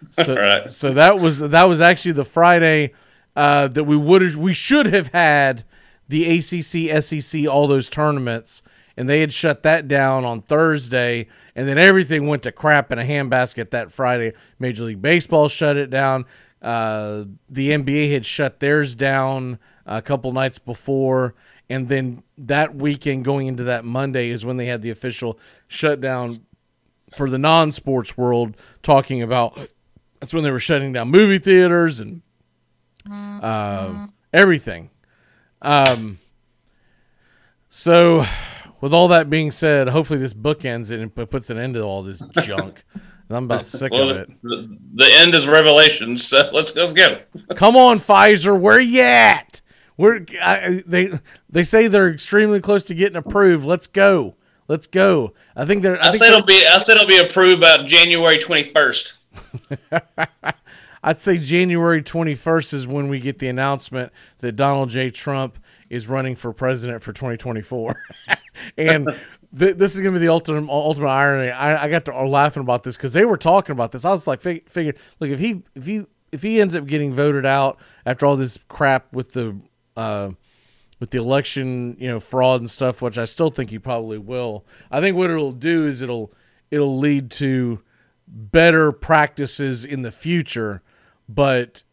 So, 0.09 0.35
Right. 0.41 0.73
so 0.73 0.93
that 0.93 1.19
was 1.19 1.37
that 1.37 1.65
was 1.69 1.79
actually 1.79 2.13
the 2.13 2.25
Friday 2.25 2.93
uh, 3.35 3.67
that 3.67 3.83
we 3.83 3.97
would 3.97 4.35
we 4.35 4.53
should 4.53 4.87
have 4.87 5.09
had 5.09 5.63
the 6.07 6.37
ACC, 6.37 7.01
SEC, 7.01 7.47
all 7.47 7.67
those 7.67 7.89
tournaments, 7.89 8.61
and 8.95 9.09
they 9.09 9.19
had 9.21 9.33
shut 9.33 9.63
that 9.63 9.87
down 9.87 10.23
on 10.23 10.41
Thursday, 10.41 11.27
and 11.55 11.67
then 11.67 11.77
everything 11.77 12.27
went 12.27 12.43
to 12.43 12.51
crap 12.51 12.91
in 12.91 12.99
a 12.99 13.03
handbasket 13.03 13.71
that 13.71 13.91
Friday. 13.91 14.33
Major 14.59 14.85
League 14.85 15.01
Baseball 15.01 15.49
shut 15.49 15.77
it 15.77 15.89
down. 15.89 16.25
Uh, 16.61 17.25
the 17.49 17.71
NBA 17.71 18.11
had 18.11 18.25
shut 18.25 18.59
theirs 18.59 18.95
down 18.95 19.59
a 19.85 20.01
couple 20.01 20.31
nights 20.31 20.59
before, 20.59 21.35
and 21.69 21.89
then 21.89 22.23
that 22.37 22.75
weekend 22.75 23.25
going 23.25 23.47
into 23.47 23.63
that 23.63 23.85
Monday 23.85 24.29
is 24.29 24.45
when 24.45 24.57
they 24.57 24.65
had 24.67 24.81
the 24.81 24.89
official 24.89 25.37
shutdown 25.67 26.45
for 27.13 27.29
the 27.29 27.37
non-sports 27.37 28.17
world 28.17 28.57
talking 28.81 29.21
about 29.21 29.57
that's 30.19 30.33
when 30.33 30.43
they 30.43 30.51
were 30.51 30.59
shutting 30.59 30.91
down 30.91 31.09
movie 31.09 31.37
theaters 31.37 31.99
and 31.99 32.21
uh, 33.11 34.07
everything. 34.33 34.89
Um, 35.61 36.19
so 37.69 38.23
with 38.81 38.93
all 38.93 39.07
that 39.09 39.29
being 39.29 39.51
said 39.51 39.89
hopefully 39.89 40.19
this 40.19 40.33
bookends 40.33 40.91
it 40.91 40.99
and 40.99 41.13
puts 41.13 41.49
an 41.49 41.57
end 41.57 41.73
to 41.75 41.81
all 41.81 42.03
this 42.03 42.21
junk. 42.43 42.83
I'm 43.29 43.45
about 43.45 43.65
sick 43.65 43.91
Well, 43.91 44.11
of 44.11 44.17
it. 44.17 44.29
The, 44.43 44.77
the 44.93 45.07
end 45.19 45.33
is 45.33 45.47
Revelation, 45.47 46.15
so 46.15 46.49
let's 46.53 46.75
let's 46.75 46.93
go. 46.93 47.21
come 47.55 47.75
on 47.75 47.97
pfizer 47.97 48.59
where 48.59 48.79
you 48.79 49.01
at? 49.01 49.61
We're 49.97 50.25
I, 50.43 50.83
they 50.85 51.09
they 51.49 51.63
say 51.63 51.87
they're 51.87 52.11
extremely 52.11 52.59
close 52.61 52.83
to 52.85 52.93
getting 52.93 53.15
approved. 53.15 53.65
Let's 53.65 53.87
go. 53.87 54.35
Let's 54.67 54.85
go. 54.87 55.33
I 55.55 55.65
think 55.65 55.81
they're 55.81 55.99
i, 55.99 56.09
I 56.09 56.11
think 56.11 56.23
said 56.23 56.29
they're- 56.31 56.37
it'll 56.37 56.45
be 56.45 56.65
I 56.67 56.77
said 56.79 56.97
it'll 56.97 57.07
be 57.07 57.17
approved 57.17 57.57
about 57.57 57.87
January 57.87 58.37
21st. 58.37 59.13
I'd 61.05 61.19
say 61.19 61.37
January 61.37 62.01
21st 62.01 62.73
is 62.73 62.87
when 62.87 63.09
we 63.09 63.19
get 63.19 63.37
the 63.37 63.47
announcement 63.47 64.11
that 64.39 64.53
Donald 64.53 64.89
J. 64.89 65.11
Trump 65.11 65.59
is 65.87 66.09
running 66.09 66.35
for 66.35 66.51
president 66.51 67.03
for 67.03 67.13
2024. 67.13 67.95
and 68.77 69.07
th- 69.55 69.75
this 69.75 69.93
is 69.93 70.01
going 70.01 70.15
to 70.15 70.19
be 70.19 70.25
the 70.25 70.31
ultimate 70.31 70.67
ultimate 70.67 71.07
irony. 71.07 71.51
I, 71.51 71.83
I 71.83 71.89
got 71.89 72.05
to 72.05 72.23
laughing 72.23 72.63
about 72.63 72.83
this 72.83 72.97
because 72.97 73.13
they 73.13 73.23
were 73.23 73.37
talking 73.37 73.73
about 73.73 73.91
this. 73.91 74.03
I 74.03 74.09
was 74.09 74.25
like, 74.25 74.41
fig- 74.41 74.67
figured, 74.67 74.97
look, 75.19 75.29
if 75.29 75.39
he 75.39 75.61
if 75.75 75.85
he 75.85 76.05
if 76.31 76.41
he 76.41 76.59
ends 76.59 76.75
up 76.75 76.87
getting 76.87 77.13
voted 77.13 77.45
out 77.45 77.79
after 78.03 78.25
all 78.25 78.35
this 78.35 78.57
crap 78.67 79.13
with 79.13 79.33
the 79.33 79.55
uh, 79.95 80.31
with 80.99 81.11
the 81.11 81.19
election, 81.19 81.97
you 81.99 82.07
know, 82.07 82.19
fraud 82.19 82.61
and 82.61 82.69
stuff, 82.69 83.03
which 83.03 83.19
I 83.19 83.25
still 83.25 83.51
think 83.51 83.69
he 83.69 83.77
probably 83.77 84.17
will. 84.17 84.65
I 84.89 85.01
think 85.01 85.15
what 85.15 85.29
it'll 85.29 85.51
do 85.51 85.85
is 85.85 86.01
it'll 86.01 86.33
it'll 86.71 86.97
lead 86.97 87.29
to 87.31 87.81
better 88.27 88.91
practices 88.91 89.85
in 89.85 90.01
the 90.01 90.11
future, 90.11 90.81
but 91.27 91.83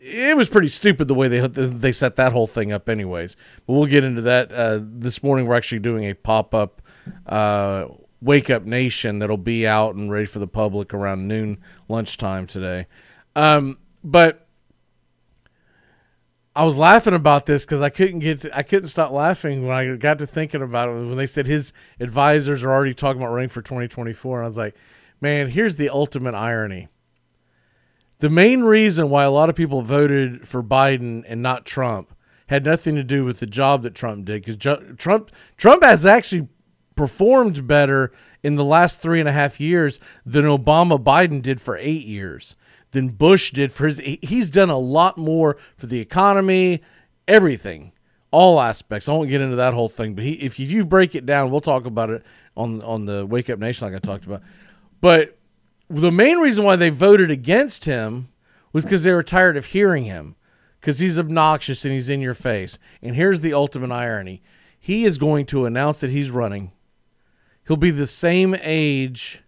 it 0.00 0.36
was 0.36 0.48
pretty 0.48 0.68
stupid 0.68 1.08
the 1.08 1.14
way 1.14 1.28
they 1.28 1.46
they 1.46 1.92
set 1.92 2.16
that 2.16 2.32
whole 2.32 2.46
thing 2.46 2.72
up, 2.72 2.88
anyways. 2.88 3.36
But 3.66 3.72
we'll 3.72 3.86
get 3.86 4.04
into 4.04 4.22
that 4.22 4.52
uh, 4.52 4.80
this 4.82 5.22
morning. 5.22 5.46
We're 5.46 5.56
actually 5.56 5.78
doing 5.80 6.04
a 6.04 6.14
pop 6.14 6.54
up 6.54 6.82
uh, 7.26 7.86
Wake 8.20 8.50
Up 8.50 8.64
Nation 8.64 9.18
that'll 9.18 9.36
be 9.36 9.66
out 9.66 9.94
and 9.94 10.10
ready 10.10 10.26
for 10.26 10.38
the 10.38 10.46
public 10.46 10.92
around 10.92 11.28
noon 11.28 11.58
lunchtime 11.88 12.46
today. 12.46 12.86
Um, 13.36 13.78
but 14.02 14.46
I 16.56 16.64
was 16.64 16.78
laughing 16.78 17.14
about 17.14 17.46
this 17.46 17.64
because 17.64 17.80
I 17.80 17.90
couldn't 17.90 18.20
get 18.20 18.42
to, 18.42 18.56
I 18.56 18.62
couldn't 18.62 18.88
stop 18.88 19.10
laughing 19.10 19.66
when 19.66 19.76
I 19.76 19.96
got 19.96 20.18
to 20.18 20.26
thinking 20.26 20.62
about 20.62 20.88
it 20.88 20.92
when 20.92 21.16
they 21.16 21.26
said 21.26 21.46
his 21.46 21.72
advisors 21.98 22.62
are 22.62 22.70
already 22.70 22.94
talking 22.94 23.20
about 23.20 23.32
running 23.32 23.48
for 23.48 23.60
2024 23.60 24.38
and 24.38 24.44
I 24.44 24.46
was 24.46 24.56
like, 24.56 24.76
man, 25.20 25.48
here's 25.48 25.76
the 25.76 25.88
ultimate 25.88 26.34
irony. 26.34 26.88
The 28.24 28.30
main 28.30 28.62
reason 28.62 29.10
why 29.10 29.24
a 29.24 29.30
lot 29.30 29.50
of 29.50 29.54
people 29.54 29.82
voted 29.82 30.48
for 30.48 30.62
Biden 30.62 31.24
and 31.28 31.42
not 31.42 31.66
Trump 31.66 32.16
had 32.46 32.64
nothing 32.64 32.94
to 32.94 33.04
do 33.04 33.22
with 33.22 33.38
the 33.38 33.46
job 33.46 33.82
that 33.82 33.94
Trump 33.94 34.24
did 34.24 34.42
because 34.42 34.56
Trump 34.96 35.30
Trump 35.58 35.82
has 35.84 36.06
actually 36.06 36.48
performed 36.96 37.66
better 37.66 38.12
in 38.42 38.54
the 38.54 38.64
last 38.64 39.02
three 39.02 39.20
and 39.20 39.28
a 39.28 39.32
half 39.32 39.60
years 39.60 40.00
than 40.24 40.46
Obama 40.46 40.98
Biden 40.98 41.42
did 41.42 41.60
for 41.60 41.76
eight 41.76 42.06
years 42.06 42.56
than 42.92 43.10
Bush 43.10 43.50
did 43.50 43.70
for 43.70 43.84
his. 43.84 43.98
He's 43.98 44.48
done 44.48 44.70
a 44.70 44.78
lot 44.78 45.18
more 45.18 45.58
for 45.76 45.84
the 45.84 46.00
economy, 46.00 46.80
everything, 47.28 47.92
all 48.30 48.58
aspects. 48.58 49.06
I 49.06 49.12
won't 49.12 49.28
get 49.28 49.42
into 49.42 49.56
that 49.56 49.74
whole 49.74 49.90
thing, 49.90 50.14
but 50.14 50.24
he, 50.24 50.32
if 50.36 50.58
you, 50.58 50.86
break 50.86 51.14
it 51.14 51.26
down, 51.26 51.50
we'll 51.50 51.60
talk 51.60 51.84
about 51.84 52.08
it 52.08 52.24
on 52.56 52.80
on 52.80 53.04
the 53.04 53.26
Wake 53.26 53.50
Up 53.50 53.58
Nation, 53.58 53.86
like 53.86 53.94
I 53.94 53.98
talked 53.98 54.24
about. 54.24 54.40
But 55.02 55.36
the 55.88 56.12
main 56.12 56.38
reason 56.38 56.64
why 56.64 56.76
they 56.76 56.90
voted 56.90 57.30
against 57.30 57.84
him 57.84 58.28
was 58.72 58.84
because 58.84 59.04
they 59.04 59.12
were 59.12 59.22
tired 59.22 59.56
of 59.56 59.66
hearing 59.66 60.04
him, 60.04 60.36
because 60.80 60.98
he's 60.98 61.18
obnoxious 61.18 61.84
and 61.84 61.92
he's 61.92 62.08
in 62.08 62.20
your 62.20 62.34
face. 62.34 62.78
And 63.02 63.14
here's 63.14 63.40
the 63.40 63.54
ultimate 63.54 63.92
irony: 63.92 64.42
he 64.78 65.04
is 65.04 65.18
going 65.18 65.46
to 65.46 65.66
announce 65.66 66.00
that 66.00 66.10
he's 66.10 66.30
running. 66.30 66.72
He'll 67.66 67.76
be 67.76 67.90
the 67.90 68.06
same 68.06 68.54
age 68.60 69.42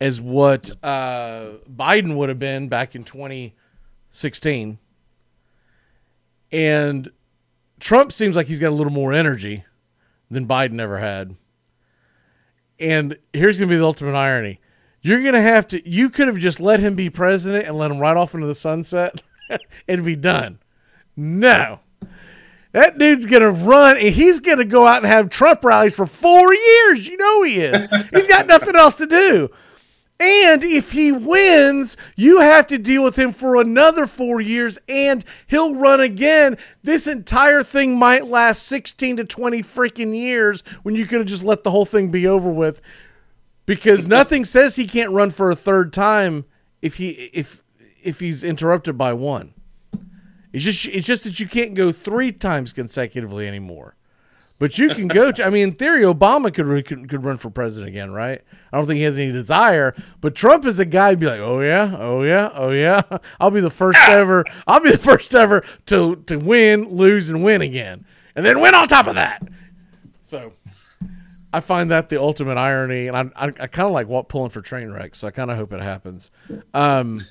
as 0.00 0.20
what 0.20 0.70
uh, 0.82 1.50
Biden 1.70 2.16
would 2.16 2.30
have 2.30 2.38
been 2.38 2.68
back 2.68 2.94
in 2.94 3.04
2016. 3.04 4.78
And 6.52 7.08
Trump 7.78 8.12
seems 8.12 8.36
like 8.36 8.46
he's 8.46 8.58
got 8.58 8.68
a 8.68 8.74
little 8.74 8.92
more 8.92 9.12
energy 9.12 9.64
than 10.30 10.46
Biden 10.46 10.80
ever 10.80 10.98
had. 10.98 11.36
And 12.78 13.18
here's 13.32 13.58
going 13.58 13.68
to 13.68 13.74
be 13.74 13.78
the 13.78 13.84
ultimate 13.84 14.16
irony. 14.16 14.59
You're 15.02 15.22
to 15.34 15.40
have 15.40 15.68
to, 15.68 15.88
you 15.88 16.10
could 16.10 16.28
have 16.28 16.38
just 16.38 16.60
let 16.60 16.80
him 16.80 16.94
be 16.94 17.08
president 17.08 17.66
and 17.66 17.76
let 17.76 17.90
him 17.90 17.98
ride 17.98 18.16
off 18.16 18.34
into 18.34 18.46
the 18.46 18.54
sunset 18.54 19.22
and 19.88 20.04
be 20.04 20.16
done. 20.16 20.58
No. 21.16 21.80
That 22.72 22.98
dude's 22.98 23.26
to 23.42 23.50
run 23.50 23.96
and 23.96 24.14
he's 24.14 24.38
to 24.58 24.64
go 24.64 24.86
out 24.86 24.98
and 24.98 25.06
have 25.06 25.28
Trump 25.28 25.64
rallies 25.64 25.96
for 25.96 26.06
four 26.06 26.54
years. 26.54 27.08
You 27.08 27.16
know 27.16 27.42
he 27.42 27.60
is. 27.60 27.86
He's 28.12 28.28
got 28.28 28.46
nothing 28.46 28.76
else 28.76 28.98
to 28.98 29.06
do. 29.06 29.50
And 30.20 30.62
if 30.62 30.92
he 30.92 31.12
wins, 31.12 31.96
you 32.14 32.40
have 32.40 32.66
to 32.66 32.76
deal 32.76 33.02
with 33.02 33.18
him 33.18 33.32
for 33.32 33.56
another 33.56 34.06
four 34.06 34.40
years 34.40 34.78
and 34.86 35.24
he'll 35.46 35.76
run 35.76 36.00
again. 36.00 36.58
This 36.82 37.06
entire 37.06 37.64
thing 37.64 37.98
might 37.98 38.26
last 38.26 38.64
16 38.64 39.16
to 39.16 39.24
20 39.24 39.62
freaking 39.62 40.14
years 40.14 40.62
when 40.82 40.94
you 40.94 41.06
could 41.06 41.20
have 41.20 41.26
just 41.26 41.42
let 41.42 41.64
the 41.64 41.70
whole 41.70 41.86
thing 41.86 42.10
be 42.10 42.26
over 42.26 42.50
with 42.50 42.82
because 43.66 44.06
nothing 44.06 44.44
says 44.44 44.76
he 44.76 44.86
can't 44.86 45.12
run 45.12 45.30
for 45.30 45.50
a 45.50 45.56
third 45.56 45.92
time 45.92 46.44
if 46.82 46.96
he 46.96 47.30
if 47.32 47.62
if 48.02 48.20
he's 48.20 48.42
interrupted 48.42 48.96
by 48.96 49.12
one. 49.12 49.54
It's 50.52 50.64
just 50.64 50.88
it's 50.88 51.06
just 51.06 51.24
that 51.24 51.38
you 51.38 51.46
can't 51.46 51.74
go 51.74 51.92
three 51.92 52.32
times 52.32 52.72
consecutively 52.72 53.46
anymore. 53.46 53.96
But 54.60 54.78
you 54.78 54.90
can 54.90 55.08
go. 55.08 55.32
To, 55.32 55.46
I 55.46 55.48
mean, 55.48 55.70
in 55.70 55.74
theory, 55.74 56.02
Obama 56.02 56.52
could, 56.52 56.86
could 56.86 57.08
could 57.08 57.24
run 57.24 57.38
for 57.38 57.48
president 57.48 57.88
again, 57.88 58.12
right? 58.12 58.42
I 58.70 58.76
don't 58.76 58.86
think 58.86 58.98
he 58.98 59.04
has 59.04 59.18
any 59.18 59.32
desire. 59.32 59.94
But 60.20 60.34
Trump 60.34 60.66
is 60.66 60.78
a 60.78 60.84
guy 60.84 61.10
who'd 61.10 61.20
be 61.20 61.26
like, 61.26 61.40
oh 61.40 61.60
yeah, 61.60 61.96
oh 61.98 62.22
yeah, 62.22 62.50
oh 62.52 62.70
yeah. 62.70 63.00
I'll 63.40 63.50
be 63.50 63.60
the 63.60 63.70
first 63.70 63.98
ever. 64.06 64.44
I'll 64.66 64.80
be 64.80 64.90
the 64.90 64.98
first 64.98 65.34
ever 65.34 65.64
to 65.86 66.16
to 66.26 66.36
win, 66.36 66.88
lose, 66.88 67.30
and 67.30 67.42
win 67.42 67.62
again, 67.62 68.04
and 68.36 68.44
then 68.44 68.60
win 68.60 68.74
on 68.74 68.86
top 68.86 69.06
of 69.06 69.14
that. 69.14 69.42
So, 70.20 70.52
I 71.52 71.60
find 71.60 71.90
that 71.90 72.08
the 72.08 72.20
ultimate 72.20 72.58
irony, 72.58 73.08
and 73.08 73.16
I 73.16 73.30
I, 73.36 73.46
I 73.46 73.66
kind 73.66 73.86
of 73.86 73.92
like 73.92 74.08
what 74.08 74.28
pulling 74.28 74.50
for 74.50 74.60
train 74.60 74.90
wrecks. 74.90 75.18
So 75.18 75.28
I 75.28 75.30
kind 75.30 75.50
of 75.50 75.56
hope 75.56 75.72
it 75.72 75.80
happens. 75.80 76.30
Um, 76.74 77.24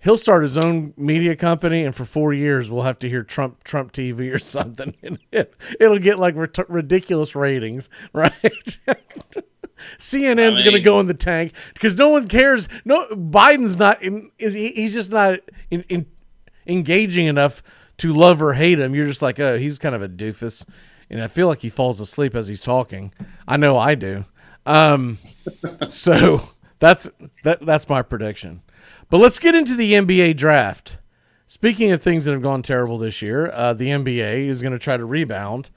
he'll 0.00 0.18
start 0.18 0.42
his 0.42 0.58
own 0.58 0.92
media 0.96 1.36
company, 1.36 1.84
and 1.84 1.94
for 1.94 2.04
four 2.04 2.32
years 2.32 2.70
we'll 2.70 2.82
have 2.82 2.98
to 3.00 3.08
hear 3.08 3.22
Trump 3.22 3.64
Trump 3.64 3.92
TV 3.92 4.32
or 4.32 4.38
something. 4.56 4.94
And 5.02 5.18
it, 5.30 5.54
it'll 5.80 5.98
get 5.98 6.18
like 6.18 6.36
rit- 6.36 6.68
ridiculous 6.68 7.34
ratings, 7.34 7.88
right? 8.12 8.32
CNN's 9.98 10.60
I 10.60 10.64
going 10.64 10.76
to 10.76 10.80
go 10.80 11.00
in 11.00 11.06
the 11.06 11.14
tank 11.14 11.54
because 11.74 11.96
no 11.98 12.08
one 12.08 12.28
cares. 12.28 12.68
No, 12.84 13.08
Biden's 13.10 13.78
not. 13.78 14.02
In, 14.02 14.30
is 14.38 14.54
he, 14.54 14.68
he's 14.68 14.94
just 14.94 15.10
not 15.10 15.40
in, 15.70 15.82
in, 15.88 16.06
engaging 16.66 17.26
enough 17.26 17.62
to 17.98 18.12
love 18.12 18.42
or 18.42 18.54
hate 18.54 18.78
him. 18.78 18.94
You're 18.94 19.06
just 19.06 19.22
like, 19.22 19.40
oh, 19.40 19.58
he's 19.58 19.78
kind 19.78 19.94
of 19.94 20.02
a 20.02 20.08
doofus, 20.08 20.68
and 21.12 21.22
I 21.22 21.28
feel 21.28 21.46
like 21.46 21.60
he 21.60 21.68
falls 21.68 22.00
asleep 22.00 22.34
as 22.34 22.48
he's 22.48 22.62
talking. 22.62 23.12
I 23.46 23.56
know 23.56 23.78
I 23.78 23.94
do. 23.94 24.24
Um, 24.64 25.18
so 25.88 26.48
that's 26.78 27.10
that. 27.44 27.64
That's 27.64 27.88
my 27.88 28.02
prediction. 28.02 28.62
But 29.10 29.18
let's 29.18 29.38
get 29.38 29.54
into 29.54 29.76
the 29.76 29.92
NBA 29.92 30.36
draft. 30.36 30.98
Speaking 31.46 31.90
of 31.90 32.00
things 32.00 32.24
that 32.24 32.32
have 32.32 32.40
gone 32.40 32.62
terrible 32.62 32.96
this 32.96 33.20
year, 33.20 33.50
uh, 33.52 33.74
the 33.74 33.88
NBA 33.88 34.46
is 34.46 34.62
going 34.62 34.72
to 34.72 34.78
try 34.78 34.96
to 34.96 35.04
rebound, 35.04 35.70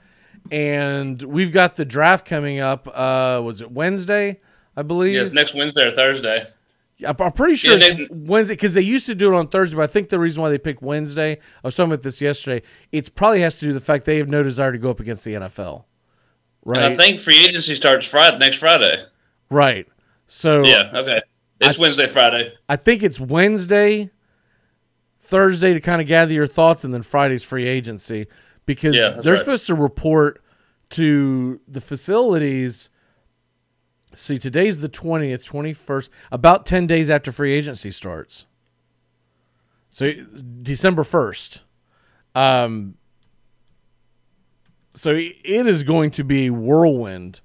and 0.50 1.22
we've 1.22 1.52
got 1.52 1.74
the 1.74 1.84
draft 1.84 2.26
coming 2.26 2.60
up. 2.60 2.88
Uh, 2.88 3.42
was 3.44 3.60
it 3.60 3.70
Wednesday? 3.70 4.40
I 4.74 4.82
believe. 4.82 5.14
Yes, 5.14 5.32
next 5.32 5.54
Wednesday 5.54 5.86
or 5.86 5.90
Thursday. 5.90 6.46
I'm 7.06 7.32
pretty 7.32 7.56
sure 7.56 7.76
Yeah, 7.76 7.88
it's 7.92 8.10
Wednesday 8.10 8.54
because 8.54 8.74
they 8.74 8.80
used 8.80 9.06
to 9.06 9.14
do 9.14 9.34
it 9.34 9.36
on 9.36 9.48
Thursday, 9.48 9.76
but 9.76 9.82
I 9.82 9.86
think 9.86 10.08
the 10.08 10.18
reason 10.18 10.42
why 10.42 10.48
they 10.48 10.58
picked 10.58 10.80
Wednesday, 10.82 11.32
I 11.32 11.38
was 11.62 11.74
talking 11.76 11.92
about 11.92 12.02
this 12.02 12.22
yesterday, 12.22 12.64
it's 12.92 13.08
probably 13.10 13.40
has 13.42 13.58
to 13.58 13.66
do 13.66 13.72
with 13.74 13.82
the 13.82 13.84
fact 13.84 14.06
they 14.06 14.16
have 14.18 14.28
no 14.28 14.42
desire 14.42 14.72
to 14.72 14.78
go 14.78 14.90
up 14.90 15.00
against 15.00 15.24
the 15.24 15.34
NFL. 15.34 15.84
Right. 16.64 16.82
And 16.82 16.94
I 16.94 16.96
think 16.96 17.20
free 17.20 17.44
agency 17.44 17.74
starts 17.74 18.06
Friday 18.06 18.38
next 18.38 18.56
Friday. 18.58 19.04
right. 19.50 19.86
So 20.26 20.64
yeah. 20.64 20.90
Okay. 20.94 21.20
It's 21.60 21.78
Wednesday, 21.78 22.06
Friday. 22.08 22.52
I 22.68 22.76
think 22.76 23.02
it's 23.02 23.20
Wednesday, 23.20 24.10
Thursday 25.20 25.72
to 25.74 25.80
kind 25.80 26.00
of 26.00 26.06
gather 26.06 26.32
your 26.32 26.46
thoughts, 26.46 26.84
and 26.84 26.92
then 26.92 27.02
Friday's 27.02 27.44
free 27.44 27.66
agency 27.66 28.26
because 28.66 28.94
Yeah, 28.96 29.10
they're 29.22 29.34
right. 29.34 29.38
supposed 29.38 29.66
to 29.68 29.74
report 29.74 30.42
to 30.90 31.60
the 31.68 31.80
facilities. 31.80 32.90
See, 34.16 34.38
today's 34.38 34.80
the 34.80 34.88
20th, 34.88 35.46
21st, 35.46 36.08
about 36.32 36.64
10 36.64 36.86
days 36.86 37.10
after 37.10 37.30
free 37.30 37.52
agency 37.52 37.90
starts. 37.90 38.46
So 39.90 40.10
December 40.62 41.02
1st. 41.02 41.62
Um, 42.34 42.94
so 44.94 45.10
it 45.14 45.66
is 45.66 45.82
going 45.82 46.12
to 46.12 46.24
be 46.24 46.48
whirlwind, 46.48 47.42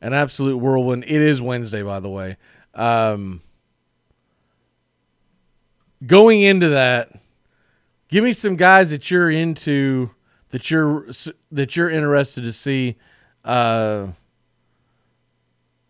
an 0.00 0.14
absolute 0.14 0.56
whirlwind. 0.56 1.04
It 1.04 1.20
is 1.20 1.42
Wednesday, 1.42 1.82
by 1.82 2.00
the 2.00 2.08
way. 2.08 2.38
Um, 2.74 3.42
going 6.06 6.40
into 6.40 6.70
that, 6.70 7.12
give 8.08 8.24
me 8.24 8.32
some 8.32 8.56
guys 8.56 8.90
that 8.90 9.10
you're 9.10 9.30
into, 9.30 10.10
that 10.48 10.70
you're 10.70 11.08
that 11.52 11.76
you're 11.76 11.90
interested 11.90 12.44
to 12.44 12.52
see, 12.52 12.96
uh, 13.44 14.08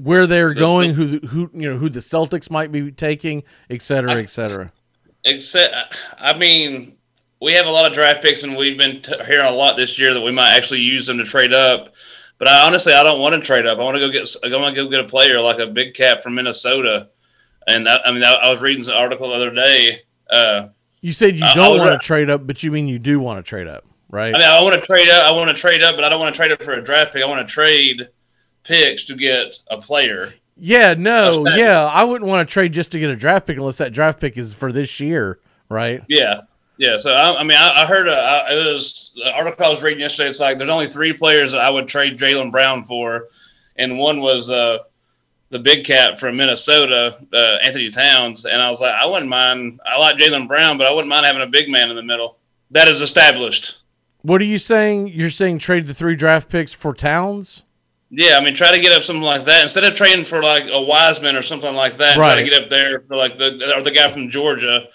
where 0.03 0.27
they're 0.27 0.55
going, 0.55 0.95
who 0.95 1.07
the- 1.19 1.27
who 1.27 1.51
you 1.55 1.71
know 1.71 1.77
who 1.79 1.89
the 1.89 2.01
Celtics 2.01 2.51
might 2.51 2.73
be 2.73 2.91
taking, 2.91 3.43
et 3.69 3.83
cetera, 3.83 4.15
et 4.17 4.31
cetera. 4.31 4.73
Except, 5.25 5.75
I 6.19 6.37
mean, 6.37 6.95
we 7.41 7.53
have 7.53 7.67
a 7.67 7.71
lot 7.71 7.87
of 7.87 7.93
draft 7.93 8.23
picks, 8.23 8.43
and 8.43 8.57
we've 8.57 8.79
been 8.79 9.03
t- 9.03 9.13
hearing 9.27 9.47
a 9.47 9.51
lot 9.51 9.77
this 9.77 9.99
year 9.99 10.15
that 10.15 10.21
we 10.21 10.31
might 10.33 10.55
actually 10.55 10.81
use 10.81 11.07
them 11.07 11.19
to 11.19 11.25
trade 11.25 11.53
up. 11.53 11.93
But 12.39 12.49
I 12.49 12.67
honestly, 12.67 12.95
I 12.95 13.03
don't 13.03 13.21
want 13.21 13.35
to 13.35 13.41
trade 13.41 13.67
up. 13.67 13.79
I 13.79 13.83
want 13.83 13.97
to 13.97 14.01
go 14.01 14.11
get. 14.11 14.29
I 14.45 14.57
want 14.57 14.75
to 14.75 14.83
go 14.85 14.89
get 14.89 15.01
a 15.01 15.05
player 15.09 15.41
like 15.41 15.59
a 15.59 15.67
big 15.67 15.95
cat 15.95 16.23
from 16.23 16.35
Minnesota. 16.37 17.09
And 17.67 17.87
that, 17.87 18.01
I 18.07 18.13
mean, 18.13 18.25
I, 18.25 18.33
I 18.33 18.51
was 18.51 18.61
reading 18.63 18.85
an 18.87 18.93
article 18.93 19.29
the 19.29 19.35
other 19.35 19.51
day. 19.51 20.01
Uh, 20.31 20.69
You 21.03 21.13
said 21.13 21.37
you 21.37 21.45
I- 21.45 21.51
I 21.51 21.55
don't 21.55 21.79
want 21.79 22.01
to 22.01 22.05
trade 22.07 22.31
up, 22.31 22.47
but 22.47 22.63
you 22.63 22.73
mean 22.73 22.89
you 22.89 22.99
do 22.99 23.21
want 23.21 23.45
to 23.45 23.49
trade 23.49 23.69
up, 23.69 23.85
right? 24.09 24.35
I 24.35 24.39
mean, 24.39 24.49
I 24.49 24.63
want 24.63 24.75
to 24.75 24.81
trade 24.81 25.11
up. 25.11 25.31
I 25.31 25.33
want 25.35 25.51
to 25.51 25.55
trade 25.55 25.83
up, 25.83 25.97
but 25.97 26.05
I 26.05 26.09
don't 26.09 26.19
want 26.19 26.35
to 26.35 26.39
trade 26.39 26.51
up 26.53 26.63
for 26.63 26.73
a 26.73 26.83
draft 26.83 27.13
pick. 27.13 27.23
I 27.23 27.27
want 27.27 27.47
to 27.47 27.53
trade 27.53 28.09
picks 28.65 29.05
to 29.07 29.15
get 29.15 29.59
a 29.71 29.81
player. 29.81 30.33
Yeah, 30.57 30.95
no, 30.97 31.47
yeah, 31.49 31.85
I 31.87 32.05
wouldn't 32.05 32.29
want 32.29 32.47
to 32.47 32.53
trade 32.53 32.73
just 32.73 32.93
to 32.93 32.99
get 32.99 33.09
a 33.09 33.17
draft 33.17 33.47
pick 33.47 33.57
unless 33.57 33.79
that 33.79 33.93
draft 33.93 34.21
pick 34.21 34.37
is 34.37 34.53
for 34.53 34.73
this 34.73 35.01
year, 35.01 35.39
right? 35.71 36.03
Yeah, 36.07 36.43
yeah. 36.77 36.99
So 36.99 37.13
I, 37.13 37.41
I 37.41 37.43
mean, 37.45 37.57
I, 37.57 37.83
I 37.83 37.87
heard 37.87 38.09
a, 38.09 38.13
I, 38.13 38.53
it 38.53 38.75
was 38.75 39.13
the 39.15 39.31
article 39.31 39.65
I 39.65 39.71
was 39.71 39.83
reading 39.83 40.01
yesterday. 40.01 40.29
It's 40.29 40.39
like 40.39 40.59
there's 40.59 40.69
only 40.69 40.89
three 40.89 41.15
players 41.15 41.53
that 41.53 41.61
I 41.61 41.71
would 41.71 41.89
trade 41.89 42.19
Jaylen 42.19 42.51
Brown 42.51 42.85
for, 42.85 43.29
and 43.77 43.99
one 43.99 44.21
was 44.21 44.51
uh, 44.51 44.81
the 45.49 45.59
big 45.59 45.87
cat 45.87 46.21
from 46.21 46.37
Minnesota, 46.37 47.19
uh, 47.33 47.57
Anthony 47.65 47.91
Towns. 47.91 48.45
And 48.45 48.61
I 48.61 48.69
was 48.69 48.81
like, 48.81 48.95
I 48.95 49.07
wouldn't 49.07 49.31
mind. 49.31 49.81
I 49.87 49.99
like 49.99 50.17
Jaylen 50.17 50.47
Brown, 50.47 50.77
but 50.79 50.87
I 50.87 50.93
wouldn't 50.93 51.09
mind 51.09 51.25
having 51.25 51.43
a 51.43 51.47
big 51.47 51.69
man 51.71 51.91
in 51.91 51.97
the 51.97 52.03
middle. 52.03 52.37
That 52.71 52.89
is 52.89 53.01
established. 53.01 53.79
What 54.23 54.43
are 54.43 54.45
you 54.47 54.59
saying? 54.59 55.09
You're 55.09 55.31
saying 55.31 55.59
trade 55.59 55.87
the 55.87 55.95
three 55.95 56.15
draft 56.15 56.51
picks 56.51 56.75
for 56.75 56.93
Towns? 56.93 57.65
Yeah, 58.11 58.39
I 58.39 58.45
mean, 58.45 58.55
try 58.55 58.73
to 58.73 58.81
get 58.81 58.93
up 58.93 59.03
something 59.03 59.23
like 59.23 59.45
that 59.45 59.63
instead 59.63 59.85
of 59.85 59.95
trading 59.95 60.25
for 60.25 60.43
like 60.43 60.65
a 60.71 60.83
Wiseman 60.83 61.37
or 61.37 61.43
something 61.43 61.75
like 61.75 61.97
that. 61.99 62.17
Right. 62.17 62.33
Try 62.33 62.43
to 62.43 62.51
get 62.51 62.63
up 62.63 62.69
there 62.69 63.01
for 63.01 63.17
like 63.17 63.39
the 63.39 63.75
or 63.77 63.83
the 63.83 63.93
guy 63.93 64.13
from 64.13 64.29
Georgia. 64.29 64.89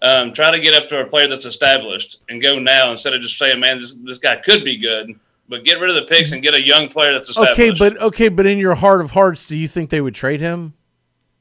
Um, 0.00 0.32
try 0.32 0.50
to 0.50 0.58
get 0.58 0.74
up 0.74 0.88
to 0.88 1.00
a 1.00 1.06
player 1.06 1.28
that's 1.28 1.44
established 1.44 2.18
and 2.28 2.42
go 2.42 2.58
now 2.58 2.90
instead 2.90 3.12
of 3.14 3.20
just 3.20 3.38
saying, 3.38 3.60
"Man, 3.60 3.78
this 3.78 3.94
this 4.02 4.18
guy 4.18 4.36
could 4.36 4.64
be 4.64 4.78
good." 4.78 5.14
But 5.48 5.64
get 5.64 5.80
rid 5.80 5.90
of 5.90 5.96
the 5.96 6.02
picks 6.02 6.32
and 6.32 6.42
get 6.42 6.54
a 6.54 6.62
young 6.62 6.88
player 6.88 7.12
that's 7.12 7.28
established. 7.28 7.60
Okay, 7.60 7.72
but 7.78 8.00
okay, 8.00 8.28
but 8.28 8.46
in 8.46 8.58
your 8.58 8.74
heart 8.74 9.02
of 9.02 9.10
hearts, 9.10 9.46
do 9.46 9.56
you 9.56 9.68
think 9.68 9.90
they 9.90 10.00
would 10.00 10.14
trade 10.14 10.40
him? 10.40 10.72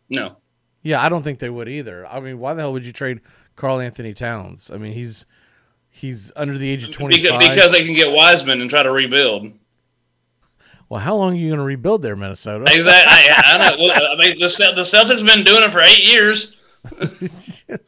no, 0.10 0.36
Yeah, 0.84 1.02
I 1.02 1.08
don't 1.08 1.24
think 1.24 1.40
they 1.40 1.50
would 1.50 1.70
either. 1.70 2.06
I 2.06 2.20
mean, 2.20 2.38
why 2.40 2.54
the 2.54 2.62
hell 2.62 2.74
would 2.74 2.86
you 2.86 2.92
trade 2.92 3.22
Karl-Anthony 3.56 4.14
Towns? 4.14 4.70
I 4.70 4.78
mean, 4.78 4.92
he's 4.92 5.26
he's 5.90 6.34
under 6.36 6.58
the 6.58 6.70
age 6.70 6.84
of 6.84 6.92
twenty 6.92 7.22
because, 7.22 7.40
because 7.40 7.72
they 7.72 7.86
can 7.86 7.96
get 7.96 8.12
Wiseman 8.12 8.60
and 8.60 8.70
try 8.70 8.84
to 8.84 8.92
rebuild. 8.92 9.54
Well, 10.92 11.00
how 11.00 11.16
long 11.16 11.32
are 11.32 11.38
you 11.38 11.48
going 11.48 11.60
to 11.60 11.64
rebuild 11.64 12.02
there, 12.02 12.18
Minnesota? 12.18 12.66
Exactly. 12.68 12.86
I, 12.86 13.42
I 13.46 13.58
know. 13.70 13.78
Well, 13.82 14.08
I 14.12 14.16
mean, 14.18 14.38
the, 14.38 14.48
the 14.76 14.82
Celtics 14.82 15.20
have 15.20 15.26
been 15.26 15.46
doing 15.46 15.64
it 15.64 15.72
for 15.72 15.80
eight 15.80 16.04
years. 16.04 16.58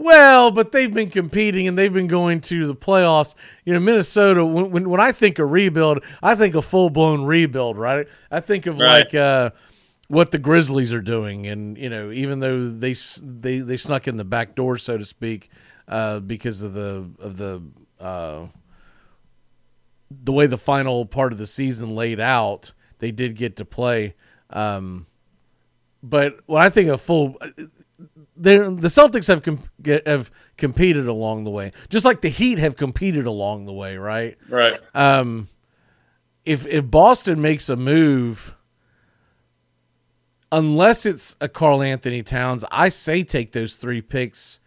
Well, 0.00 0.52
but 0.52 0.70
they've 0.70 0.94
been 0.94 1.10
competing 1.10 1.66
and 1.66 1.76
they've 1.76 1.92
been 1.92 2.06
going 2.06 2.40
to 2.42 2.68
the 2.68 2.74
playoffs. 2.76 3.34
You 3.64 3.72
know, 3.72 3.80
Minnesota. 3.80 4.44
When 4.44 4.70
when, 4.70 4.90
when 4.90 5.00
I 5.00 5.10
think 5.10 5.40
of 5.40 5.50
rebuild, 5.50 6.04
I 6.22 6.36
think 6.36 6.54
of 6.54 6.64
full 6.64 6.88
blown 6.88 7.24
rebuild, 7.24 7.76
right? 7.76 8.06
I 8.30 8.38
think 8.38 8.66
of 8.66 8.78
Right. 8.78 9.00
like 9.04 9.14
uh, 9.16 9.50
what 10.06 10.30
the 10.30 10.38
Grizzlies 10.38 10.92
are 10.92 11.00
doing, 11.02 11.48
and 11.48 11.76
you 11.76 11.90
know, 11.90 12.12
even 12.12 12.38
though 12.38 12.68
they 12.68 12.94
they 13.20 13.58
they 13.58 13.76
snuck 13.76 14.06
in 14.06 14.16
the 14.16 14.24
back 14.24 14.54
door, 14.54 14.78
so 14.78 14.98
to 14.98 15.04
speak, 15.04 15.50
uh, 15.88 16.20
because 16.20 16.62
of 16.62 16.74
the 16.74 17.10
of 17.18 17.36
the 17.36 17.60
uh, 17.98 18.46
the 20.10 20.32
way 20.32 20.46
the 20.46 20.58
final 20.58 21.04
part 21.06 21.32
of 21.32 21.38
the 21.38 21.46
season 21.46 21.94
laid 21.94 22.20
out, 22.20 22.72
they 22.98 23.10
did 23.10 23.36
get 23.36 23.56
to 23.56 23.64
play. 23.64 24.14
Um, 24.50 25.06
but 26.02 26.38
when 26.46 26.62
I 26.62 26.70
think 26.70 26.88
of 26.88 27.00
full, 27.00 27.36
the 28.36 28.88
Celtics 28.88 29.28
have 29.28 29.42
com- 29.42 29.62
get- 29.82 30.06
have 30.06 30.30
competed 30.56 31.06
along 31.08 31.44
the 31.44 31.50
way, 31.50 31.72
just 31.88 32.04
like 32.04 32.20
the 32.20 32.28
Heat 32.28 32.58
have 32.58 32.76
competed 32.76 33.26
along 33.26 33.66
the 33.66 33.72
way, 33.72 33.96
right? 33.96 34.36
Right. 34.48 34.80
Um, 34.94 35.48
if 36.44 36.66
if 36.66 36.90
Boston 36.90 37.40
makes 37.40 37.68
a 37.68 37.76
move, 37.76 38.54
unless 40.50 41.04
it's 41.04 41.36
a 41.40 41.48
Karl-Anthony 41.48 42.22
Towns, 42.22 42.64
I 42.70 42.88
say 42.88 43.22
take 43.22 43.52
those 43.52 43.76
three 43.76 44.00
picks 44.00 44.60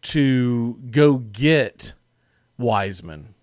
to 0.00 0.74
go 0.90 1.18
get 1.18 1.94
Wiseman. 2.56 3.34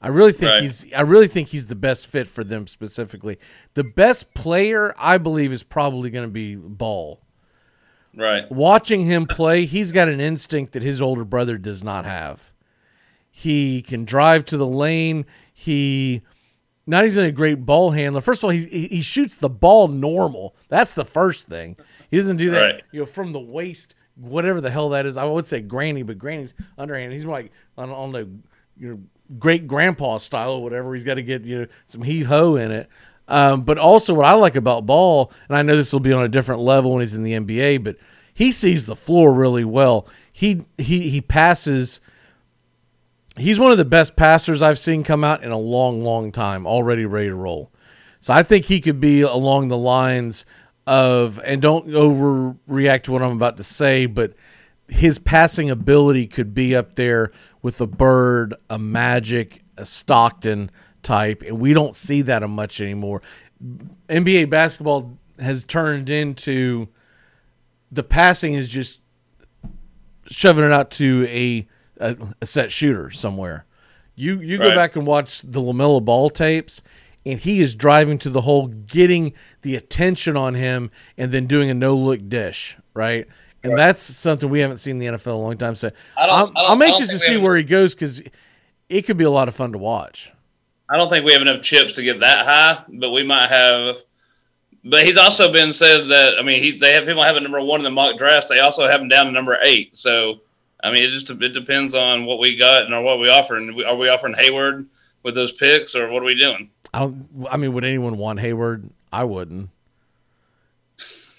I 0.00 0.08
really 0.08 0.32
think 0.32 0.50
Right. 0.50 0.62
he's 0.62 0.92
I 0.94 1.00
really 1.00 1.26
think 1.26 1.48
he's 1.48 1.66
the 1.66 1.74
best 1.74 2.06
fit 2.06 2.26
for 2.26 2.44
them 2.44 2.66
specifically. 2.66 3.38
The 3.74 3.84
best 3.84 4.34
player 4.34 4.94
I 4.98 5.18
believe 5.18 5.52
is 5.52 5.62
probably 5.62 6.10
going 6.10 6.26
to 6.26 6.30
be 6.32 6.54
Ball. 6.54 7.20
Right. 8.14 8.50
Watching 8.50 9.02
him 9.02 9.26
play, 9.26 9.64
he's 9.66 9.92
got 9.92 10.08
an 10.08 10.20
instinct 10.20 10.72
that 10.72 10.82
his 10.82 11.02
older 11.02 11.24
brother 11.24 11.58
does 11.58 11.84
not 11.84 12.04
have. 12.06 12.52
He 13.30 13.82
can 13.82 14.04
drive 14.04 14.44
to 14.46 14.56
the 14.56 14.66
lane. 14.66 15.26
He 15.52 16.22
not 16.86 17.02
he's 17.02 17.16
a 17.16 17.32
great 17.32 17.66
ball 17.66 17.90
handler. 17.90 18.20
First 18.20 18.40
of 18.40 18.44
all, 18.44 18.50
he 18.50 18.88
he 18.88 19.02
shoots 19.02 19.36
the 19.36 19.50
ball 19.50 19.88
normal. 19.88 20.54
That's 20.68 20.94
the 20.94 21.04
first 21.04 21.46
thing. 21.48 21.76
He 22.10 22.16
doesn't 22.16 22.36
do 22.36 22.50
that 22.50 22.60
Right. 22.62 22.82
you 22.92 23.00
know 23.00 23.06
from 23.06 23.32
the 23.32 23.40
waist 23.40 23.94
whatever 24.14 24.60
the 24.62 24.70
hell 24.70 24.88
that 24.90 25.04
is. 25.04 25.16
I 25.18 25.24
would 25.24 25.44
say 25.46 25.60
granny, 25.60 26.02
but 26.02 26.16
granny's 26.18 26.54
underhand. 26.78 27.12
He's 27.12 27.24
like 27.26 27.50
on, 27.76 27.90
on 27.90 28.12
the 28.12 28.30
you 28.78 28.88
know, 28.88 29.00
great 29.38 29.66
grandpa 29.66 30.18
style 30.18 30.52
or 30.52 30.62
whatever. 30.62 30.94
He's 30.94 31.04
got 31.04 31.14
to 31.14 31.22
get 31.22 31.42
you 31.44 31.60
know 31.60 31.66
some 31.84 32.02
heave 32.02 32.26
ho 32.26 32.56
in 32.56 32.70
it. 32.70 32.88
Um, 33.28 33.62
but 33.62 33.78
also, 33.78 34.14
what 34.14 34.24
I 34.24 34.34
like 34.34 34.56
about 34.56 34.86
Ball, 34.86 35.32
and 35.48 35.56
I 35.56 35.62
know 35.62 35.76
this 35.76 35.92
will 35.92 36.00
be 36.00 36.12
on 36.12 36.24
a 36.24 36.28
different 36.28 36.60
level 36.60 36.92
when 36.92 37.00
he's 37.00 37.14
in 37.14 37.24
the 37.24 37.32
NBA, 37.32 37.82
but 37.82 37.96
he 38.32 38.52
sees 38.52 38.86
the 38.86 38.96
floor 38.96 39.32
really 39.32 39.64
well. 39.64 40.06
He 40.32 40.64
he 40.78 41.10
he 41.10 41.20
passes. 41.20 42.00
He's 43.36 43.60
one 43.60 43.70
of 43.70 43.78
the 43.78 43.84
best 43.84 44.16
passers 44.16 44.62
I've 44.62 44.78
seen 44.78 45.02
come 45.02 45.22
out 45.22 45.42
in 45.42 45.50
a 45.50 45.58
long, 45.58 46.02
long 46.02 46.32
time. 46.32 46.66
Already 46.66 47.04
ready 47.04 47.28
to 47.28 47.34
roll. 47.34 47.70
So 48.20 48.32
I 48.32 48.42
think 48.42 48.64
he 48.64 48.80
could 48.80 49.00
be 49.00 49.20
along 49.20 49.68
the 49.68 49.76
lines 49.76 50.46
of, 50.86 51.38
and 51.44 51.60
don't 51.60 51.86
overreact 51.86 53.02
to 53.04 53.12
what 53.12 53.22
I'm 53.22 53.32
about 53.32 53.56
to 53.58 53.62
say, 53.62 54.06
but 54.06 54.32
his 54.88 55.18
passing 55.18 55.70
ability 55.70 56.26
could 56.26 56.54
be 56.54 56.74
up 56.74 56.94
there 56.94 57.30
with 57.62 57.80
a 57.80 57.86
Bird, 57.86 58.54
a 58.70 58.78
Magic, 58.78 59.62
a 59.76 59.84
Stockton 59.84 60.70
type, 61.02 61.42
and 61.42 61.60
we 61.60 61.72
don't 61.72 61.96
see 61.96 62.22
that 62.22 62.42
a 62.42 62.48
much 62.48 62.80
anymore. 62.80 63.22
NBA 64.08 64.50
basketball 64.50 65.18
has 65.38 65.64
turned 65.64 66.10
into 66.10 66.88
the 67.90 68.02
passing 68.02 68.54
is 68.54 68.68
just 68.68 69.00
shoving 70.26 70.64
it 70.64 70.72
out 70.72 70.90
to 70.92 71.26
a 71.28 71.68
a, 71.98 72.16
a 72.42 72.46
set 72.46 72.70
shooter 72.70 73.10
somewhere. 73.10 73.64
You 74.14 74.40
you 74.40 74.58
go 74.58 74.74
back 74.74 74.96
and 74.96 75.06
watch 75.06 75.42
the 75.42 75.60
LaMelo 75.60 76.04
Ball 76.04 76.30
tapes, 76.30 76.82
and 77.24 77.38
he 77.38 77.60
is 77.60 77.74
driving 77.74 78.18
to 78.18 78.30
the 78.30 78.42
hole, 78.42 78.68
getting 78.68 79.32
the 79.62 79.76
attention 79.76 80.36
on 80.36 80.54
him, 80.54 80.90
and 81.18 81.32
then 81.32 81.46
doing 81.46 81.70
a 81.70 81.74
no 81.74 81.94
look 81.94 82.28
dish, 82.28 82.78
right? 82.94 83.26
And 83.70 83.78
that's 83.78 84.02
something 84.02 84.48
we 84.48 84.60
haven't 84.60 84.78
seen 84.78 85.00
in 85.00 85.12
the 85.12 85.18
NFL 85.18 85.26
in 85.26 85.32
a 85.32 85.38
long 85.38 85.56
time. 85.56 85.74
So 85.74 85.90
I 86.16 86.26
don't- 86.26 86.34
I'm, 86.34 86.40
I 86.40 86.44
don't- 86.44 86.56
I'm 86.56 86.62
I 86.62 86.68
don't 86.68 86.82
anxious 86.82 87.10
to 87.10 87.18
see 87.18 87.36
where 87.36 87.56
he 87.56 87.62
goes 87.64 87.94
because 87.94 88.22
it 88.88 89.02
could 89.02 89.16
be 89.16 89.24
a 89.24 89.30
lot 89.30 89.48
of 89.48 89.54
fun 89.54 89.72
to 89.72 89.78
watch. 89.78 90.32
I 90.88 90.96
don't 90.96 91.10
think 91.10 91.24
we 91.24 91.32
have 91.32 91.42
enough 91.42 91.62
chips 91.62 91.94
to 91.94 92.02
get 92.02 92.20
that 92.20 92.46
high, 92.46 92.84
but 92.88 93.10
we 93.10 93.22
might 93.24 93.48
have. 93.50 93.96
But 94.84 95.04
he's 95.04 95.16
also 95.16 95.52
been 95.52 95.72
said 95.72 96.06
that 96.08 96.38
I 96.38 96.42
mean 96.42 96.62
he 96.62 96.78
they 96.78 96.92
have 96.92 97.04
people 97.06 97.24
have 97.24 97.34
a 97.34 97.40
number 97.40 97.60
one 97.60 97.80
in 97.80 97.84
the 97.84 97.90
mock 97.90 98.18
draft. 98.18 98.48
They 98.48 98.60
also 98.60 98.86
have 98.88 99.00
him 99.00 99.08
down 99.08 99.26
to 99.26 99.32
number 99.32 99.58
eight. 99.62 99.98
So 99.98 100.40
I 100.84 100.92
mean 100.92 101.02
it 101.02 101.10
just 101.10 101.28
it 101.28 101.48
depends 101.52 101.94
on 101.96 102.24
what 102.24 102.38
we 102.38 102.56
got 102.56 102.82
and 102.82 102.94
or 102.94 103.02
what 103.02 103.18
we 103.18 103.28
offer. 103.28 103.56
And 103.56 103.70
are 103.84 103.96
we 103.96 104.08
offering 104.08 104.34
Hayward 104.38 104.86
with 105.24 105.34
those 105.34 105.50
picks 105.50 105.96
or 105.96 106.08
what 106.10 106.22
are 106.22 106.26
we 106.26 106.36
doing? 106.36 106.70
I 106.94 107.00
don't. 107.00 107.26
I 107.50 107.56
mean, 107.56 107.72
would 107.72 107.82
anyone 107.84 108.16
want 108.16 108.38
Hayward? 108.38 108.88
I 109.12 109.24
wouldn't. 109.24 109.70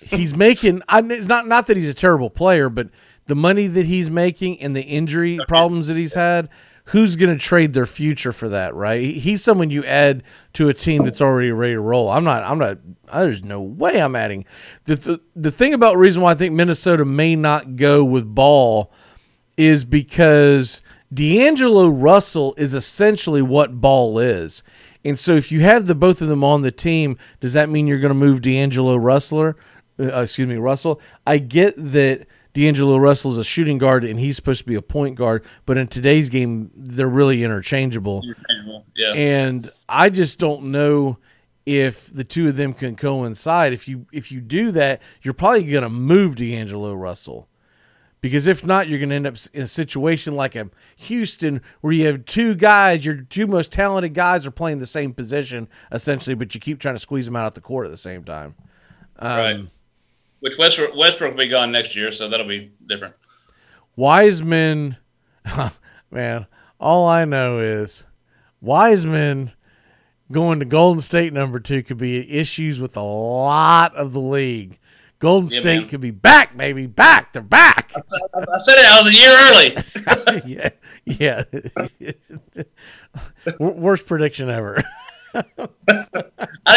He's 0.09 0.35
making. 0.35 0.81
I, 0.87 1.01
it's 1.03 1.27
not 1.27 1.47
not 1.47 1.67
that 1.67 1.77
he's 1.77 1.89
a 1.89 1.93
terrible 1.93 2.29
player, 2.29 2.69
but 2.69 2.89
the 3.25 3.35
money 3.35 3.67
that 3.67 3.85
he's 3.85 4.09
making 4.09 4.61
and 4.61 4.75
the 4.75 4.83
injury 4.83 5.39
problems 5.47 5.87
that 5.87 5.97
he's 5.97 6.13
had. 6.13 6.49
Who's 6.91 7.17
going 7.17 7.37
to 7.37 7.43
trade 7.43 7.73
their 7.73 7.85
future 7.85 8.31
for 8.31 8.47
that? 8.47 8.73
Right? 8.73 9.01
He's 9.01 9.43
someone 9.43 9.69
you 9.69 9.83
add 9.83 10.23
to 10.53 10.69
a 10.69 10.73
team 10.73 11.03
that's 11.03 11.21
already 11.21 11.51
ready 11.51 11.73
to 11.73 11.81
roll. 11.81 12.09
I'm 12.09 12.23
not. 12.23 12.43
I'm 12.43 12.57
not. 12.57 12.77
There's 13.13 13.43
no 13.43 13.61
way 13.61 14.01
I'm 14.01 14.15
adding. 14.15 14.45
The 14.85 14.95
the, 14.95 15.21
the 15.35 15.51
thing 15.51 15.73
about 15.73 15.97
reason 15.97 16.21
why 16.21 16.31
I 16.31 16.35
think 16.35 16.53
Minnesota 16.53 17.03
may 17.03 17.35
not 17.35 17.75
go 17.75 18.05
with 18.05 18.33
Ball 18.33 18.89
is 19.57 19.83
because 19.83 20.81
D'Angelo 21.13 21.89
Russell 21.89 22.53
is 22.57 22.73
essentially 22.73 23.41
what 23.41 23.81
Ball 23.81 24.19
is. 24.19 24.63
And 25.03 25.17
so 25.17 25.33
if 25.33 25.51
you 25.51 25.61
have 25.61 25.87
the 25.87 25.95
both 25.95 26.21
of 26.21 26.27
them 26.27 26.43
on 26.43 26.61
the 26.61 26.71
team, 26.71 27.17
does 27.39 27.53
that 27.53 27.69
mean 27.69 27.87
you're 27.87 27.99
going 27.99 28.09
to 28.09 28.15
move 28.15 28.41
D'Angelo 28.41 28.95
Russell? 28.97 29.53
Uh, 29.99 30.21
excuse 30.21 30.47
me, 30.47 30.55
Russell. 30.55 31.01
I 31.25 31.39
get 31.39 31.73
that 31.77 32.27
D'Angelo 32.53 32.97
Russell 32.97 33.31
is 33.31 33.37
a 33.37 33.43
shooting 33.43 33.77
guard 33.77 34.03
and 34.03 34.19
he's 34.19 34.35
supposed 34.35 34.61
to 34.61 34.65
be 34.65 34.75
a 34.75 34.81
point 34.81 35.15
guard, 35.15 35.43
but 35.65 35.77
in 35.77 35.87
today's 35.87 36.29
game, 36.29 36.71
they're 36.75 37.07
really 37.07 37.43
interchangeable. 37.43 38.23
Yeah. 38.95 39.13
And 39.13 39.69
I 39.87 40.09
just 40.09 40.39
don't 40.39 40.71
know 40.71 41.19
if 41.65 42.07
the 42.07 42.23
two 42.23 42.47
of 42.47 42.57
them 42.57 42.73
can 42.73 42.95
coincide. 42.95 43.73
If 43.73 43.87
you 43.87 44.07
if 44.11 44.31
you 44.31 44.41
do 44.41 44.71
that, 44.71 45.01
you're 45.21 45.33
probably 45.33 45.65
going 45.65 45.83
to 45.83 45.89
move 45.89 46.35
D'Angelo 46.35 46.93
Russell. 46.93 47.47
Because 48.21 48.47
if 48.47 48.65
not, 48.65 48.89
you're 48.89 48.97
going 48.97 49.09
to 49.09 49.15
end 49.15 49.27
up 49.27 49.35
in 49.53 49.61
a 49.61 49.67
situation 49.67 50.35
like 50.35 50.55
a 50.55 50.69
Houston 50.95 51.61
where 51.81 51.93
you 51.93 52.07
have 52.07 52.25
two 52.25 52.55
guys, 52.55 53.05
your 53.05 53.21
two 53.21 53.45
most 53.45 53.71
talented 53.71 54.15
guys 54.15 54.47
are 54.47 54.51
playing 54.51 54.79
the 54.79 54.87
same 54.87 55.13
position 55.13 55.67
essentially, 55.91 56.33
but 56.33 56.55
you 56.55 56.59
keep 56.59 56.79
trying 56.79 56.95
to 56.95 56.99
squeeze 56.99 57.25
them 57.25 57.35
out 57.35 57.45
at 57.45 57.53
the 57.53 57.61
court 57.61 57.85
at 57.85 57.91
the 57.91 57.97
same 57.97 58.23
time. 58.23 58.55
Um, 59.19 59.37
right. 59.37 59.59
Which 60.47 60.57
Westbrook, 60.57 60.95
Westbrook 60.95 61.31
will 61.31 61.37
be 61.39 61.49
gone 61.49 61.73
next 61.73 61.93
year, 61.93 62.09
so 62.09 62.29
that'll 62.29 62.47
be 62.47 62.71
different. 62.87 63.13
Wiseman, 63.97 64.95
man, 66.09 66.47
all 66.79 67.05
I 67.05 67.25
know 67.25 67.59
is 67.59 68.07
Wiseman 68.61 69.51
going 70.31 70.59
to 70.59 70.65
Golden 70.65 71.01
State 71.01 71.33
number 71.33 71.59
two 71.59 71.83
could 71.83 71.97
be 71.97 72.31
issues 72.39 72.79
with 72.79 72.95
a 72.95 73.01
lot 73.01 73.93
of 73.93 74.13
the 74.13 74.21
league. 74.21 74.79
Golden 75.19 75.49
Yeah, 75.49 75.59
State 75.59 75.79
man. 75.79 75.87
could 75.89 75.99
be 75.99 76.11
back, 76.11 76.55
baby, 76.55 76.85
back. 76.85 77.33
They're 77.33 77.41
back. 77.41 77.91
I 77.93 78.57
said 78.59 78.75
it. 78.77 78.85
I 78.85 79.01
was 79.01 79.09
a 79.09 79.17
year 79.17 79.35
early. 79.49 80.71
yeah, 81.09 81.43
yeah. 81.99 82.13
Worst 83.59 84.07
prediction 84.07 84.49
ever. 84.49 84.81
I 85.35 85.43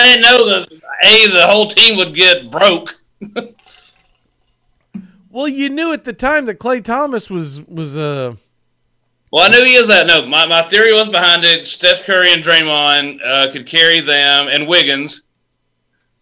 didn't 0.02 0.22
know 0.22 0.48
that 0.48 0.68
a 1.04 1.26
the 1.28 1.46
whole 1.46 1.68
team 1.68 1.96
would 1.98 2.16
get 2.16 2.50
broke. 2.50 2.96
Well, 5.32 5.46
you 5.46 5.68
knew 5.70 5.92
at 5.92 6.02
the 6.02 6.12
time 6.12 6.46
that 6.46 6.58
Klay 6.58 6.82
Thompson 6.82 7.36
was 7.36 7.62
was 7.62 7.96
uh 7.96 8.34
Well, 9.30 9.44
I 9.44 9.48
knew 9.48 9.64
he 9.64 9.74
is 9.74 9.86
that. 9.88 10.06
No, 10.06 10.26
my, 10.26 10.44
my 10.46 10.62
theory 10.68 10.92
was 10.92 11.08
behind 11.08 11.44
it. 11.44 11.66
Steph 11.68 12.02
Curry 12.02 12.32
and 12.32 12.42
Draymond 12.42 13.24
uh, 13.24 13.52
could 13.52 13.66
carry 13.66 14.00
them, 14.00 14.48
and 14.48 14.66
Wiggins, 14.66 15.22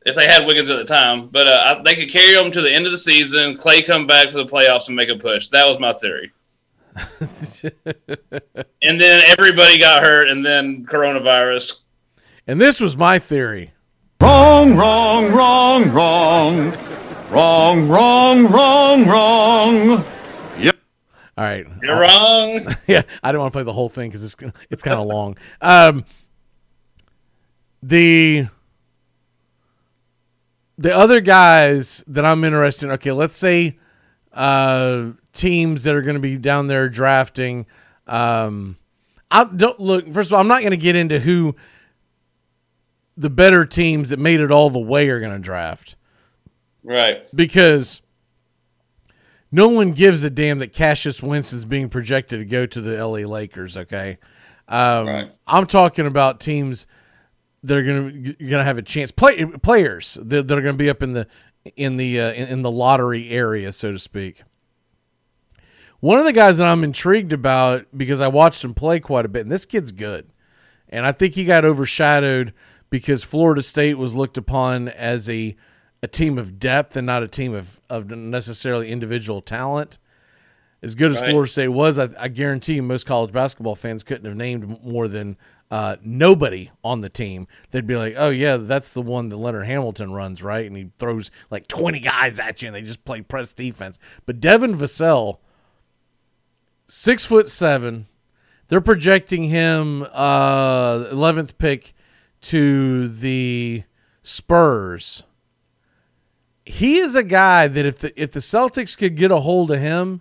if 0.04 0.14
they 0.14 0.26
had 0.26 0.46
Wiggins 0.46 0.68
at 0.68 0.76
the 0.76 0.84
time. 0.84 1.28
But 1.28 1.48
uh, 1.48 1.78
I, 1.78 1.82
they 1.82 1.94
could 1.94 2.10
carry 2.10 2.34
them 2.34 2.52
to 2.52 2.60
the 2.60 2.70
end 2.70 2.84
of 2.84 2.92
the 2.92 2.98
season. 2.98 3.56
Klay 3.56 3.84
come 3.84 4.06
back 4.06 4.30
for 4.30 4.36
the 4.36 4.46
playoffs 4.46 4.88
and 4.88 4.96
make 4.96 5.08
a 5.08 5.16
push. 5.16 5.48
That 5.48 5.66
was 5.66 5.78
my 5.80 5.94
theory. 5.94 6.30
and 8.82 9.00
then 9.00 9.24
everybody 9.38 9.78
got 9.78 10.02
hurt, 10.02 10.28
and 10.28 10.44
then 10.44 10.84
coronavirus. 10.84 11.80
and 12.46 12.60
this 12.60 12.78
was 12.78 12.96
my 12.96 13.18
theory. 13.18 13.72
Wrong, 14.20 14.76
wrong, 14.76 15.32
wrong, 15.32 15.90
wrong. 15.92 16.76
Wrong, 17.30 17.86
wrong, 17.86 18.46
wrong, 18.46 19.06
wrong. 19.06 20.04
Yep. 20.58 20.78
All 21.36 21.44
right. 21.44 21.66
You're 21.82 22.00
wrong. 22.00 22.66
yeah, 22.86 23.02
I 23.22 23.32
don't 23.32 23.42
want 23.42 23.52
to 23.52 23.56
play 23.56 23.64
the 23.64 23.72
whole 23.74 23.90
thing 23.90 24.08
because 24.08 24.24
it's 24.24 24.34
it's 24.70 24.82
kind 24.82 24.98
of 24.98 25.06
long. 25.06 25.36
Um, 25.60 26.06
the 27.82 28.46
the 30.78 30.96
other 30.96 31.20
guys 31.20 32.02
that 32.06 32.24
I'm 32.24 32.44
interested 32.44 32.86
in. 32.86 32.92
Okay, 32.92 33.12
let's 33.12 33.36
say 33.36 33.76
uh, 34.32 35.10
teams 35.34 35.82
that 35.82 35.94
are 35.94 36.02
going 36.02 36.16
to 36.16 36.22
be 36.22 36.38
down 36.38 36.66
there 36.66 36.88
drafting. 36.88 37.66
Um, 38.06 38.78
I 39.30 39.44
don't 39.44 39.78
look. 39.78 40.08
First 40.08 40.30
of 40.30 40.32
all, 40.32 40.40
I'm 40.40 40.48
not 40.48 40.60
going 40.60 40.70
to 40.70 40.78
get 40.78 40.96
into 40.96 41.18
who 41.18 41.56
the 43.18 43.28
better 43.28 43.66
teams 43.66 44.08
that 44.08 44.18
made 44.18 44.40
it 44.40 44.50
all 44.50 44.70
the 44.70 44.80
way 44.80 45.10
are 45.10 45.20
going 45.20 45.34
to 45.34 45.38
draft 45.38 45.94
Right. 46.88 47.24
because 47.36 48.00
no 49.52 49.68
one 49.68 49.92
gives 49.92 50.24
a 50.24 50.30
damn 50.30 50.58
that 50.60 50.72
Cassius 50.72 51.22
Winston's 51.22 51.66
being 51.66 51.90
projected 51.90 52.38
to 52.38 52.44
go 52.46 52.64
to 52.64 52.80
the 52.80 53.04
LA 53.04 53.28
Lakers. 53.28 53.76
Okay, 53.76 54.18
um, 54.68 55.30
I'm 55.46 55.66
talking 55.66 56.06
about 56.06 56.40
teams 56.40 56.86
that 57.62 57.76
are 57.76 57.82
going 57.82 58.24
to 58.24 58.32
going 58.32 58.58
to 58.58 58.64
have 58.64 58.78
a 58.78 58.82
chance. 58.82 59.10
Play 59.10 59.44
players 59.62 60.18
that, 60.22 60.48
that 60.48 60.58
are 60.58 60.62
going 60.62 60.74
to 60.74 60.78
be 60.78 60.90
up 60.90 61.02
in 61.02 61.12
the 61.12 61.26
in 61.76 61.98
the 61.98 62.20
uh, 62.20 62.32
in, 62.32 62.48
in 62.48 62.62
the 62.62 62.70
lottery 62.70 63.28
area, 63.30 63.72
so 63.72 63.92
to 63.92 63.98
speak. 63.98 64.42
One 66.00 66.18
of 66.18 66.24
the 66.24 66.32
guys 66.32 66.58
that 66.58 66.66
I'm 66.66 66.84
intrigued 66.84 67.32
about 67.32 67.86
because 67.96 68.20
I 68.20 68.28
watched 68.28 68.64
him 68.64 68.72
play 68.72 69.00
quite 69.00 69.26
a 69.26 69.28
bit, 69.28 69.42
and 69.42 69.52
this 69.52 69.66
kid's 69.66 69.92
good, 69.92 70.30
and 70.88 71.04
I 71.04 71.12
think 71.12 71.34
he 71.34 71.44
got 71.44 71.64
overshadowed 71.64 72.54
because 72.88 73.24
Florida 73.24 73.62
State 73.62 73.98
was 73.98 74.14
looked 74.14 74.38
upon 74.38 74.88
as 74.88 75.28
a 75.28 75.56
a 76.02 76.08
team 76.08 76.38
of 76.38 76.58
depth 76.58 76.96
and 76.96 77.06
not 77.06 77.22
a 77.22 77.28
team 77.28 77.54
of, 77.54 77.80
of 77.90 78.10
necessarily 78.10 78.90
individual 78.90 79.40
talent. 79.40 79.98
As 80.80 80.94
good 80.94 81.10
as 81.10 81.20
Right. 81.20 81.30
Florida 81.30 81.50
State 81.50 81.68
was, 81.68 81.98
I, 81.98 82.08
I 82.18 82.28
guarantee 82.28 82.74
you 82.74 82.82
most 82.82 83.04
college 83.04 83.32
basketball 83.32 83.74
fans 83.74 84.04
couldn't 84.04 84.26
have 84.26 84.36
named 84.36 84.84
more 84.84 85.08
than 85.08 85.36
uh, 85.70 85.96
nobody 86.02 86.70
on 86.84 87.00
the 87.00 87.08
team. 87.08 87.48
They'd 87.70 87.86
be 87.86 87.96
like, 87.96 88.14
"Oh 88.16 88.30
yeah, 88.30 88.56
that's 88.56 88.94
the 88.94 89.02
one 89.02 89.28
that 89.28 89.36
Leonard 89.36 89.66
Hamilton 89.66 90.12
runs, 90.12 90.42
right?" 90.42 90.64
And 90.64 90.76
he 90.76 90.90
throws 90.96 91.30
like 91.50 91.68
twenty 91.68 92.00
guys 92.00 92.38
at 92.38 92.62
you, 92.62 92.68
and 92.68 92.76
they 92.76 92.82
just 92.82 93.04
play 93.04 93.20
press 93.20 93.52
defense. 93.52 93.98
But 94.24 94.40
Devin 94.40 94.74
Vassell, 94.74 95.38
six 96.86 97.26
foot 97.26 97.48
seven, 97.48 98.06
they're 98.68 98.80
projecting 98.80 99.44
him 99.44 100.06
uh, 100.12 101.08
11th 101.10 101.58
pick 101.58 101.92
to 102.42 103.08
the 103.08 103.82
Spurs. 104.22 105.24
He 106.68 106.98
is 106.98 107.16
a 107.16 107.22
guy 107.24 107.66
that 107.66 107.86
if 107.86 108.00
the 108.00 108.20
if 108.20 108.32
the 108.32 108.40
Celtics 108.40 108.96
could 108.96 109.16
get 109.16 109.30
a 109.30 109.38
hold 109.38 109.70
of 109.70 109.80
him, 109.80 110.20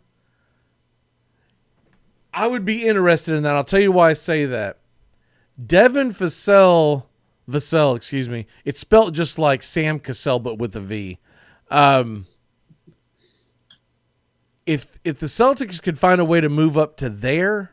I 2.34 2.48
would 2.48 2.64
be 2.64 2.88
interested 2.88 3.36
in 3.36 3.44
that. 3.44 3.53
I'll 3.53 3.65
tell 3.65 3.82
you 3.82 3.91
why 3.91 4.11
I 4.11 4.14
say 4.14 4.45
that. 4.45 4.80
Devin 5.64 6.11
Vassell, 6.11 7.07
Vassell, 7.49 7.98
excuse 7.98 8.30
me. 8.30 8.48
It's 8.64 8.80
spelled 8.80 9.14
just 9.14 9.38
like 9.38 9.61
Sam 9.61 9.99
Cassell, 9.99 10.40
but 10.40 10.57
with 10.57 10.74
a 10.78 10.80
V. 10.80 11.19
Um, 11.69 12.28
if 14.65 14.99
if 15.03 15.19
the 15.19 15.26
Celtics 15.26 15.84
could 15.84 15.99
find 15.99 16.22
a 16.22 16.26
way 16.26 16.40
to 16.40 16.48
move 16.48 16.78
up 16.78 16.95
to 16.98 17.10
there, 17.10 17.72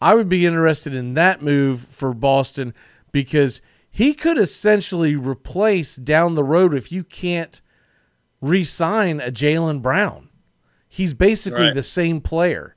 I 0.00 0.14
would 0.14 0.28
be 0.28 0.46
interested 0.46 0.94
in 0.94 1.14
that 1.14 1.42
move 1.42 1.80
for 1.80 2.14
Boston 2.14 2.72
because 3.10 3.60
he 3.96 4.12
could 4.12 4.38
essentially 4.38 5.14
replace 5.14 5.94
down 5.94 6.34
the 6.34 6.42
road 6.42 6.74
if 6.74 6.90
you 6.90 7.04
can't 7.04 7.62
re-sign 8.40 9.20
a 9.20 9.30
Jaylen 9.30 9.80
Brown. 9.80 10.30
He's 10.88 11.14
basically 11.14 11.66
Right. 11.66 11.74
the 11.74 11.82
same 11.82 12.20
player. 12.20 12.74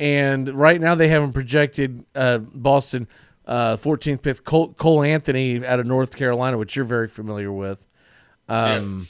And 0.00 0.48
right 0.48 0.80
now 0.80 0.96
they 0.96 1.06
haven't 1.06 1.34
projected 1.34 2.04
uh, 2.16 2.38
Boston 2.38 3.06
uh, 3.46 3.76
14th 3.76 4.22
pick 4.22 4.42
Cole, 4.42 4.72
Cole 4.74 5.04
Anthony 5.04 5.64
out 5.64 5.78
of 5.78 5.86
North 5.86 6.16
Carolina, 6.16 6.58
which 6.58 6.74
you're 6.74 6.84
very 6.84 7.06
familiar 7.06 7.52
with. 7.52 7.86
Um, 8.48 9.06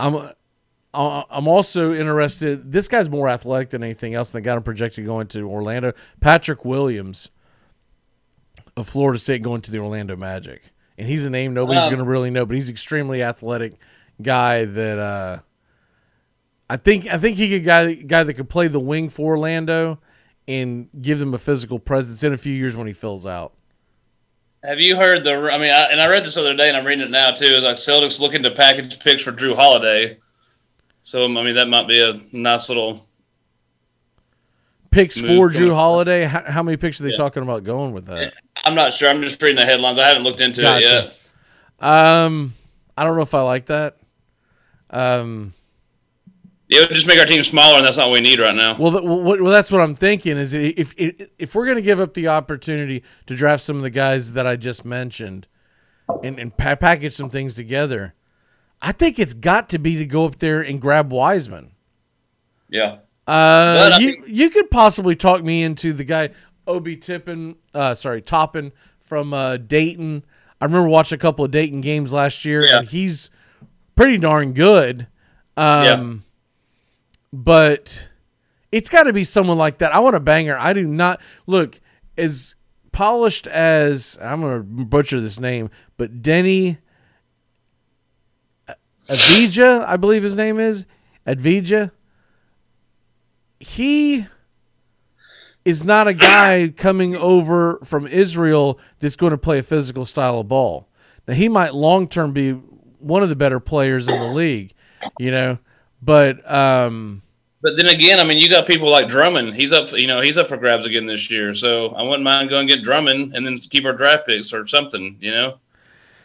I'm 0.00 0.30
I- 0.94 1.24
I'm 1.30 1.46
also 1.46 1.92
interested. 1.94 2.72
This 2.72 2.88
guy's 2.88 3.08
more 3.08 3.28
athletic 3.28 3.70
than 3.70 3.84
anything 3.84 4.14
else. 4.14 4.30
They 4.30 4.40
got 4.40 4.56
him 4.56 4.62
projected 4.64 5.06
going 5.06 5.26
to 5.28 5.42
Orlando. 5.48 5.92
Patrick 6.20 6.64
Williams 6.64 7.30
of 8.80 8.88
Florida 8.88 9.18
State 9.18 9.42
going 9.42 9.60
to 9.62 9.70
the 9.70 9.78
Orlando 9.78 10.16
Magic, 10.16 10.62
and 10.96 11.06
he's 11.08 11.24
a 11.24 11.30
name 11.30 11.54
nobody's 11.54 11.82
Um, 11.84 11.88
going 11.90 11.98
to 12.04 12.04
really 12.10 12.30
know, 12.30 12.44
but 12.46 12.54
he's 12.54 12.68
an 12.68 12.72
extremely 12.74 13.22
athletic 13.22 13.74
guy 14.22 14.64
that 14.64 14.98
uh, 14.98 15.38
I 16.70 16.76
think 16.76 17.06
I 17.06 17.18
think 17.18 17.36
he 17.36 17.48
could 17.50 17.64
guy 17.64 17.94
guy 17.94 18.24
that 18.24 18.34
could 18.34 18.48
play 18.50 18.68
the 18.68 18.80
wing 18.80 19.08
for 19.10 19.36
Orlando 19.36 20.00
and 20.46 20.88
give 21.00 21.18
them 21.18 21.34
a 21.34 21.38
physical 21.38 21.78
presence 21.78 22.22
in 22.24 22.32
a 22.32 22.38
few 22.38 22.52
years 22.54 22.76
when 22.76 22.86
he 22.86 22.92
fills 22.92 23.26
out. 23.26 23.52
Have 24.64 24.80
you 24.80 24.96
heard 24.96 25.22
the? 25.24 25.34
I 25.52 25.58
mean, 25.58 25.70
I, 25.70 25.84
and 25.84 26.00
I 26.00 26.08
read 26.08 26.24
this 26.24 26.34
the 26.34 26.40
other 26.40 26.56
day, 26.56 26.68
and 26.68 26.76
I'm 26.76 26.84
reading 26.84 27.04
it 27.04 27.10
now 27.10 27.30
too. 27.30 27.58
Like 27.58 27.76
Celtics 27.76 28.18
looking 28.18 28.42
to 28.42 28.50
package 28.50 28.98
picks 28.98 29.22
for 29.22 29.32
Jrue 29.32 29.54
Holiday. 29.54 30.18
So 31.04 31.24
I 31.24 31.28
mean, 31.28 31.54
that 31.54 31.68
might 31.68 31.86
be 31.86 32.00
a 32.00 32.20
nice 32.32 32.68
little. 32.68 33.06
Picks 34.90 35.20
for 35.20 35.50
Jrue 35.50 35.74
Holiday. 35.74 36.24
How, 36.24 36.50
how 36.50 36.62
many 36.62 36.76
picks 36.78 36.98
are 37.00 37.04
they 37.04 37.10
Yeah. 37.10 37.16
talking 37.18 37.42
about 37.42 37.62
going 37.62 37.92
with 37.92 38.06
that? 38.06 38.32
I'm 38.68 38.74
not 38.74 38.92
sure. 38.92 39.08
I'm 39.08 39.22
just 39.22 39.40
reading 39.42 39.56
the 39.56 39.64
headlines. 39.64 39.98
I 39.98 40.06
haven't 40.06 40.22
looked 40.24 40.40
into 40.40 40.60
it 40.60 40.82
yet. 40.82 41.14
Um, 41.80 42.52
I 42.96 43.04
don't 43.04 43.16
know 43.16 43.22
if 43.22 43.32
I 43.34 43.40
like 43.40 43.66
that. 43.66 43.96
Um, 44.90 45.54
It 46.68 46.86
would 46.86 46.94
just 46.94 47.06
make 47.06 47.18
our 47.18 47.24
team 47.24 47.42
smaller, 47.44 47.78
and 47.78 47.86
that's 47.86 47.96
not 47.96 48.10
what 48.10 48.20
we 48.20 48.20
need 48.20 48.38
right 48.40 48.54
now. 48.54 48.76
well, 48.78 48.92
well, 49.02 49.22
well, 49.22 49.52
that's 49.52 49.72
what 49.72 49.80
I'm 49.80 49.94
thinking. 49.94 50.36
Is 50.36 50.52
if 50.52 50.92
if, 50.98 51.30
if 51.38 51.54
we're 51.54 51.64
going 51.64 51.76
to 51.76 51.82
give 51.82 51.98
up 52.00 52.12
the 52.14 52.28
opportunity 52.28 53.02
to 53.26 53.34
draft 53.34 53.62
some 53.62 53.76
of 53.76 53.82
the 53.82 53.90
guys 53.90 54.34
that 54.34 54.46
I 54.46 54.56
just 54.56 54.84
mentioned, 54.84 55.46
and 56.22 56.38
and 56.38 56.54
pa- 56.56 56.76
package 56.76 57.14
some 57.14 57.30
things 57.30 57.54
together, 57.54 58.14
I 58.82 58.92
think 58.92 59.18
it's 59.18 59.34
got 59.34 59.68
to 59.70 59.78
be 59.78 59.96
to 59.96 60.04
go 60.06 60.26
up 60.26 60.38
there 60.40 60.60
and 60.60 60.80
grab 60.80 61.10
Wiseman. 61.10 61.72
Yeah. 62.68 62.98
Uh, 63.26 63.98
you 64.00 64.22
you 64.26 64.50
could 64.50 64.70
possibly 64.70 65.14
talk 65.14 65.42
me 65.44 65.62
into 65.62 65.92
the 65.92 66.04
guy 66.04 66.30
Obi 66.68 66.96
Tippin, 66.96 67.56
uh, 67.74 67.94
sorry 67.96 68.22
Toppin 68.22 68.70
from 69.00 69.32
uh, 69.34 69.56
Dayton. 69.56 70.24
I 70.60 70.66
remember 70.66 70.88
watching 70.88 71.16
a 71.16 71.18
couple 71.18 71.44
of 71.44 71.50
Dayton 71.50 71.80
games 71.80 72.12
last 72.12 72.44
year, 72.44 72.64
Yeah. 72.64 72.78
and 72.80 72.88
he's 72.88 73.30
pretty 73.96 74.18
darn 74.18 74.52
good. 74.52 75.08
Um, 75.56 76.22
but 77.32 78.08
it's 78.70 78.88
got 78.88 79.04
to 79.04 79.12
be 79.12 79.24
someone 79.24 79.58
like 79.58 79.78
that. 79.78 79.92
I 79.94 79.98
want 80.00 80.14
a 80.14 80.20
banger. 80.20 80.56
I 80.56 80.72
do 80.72 80.86
not 80.86 81.20
look 81.46 81.80
as 82.16 82.54
polished 82.92 83.46
as 83.46 84.18
I'm 84.22 84.40
going 84.40 84.58
to 84.58 84.84
butcher 84.84 85.20
this 85.20 85.40
name, 85.40 85.70
but 85.96 86.20
Denny 86.22 86.78
Avija, 89.08 89.84
I 89.86 89.96
believe 89.96 90.22
his 90.22 90.36
name 90.36 90.58
is 90.58 90.86
Advija. 91.26 91.92
He 93.60 94.26
is 95.68 95.84
not 95.84 96.08
a 96.08 96.14
guy 96.14 96.72
coming 96.74 97.14
over 97.14 97.78
from 97.84 98.06
Israel 98.06 98.80
that's 99.00 99.16
going 99.16 99.32
to 99.32 99.38
play 99.38 99.58
a 99.58 99.62
physical 99.62 100.06
style 100.06 100.40
of 100.40 100.48
ball. 100.48 100.88
Now 101.26 101.34
he 101.34 101.48
might 101.50 101.74
long 101.74 102.08
term 102.08 102.32
be 102.32 102.52
one 102.52 103.22
of 103.22 103.28
the 103.28 103.36
better 103.36 103.60
players 103.60 104.08
in 104.08 104.18
the 104.18 104.32
league, 104.32 104.72
you 105.18 105.30
know, 105.30 105.58
but 106.00 106.50
um, 106.50 107.20
But 107.60 107.76
then 107.76 107.86
again, 107.88 108.18
I 108.18 108.24
mean, 108.24 108.38
you 108.38 108.48
got 108.48 108.66
people 108.66 108.90
like 108.90 109.10
Drummond. 109.10 109.54
He's 109.54 109.72
up, 109.72 109.92
you 109.92 110.06
know, 110.06 110.22
he's 110.22 110.38
up 110.38 110.48
for 110.48 110.56
grabs 110.56 110.86
again 110.86 111.04
this 111.04 111.30
year. 111.30 111.54
So 111.54 111.88
I 111.88 112.02
wouldn't 112.02 112.22
mind 112.22 112.48
going 112.48 112.62
and 112.62 112.70
get 112.70 112.82
Drummond 112.82 113.34
and 113.36 113.46
then 113.46 113.58
keep 113.58 113.84
our 113.84 113.92
draft 113.92 114.26
picks 114.26 114.54
or 114.54 114.66
something. 114.66 115.18
You 115.20 115.32
know, 115.32 115.58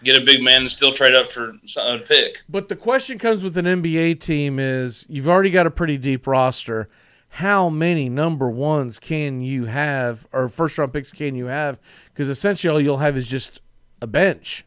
get 0.05 0.15
a 0.15 0.21
big 0.21 0.41
man 0.41 0.61
and 0.61 0.71
still 0.71 0.93
trade 0.93 1.15
up 1.15 1.29
for 1.29 1.57
a 1.77 1.97
pick. 1.97 2.41
But 2.47 2.69
the 2.69 2.77
question 2.77 3.19
comes 3.19 3.43
with 3.43 3.57
an 3.57 3.65
NBA 3.65 4.21
team 4.21 4.57
is 4.57 5.05
you've 5.09 5.27
already 5.27 5.51
got 5.51 5.67
a 5.67 5.71
pretty 5.71 5.97
deep 5.97 6.27
roster. 6.27 6.87
How 7.37 7.67
many 7.69 8.09
number 8.09 8.47
ones 8.49 8.99
can 8.99 9.41
you 9.41 9.65
have, 9.65 10.27
or 10.31 10.47
first 10.49 10.77
round 10.77 10.93
picks 10.93 11.11
can 11.11 11.33
you 11.35 11.47
have? 11.47 11.79
Because 12.09 12.29
essentially 12.29 12.71
all 12.71 12.79
you'll 12.79 12.97
have 12.97 13.17
is 13.17 13.27
just 13.27 13.61
a 14.01 14.07
bench, 14.07 14.65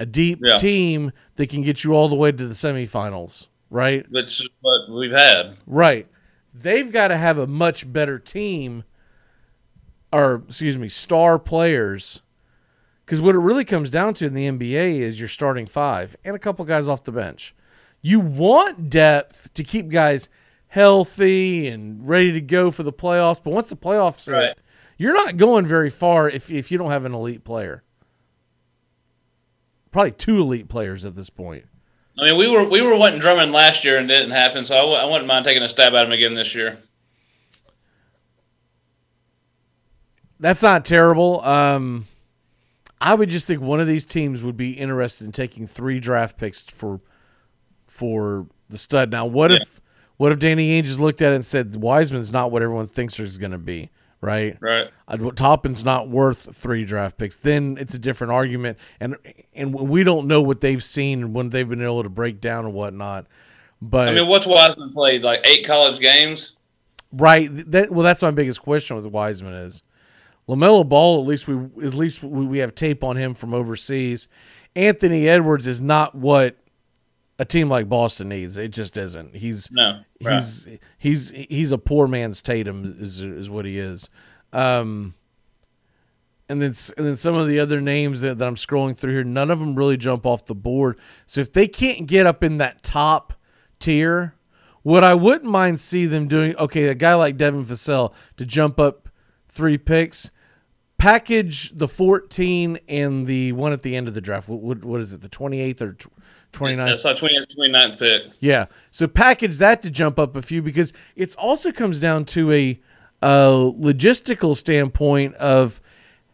a 0.00 0.06
deep 0.06 0.40
Yeah. 0.42 0.56
team 0.56 1.12
that 1.36 1.48
can 1.48 1.62
get 1.62 1.84
you 1.84 1.92
all 1.94 2.08
the 2.08 2.16
way 2.16 2.32
to 2.32 2.46
the 2.46 2.54
semifinals, 2.54 3.46
right? 3.70 4.04
Which 4.10 4.40
is 4.40 4.48
what 4.62 4.90
we've 4.90 5.12
had. 5.12 5.56
Right. 5.66 6.08
They've 6.52 6.90
got 6.90 7.08
to 7.08 7.16
have 7.16 7.38
a 7.38 7.46
much 7.46 7.92
better 7.92 8.18
team, 8.18 8.82
or 10.12 10.42
excuse 10.48 10.76
me, 10.76 10.88
star 10.88 11.38
players. 11.38 12.22
Because 13.04 13.20
what 13.20 13.36
it 13.36 13.38
really 13.38 13.64
comes 13.64 13.90
down 13.90 14.14
to 14.14 14.26
in 14.26 14.34
the 14.34 14.46
NBA 14.48 14.98
is 14.98 15.20
your 15.20 15.28
starting 15.28 15.66
five 15.66 16.16
and 16.24 16.34
a 16.34 16.38
couple 16.40 16.64
guys 16.64 16.88
off 16.88 17.04
the 17.04 17.12
bench. 17.12 17.54
You 18.02 18.18
want 18.18 18.90
depth 18.90 19.54
to 19.54 19.62
keep 19.62 19.88
guys 19.88 20.28
healthy 20.76 21.68
and 21.68 22.06
ready 22.06 22.32
to 22.32 22.40
go 22.42 22.70
for 22.70 22.82
the 22.82 22.92
playoffs, 22.92 23.42
but 23.42 23.50
once 23.50 23.70
the 23.70 23.76
playoffs 23.76 24.30
Right. 24.30 24.48
hit, 24.48 24.58
you're 24.98 25.14
not 25.14 25.38
going 25.38 25.64
very 25.64 25.88
far 25.88 26.28
if, 26.28 26.50
if 26.52 26.70
you 26.70 26.76
don't 26.76 26.90
have 26.90 27.06
an 27.06 27.14
elite 27.14 27.44
player. 27.44 27.82
Probably 29.90 30.12
two 30.12 30.38
elite 30.38 30.68
players 30.68 31.06
at 31.06 31.16
this 31.16 31.30
point. 31.30 31.64
I 32.18 32.26
mean, 32.26 32.36
we 32.36 32.46
were 32.46 32.64
we 32.64 32.82
were 32.82 32.94
wanting 32.96 33.20
Drummond 33.20 33.52
last 33.52 33.84
year 33.84 33.96
and 33.98 34.10
it 34.10 34.14
didn't 34.14 34.32
happen. 34.32 34.64
So 34.66 34.74
I 34.74 34.80
w- 34.80 34.96
I 34.98 35.04
wouldn't 35.06 35.26
mind 35.26 35.46
taking 35.46 35.62
a 35.62 35.68
stab 35.68 35.94
at 35.94 36.04
him 36.06 36.12
again 36.12 36.34
this 36.34 36.54
year. 36.54 36.78
That's 40.38 40.62
not 40.62 40.84
terrible. 40.84 41.40
Um, 41.42 42.04
I 43.00 43.14
would 43.14 43.30
just 43.30 43.46
think 43.46 43.60
one 43.62 43.80
of 43.80 43.86
these 43.86 44.04
teams 44.04 44.42
would 44.42 44.56
be 44.56 44.72
interested 44.72 45.24
in 45.24 45.32
taking 45.32 45.66
three 45.66 46.00
draft 46.00 46.36
picks 46.38 46.62
for 46.62 47.00
for 47.86 48.46
the 48.68 48.76
stud. 48.78 49.10
Now, 49.10 49.24
what 49.26 49.52
if 49.52 49.80
what 50.16 50.32
if 50.32 50.38
Danny 50.38 50.80
Ainge 50.80 50.86
just 50.86 51.00
looked 51.00 51.22
at 51.22 51.32
it 51.32 51.36
and 51.36 51.46
said 51.46 51.76
Wiseman's 51.76 52.32
not 52.32 52.50
what 52.50 52.62
everyone 52.62 52.86
thinks 52.86 53.16
he's 53.16 53.38
going 53.38 53.52
to 53.52 53.58
be, 53.58 53.90
right? 54.20 54.56
Right. 54.60 54.90
Uh, 55.06 55.16
Toppin's 55.32 55.84
not 55.84 56.08
worth 56.08 56.56
three 56.56 56.84
draft 56.84 57.18
picks. 57.18 57.36
Then 57.36 57.76
it's 57.78 57.94
a 57.94 57.98
different 57.98 58.32
argument, 58.32 58.78
and 59.00 59.16
and 59.54 59.74
we 59.74 60.04
don't 60.04 60.26
know 60.26 60.42
what 60.42 60.60
they've 60.60 60.82
seen 60.82 61.22
and 61.22 61.34
when 61.34 61.50
they've 61.50 61.68
been 61.68 61.82
able 61.82 62.02
to 62.02 62.10
break 62.10 62.40
down 62.40 62.64
and 62.64 62.74
whatnot. 62.74 63.26
But 63.82 64.08
I 64.08 64.14
mean, 64.14 64.26
what's 64.26 64.46
Wiseman 64.46 64.92
played 64.92 65.22
like 65.22 65.46
eight 65.46 65.66
college 65.66 66.00
games? 66.00 66.56
Right. 67.12 67.48
That 67.50 67.90
well, 67.90 68.04
that's 68.04 68.22
my 68.22 68.30
biggest 68.30 68.62
question 68.62 68.96
with 68.96 69.06
Wiseman 69.06 69.54
is 69.54 69.82
LaMelo 70.48 70.88
Ball. 70.88 71.20
At 71.20 71.26
least 71.26 71.46
we 71.46 71.56
at 71.86 71.94
least 71.94 72.22
we, 72.22 72.46
we 72.46 72.58
have 72.58 72.74
tape 72.74 73.04
on 73.04 73.16
him 73.16 73.34
from 73.34 73.52
overseas. 73.52 74.28
Anthony 74.74 75.28
Edwards 75.28 75.66
is 75.66 75.80
not 75.80 76.14
what 76.14 76.56
a 77.38 77.44
team 77.44 77.68
like 77.68 77.88
Boston 77.88 78.28
needs. 78.28 78.56
It 78.56 78.68
just 78.68 78.96
isn't. 78.96 79.36
He's 79.36 79.70
No, 79.72 80.00
he's 80.20 80.68
he's 80.98 81.30
he's 81.30 81.72
a 81.72 81.78
poor 81.78 82.08
man's 82.08 82.42
Tatum 82.42 82.96
is 82.98 83.20
is 83.20 83.50
what 83.50 83.64
he 83.64 83.78
is. 83.78 84.10
Um, 84.52 85.14
and 86.48 86.62
then 86.62 86.74
and 86.96 87.06
then 87.06 87.16
some 87.16 87.34
of 87.34 87.46
the 87.46 87.58
other 87.58 87.80
names 87.80 88.20
that, 88.20 88.38
that 88.38 88.46
I'm 88.46 88.54
scrolling 88.54 88.96
through 88.96 89.12
here, 89.12 89.24
none 89.24 89.50
of 89.50 89.58
them 89.58 89.74
really 89.74 89.96
jump 89.96 90.24
off 90.24 90.44
the 90.44 90.54
board. 90.54 90.98
So 91.26 91.40
if 91.40 91.52
they 91.52 91.68
can't 91.68 92.06
get 92.06 92.26
up 92.26 92.44
in 92.44 92.58
that 92.58 92.82
top 92.82 93.34
tier, 93.78 94.34
what 94.82 95.02
I 95.02 95.14
wouldn't 95.14 95.50
mind 95.50 95.80
see 95.80 96.06
them 96.06 96.28
doing, 96.28 96.56
okay, 96.56 96.84
a 96.84 96.94
guy 96.94 97.14
like 97.14 97.36
Devin 97.36 97.64
Vassell 97.64 98.14
to 98.36 98.46
jump 98.46 98.78
up 98.78 99.08
three 99.48 99.78
picks, 99.78 100.30
package 100.98 101.70
the 101.70 101.88
14 101.88 102.78
and 102.88 103.26
the 103.26 103.52
one 103.52 103.72
at 103.72 103.82
the 103.82 103.96
end 103.96 104.06
of 104.06 104.14
the 104.14 104.20
draft. 104.20 104.48
What 104.48 104.60
what, 104.60 104.84
what 104.84 105.00
is 105.00 105.12
it? 105.12 105.22
The 105.22 105.28
28th 105.28 105.82
or 105.82 105.96
29th? 106.52 106.86
That's 106.86 107.04
like 107.04 107.16
20, 107.16 107.46
29th 107.46 107.98
pick. 107.98 108.22
Yeah. 108.40 108.66
So 108.90 109.06
package 109.06 109.58
that 109.58 109.82
to 109.82 109.90
jump 109.90 110.18
up 110.18 110.36
a 110.36 110.42
few 110.42 110.62
because 110.62 110.92
it 111.14 111.34
also 111.36 111.72
comes 111.72 112.00
down 112.00 112.24
to 112.26 112.52
a, 112.52 112.80
a 113.22 113.72
logistical 113.78 114.56
standpoint 114.56 115.34
of 115.34 115.80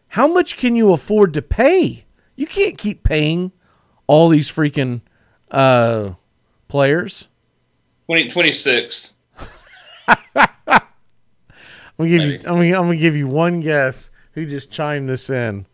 how 0.07 0.27
much 0.27 0.57
can 0.57 0.75
you 0.75 0.93
afford 0.93 1.33
to 1.33 1.41
pay? 1.41 2.05
You 2.35 2.47
can't 2.47 2.77
keep 2.77 3.03
paying 3.03 3.51
all 4.07 4.29
these 4.29 4.51
freaking 4.51 5.01
uh, 5.51 6.13
players. 6.67 7.29
20, 8.07 8.29
26th. 8.29 9.11
I'm 10.35 10.49
gonna 11.97 12.09
give 12.09 12.23
you. 12.23 12.37
I'm 12.39 12.55
gonna, 12.55 12.67
I'm 12.69 12.85
gonna 12.85 12.97
give 12.97 13.15
you 13.15 13.27
one 13.27 13.61
guess. 13.61 14.09
Who 14.33 14.45
just 14.45 14.71
chimed 14.71 15.07
this 15.07 15.29
in? 15.29 15.67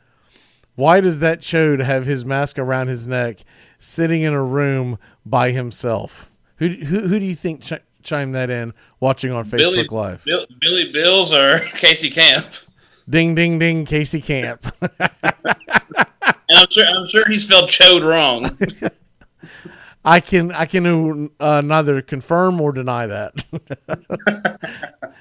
Why 0.76 1.02
does 1.02 1.20
that 1.20 1.40
chode 1.40 1.84
have 1.84 2.06
his 2.06 2.26
mask 2.26 2.60
around 2.60 2.88
his 2.88 3.08
neck, 3.08 3.40
sitting 3.80 4.22
in 4.22 4.34
a 4.34 4.44
room 4.44 5.00
by 5.26 5.50
himself? 5.50 6.32
Who 6.58 6.68
who, 6.68 7.08
who 7.08 7.20
do 7.20 7.26
you 7.26 7.36
think 7.36 7.62
ch- 7.62 7.74
chimed 8.04 8.36
that 8.36 8.52
in? 8.52 8.74
Watching 9.00 9.32
on 9.32 9.46
Facebook 9.46 9.58
Billy, 9.58 9.88
Live. 9.88 10.24
Bill, 10.26 10.46
Billy 10.62 10.92
Bills 10.92 11.34
or 11.34 11.60
Casey 11.74 12.12
Camp. 12.12 12.46
Ding 13.10 13.34
ding 13.34 13.58
ding. 13.58 13.86
Casey 13.86 14.22
Camp. 14.22 14.68
And 16.50 16.58
I'm 16.58 16.68
sure 16.70 16.86
I'm 16.86 17.06
sure 17.08 17.28
he 17.28 17.40
spelled 17.40 17.70
chode 17.70 18.04
wrong. 18.04 18.50
I 20.06 20.20
can 20.20 20.52
I 20.52 20.66
can 20.66 21.30
uh, 21.40 21.62
neither 21.62 22.02
confirm 22.02 22.60
or 22.60 22.72
deny 22.72 23.06
that. 23.06 23.34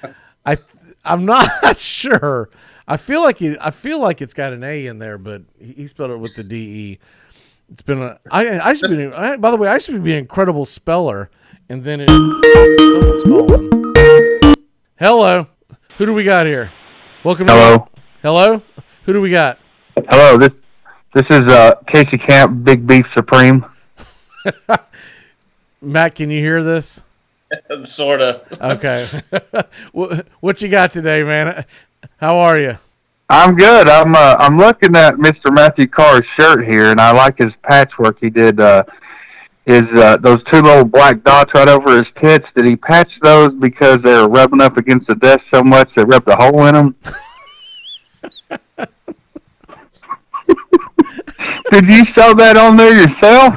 I 0.45 0.57
I'm 1.05 1.25
not 1.25 1.77
sure. 1.77 2.49
I 2.87 2.97
feel 2.97 3.21
like 3.21 3.41
it, 3.41 3.57
I 3.61 3.69
feel 3.69 3.99
like 3.99 4.21
it's 4.21 4.33
got 4.33 4.53
an 4.53 4.63
A 4.63 4.87
in 4.87 4.97
there, 4.97 5.17
but 5.17 5.43
he 5.59 5.73
he 5.73 5.87
spelled 5.87 6.11
it 6.11 6.19
with 6.19 6.35
the 6.35 6.43
D 6.43 6.55
E. 6.57 6.99
It's 7.71 7.81
been 7.81 8.01
a 8.01 8.19
I 8.31 8.59
I 8.59 8.73
should 8.73 8.89
be 8.91 9.05
I, 9.07 9.37
by 9.37 9.51
the 9.51 9.57
way 9.57 9.67
I 9.67 9.77
should 9.77 10.03
be 10.03 10.13
an 10.13 10.19
incredible 10.19 10.65
speller, 10.65 11.29
and 11.69 11.83
then 11.83 12.01
it 12.01 12.09
someone's 12.09 13.23
calling. 13.23 14.55
Hello, 14.99 15.47
who 15.97 16.05
do 16.05 16.13
we 16.13 16.23
got 16.23 16.45
here? 16.45 16.71
Welcome. 17.23 17.47
to- 17.47 17.53
Hello. 17.53 17.87
Hello. 18.23 18.61
Who 19.05 19.13
do 19.13 19.21
we 19.21 19.29
got? 19.29 19.59
Hello, 20.09 20.37
this 20.37 20.51
this 21.13 21.25
is 21.29 21.43
uh, 21.43 21.75
Casey 21.93 22.17
Camp, 22.17 22.63
Big 22.63 22.87
Beef 22.87 23.05
Supreme. 23.15 23.65
Matt, 25.81 26.15
can 26.15 26.29
you 26.29 26.39
hear 26.41 26.63
this? 26.63 27.01
Sorta. 27.85 28.41
Okay. 28.61 29.07
what, 29.91 30.27
what 30.39 30.61
you 30.61 30.69
got 30.69 30.91
today, 30.91 31.23
man? 31.23 31.65
How 32.17 32.37
are 32.37 32.59
you? 32.59 32.77
I'm 33.29 33.55
good. 33.55 33.87
I'm 33.87 34.15
uh, 34.15 34.35
I'm 34.39 34.57
looking 34.57 34.95
at 34.95 35.15
Mr. 35.15 35.53
Matthew 35.53 35.87
Carr's 35.87 36.25
shirt 36.39 36.65
here, 36.65 36.85
and 36.85 36.99
I 36.99 37.11
like 37.11 37.37
his 37.37 37.53
patchwork. 37.61 38.17
He 38.19 38.31
did 38.31 38.59
uh, 38.59 38.83
his 39.67 39.83
uh, 39.95 40.17
those 40.17 40.39
two 40.51 40.61
little 40.61 40.83
black 40.83 41.23
dots 41.23 41.51
right 41.53 41.67
over 41.67 41.97
his 41.97 42.07
tits. 42.19 42.47
Did 42.55 42.65
he 42.65 42.75
patch 42.75 43.11
those 43.21 43.49
because 43.59 43.99
they 44.03 44.13
were 44.13 44.27
rubbing 44.27 44.61
up 44.61 44.77
against 44.77 45.05
the 45.07 45.15
desk 45.15 45.41
so 45.53 45.61
much 45.61 45.91
they 45.95 46.03
ripped 46.05 46.27
a 46.27 46.35
hole 46.39 46.65
in 46.65 46.73
them? 46.73 46.95
did 51.71 51.87
you 51.87 52.03
sew 52.17 52.33
that 52.33 52.57
on 52.57 52.77
there 52.77 52.99
yourself? 52.99 53.53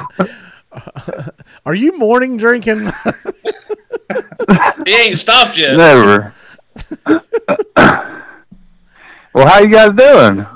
Are 1.66 1.74
you 1.74 1.99
morning 1.99 2.36
drinking? 2.36 2.90
he 4.86 4.94
ain't 4.94 5.16
stopped 5.16 5.57
yet. 5.57 5.78
Never. 5.78 6.35
Well, 9.35 9.47
how 9.47 9.61
you 9.61 9.69
guys 9.71 9.91
doing? 9.97 10.47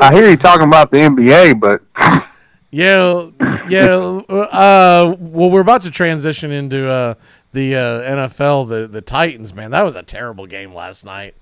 I 0.00 0.14
hear 0.14 0.30
you 0.30 0.36
talking 0.36 0.66
about 0.66 0.90
the 0.90 0.98
NBA, 0.98 1.60
but 1.60 1.82
Yeah, 2.70 3.30
yeah. 3.68 3.94
Uh, 4.28 5.16
well, 5.18 5.50
we're 5.50 5.60
about 5.60 5.82
to 5.82 5.90
transition 5.90 6.50
into 6.50 6.88
uh, 6.88 7.14
the 7.52 7.74
uh, 7.76 7.78
NFL, 8.02 8.68
the 8.68 8.86
the 8.86 9.00
Titans. 9.00 9.54
Man, 9.54 9.70
that 9.70 9.82
was 9.82 9.96
a 9.96 10.02
terrible 10.02 10.46
game 10.46 10.74
last 10.74 11.04
night. 11.04 11.34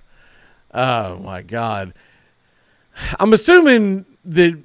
Oh 0.73 1.17
my 1.19 1.43
God! 1.43 1.95
I'm 3.19 3.33
assuming 3.33 4.05
that 4.25 4.61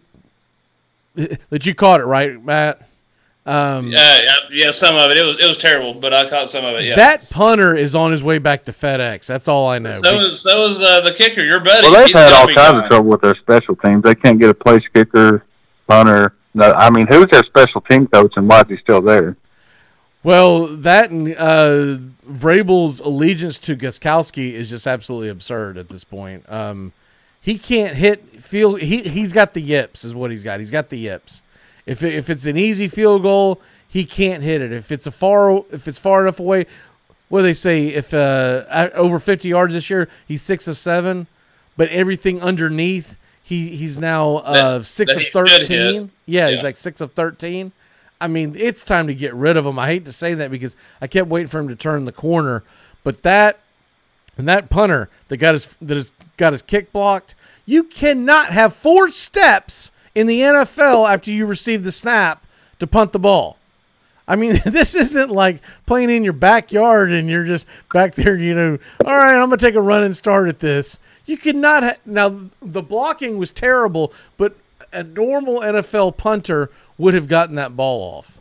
that 1.15 1.65
you 1.65 1.73
caught 1.73 2.01
it 2.01 2.05
right, 2.05 2.43
Matt. 2.43 2.87
Um, 3.49 3.87
Yeah, 3.91 4.19
yeah, 4.21 4.35
yeah, 4.51 4.71
some 4.71 4.95
of 4.95 5.09
it. 5.11 5.17
It 5.17 5.23
was 5.25 5.37
it 5.39 5.47
was 5.47 5.57
terrible, 5.57 5.93
but 5.95 6.13
I 6.13 6.29
caught 6.29 6.51
some 6.51 6.63
of 6.65 6.75
it. 6.75 6.83
Yeah. 6.85 6.95
That 6.95 7.29
punter 7.29 7.75
is 7.75 7.95
on 7.95 8.11
his 8.11 8.23
way 8.23 8.37
back 8.37 8.65
to 8.65 8.71
FedEx. 8.71 9.25
That's 9.25 9.47
all 9.47 9.67
I 9.67 9.79
know. 9.79 9.93
so 9.93 10.19
is 10.19 10.41
so 10.41 10.67
is 10.67 10.79
uh, 10.81 11.01
the 11.01 11.13
kicker, 11.13 11.43
your 11.43 11.59
buddy. 11.59 11.87
well, 11.89 11.93
they've 11.99 12.07
He's 12.07 12.15
had 12.15 12.33
all 12.33 12.47
kinds 12.47 12.59
on. 12.73 12.83
of 12.83 12.89
trouble 12.89 13.09
with 13.09 13.21
their 13.21 13.35
special 13.35 13.75
teams. 13.77 14.03
They 14.03 14.15
can't 14.15 14.39
get 14.39 14.49
a 14.49 14.53
place 14.53 14.83
kicker, 14.93 15.45
punter. 15.87 16.33
No, 16.53 16.71
I 16.73 16.89
mean, 16.89 17.07
who's 17.07 17.25
their 17.31 17.43
special 17.43 17.81
team 17.81 18.07
coach, 18.07 18.33
and 18.35 18.47
why 18.47 18.61
is 18.61 18.67
he 18.69 18.77
still 18.77 19.01
there? 19.01 19.35
Well, 20.23 20.67
that 20.67 21.11
and 21.11 21.33
uh, 21.37 21.97
Vrabel's 22.29 22.99
allegiance 22.99 23.57
to 23.59 23.75
Gostkowski 23.75 24.51
is 24.51 24.69
just 24.69 24.85
absolutely 24.85 25.29
absurd 25.29 25.77
at 25.77 25.89
this 25.89 26.03
point. 26.03 26.43
Um, 26.51 26.91
he 27.41 27.57
can't 27.57 27.95
hit 27.95 28.25
field. 28.41 28.81
He 28.81 28.97
he's 29.03 29.31
got 29.31 29.53
the 29.53 29.61
yips, 29.61 30.03
is 30.03 30.13
what 30.13 30.29
he's 30.29 30.43
got. 30.43 30.59
He's 30.59 30.71
got 30.71 30.89
the 30.89 30.97
yips. 30.97 31.41
If 31.85 32.03
it, 32.03 32.13
if 32.15 32.29
it's 32.29 32.45
an 32.45 32.57
easy 32.57 32.87
field 32.87 33.23
goal, 33.23 33.59
he 33.87 34.05
can't 34.05 34.43
hit 34.43 34.61
it. 34.61 34.71
If 34.71 34.91
it's 34.91 35.07
a 35.07 35.11
far 35.11 35.63
if 35.71 35.87
it's 35.87 35.99
far 35.99 36.21
enough 36.21 36.39
away, 36.39 36.65
what 37.29 37.39
do 37.39 37.43
they 37.43 37.53
say? 37.53 37.87
If 37.87 38.13
uh, 38.13 38.89
over 38.93 39.19
fifty 39.19 39.49
yards 39.49 39.73
this 39.73 39.89
year, 39.89 40.07
he's 40.27 40.41
six 40.41 40.67
of 40.67 40.77
seven. 40.77 41.27
But 41.77 41.89
everything 41.89 42.41
underneath, 42.41 43.17
he 43.41 43.69
he's 43.75 43.97
now 43.97 44.37
uh, 44.37 44.79
That- 44.79 44.85
six 44.85 45.13
that 45.15 45.21
of 45.21 45.25
he 45.27 45.31
should 45.31 45.47
hit. 45.47 45.67
thirteen. 45.67 46.11
Yeah, 46.25 46.49
he's 46.49 46.63
like 46.63 46.77
six 46.77 47.01
of 47.01 47.13
thirteen. 47.13 47.71
I 48.21 48.27
mean, 48.27 48.53
it's 48.57 48.83
time 48.83 49.07
to 49.07 49.15
get 49.15 49.33
rid 49.33 49.55
of 49.55 49.65
him. 49.65 49.79
I 49.79 49.87
hate 49.87 50.03
to 50.05 50.11
say 50.11 50.33
that 50.33 50.51
because 50.51 50.75
I 51.01 51.07
kept 51.07 51.29
waiting 51.29 51.47
for 51.47 51.59
him 51.59 51.69
to 51.69 51.75
turn 51.75 52.03
the 52.03 52.11
corner, 52.11 52.63
but 53.03 53.23
that 53.23 53.59
and 54.37 54.47
that 54.49 54.69
punter 54.69 55.09
that 55.29 55.37
got 55.37 55.53
his 55.55 55.75
that 55.81 55.95
has 55.95 56.11
got 56.35 56.51
his 56.51 56.61
kick 56.61 56.91
blocked, 56.91 57.33
you 57.65 57.83
cannot 57.85 58.47
have 58.49 58.73
four 58.73 59.09
steps 59.09 59.91
in 60.15 60.27
the 60.27 60.41
NFL 60.41 61.09
after 61.09 61.31
you 61.31 61.45
receive 61.45 61.83
the 61.83 61.91
snap 61.91 62.45
to 62.79 62.87
punt 62.87 63.11
the 63.11 63.19
ball. 63.19 63.57
I 64.27 64.35
mean, 64.35 64.53
this 64.65 64.95
isn't 64.95 65.31
like 65.31 65.61
playing 65.85 66.09
in 66.09 66.23
your 66.23 66.33
backyard 66.33 67.11
and 67.11 67.29
you're 67.29 67.45
just 67.45 67.67
back 67.93 68.15
there, 68.15 68.37
you 68.37 68.53
know, 68.53 68.77
all 69.05 69.17
right, 69.17 69.35
I'm 69.35 69.49
going 69.49 69.57
to 69.57 69.65
take 69.65 69.75
a 69.75 69.81
running 69.81 70.13
start 70.13 70.47
at 70.47 70.59
this. 70.59 70.99
You 71.25 71.37
cannot 71.37 71.83
ha- 71.83 71.97
now 72.05 72.29
the 72.61 72.81
blocking 72.81 73.37
was 73.37 73.51
terrible, 73.51 74.13
but 74.37 74.55
a 74.93 75.03
normal 75.03 75.59
NFL 75.59 76.17
punter 76.17 76.69
would 76.97 77.13
have 77.13 77.27
gotten 77.27 77.55
that 77.55 77.75
ball 77.75 78.17
off. 78.17 78.39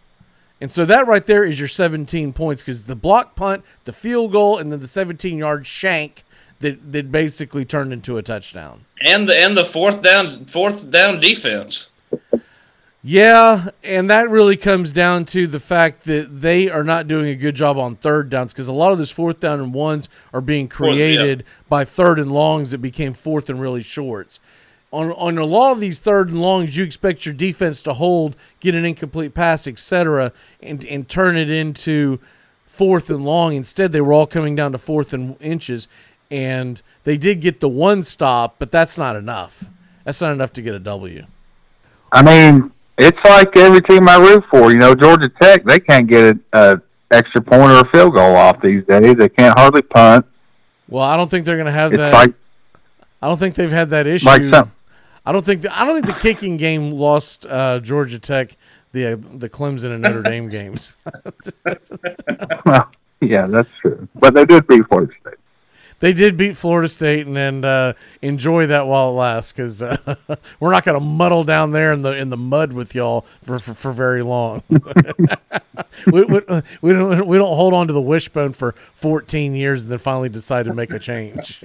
And 0.61 0.73
so 0.73 0.85
that 0.85 1.07
right 1.07 1.25
there 1.25 1.45
is 1.45 1.59
your 1.59 1.69
17 1.69 2.33
points 2.33 2.63
because 2.63 2.85
the 2.85 2.97
block 2.97 3.37
punt, 3.37 3.65
the 3.85 3.93
field 3.93 4.33
goal, 4.33 4.59
and 4.59 4.73
then 4.73 4.81
the 4.81 4.89
17 4.89 5.39
yard 5.39 5.67
shank 5.67 6.25
that, 6.61 6.93
that 6.93 7.13
basically 7.13 7.65
turned 7.65 7.93
into 7.93 8.19
a 8.19 8.23
touchdown. 8.23 8.85
And 9.03 9.29
the 9.29 9.37
and 9.37 9.57
the 9.57 9.65
fourth 9.65 10.03
down 10.03 10.47
fourth 10.47 10.91
down 10.91 11.21
defense. 11.21 11.89
Yeah, 13.03 13.71
and 13.85 14.11
that 14.11 14.29
really 14.29 14.57
comes 14.57 14.93
down 14.93 15.25
to 15.27 15.47
the 15.47 15.61
fact 15.61 16.05
that 16.05 16.41
they 16.41 16.69
are 16.69 16.83
not 16.83 17.07
doing 17.07 17.29
a 17.29 17.37
good 17.37 17.55
job 17.55 17.79
on 17.79 17.95
third 17.95 18.29
downs 18.29 18.53
because 18.53 18.67
a 18.67 18.73
lot 18.73 18.91
of 18.93 18.99
those 18.99 19.13
fourth 19.13 19.39
down 19.39 19.61
and 19.61 19.73
ones 19.73 20.09
are 20.35 20.41
being 20.41 20.69
Fourth, 20.69 20.91
yeah. 20.91 20.95
created 20.95 21.45
by 21.69 21.85
third 21.85 22.19
and 22.19 22.33
longs 22.33 22.73
that 22.73 22.79
became 22.79 23.15
fourth 23.15 23.49
and 23.49 23.61
really 23.61 23.83
shorts. 23.83 24.41
On, 24.91 25.13
on 25.13 25.39
a 25.39 25.45
lot 25.45 25.73
of 25.73 25.81
these 25.81 26.01
third 26.01 26.29
and 26.29 26.41
longs, 26.41 26.77
you 26.77 26.83
expect 26.83 27.25
your 27.25 27.35
defense 27.35 27.83
to 27.83 27.93
hold, 27.93 28.35
get 28.59 28.75
an 28.75 28.85
incomplete 28.85 29.33
pass, 29.33 29.69
etc., 29.69 30.33
and, 30.61 30.85
and 30.87 31.09
turn 31.09 31.37
it 31.37 31.51
into 31.51 32.19
fourth 32.65 33.11
and 33.11 33.25
long. 33.25 33.55
Instead, 33.55 33.93
they 33.93 34.01
were 34.01 34.13
all 34.13 34.27
coming 34.27 34.57
down 34.57 34.73
to 34.73 34.79
fourth 34.79 35.13
and 35.13 35.37
inches, 35.41 35.89
and 36.31 36.81
they 37.05 37.17
did 37.17 37.41
get 37.41 37.61
the 37.61 37.69
one 37.69 38.03
stop, 38.03 38.57
but 38.59 38.71
that's 38.71 38.99
not 38.99 39.17
enough. 39.17 39.65
That's 40.05 40.21
not 40.21 40.33
enough 40.33 40.53
to 40.55 40.63
get 40.63 40.75
a 40.75 40.79
W. 40.79 41.25
I 42.13 42.23
mean, 42.23 42.71
it's 42.97 43.19
like 43.25 43.57
every 43.57 43.83
team 43.83 44.09
I 44.09 44.17
root 44.17 44.45
for. 44.51 44.71
You 44.71 44.79
know, 44.79 44.95
Georgia 44.95 45.29
Tech, 45.41 45.65
they 45.65 45.81
can't 45.81 46.07
get 46.09 46.25
a, 46.25 46.39
a 46.53 46.83
extra 47.11 47.41
point 47.43 47.71
or 47.73 47.81
a 47.81 47.91
field 47.91 48.15
goal 48.15 48.35
off 48.37 48.61
these 48.63 48.85
days. 48.87 49.17
They 49.17 49.29
can't 49.29 49.59
hardly 49.59 49.83
punt. 49.83 50.27
Well, 50.89 51.05
I 51.05 51.17
don't 51.17 51.31
think 51.31 51.45
they're 51.45 51.57
going 51.57 51.67
to 51.67 51.73
have 51.73 51.93
It's 51.93 52.01
that. 52.01 52.13
like 52.15 52.35
I 53.21 53.29
don't 53.29 53.39
think 53.39 53.55
they've 53.57 53.71
had 53.71 53.91
that 53.91 54.07
issue. 54.07 54.27
Like 54.27 54.43
some- 54.55 54.73
I 55.27 55.33
don't 55.33 55.45
think. 55.45 55.67
I 55.71 55.85
don't 55.85 55.95
think 56.03 56.07
the 56.07 56.21
kicking 56.21 56.57
game 56.57 56.93
lost 56.93 57.45
uh, 57.47 57.81
Georgia 57.81 58.19
Tech 58.19 58.57
the 58.93 59.13
uh, 59.13 59.17
the 59.35 59.49
Clemson 59.49 59.93
and 59.93 60.03
Notre 60.03 60.23
Dame 60.23 60.49
games. 60.49 60.97
well, 62.65 62.91
yeah, 63.21 63.47
that's 63.47 63.69
true. 63.81 64.09
But 64.15 64.35
they 64.35 64.45
did 64.45 64.67
beat 64.67 64.87
Florida 64.89 65.13
State. 65.21 65.35
They 66.01 66.13
did 66.13 66.37
beat 66.37 66.57
Florida 66.57 66.89
State 66.89 67.27
and, 67.27 67.37
and 67.37 67.65
uh, 67.65 67.93
enjoy 68.23 68.67
that 68.67 68.87
while 68.87 69.11
it 69.11 69.15
lasts 69.15 69.53
because 69.53 69.83
uh, 69.83 69.97
we're 70.61 70.71
not 70.71 70.85
going 70.85 70.99
to 70.99 71.05
muddle 71.05 71.45
down 71.45 71.73
there 71.73 71.93
in 71.93 72.03
the 72.03 72.17
in 72.17 72.31
the 72.31 72.37
mud 72.37 72.73
with 72.73 72.95
y'all 72.95 73.23
for 73.43 73.59
for, 73.59 73.75
for 73.75 73.93
very 73.93 74.23
long. 74.23 74.63
we, 74.71 76.25
we, 76.25 76.41
we 76.83 76.93
don't 76.93 77.27
we 77.27 77.39
don't 77.39 77.55
hold 77.55 77.75
on 77.75 77.87
to 77.89 77.93
the 77.93 78.01
wishbone 78.01 78.53
for 78.53 78.73
14 78.95 79.55
years 79.55 79.83
and 79.83 79.91
then 79.91 79.99
finally 79.99 80.29
decide 80.29 80.67
to 80.67 80.75
make 80.75 80.93
a 80.93 80.99
change. 80.99 81.65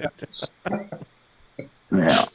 Yeah. 1.92 2.26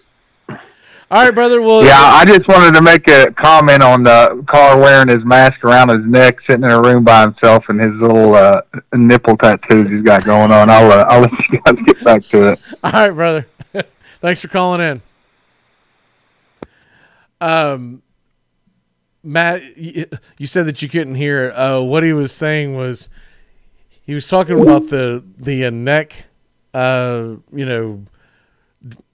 All 1.11 1.23
right, 1.23 1.33
brother. 1.33 1.59
Well, 1.59 1.83
Yeah, 1.83 1.97
I 1.97 2.23
just 2.23 2.47
wanted 2.47 2.75
to 2.75 2.83
make 2.83 3.07
a 3.09 3.31
comment 3.31 3.81
on 3.81 4.03
the 4.03 4.45
car 4.47 4.77
wearing 4.77 5.07
his 5.07 5.25
mask 5.25 5.63
around 5.63 5.89
his 5.89 6.05
neck, 6.05 6.37
sitting 6.47 6.63
in 6.63 6.69
a 6.69 6.79
room 6.79 7.03
by 7.03 7.21
himself, 7.21 7.65
and 7.67 7.79
his 7.81 7.93
little 7.99 8.35
uh, 8.35 8.61
nipple 8.93 9.35
tattoos 9.35 9.89
he's 9.89 10.03
got 10.03 10.23
going 10.23 10.51
on. 10.51 10.69
I'll 10.69 10.91
uh, 10.91 11.05
I'll 11.09 11.21
let 11.21 11.31
you 11.31 11.59
guys 11.65 11.81
get 11.83 12.03
back 12.03 12.23
to 12.25 12.51
it. 12.51 12.59
All 12.83 12.91
right, 12.91 13.09
brother. 13.09 13.47
Thanks 14.21 14.41
for 14.41 14.49
calling 14.49 14.81
in. 14.81 15.01
Um, 17.41 18.03
Matt, 19.23 19.61
you, 19.77 20.45
said 20.45 20.67
that 20.67 20.83
you 20.83 20.89
couldn't 20.89 21.15
hear. 21.15 21.51
Uh, 21.55 21.81
what 21.81 22.03
he 22.03 22.13
was 22.13 22.31
saying 22.31 22.75
was 22.75 23.09
he 24.03 24.13
was 24.13 24.27
talking 24.27 24.59
about 24.61 24.87
the 24.89 25.25
the 25.39 25.65
uh, 25.65 25.69
neck. 25.71 26.25
Uh, 26.71 27.37
you 27.51 27.65
know, 27.65 28.03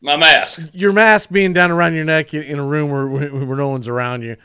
My 0.02 0.16
mask. 0.16 0.70
your 0.74 0.94
mask 0.94 1.32
being 1.32 1.54
down 1.54 1.72
around 1.72 1.96
your 1.96 2.06
neck 2.06 2.34
in, 2.34 2.60
a 2.60 2.66
room 2.66 2.92
where 2.92 3.08
where 3.08 3.58
no 3.58 3.70
one's 3.70 3.88
around 3.88 4.22
you. 4.22 4.38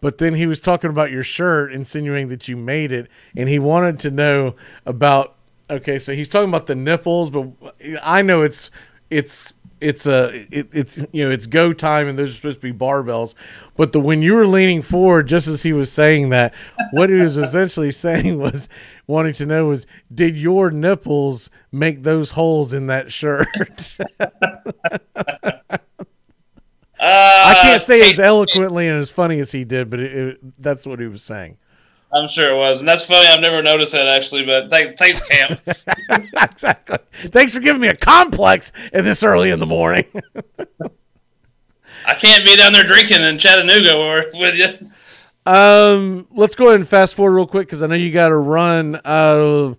But 0.00 0.18
then 0.18 0.34
he 0.34 0.46
was 0.46 0.60
talking 0.60 0.90
about 0.90 1.10
your 1.10 1.24
shirt, 1.24 1.72
insinuating 1.72 2.28
that 2.28 2.48
you 2.48 2.56
made 2.56 2.92
it, 2.92 3.08
and 3.36 3.48
he 3.48 3.58
wanted 3.58 3.98
to 4.00 4.10
know 4.10 4.54
about. 4.86 5.36
Okay, 5.68 5.98
so 5.98 6.14
he's 6.14 6.28
talking 6.28 6.48
about 6.48 6.66
the 6.66 6.74
nipples, 6.74 7.30
but 7.30 7.48
I 8.02 8.22
know 8.22 8.42
it's 8.42 8.70
it's 9.10 9.54
it's 9.80 10.06
a 10.06 10.30
it, 10.50 10.68
it's 10.72 10.98
you 11.12 11.24
know 11.24 11.30
it's 11.30 11.46
go 11.46 11.72
time, 11.72 12.08
and 12.08 12.18
those 12.18 12.30
are 12.30 12.34
supposed 12.34 12.60
to 12.60 12.72
be 12.72 12.78
barbells. 12.78 13.34
But 13.76 13.92
the 13.92 14.00
when 14.00 14.22
you 14.22 14.34
were 14.34 14.46
leaning 14.46 14.82
forward, 14.82 15.28
just 15.28 15.48
as 15.48 15.62
he 15.62 15.72
was 15.72 15.90
saying 15.92 16.30
that, 16.30 16.54
what 16.92 17.10
he 17.10 17.16
was 17.16 17.36
essentially 17.36 17.90
saying 17.92 18.38
was 18.38 18.68
wanting 19.06 19.32
to 19.34 19.46
know 19.46 19.66
was, 19.66 19.86
did 20.12 20.36
your 20.36 20.70
nipples 20.70 21.50
make 21.72 22.02
those 22.02 22.32
holes 22.32 22.72
in 22.72 22.86
that 22.86 23.10
shirt? 23.10 23.46
I 27.02 27.54
uh, 27.56 27.62
can't 27.62 27.82
say 27.82 28.10
as 28.10 28.20
eloquently 28.20 28.86
and 28.86 28.98
as 28.98 29.10
funny 29.10 29.40
as 29.40 29.52
he 29.52 29.64
did, 29.64 29.88
but 29.88 30.00
it, 30.00 30.12
it, 30.12 30.62
that's 30.62 30.86
what 30.86 31.00
he 31.00 31.06
was 31.06 31.22
saying. 31.22 31.56
I'm 32.12 32.28
sure 32.28 32.50
it 32.50 32.56
was, 32.56 32.80
and 32.80 32.88
that's 32.88 33.04
funny. 33.04 33.28
I've 33.28 33.40
never 33.40 33.62
noticed 33.62 33.92
that 33.92 34.08
actually, 34.08 34.44
but 34.44 34.68
thank, 34.68 34.98
thanks, 34.98 35.20
Cam. 35.28 35.58
exactly. 36.42 36.98
Thanks 37.26 37.54
for 37.54 37.60
giving 37.60 37.80
me 37.80 37.88
a 37.88 37.96
complex 37.96 38.72
at 38.92 39.04
this 39.04 39.22
early 39.22 39.50
in 39.50 39.60
the 39.60 39.66
morning. 39.66 40.04
I 42.06 42.14
can't 42.14 42.44
be 42.44 42.56
down 42.56 42.72
there 42.72 42.82
drinking 42.84 43.22
in 43.22 43.38
Chattanooga 43.38 43.96
or 43.96 44.24
with 44.34 44.56
you. 44.56 45.52
um, 45.52 46.26
let's 46.32 46.56
go 46.56 46.68
ahead 46.68 46.80
and 46.80 46.88
fast 46.88 47.14
forward 47.14 47.36
real 47.36 47.46
quick 47.46 47.68
because 47.68 47.82
I 47.82 47.86
know 47.86 47.94
you 47.94 48.12
got 48.12 48.28
to 48.28 48.36
run. 48.36 48.98
Uh, 49.04 49.74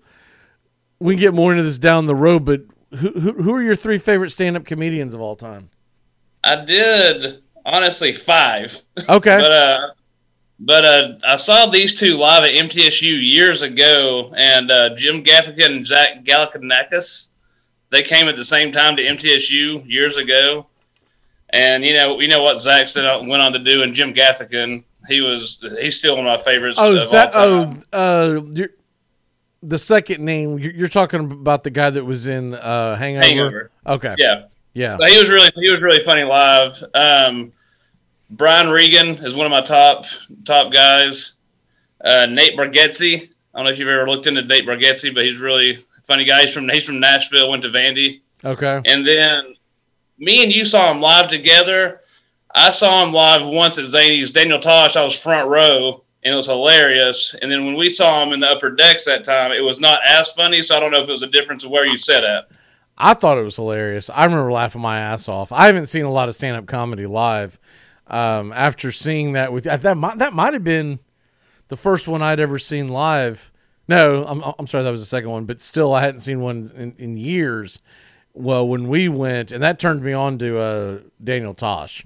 we 0.99 1.16
can 1.16 1.20
get 1.20 1.34
more 1.34 1.52
into 1.52 1.64
this 1.64 1.78
down 1.78 2.06
the 2.06 2.16
road, 2.16 2.45
but 2.45 2.62
who 2.91 3.12
who, 3.20 3.44
who 3.44 3.53
are 3.56 3.62
your 3.62 3.76
three 3.76 3.98
favorite 3.98 4.30
stand 4.30 4.56
up 4.56 4.66
comedians 4.66 5.14
of 5.14 5.22
all 5.22 5.36
time? 5.36 5.70
I 6.44 6.64
did 6.64 7.44
honestly 7.66 8.14
five. 8.14 8.80
Okay. 9.10 9.38
but 9.41 9.52
uh, 9.52 9.88
but 10.63 10.85
uh, 10.85 11.13
I 11.23 11.38
saw 11.38 11.65
these 11.65 11.99
two 11.99 12.13
live 12.13 12.43
at 12.43 12.51
MTSU 12.51 13.19
years 13.19 13.63
ago, 13.63 14.31
and 14.35 14.69
uh, 14.69 14.95
Jim 14.95 15.23
Gaffigan 15.23 15.77
and 15.77 15.88
Zach 15.88 16.23
Galifianakis. 16.23 17.27
They 17.89 18.03
came 18.03 18.29
at 18.29 18.35
the 18.35 18.45
same 18.45 18.71
time 18.71 18.95
to 18.95 19.03
MTSU 19.03 19.83
years 19.89 20.17
ago, 20.17 20.67
and 21.49 21.83
you 21.83 21.93
know, 21.93 22.19
you 22.19 22.27
know 22.27 22.43
what 22.43 22.61
Zach 22.61 22.88
said 22.88 23.05
uh, 23.05 23.21
went 23.25 23.41
on 23.41 23.51
to 23.53 23.59
do, 23.59 23.81
and 23.81 23.93
Jim 23.93 24.13
Gaffigan. 24.13 24.83
He 25.07 25.21
was 25.21 25.65
he's 25.79 25.97
still 25.97 26.15
one 26.15 26.27
of 26.27 26.39
my 26.39 26.43
favorites. 26.43 26.77
Oh, 26.79 26.95
of 26.95 27.01
Zach, 27.01 27.35
all 27.35 27.65
time. 27.65 27.83
oh, 27.91 28.41
uh, 28.53 28.67
the 29.63 29.77
second 29.79 30.23
name 30.23 30.59
you're, 30.59 30.73
you're 30.73 30.88
talking 30.88 31.31
about 31.31 31.63
the 31.63 31.71
guy 31.71 31.89
that 31.89 32.05
was 32.05 32.27
in 32.27 32.53
uh, 32.53 32.95
Hangover. 32.95 33.25
Hangover. 33.25 33.71
Okay. 33.88 34.15
Yeah. 34.19 34.43
Yeah. 34.73 34.97
So 34.97 35.05
he 35.05 35.17
was 35.17 35.29
really 35.29 35.49
he 35.55 35.69
was 35.71 35.81
really 35.81 36.03
funny 36.03 36.23
live. 36.23 36.83
Um, 36.93 37.51
Brian 38.32 38.70
Regan 38.70 39.24
is 39.26 39.36
one 39.36 39.45
of 39.45 39.52
my 39.52 39.62
top 39.62 40.06
top 40.45 40.72
guys. 40.74 41.34
Uh, 42.03 42.26
Nate 42.28 42.58
Bargatze. 42.58 43.30
I 43.53 43.58
don't 43.58 43.66
know 43.66 43.72
if 43.72 43.78
you've 43.78 43.88
ever 43.90 44.08
looked 44.08 44.28
into 44.28 44.41
Nate 44.41 44.66
Bargatze, 44.66 45.14
but 45.14 45.24
he's 45.26 45.38
really 45.38 45.84
funny 46.06 46.26
guy. 46.26 46.41
He's 46.44 46.53
from 46.53 46.70
he's 46.70 46.86
from 46.86 46.99
Nashville. 46.99 47.49
Went 47.49 47.64
to 47.64 47.70
Vandy, 47.70 48.22
Okay. 48.44 48.82
and 48.86 49.06
then 49.06 49.56
me 50.18 50.44
and 50.44 50.52
you 50.53 50.66
saw 50.66 50.91
him 50.91 51.02
live 51.02 51.28
together. 51.30 52.02
I 52.56 52.72
saw 52.72 53.03
him 53.06 53.14
live 53.14 53.45
once 53.45 53.78
at 53.78 53.86
Zany's. 53.86 54.32
Daniel 54.32 54.60
Tosh. 54.60 54.95
I 54.95 55.03
was 55.03 55.18
front 55.18 55.48
row, 55.49 56.03
and 56.24 56.34
it 56.34 56.38
was 56.38 56.48
hilarious. 56.48 57.36
And 57.41 57.52
then 57.52 57.66
when 57.66 57.76
we 57.76 57.90
saw 57.90 58.24
him 58.24 58.34
in 58.34 58.40
the 58.40 58.48
upper 58.48 58.72
decks 58.72 59.06
that 59.06 59.24
time, 59.24 59.52
it 59.52 59.62
was 59.62 59.80
not 59.80 59.99
as 60.08 60.32
funny. 60.32 60.62
So 60.62 60.76
I 60.76 60.80
don't 60.80 60.91
know 60.91 61.02
if 61.02 61.08
it 61.10 61.12
was 61.12 61.22
a 61.24 61.28
difference 61.28 61.64
of 61.64 61.70
where 61.72 61.86
you 61.86 61.98
sat 61.98 62.24
at. 62.24 62.48
I 62.98 63.14
thought 63.14 63.38
it 63.38 63.44
was 63.44 63.56
hilarious. 63.56 64.10
I 64.10 64.26
remember 64.26 64.52
laughing 64.52 64.82
my 64.82 64.99
ass 64.99 65.28
off. 65.30 65.52
I 65.52 65.66
haven't 65.68 65.86
seen 65.88 66.03
a 66.06 66.12
lot 66.12 66.30
of 66.30 66.36
stand 66.36 66.58
up 66.58 66.66
comedy 66.68 67.06
live. 67.06 67.58
Um, 68.11 68.51
after 68.51 68.91
seeing 68.91 69.31
that 69.33 69.53
with 69.53 69.63
that 69.63 69.95
might 69.95 70.17
that 70.17 70.33
might 70.33 70.53
have 70.53 70.65
been 70.65 70.99
the 71.69 71.77
first 71.77 72.09
one 72.09 72.21
I'd 72.21 72.41
ever 72.41 72.59
seen 72.59 72.89
live. 72.89 73.51
No, 73.88 74.25
I'm 74.25 74.43
I'm 74.59 74.67
sorry 74.67 74.83
that 74.83 74.91
was 74.91 75.01
the 75.01 75.07
second 75.07 75.29
one, 75.29 75.45
but 75.45 75.61
still 75.61 75.93
I 75.93 76.01
hadn't 76.01 76.19
seen 76.19 76.41
one 76.41 76.71
in, 76.75 76.93
in 76.97 77.17
years. 77.17 77.81
Well, 78.33 78.67
when 78.67 78.89
we 78.89 79.07
went, 79.07 79.51
and 79.51 79.63
that 79.63 79.79
turned 79.79 80.03
me 80.03 80.13
on 80.13 80.38
to 80.39 80.59
uh, 80.59 80.99
Daniel 81.23 81.53
Tosh. 81.53 82.05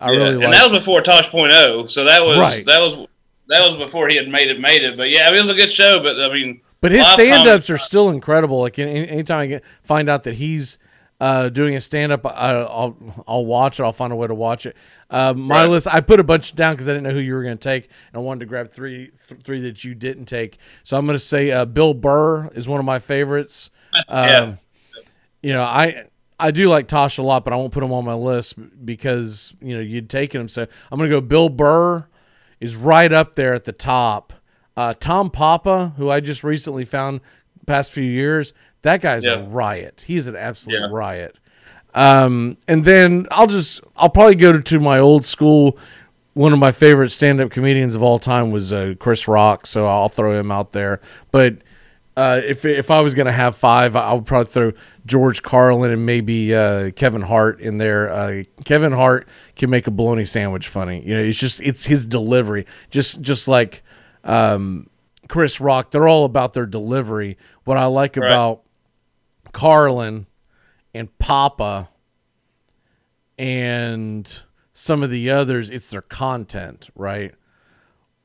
I 0.00 0.10
Yeah, 0.12 0.18
really 0.18 0.44
and 0.44 0.52
that 0.52 0.70
was 0.70 0.78
before 0.78 1.00
Tosh 1.02 1.28
Point 1.28 1.52
Tosh.0, 1.52 1.90
so 1.90 2.04
that 2.04 2.24
was 2.24 2.38
Right. 2.38 2.64
that 2.66 2.80
was 2.80 3.06
that 3.48 3.60
was 3.66 3.76
before 3.76 4.08
he 4.08 4.16
had 4.16 4.28
made 4.28 4.48
it 4.48 4.58
made 4.60 4.82
it. 4.82 4.96
But 4.96 5.10
yeah, 5.10 5.26
I 5.26 5.30
mean, 5.30 5.38
it 5.38 5.42
was 5.42 5.50
a 5.50 5.54
good 5.54 5.70
show. 5.70 6.02
But 6.02 6.18
I 6.18 6.32
mean, 6.32 6.60
But 6.80 6.92
his 6.92 7.06
stand 7.06 7.46
ups 7.48 7.68
are 7.70 7.78
still 7.78 8.08
incredible. 8.10 8.60
Like 8.60 8.78
any, 8.78 9.06
anytime 9.08 9.40
I 9.40 9.46
get, 9.46 9.64
find 9.82 10.08
out 10.08 10.22
that 10.22 10.34
he's 10.34 10.78
uh, 11.24 11.48
doing 11.48 11.74
a 11.76 11.80
stand 11.80 12.12
up, 12.12 12.26
I'll 12.26 12.96
I'll 13.26 13.46
watch 13.46 13.80
it. 13.80 13.82
I'll 13.84 13.92
find 13.92 14.12
a 14.12 14.16
way 14.16 14.26
to 14.26 14.34
watch 14.34 14.66
it. 14.66 14.76
Uh, 15.08 15.32
my 15.36 15.62
Right. 15.62 15.70
list, 15.70 15.86
I 15.86 16.00
put 16.00 16.20
a 16.20 16.24
bunch 16.24 16.54
down 16.54 16.74
because 16.74 16.86
I 16.88 16.90
didn't 16.92 17.04
know 17.04 17.10
who 17.18 17.20
you 17.20 17.34
were 17.34 17.42
going 17.42 17.56
to 17.56 17.68
take, 17.68 17.84
and 18.12 18.16
I 18.16 18.18
wanted 18.18 18.40
to 18.40 18.46
grab 18.46 18.70
three 18.70 19.10
th- 19.28 19.40
three 19.44 19.60
that 19.62 19.84
you 19.84 19.94
didn't 19.94 20.26
take. 20.26 20.58
So 20.82 20.96
I'm 20.98 21.06
going 21.06 21.14
to 21.16 21.20
say 21.34 21.50
uh, 21.50 21.64
Bill 21.64 21.94
Burr 21.94 22.48
is 22.48 22.68
one 22.68 22.80
of 22.80 22.86
my 22.86 22.98
favorites. 22.98 23.70
Um, 24.08 24.26
Yeah. 24.28 24.54
You 25.42 25.52
know, 25.52 25.62
I 25.62 26.04
I 26.40 26.50
do 26.50 26.68
like 26.68 26.88
Tosh 26.88 27.18
a 27.18 27.22
lot, 27.22 27.44
but 27.44 27.52
I 27.52 27.56
won't 27.56 27.72
put 27.72 27.82
him 27.84 27.92
on 27.92 28.04
my 28.04 28.14
list 28.14 28.54
because 28.84 29.54
you 29.60 29.74
know 29.76 29.80
you'd 29.82 30.10
taken 30.10 30.40
him. 30.40 30.48
So 30.48 30.66
I'm 30.90 30.98
going 30.98 31.08
to 31.08 31.14
go 31.16 31.20
Bill 31.20 31.48
Burr 31.48 32.06
is 32.60 32.76
right 32.76 33.12
up 33.12 33.34
there 33.36 33.54
at 33.54 33.64
the 33.64 33.72
top. 33.72 34.32
Uh, 34.76 34.94
Tom 34.94 35.30
Papa, 35.30 35.94
who 35.96 36.10
I 36.10 36.18
just 36.20 36.42
recently 36.42 36.84
found 36.84 37.20
past 37.66 37.92
few 37.92 38.02
years, 38.04 38.52
that 38.84 39.00
guy's 39.02 39.26
a 39.26 39.42
riot. 39.42 40.04
He's 40.06 40.26
an 40.28 40.36
absolute 40.36 40.78
Yeah. 40.80 40.88
riot. 40.90 41.36
Um, 41.94 42.56
and 42.66 42.82
then 42.84 43.26
I'll 43.30 43.46
just 43.46 43.82
I'll 43.96 44.08
probably 44.08 44.34
go 44.36 44.52
to, 44.52 44.60
to 44.62 44.80
my 44.80 44.98
old 44.98 45.24
school. 45.24 45.78
One 46.32 46.52
of 46.52 46.58
my 46.58 46.72
favorite 46.72 47.10
stand-up 47.10 47.50
comedians 47.50 47.94
of 47.94 48.02
all 48.02 48.18
time 48.18 48.50
was 48.50 48.72
uh, 48.72 48.94
Chris 48.98 49.28
Rock, 49.28 49.66
so 49.66 49.86
I'll 49.86 50.08
throw 50.08 50.32
him 50.38 50.50
out 50.50 50.72
there. 50.72 51.00
But 51.30 51.58
uh, 52.16 52.40
if 52.44 52.64
if 52.64 52.90
I 52.90 53.00
was 53.00 53.14
gonna 53.14 53.30
have 53.30 53.56
five, 53.56 53.94
I 53.94 54.12
would 54.12 54.26
probably 54.26 54.46
throw 54.46 54.72
George 55.06 55.42
Carlin 55.44 55.92
and 55.92 56.04
maybe 56.04 56.52
uh, 56.52 56.90
Kevin 56.96 57.22
Hart 57.22 57.60
in 57.60 57.78
there. 57.78 58.10
Uh, 58.10 58.42
Kevin 58.64 58.92
Hart 58.92 59.28
can 59.54 59.70
make 59.70 59.86
a 59.86 59.92
bologna 59.92 60.24
sandwich 60.24 60.66
funny. 60.66 61.00
You 61.06 61.14
know, 61.14 61.20
it's 61.22 61.38
just 61.38 61.60
it's 61.60 61.86
his 61.86 62.06
delivery, 62.06 62.66
just 62.90 63.20
just 63.22 63.46
like 63.46 63.84
um, 64.24 64.88
Chris 65.28 65.60
Rock. 65.60 65.92
They're 65.92 66.08
all 66.08 66.24
about 66.24 66.54
their 66.54 66.66
delivery. 66.66 67.38
What 67.62 67.76
I 67.76 67.86
like 67.86 68.16
Right. 68.16 68.26
about 68.26 68.62
Carlin 69.54 70.26
and 70.92 71.16
Papa 71.18 71.88
and 73.38 74.42
some 74.72 75.02
of 75.02 75.08
the 75.08 75.30
others, 75.30 75.70
it's 75.70 75.88
their 75.88 76.02
content, 76.02 76.90
right? 76.94 77.34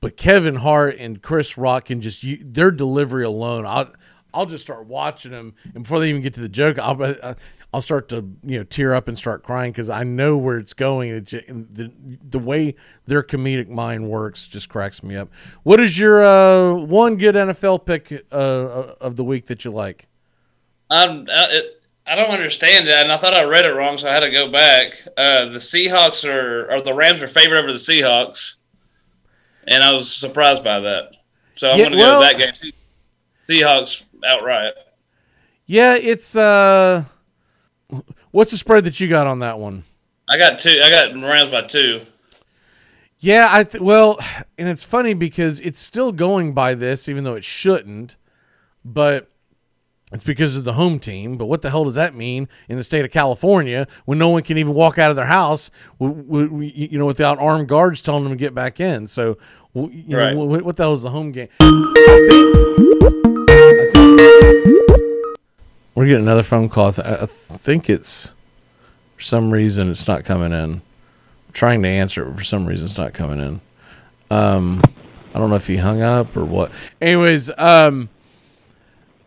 But 0.01 0.17
Kevin 0.17 0.55
Hart 0.55 0.95
and 0.97 1.21
Chris 1.21 1.57
Rock 1.57 1.85
can 1.85 2.01
just 2.01 2.25
their 2.53 2.71
delivery 2.71 3.23
alone. 3.23 3.65
I'll 3.65 3.91
I'll 4.33 4.45
just 4.45 4.63
start 4.63 4.85
watching 4.85 5.31
them, 5.31 5.55
and 5.63 5.83
before 5.83 5.99
they 5.99 6.09
even 6.09 6.21
get 6.21 6.33
to 6.35 6.41
the 6.41 6.49
joke, 6.49 6.79
I'll 6.79 7.01
uh, 7.01 7.33
I'll 7.73 7.81
start 7.81 8.09
to 8.09 8.25
you 8.43 8.59
know 8.59 8.63
tear 8.63 8.95
up 8.95 9.07
and 9.07 9.17
start 9.17 9.43
crying 9.43 9.71
because 9.71 9.89
I 9.89 10.03
know 10.03 10.37
where 10.37 10.57
it's 10.57 10.73
going. 10.73 11.09
It 11.09 11.25
ju- 11.25 11.41
and 11.47 11.67
the 11.73 11.91
the 12.27 12.39
way 12.39 12.75
their 13.05 13.23
comedic 13.23 13.67
mind 13.67 14.09
works 14.09 14.47
just 14.47 14.69
cracks 14.69 15.03
me 15.03 15.15
up. 15.15 15.29
What 15.63 15.79
is 15.79 15.99
your 15.99 16.23
uh, 16.23 16.75
one 16.75 17.17
good 17.17 17.35
NFL 17.35 17.85
pick 17.85 18.25
uh, 18.31 18.35
of 19.01 19.17
the 19.17 19.23
week 19.23 19.45
that 19.47 19.65
you 19.65 19.71
like? 19.71 20.07
I'm, 20.89 21.27
I, 21.29 21.47
it, 21.51 21.81
I 22.07 22.15
don't 22.15 22.31
understand 22.31 22.87
that, 22.87 23.03
and 23.03 23.11
I 23.11 23.17
thought 23.17 23.33
I 23.35 23.43
read 23.43 23.65
it 23.65 23.73
wrong, 23.75 23.97
so 23.97 24.09
I 24.09 24.13
had 24.13 24.21
to 24.21 24.31
go 24.31 24.51
back. 24.51 24.93
Uh, 25.17 25.45
the 25.45 25.59
Seahawks 25.59 26.25
are, 26.27 26.71
or 26.71 26.81
the 26.81 26.93
Rams 26.93 27.21
are 27.21 27.27
favored 27.27 27.59
over 27.59 27.71
the 27.71 27.77
Seahawks, 27.77 28.55
and 29.67 29.83
I 29.83 29.93
was 29.93 30.11
surprised 30.11 30.63
by 30.63 30.79
that. 30.79 31.11
So 31.55 31.69
I'm 31.69 31.77
Yeah, 31.77 31.83
going 31.85 31.91
to 31.93 31.97
well- 31.99 32.21
go 32.21 32.27
with 32.27 32.37
that 32.37 32.61
game. 32.61 32.73
Seahawks 33.47 34.01
outright. 34.25 34.73
Yeah, 35.65 35.95
it's 35.95 36.35
uh, 36.35 37.03
what's 38.31 38.51
the 38.51 38.57
spread 38.57 38.83
that 38.85 38.99
you 38.99 39.07
got 39.07 39.27
on 39.27 39.39
that 39.39 39.59
one? 39.59 39.83
I 40.27 40.37
got 40.37 40.57
two. 40.59 40.79
I 40.83 40.89
got 40.89 41.13
Rams 41.13 41.49
by 41.49 41.61
two. 41.63 42.01
Yeah, 43.19 43.49
I 43.51 43.63
th- 43.63 43.81
well, 43.81 44.17
and 44.57 44.67
it's 44.67 44.83
funny 44.83 45.13
because 45.13 45.59
it's 45.59 45.79
still 45.79 46.11
going 46.11 46.53
by 46.53 46.73
this, 46.73 47.09
even 47.09 47.23
though 47.23 47.35
it 47.35 47.43
shouldn't. 47.43 48.17
But 48.85 49.28
it's 50.11 50.23
because 50.23 50.55
of 50.55 50.63
the 50.63 50.73
home 50.73 50.99
team. 50.99 51.37
But 51.37 51.45
what 51.45 51.61
the 51.61 51.69
hell 51.69 51.85
does 51.85 51.95
that 51.95 52.15
mean 52.15 52.47
in 52.67 52.77
the 52.77 52.83
state 52.83 53.05
of 53.05 53.11
California 53.11 53.87
when 54.05 54.17
no 54.17 54.29
one 54.29 54.43
can 54.43 54.57
even 54.57 54.73
walk 54.73 54.97
out 54.97 55.09
of 55.09 55.15
their 55.15 55.25
house, 55.25 55.69
you 55.99 56.97
know, 56.97 57.05
without 57.05 57.37
armed 57.39 57.67
guards 57.67 58.01
telling 58.01 58.23
them 58.23 58.33
to 58.33 58.37
get 58.37 58.53
back 58.55 58.79
in? 58.79 59.07
So, 59.07 59.37
you 59.73 60.17
Right. 60.17 60.33
know, 60.33 60.45
what, 60.45 60.63
what 60.63 60.75
the 60.77 60.83
hell 60.83 60.93
is 60.93 61.03
the 61.03 61.11
home 61.11 61.31
game? 61.31 61.47
I 61.61 62.25
think, 62.27 62.55
I 63.51 63.85
think 63.93 64.19
we're 65.95 66.05
getting 66.05 66.23
another 66.23 66.43
phone 66.43 66.69
call. 66.69 66.87
I, 67.03 67.13
I 67.21 67.25
think 67.25 67.89
it's 67.89 68.33
for 69.15 69.21
some 69.21 69.51
reason 69.51 69.89
it's 69.91 70.07
not 70.07 70.23
coming 70.23 70.51
in. 70.53 70.81
I'm 70.81 71.53
trying 71.53 71.81
to 71.83 71.89
answer 71.89 72.23
it, 72.23 72.29
but 72.29 72.37
for 72.37 72.43
some 72.43 72.65
reason 72.65 72.85
it's 72.85 72.97
not 72.97 73.13
coming 73.13 73.39
in. 73.39 73.61
Um, 74.31 74.81
I 75.33 75.39
don't 75.39 75.49
know 75.49 75.55
if 75.57 75.67
he 75.67 75.77
hung 75.77 76.01
up 76.01 76.35
or 76.37 76.45
what. 76.45 76.71
Anyways, 77.01 77.51
um, 77.57 78.09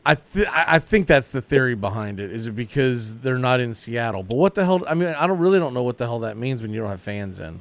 I 0.05 0.17
th- 0.17 0.49
I 0.51 0.81
think 0.81 1.07
that's 1.07 1.31
the 1.31 1.41
theory 1.41 1.77
behind 1.77 2.19
it. 2.19 2.33
Is 2.33 2.49
it 2.49 2.53
because 2.57 3.21
they're 3.21 3.39
not 3.39 3.61
in 3.61 3.73
Seattle? 3.73 4.25
But 4.25 4.35
what 4.35 4.55
the 4.55 4.65
hell? 4.65 4.83
I 4.89 4.95
mean, 4.95 5.09
I 5.11 5.27
don't 5.29 5.39
really 5.39 5.61
don't 5.61 5.75
know 5.75 5.85
what 5.85 5.97
the 5.99 6.07
hell 6.07 6.19
that 6.21 6.37
means 6.37 6.61
when 6.61 6.73
you 6.73 6.81
don't 6.81 6.91
have 6.91 7.01
fans 7.01 7.39
in. 7.39 7.61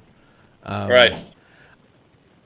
Um, 0.64 0.90
Right. 0.90 1.26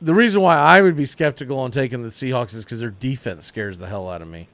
The 0.02 0.14
reason 0.14 0.42
why 0.42 0.58
I 0.58 0.82
would 0.82 0.98
be 0.98 1.06
skeptical 1.06 1.58
on 1.60 1.72
taking 1.72 2.04
the 2.04 2.10
Seahawks 2.10 2.54
is 2.54 2.66
because 2.66 2.82
their 2.82 2.90
defense 2.90 3.46
scares 3.46 3.80
the 3.80 3.88
hell 3.88 4.10
out 4.10 4.22
of 4.22 4.28
me. 4.28 4.50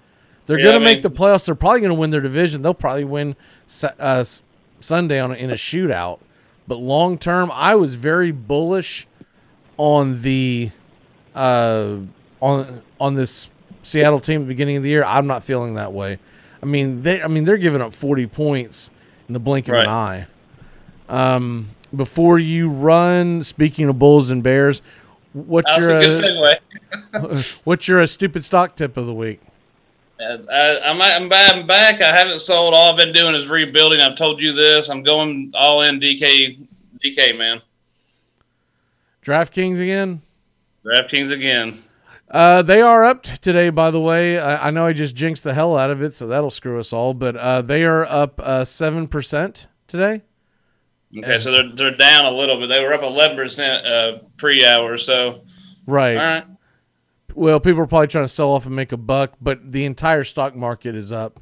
They're 0.45 0.59
Yeah, 0.59 0.65
going 0.65 0.75
to 0.75 0.81
I 0.81 0.93
make 0.93 1.01
the 1.01 1.09
playoffs. 1.09 1.45
They're 1.47 1.55
probably 1.55 1.81
going 1.81 1.93
to 1.93 1.99
win 1.99 2.11
their 2.11 2.21
division. 2.21 2.61
They'll 2.61 2.73
probably 2.75 3.03
win 3.03 3.35
uh, 3.99 4.23
Sunday 4.79 5.19
on 5.19 5.33
in 5.33 5.49
a 5.49 5.55
shootout. 5.55 6.19
But 6.67 6.75
long 6.75 7.17
term, 7.17 7.51
I 7.53 7.73
was 7.75 7.95
very 7.95 8.31
bullish 8.31 9.07
on 9.77 10.21
the 10.21 10.69
uh, 11.33 11.97
on 12.39 12.81
on 12.99 13.15
this 13.15 13.49
Seattle 13.83 14.19
team 14.19 14.41
at 14.41 14.43
the 14.43 14.47
beginning 14.47 14.77
of 14.77 14.83
the 14.83 14.89
year. 14.89 15.03
I'm 15.03 15.27
not 15.27 15.43
feeling 15.43 15.75
that 15.75 15.93
way. 15.93 16.19
I 16.61 16.65
mean, 16.65 17.01
they 17.01 17.21
I 17.21 17.27
mean 17.27 17.45
they're 17.45 17.57
giving 17.57 17.81
up 17.81 17.93
40 17.93 18.27
points 18.27 18.91
in 19.27 19.33
the 19.33 19.39
blink 19.39 19.67
of 19.67 19.75
an 19.75 19.87
eye. 19.87 20.27
Um, 21.09 21.69
before 21.95 22.39
you 22.39 22.69
run, 22.69 23.43
speaking 23.43 23.89
of 23.89 23.99
Bulls 23.99 24.29
and 24.29 24.41
Bears, 24.43 24.81
what's 25.33 25.75
your 25.77 25.91
a 25.91 26.59
uh, 27.13 27.43
what's 27.63 27.87
your 27.87 28.01
uh, 28.01 28.05
stupid 28.05 28.43
stock 28.43 28.75
tip 28.75 28.97
of 28.97 29.05
the 29.05 29.13
week? 29.13 29.41
Uh, 30.19 30.37
I, 30.51 30.79
I'm, 30.89 31.01
I'm 31.01 31.29
back. 31.29 31.53
I'm 31.53 31.67
back. 31.67 32.01
I 32.01 32.15
haven't 32.15 32.39
sold. 32.39 32.73
All 32.73 32.91
I've 32.91 32.97
been 32.97 33.13
doing 33.13 33.33
is 33.33 33.47
rebuilding. 33.47 34.01
I've 34.01 34.15
told 34.15 34.41
you 34.41 34.53
this. 34.53 34.89
I'm 34.89 35.03
going 35.03 35.51
all 35.55 35.81
in 35.81 35.99
DK. 35.99 36.67
DK 37.03 37.37
man. 37.37 37.61
DraftKings 39.23 39.81
again. 39.81 40.21
DraftKings 40.85 41.31
again. 41.31 41.83
Uh, 42.31 42.61
they 42.61 42.81
are 42.81 43.03
up 43.03 43.23
today, 43.23 43.69
by 43.69 43.91
the 43.91 43.99
way. 43.99 44.39
I, 44.39 44.67
I 44.67 44.71
know 44.71 44.85
I 44.85 44.93
just 44.93 45.15
jinxed 45.17 45.43
the 45.43 45.53
hell 45.53 45.75
out 45.77 45.89
of 45.89 46.01
it, 46.01 46.13
so 46.13 46.27
that'll 46.27 46.49
screw 46.49 46.79
us 46.79 46.93
all. 46.93 47.13
But 47.13 47.35
uh, 47.35 47.61
they 47.61 47.83
are 47.83 48.05
up 48.05 48.39
uh, 48.41 48.63
seven 48.63 49.07
percent 49.07 49.67
today. 49.87 50.21
Okay, 51.17 51.39
so 51.39 51.51
they're 51.51 51.69
they're 51.75 51.97
down 51.97 52.23
a 52.25 52.31
little 52.31 52.57
bit. 52.57 52.67
They 52.67 52.79
were 52.79 52.93
up 52.93 53.03
11 53.03 53.35
percent 53.35 53.85
uh, 53.85 54.19
pre-hour. 54.37 54.97
So 54.97 55.41
Right. 55.85 56.15
all 56.17 56.23
right. 56.23 56.45
Well, 57.35 57.59
people 57.59 57.81
are 57.81 57.87
probably 57.87 58.07
trying 58.07 58.23
to 58.25 58.29
sell 58.29 58.51
off 58.51 58.65
and 58.65 58.75
make 58.75 58.91
a 58.93 58.97
buck, 58.97 59.33
but 59.41 59.71
the 59.71 59.85
entire 59.85 60.23
stock 60.23 60.55
market 60.55 60.95
is 60.95 61.11
up. 61.11 61.39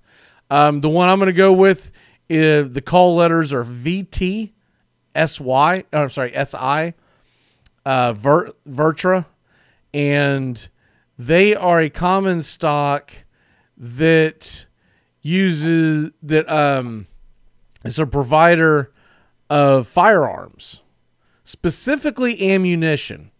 Um, 0.49 0.81
the 0.81 0.89
one 0.89 1.07
I'm 1.09 1.19
going 1.19 1.27
to 1.27 1.33
go 1.33 1.53
with 1.53 1.91
is 2.29 2.71
the 2.71 2.81
call 2.81 3.15
letters 3.15 3.53
are 3.53 3.63
VT, 3.63 4.51
SY. 5.15 5.83
Oh, 5.93 6.01
I'm 6.01 6.09
sorry, 6.09 6.31
SI, 6.31 6.93
uh, 7.85 8.13
Ver, 8.13 8.51
Vertra, 8.67 9.25
and 9.93 10.69
they 11.19 11.53
are 11.53 11.81
a 11.81 11.89
common 11.89 12.41
stock 12.41 13.11
that 13.77 14.65
uses 15.21 16.11
that 16.23 16.49
um, 16.49 17.07
is 17.83 17.99
a 17.99 18.07
provider 18.07 18.93
of 19.49 19.85
firearms, 19.85 20.81
specifically 21.43 22.49
ammunition. 22.53 23.31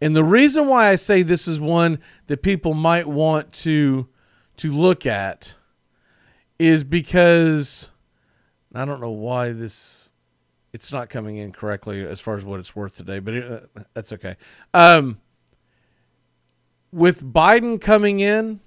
And 0.00 0.16
the 0.16 0.24
reason 0.24 0.68
why 0.68 0.88
I 0.88 0.94
say 0.94 1.20
this 1.20 1.46
is 1.46 1.60
one 1.60 1.98
that 2.28 2.42
people 2.42 2.72
might 2.72 3.06
want 3.06 3.52
to 3.52 4.08
to 4.56 4.72
look 4.72 5.04
at 5.04 5.54
is 6.58 6.82
because 6.82 7.90
I 8.74 8.86
don't 8.86 9.02
know 9.02 9.10
why 9.10 9.52
this 9.52 10.12
it's 10.72 10.90
not 10.90 11.10
coming 11.10 11.36
in 11.36 11.52
correctly 11.52 12.06
as 12.06 12.22
far 12.22 12.36
as 12.36 12.46
what 12.46 12.58
it's 12.58 12.74
worth 12.74 12.96
today, 12.96 13.18
but 13.18 13.34
it, 13.34 13.68
uh, 13.76 13.82
that's 13.92 14.12
okay. 14.14 14.36
Um, 14.72 15.20
with 16.92 17.24
Biden 17.32 17.80
coming 17.80 18.20
in, 18.20 18.60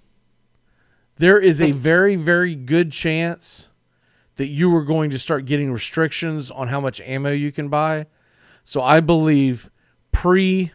there 1.17 1.39
is 1.39 1.61
a 1.61 1.71
very 1.89 2.15
very 2.15 2.55
good 2.55 2.91
chance 2.91 3.69
that 4.35 4.47
you 4.47 4.75
are 4.75 4.83
going 4.83 5.09
to 5.09 5.19
start 5.19 5.45
getting 5.45 5.71
restrictions 5.71 6.51
on 6.51 6.67
how 6.67 6.81
much 6.81 6.99
ammo 7.01 7.31
you 7.31 7.51
can 7.51 7.69
buy. 7.69 8.05
So 8.63 8.81
I 8.81 8.99
believe 8.99 9.69
pre 10.11 10.71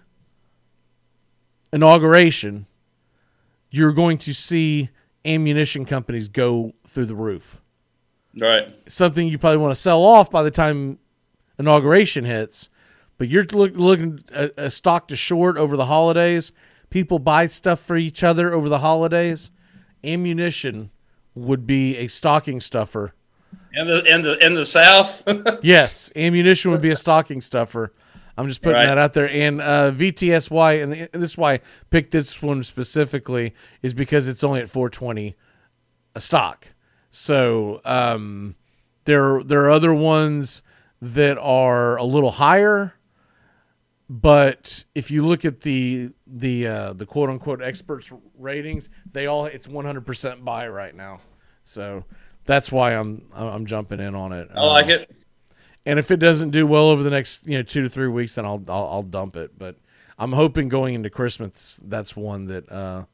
inauguration, 1.73 2.67
you're 3.71 3.93
going 3.93 4.19
to 4.19 4.35
see 4.35 4.91
ammunition 5.25 5.85
companies 5.85 6.29
go 6.29 6.73
through 6.87 7.07
the 7.07 7.15
roof. 7.15 7.61
Right. 8.39 8.75
Something 8.91 9.29
you 9.29 9.39
probably 9.39 9.59
want 9.59 9.73
to 9.73 9.81
sell 9.81 10.05
off 10.05 10.31
by 10.31 10.43
the 10.43 10.51
time 10.51 10.99
inauguration 11.59 12.25
hits, 12.25 12.71
but 13.19 13.29
you're 13.29 13.45
look, 13.45 13.73
looking 13.75 14.21
at 14.33 14.53
a 14.57 14.71
stock 14.71 15.09
to 15.09 15.17
short 15.17 15.59
over 15.59 15.77
the 15.77 15.87
holidays. 15.87 16.53
People 16.91 17.19
buy 17.19 17.47
stuff 17.47 17.81
for 17.81 17.97
each 17.97 18.23
other 18.25 18.53
over 18.53 18.69
the 18.69 18.79
holidays. 18.81 19.51
Ammunition 20.05 20.91
would 21.35 21.67
be 21.67 21.97
a 21.97 22.09
stocking 22.09 22.61
stuffer. 22.61 23.15
In 23.73 23.87
the 23.87 24.05
in 24.13 24.23
the 24.23 24.45
in 24.45 24.55
the 24.55 24.65
South. 24.67 25.23
yes, 25.63 26.11
ammunition 26.17 26.73
would 26.73 26.81
be 26.81 26.91
a 26.91 26.97
stocking 26.97 27.41
stuffer. 27.41 27.93
I'm 28.37 28.49
just 28.49 28.63
putting 28.63 28.77
Right. 28.77 28.87
that 28.87 28.99
out 28.99 29.13
there. 29.13 29.29
And 29.29 29.61
uh, 29.61 29.91
VTSY, 29.93 30.83
and 30.83 30.93
the, 30.93 31.09
this 31.13 31.31
is 31.33 31.39
why 31.39 31.55
I 31.55 31.61
picked 31.91 32.11
this 32.11 32.43
one 32.43 32.63
specifically, 32.63 33.55
is 33.83 33.93
because 33.95 34.29
it's 34.29 34.43
only 34.43 34.61
at 34.61 34.69
420 34.71 35.37
a 36.15 36.21
stock. 36.21 36.73
So 37.11 37.81
um, 37.85 38.57
there 39.05 39.43
there 39.45 39.65
are 39.65 39.71
other 39.71 39.95
ones 39.95 40.63
that 41.03 41.39
are 41.39 41.97
a 41.97 42.05
little 42.05 42.33
higher, 42.33 42.95
but 44.13 44.85
if 44.97 45.13
you 45.13 45.25
look 45.25 45.45
at 45.45 45.61
the 45.61 46.11
the 46.27 46.67
uh, 46.67 46.93
the 46.95 47.07
quote 47.07 47.31
unquote 47.31 47.63
experts 47.63 48.13
ratings, 48.37 48.91
they 49.11 49.27
all 49.27 49.47
it's 49.47 49.69
100% 49.69 50.45
buy 50.45 50.67
right 50.69 50.95
now. 50.97 51.21
So 51.63 52.05
that's 52.45 52.73
why 52.73 52.93
I'm 52.97 53.23
I'm 53.33 53.67
jumping 53.67 54.01
in 54.01 54.17
on 54.17 54.33
it. 54.33 54.49
I 54.57 54.67
like 54.67 54.87
Um, 54.87 54.91
it. 54.91 55.11
and 55.87 55.99
if 56.01 56.11
it 56.11 56.17
doesn't 56.17 56.51
do 56.51 56.67
well 56.67 56.91
over 56.91 57.05
the 57.05 57.11
next 57.11 57.47
you 57.47 57.57
know 57.57 57.63
two 57.63 57.83
to 57.83 57.89
three 57.89 58.09
weeks, 58.09 58.35
then 58.35 58.45
I'll 58.45 58.63
I'll, 58.69 58.89
I'll 58.89 59.03
dump 59.05 59.37
it. 59.37 59.57
But 59.57 59.77
I'm 60.19 60.33
hoping 60.33 60.69
going 60.69 60.95
into 60.95 61.11
Christmas, 61.11 61.81
that's 61.85 62.17
one 62.17 62.47
that. 62.47 62.71
Uh, 62.71 63.05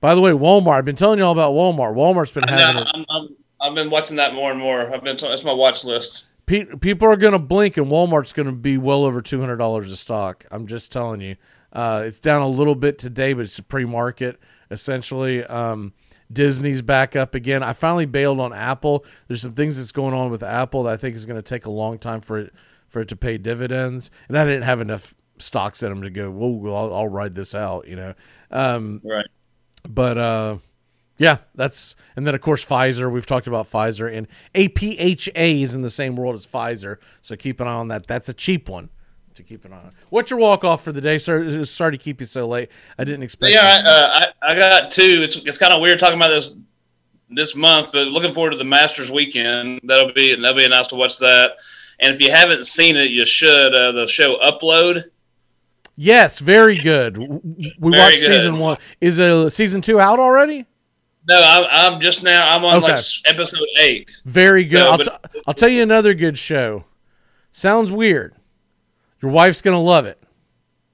by 0.00 0.14
the 0.14 0.22
way, 0.22 0.30
Walmart. 0.32 0.78
I've 0.78 0.86
been 0.86 0.96
telling 0.96 1.18
you 1.18 1.26
all 1.26 1.32
about 1.32 1.52
Walmart. 1.52 1.94
Walmart's 1.94 2.32
been 2.32 2.44
I 2.44 2.52
having 2.52 2.76
know, 2.76 2.80
it. 2.82 2.88
I'm, 2.94 3.04
I'm, 3.10 3.36
I've 3.60 3.74
been 3.74 3.90
watching 3.90 4.16
that 4.16 4.32
more 4.32 4.50
and 4.50 4.58
more. 4.58 4.90
I've 4.90 5.04
been. 5.04 5.18
T- 5.18 5.28
that's 5.28 5.44
my 5.44 5.52
watch 5.52 5.84
list. 5.84 6.24
Pe- 6.46 6.76
people 6.76 7.08
are 7.08 7.16
going 7.16 7.32
to 7.32 7.38
blink, 7.38 7.76
and 7.76 7.86
Walmart's 7.86 8.32
going 8.32 8.46
to 8.46 8.52
be 8.52 8.78
well 8.78 9.04
over 9.04 9.20
two 9.20 9.40
hundred 9.40 9.56
dollars 9.56 9.90
a 9.90 9.96
stock. 9.96 10.44
I'm 10.50 10.66
just 10.66 10.92
telling 10.92 11.20
you. 11.20 11.36
Uh, 11.72 12.02
it's 12.04 12.18
down 12.18 12.42
a 12.42 12.48
little 12.48 12.74
bit 12.74 12.98
today, 12.98 13.32
but 13.32 13.42
it's 13.42 13.58
a 13.58 13.62
pre-market 13.62 14.40
essentially. 14.72 15.44
Um, 15.44 15.92
Disney's 16.32 16.82
back 16.82 17.14
up 17.14 17.34
again. 17.34 17.62
I 17.62 17.72
finally 17.72 18.06
bailed 18.06 18.40
on 18.40 18.52
Apple. 18.52 19.04
There's 19.28 19.42
some 19.42 19.54
things 19.54 19.76
that's 19.76 19.92
going 19.92 20.14
on 20.14 20.30
with 20.30 20.42
Apple 20.42 20.84
that 20.84 20.92
I 20.92 20.96
think 20.96 21.16
is 21.16 21.26
going 21.26 21.40
to 21.40 21.48
take 21.48 21.66
a 21.66 21.70
long 21.70 21.98
time 21.98 22.20
for 22.20 22.38
it 22.38 22.54
for 22.88 23.00
it 23.00 23.08
to 23.08 23.16
pay 23.16 23.38
dividends, 23.38 24.10
and 24.28 24.36
I 24.36 24.44
didn't 24.44 24.64
have 24.64 24.80
enough 24.80 25.14
stocks 25.38 25.82
in 25.82 25.90
them 25.90 26.02
to 26.02 26.10
go. 26.10 26.30
Whoa, 26.30 26.50
well, 26.50 26.76
I'll, 26.76 26.94
I'll 26.94 27.08
ride 27.08 27.36
this 27.36 27.54
out, 27.54 27.86
you 27.86 27.96
know. 27.96 28.14
Um, 28.50 29.00
Right. 29.04 29.26
But 29.88 30.18
uh, 30.18 30.56
yeah, 31.20 31.36
that's 31.54 31.96
and 32.16 32.26
then 32.26 32.34
of 32.34 32.40
course 32.40 32.64
Pfizer. 32.64 33.12
We've 33.12 33.26
talked 33.26 33.46
about 33.46 33.66
Pfizer 33.66 34.10
and 34.10 34.26
APHA 34.54 35.62
is 35.62 35.74
in 35.74 35.82
the 35.82 35.90
same 35.90 36.16
world 36.16 36.34
as 36.34 36.46
Pfizer, 36.46 36.96
so 37.20 37.36
keep 37.36 37.60
an 37.60 37.68
eye 37.68 37.74
on 37.74 37.88
that. 37.88 38.06
That's 38.06 38.30
a 38.30 38.32
cheap 38.32 38.70
one 38.70 38.88
to 39.34 39.42
keep 39.42 39.66
an 39.66 39.74
eye 39.74 39.76
on. 39.76 39.90
What's 40.08 40.30
your 40.30 40.40
walk 40.40 40.64
off 40.64 40.82
for 40.82 40.92
the 40.92 41.02
day? 41.02 41.18
sir? 41.18 41.62
sorry 41.64 41.92
to 41.92 41.98
keep 41.98 42.20
you 42.20 42.26
so 42.26 42.48
late. 42.48 42.70
I 42.98 43.04
didn't 43.04 43.22
expect. 43.22 43.52
yeah, 43.52 43.82
I, 43.84 43.90
uh, 43.90 44.30
I 44.42 44.52
I 44.52 44.56
got 44.56 44.90
two. 44.90 45.20
It's 45.22 45.36
it's 45.36 45.58
kind 45.58 45.74
of 45.74 45.82
weird 45.82 45.98
talking 45.98 46.16
about 46.16 46.30
this 46.30 46.54
this 47.28 47.54
month, 47.54 47.90
but 47.92 48.06
looking 48.06 48.32
forward 48.32 48.52
to 48.52 48.56
the 48.56 48.64
Masters 48.64 49.10
weekend. 49.10 49.80
That'll 49.84 50.14
be 50.14 50.34
that'll 50.34 50.56
be 50.56 50.66
nice 50.68 50.88
to 50.88 50.94
watch 50.96 51.18
that. 51.18 51.50
And 52.00 52.14
if 52.14 52.20
you 52.22 52.32
haven't 52.32 52.66
seen 52.66 52.96
it, 52.96 53.10
you 53.10 53.26
should. 53.26 53.74
Uh, 53.74 53.92
the 53.92 54.06
show 54.06 54.38
Upload. 54.38 55.04
Yes, 55.96 56.38
very 56.38 56.78
good. 56.78 57.18
We 57.18 57.74
Very 57.78 57.90
watched 57.90 58.20
good. 58.20 58.26
season 58.28 58.58
one. 58.58 58.78
Is 59.02 59.20
uh, 59.20 59.50
season 59.50 59.82
two 59.82 60.00
out 60.00 60.18
already? 60.18 60.64
No, 61.28 61.40
I'm, 61.42 61.64
I'm 61.94 62.00
just 62.00 62.22
now. 62.22 62.48
I'm 62.48 62.64
on 62.64 62.80
like 62.82 62.92
Okay. 62.92 62.98
s- 62.98 63.22
episode 63.26 63.66
eight. 63.78 64.20
Very 64.24 64.62
good. 64.64 64.70
So, 64.72 64.90
I'll, 64.90 64.96
but- 64.96 65.32
t- 65.32 65.40
I'll 65.46 65.54
tell 65.54 65.68
you 65.68 65.82
another 65.82 66.14
good 66.14 66.38
show. 66.38 66.84
Sounds 67.52 67.92
weird. 67.92 68.34
Your 69.22 69.30
wife's 69.30 69.60
gonna 69.60 69.80
love 69.80 70.06
it 70.06 70.22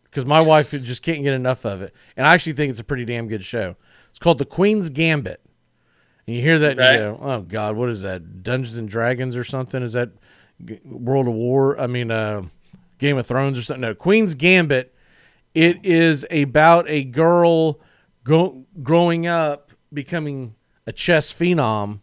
because 0.04 0.26
my 0.26 0.40
wife 0.42 0.70
just 0.72 1.02
can't 1.02 1.22
get 1.22 1.32
enough 1.34 1.64
of 1.64 1.80
it, 1.82 1.94
and 2.16 2.26
I 2.26 2.34
actually 2.34 2.54
think 2.54 2.70
it's 2.70 2.80
a 2.80 2.84
pretty 2.84 3.04
damn 3.04 3.28
good 3.28 3.44
show. 3.44 3.76
It's 4.10 4.18
called 4.18 4.38
The 4.38 4.44
Queen's 4.46 4.88
Gambit, 4.90 5.40
and 6.26 6.34
you 6.36 6.42
hear 6.42 6.58
that 6.58 6.78
and 6.78 6.80
you 6.80 6.98
go, 6.98 7.18
"Oh 7.22 7.40
God, 7.42 7.76
what 7.76 7.88
is 7.88 8.02
that? 8.02 8.42
Dungeons 8.42 8.78
and 8.78 8.88
Dragons 8.88 9.36
or 9.36 9.44
something? 9.44 9.80
Is 9.82 9.92
that 9.92 10.10
World 10.84 11.28
of 11.28 11.34
War? 11.34 11.78
I 11.80 11.86
mean, 11.86 12.10
uh, 12.10 12.42
Game 12.98 13.16
of 13.16 13.26
Thrones 13.26 13.58
or 13.58 13.62
something?" 13.62 13.82
No, 13.82 13.94
Queen's 13.94 14.34
Gambit. 14.34 14.92
It 15.54 15.84
is 15.84 16.26
about 16.32 16.86
a 16.88 17.04
girl 17.04 17.78
go- 18.24 18.64
growing 18.82 19.26
up 19.28 19.65
becoming 19.92 20.54
a 20.86 20.92
chess 20.92 21.32
phenom 21.32 22.00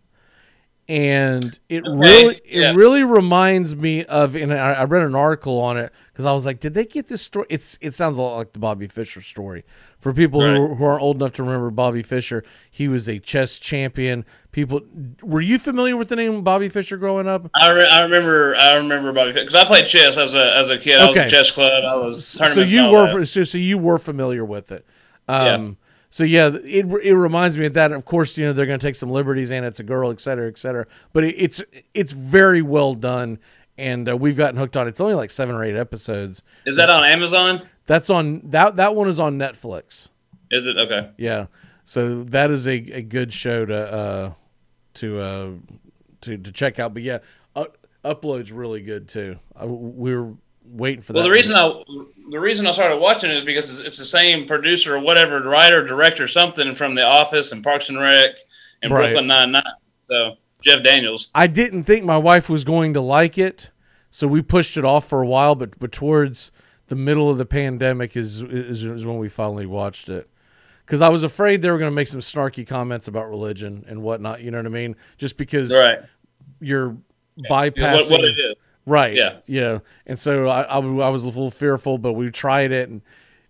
and 0.89 1.59
it 1.69 1.83
really 1.87 2.35
it 2.43 2.59
yeah. 2.59 2.73
really 2.75 3.03
reminds 3.03 3.73
me 3.73 4.03
of 4.05 4.35
and 4.35 4.53
I, 4.53 4.73
I 4.73 4.83
read 4.83 5.05
an 5.05 5.15
article 5.15 5.61
on 5.61 5.77
it 5.77 5.93
because 6.11 6.25
I 6.25 6.33
was 6.33 6.45
like, 6.45 6.59
did 6.59 6.73
they 6.73 6.83
get 6.83 7.07
this 7.07 7.21
story? 7.21 7.47
It's 7.49 7.77
it 7.79 7.93
sounds 7.93 8.17
a 8.17 8.21
lot 8.21 8.35
like 8.35 8.51
the 8.51 8.59
Bobby 8.59 8.87
Fischer 8.87 9.21
story. 9.21 9.63
For 9.99 10.13
people 10.13 10.41
who, 10.41 10.75
who 10.75 10.83
aren't 10.83 11.01
old 11.01 11.15
enough 11.15 11.31
to 11.33 11.43
remember 11.43 11.71
Bobby 11.71 12.03
Fischer, 12.03 12.43
he 12.69 12.89
was 12.89 13.07
a 13.07 13.19
chess 13.19 13.59
champion. 13.59 14.25
People, 14.51 14.81
were 15.21 15.39
you 15.39 15.57
familiar 15.57 15.95
with 15.95 16.09
the 16.09 16.17
name 16.17 16.41
Bobby 16.41 16.67
Fischer 16.67 16.97
growing 16.97 17.29
up? 17.29 17.49
I, 17.55 17.71
re- 17.71 17.87
I 17.87 18.01
remember 18.01 18.53
I 18.57 18.73
remember 18.73 19.13
Bobby 19.13 19.31
because 19.31 19.55
I 19.55 19.63
played 19.63 19.85
chess 19.85 20.17
as 20.17 20.33
a 20.33 20.53
as 20.57 20.69
a 20.69 20.77
kid. 20.77 20.99
I 20.99 21.07
was 21.07 21.17
a 21.17 21.29
chess 21.29 21.51
club. 21.51 21.85
I 21.85 21.95
was 21.95 22.27
so 22.27 22.59
you 22.59 22.91
were 22.91 23.19
that. 23.19 23.25
so, 23.27 23.43
so 23.43 23.57
you 23.57 23.77
were 23.77 23.97
familiar 23.97 24.43
with 24.43 24.73
it. 24.73 24.85
Um, 25.29 25.77
So 26.13 26.23
yeah, 26.23 26.51
it 26.63 26.85
it 26.85 27.15
reminds 27.15 27.57
me 27.57 27.65
of 27.65 27.73
that. 27.73 27.91
Of 27.91 28.05
course, 28.05 28.37
you 28.37 28.45
know 28.45 28.53
they're 28.53 28.67
going 28.67 28.77
to 28.77 28.85
take 28.85 28.93
some 28.93 29.09
liberties, 29.09 29.51
and 29.51 29.65
it's 29.65 29.79
a 29.79 29.83
girl, 29.83 30.11
et 30.11 30.19
cetera, 30.19 30.47
et 30.47 30.59
cetera. 30.59 30.85
But 31.11 31.23
it, 31.23 31.33
it's 31.39 31.63
it's 31.95 32.11
very 32.11 32.61
well 32.61 32.93
done, 32.93 33.39
and 33.79 34.07
uh, 34.07 34.15
we've 34.15 34.37
gotten 34.37 34.59
hooked 34.59 34.77
on. 34.77 34.85
it. 34.85 34.91
It's 34.91 35.01
only 35.01 35.15
like 35.15 35.31
seven 35.31 35.55
or 35.55 35.63
eight 35.63 35.75
episodes. 35.75 36.43
Is 36.67 36.77
that 36.77 36.91
on 36.91 37.03
Amazon? 37.03 37.67
That's 37.87 38.11
on 38.11 38.41
that 38.51 38.75
that 38.75 38.93
one 38.93 39.07
is 39.07 39.19
on 39.19 39.39
Netflix. 39.39 40.09
Is 40.51 40.67
it 40.67 40.77
okay? 40.77 41.09
Yeah, 41.17 41.47
so 41.83 42.23
that 42.25 42.51
is 42.51 42.67
a, 42.67 42.75
a 42.75 43.01
good 43.01 43.33
show 43.33 43.65
to 43.65 43.75
uh, 43.75 44.33
to 44.93 45.19
uh, 45.19 45.49
to 46.21 46.37
to 46.37 46.51
check 46.51 46.77
out. 46.77 46.93
But 46.93 47.01
yeah, 47.01 47.17
uh, 47.55 47.65
upload's 48.05 48.51
really 48.51 48.81
good 48.81 49.07
too. 49.07 49.39
We 49.65 50.15
were 50.15 50.35
waiting 50.65 51.01
for 51.01 51.13
Well, 51.13 51.23
that. 51.23 51.29
the 51.29 51.33
reason 51.33 51.55
I 51.55 51.83
the 52.31 52.39
reason 52.39 52.65
I 52.67 52.71
started 52.71 52.97
watching 52.97 53.29
it 53.29 53.37
is 53.37 53.43
because 53.43 53.69
it's, 53.69 53.79
it's 53.79 53.97
the 53.97 54.05
same 54.05 54.47
producer 54.47 54.95
or 54.95 54.99
whatever, 54.99 55.41
writer, 55.41 55.85
director, 55.85 56.27
something 56.27 56.73
from 56.75 56.95
The 56.95 57.03
Office 57.03 57.51
and 57.51 57.63
Parks 57.63 57.89
and 57.89 57.99
Rec 57.99 58.27
and 58.81 58.91
Right. 58.91 59.07
Brooklyn 59.07 59.27
Nine 59.27 59.51
Nine. 59.51 59.63
So 60.03 60.35
Jeff 60.63 60.83
Daniels. 60.83 61.29
I 61.35 61.47
didn't 61.47 61.83
think 61.83 62.05
my 62.05 62.17
wife 62.17 62.49
was 62.49 62.63
going 62.63 62.93
to 62.93 63.01
like 63.01 63.37
it, 63.37 63.71
so 64.09 64.27
we 64.27 64.41
pushed 64.41 64.77
it 64.77 64.85
off 64.85 65.07
for 65.07 65.21
a 65.21 65.27
while. 65.27 65.55
But 65.55 65.77
but 65.79 65.91
towards 65.91 66.51
the 66.87 66.95
middle 66.95 67.29
of 67.29 67.37
the 67.37 67.45
pandemic 67.45 68.15
is 68.15 68.41
is, 68.41 68.83
is 68.85 69.05
when 69.05 69.17
we 69.17 69.27
finally 69.29 69.65
watched 69.65 70.09
it. 70.09 70.29
Because 70.85 71.01
I 71.01 71.09
was 71.09 71.23
afraid 71.23 71.61
they 71.61 71.71
were 71.71 71.77
going 71.77 71.91
to 71.91 71.95
make 71.95 72.07
some 72.09 72.19
snarky 72.19 72.67
comments 72.67 73.07
about 73.07 73.29
religion 73.29 73.85
and 73.87 74.01
whatnot. 74.01 74.41
You 74.41 74.51
know 74.51 74.57
what 74.57 74.65
I 74.65 74.69
mean? 74.69 74.95
Just 75.17 75.37
because 75.37 75.73
Right. 75.73 75.99
you're 76.59 76.97
Yeah, 77.37 77.49
bypassing 77.49 78.11
what- 78.11 78.19
what 78.19 78.23
it 78.25 78.37
is. 78.39 78.55
Right. 78.85 79.15
Yeah. 79.15 79.37
Yeah. 79.45 79.79
And 80.05 80.19
so 80.19 80.47
I, 80.47 80.61
I 80.63 80.77
was 80.79 81.23
a 81.23 81.27
little 81.27 81.51
fearful, 81.51 81.97
but 81.97 82.13
we 82.13 82.29
tried 82.31 82.71
it, 82.71 82.89
and 82.89 83.01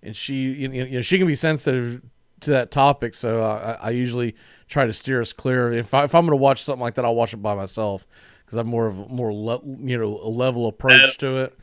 and 0.01 0.15
she 0.15 0.35
you 0.53 0.67
know, 0.91 1.01
she 1.01 1.17
can 1.17 1.27
be 1.27 1.35
sensitive 1.35 2.01
to 2.41 2.51
that 2.51 2.71
topic, 2.71 3.13
so 3.13 3.41
I, 3.43 3.87
I 3.87 3.89
usually 3.91 4.35
try 4.67 4.85
to 4.85 4.93
steer 4.93 5.21
us 5.21 5.33
clear. 5.33 5.71
If 5.71 5.93
I, 5.93 6.03
if 6.03 6.13
I'm 6.13 6.23
going 6.25 6.37
to 6.37 6.41
watch 6.41 6.61
something 6.61 6.81
like 6.81 6.95
that, 6.95 7.05
I'll 7.05 7.15
watch 7.15 7.33
it 7.33 7.37
by 7.37 7.55
myself 7.55 8.05
because 8.45 8.57
I'm 8.57 8.67
more 8.67 8.87
of 8.87 8.99
a 8.99 9.07
more 9.07 9.33
le- 9.33 9.63
you 9.63 9.97
know 9.97 10.17
a 10.21 10.29
level 10.29 10.67
approach 10.67 11.17
to 11.19 11.43
it. 11.43 11.57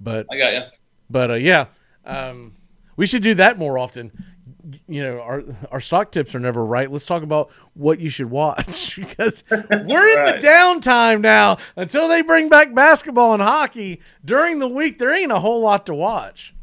But 0.00 0.26
I 0.30 0.36
got 0.38 0.52
you. 0.52 0.62
But 1.08 1.30
uh, 1.30 1.34
yeah, 1.34 1.66
um, 2.04 2.54
we 2.96 3.06
should 3.06 3.22
do 3.22 3.34
that 3.34 3.58
more 3.58 3.78
often. 3.78 4.12
You 4.86 5.02
know, 5.02 5.20
our 5.20 5.42
our 5.70 5.80
stock 5.80 6.10
tips 6.10 6.34
are 6.34 6.40
never 6.40 6.64
right. 6.64 6.90
Let's 6.90 7.06
talk 7.06 7.22
about 7.22 7.50
what 7.74 8.00
you 8.00 8.10
should 8.10 8.30
watch 8.30 8.96
because 9.00 9.44
we're 9.50 9.60
in 9.60 10.26
the 10.26 10.40
downtime 10.42 11.20
now 11.20 11.58
until 11.76 12.08
they 12.08 12.22
bring 12.22 12.48
back 12.48 12.74
basketball 12.74 13.32
and 13.34 13.42
hockey. 13.42 14.00
During 14.24 14.58
the 14.58 14.68
week, 14.68 14.98
there 14.98 15.14
ain't 15.14 15.32
a 15.32 15.38
whole 15.38 15.60
lot 15.60 15.86
to 15.86 15.94
watch. 15.94 16.54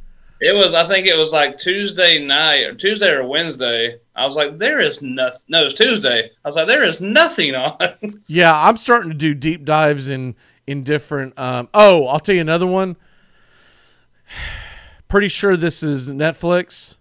It 0.42 0.54
was 0.54 0.74
I 0.74 0.86
think 0.86 1.08
it 1.08 1.18
was 1.18 1.32
like 1.32 1.58
Tuesday 1.58 2.20
night 2.24 2.64
or 2.66 2.76
Tuesday 2.76 3.10
or 3.10 3.26
Wednesday. 3.26 3.98
I 4.16 4.26
was 4.26 4.36
like, 4.36 4.58
there 4.58 4.80
is 4.80 5.02
nothing. 5.02 5.40
No, 5.48 5.62
it 5.62 5.66
was 5.66 5.74
Tuesday. 5.74 6.30
I 6.44 6.48
was 6.48 6.56
like, 6.58 6.68
there 6.68 6.84
is 6.84 7.00
nothing 7.00 7.56
on. 7.56 7.78
Yeah, 8.28 8.54
I'm 8.54 8.78
starting 8.78 9.12
to 9.12 9.18
do 9.18 9.34
deep 9.34 9.64
dives 9.64 10.10
in 10.10 10.36
in 10.68 10.84
different. 10.84 11.38
Um, 11.40 11.70
oh, 11.74 12.08
I'll 12.08 12.20
tell 12.20 12.36
you 12.36 12.42
another 12.42 12.68
one. 12.68 12.98
Pretty 15.08 15.30
sure 15.30 15.56
this 15.56 15.82
is 15.84 16.10
Netflix. 16.10 16.98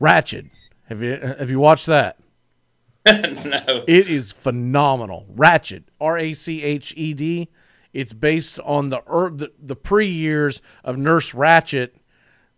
Ratched. 0.00 0.50
Have 0.88 1.02
you 1.02 1.16
have 1.16 1.50
you 1.50 1.58
watched 1.60 1.86
that? 1.86 2.18
no. 3.06 3.84
It 3.86 4.08
is 4.08 4.32
phenomenal. 4.32 5.26
Ratched, 5.34 5.84
R 6.00 6.18
A 6.18 6.32
C 6.32 6.62
H 6.62 6.92
E 6.96 7.14
D. 7.14 7.48
It's 7.92 8.12
based 8.12 8.60
on 8.60 8.90
the 8.90 9.02
er, 9.10 9.30
the, 9.34 9.52
the 9.58 9.76
pre 9.76 10.06
years 10.08 10.60
of 10.84 10.98
Nurse 10.98 11.32
Ratched, 11.32 11.90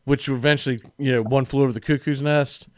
which 0.05 0.29
eventually 0.29 0.81
you 0.99 1.13
know 1.13 1.23
one 1.23 1.45
flew 1.45 1.63
over 1.63 1.73
the 1.73 1.81
cuckoo's 1.81 2.23
nest. 2.23 2.69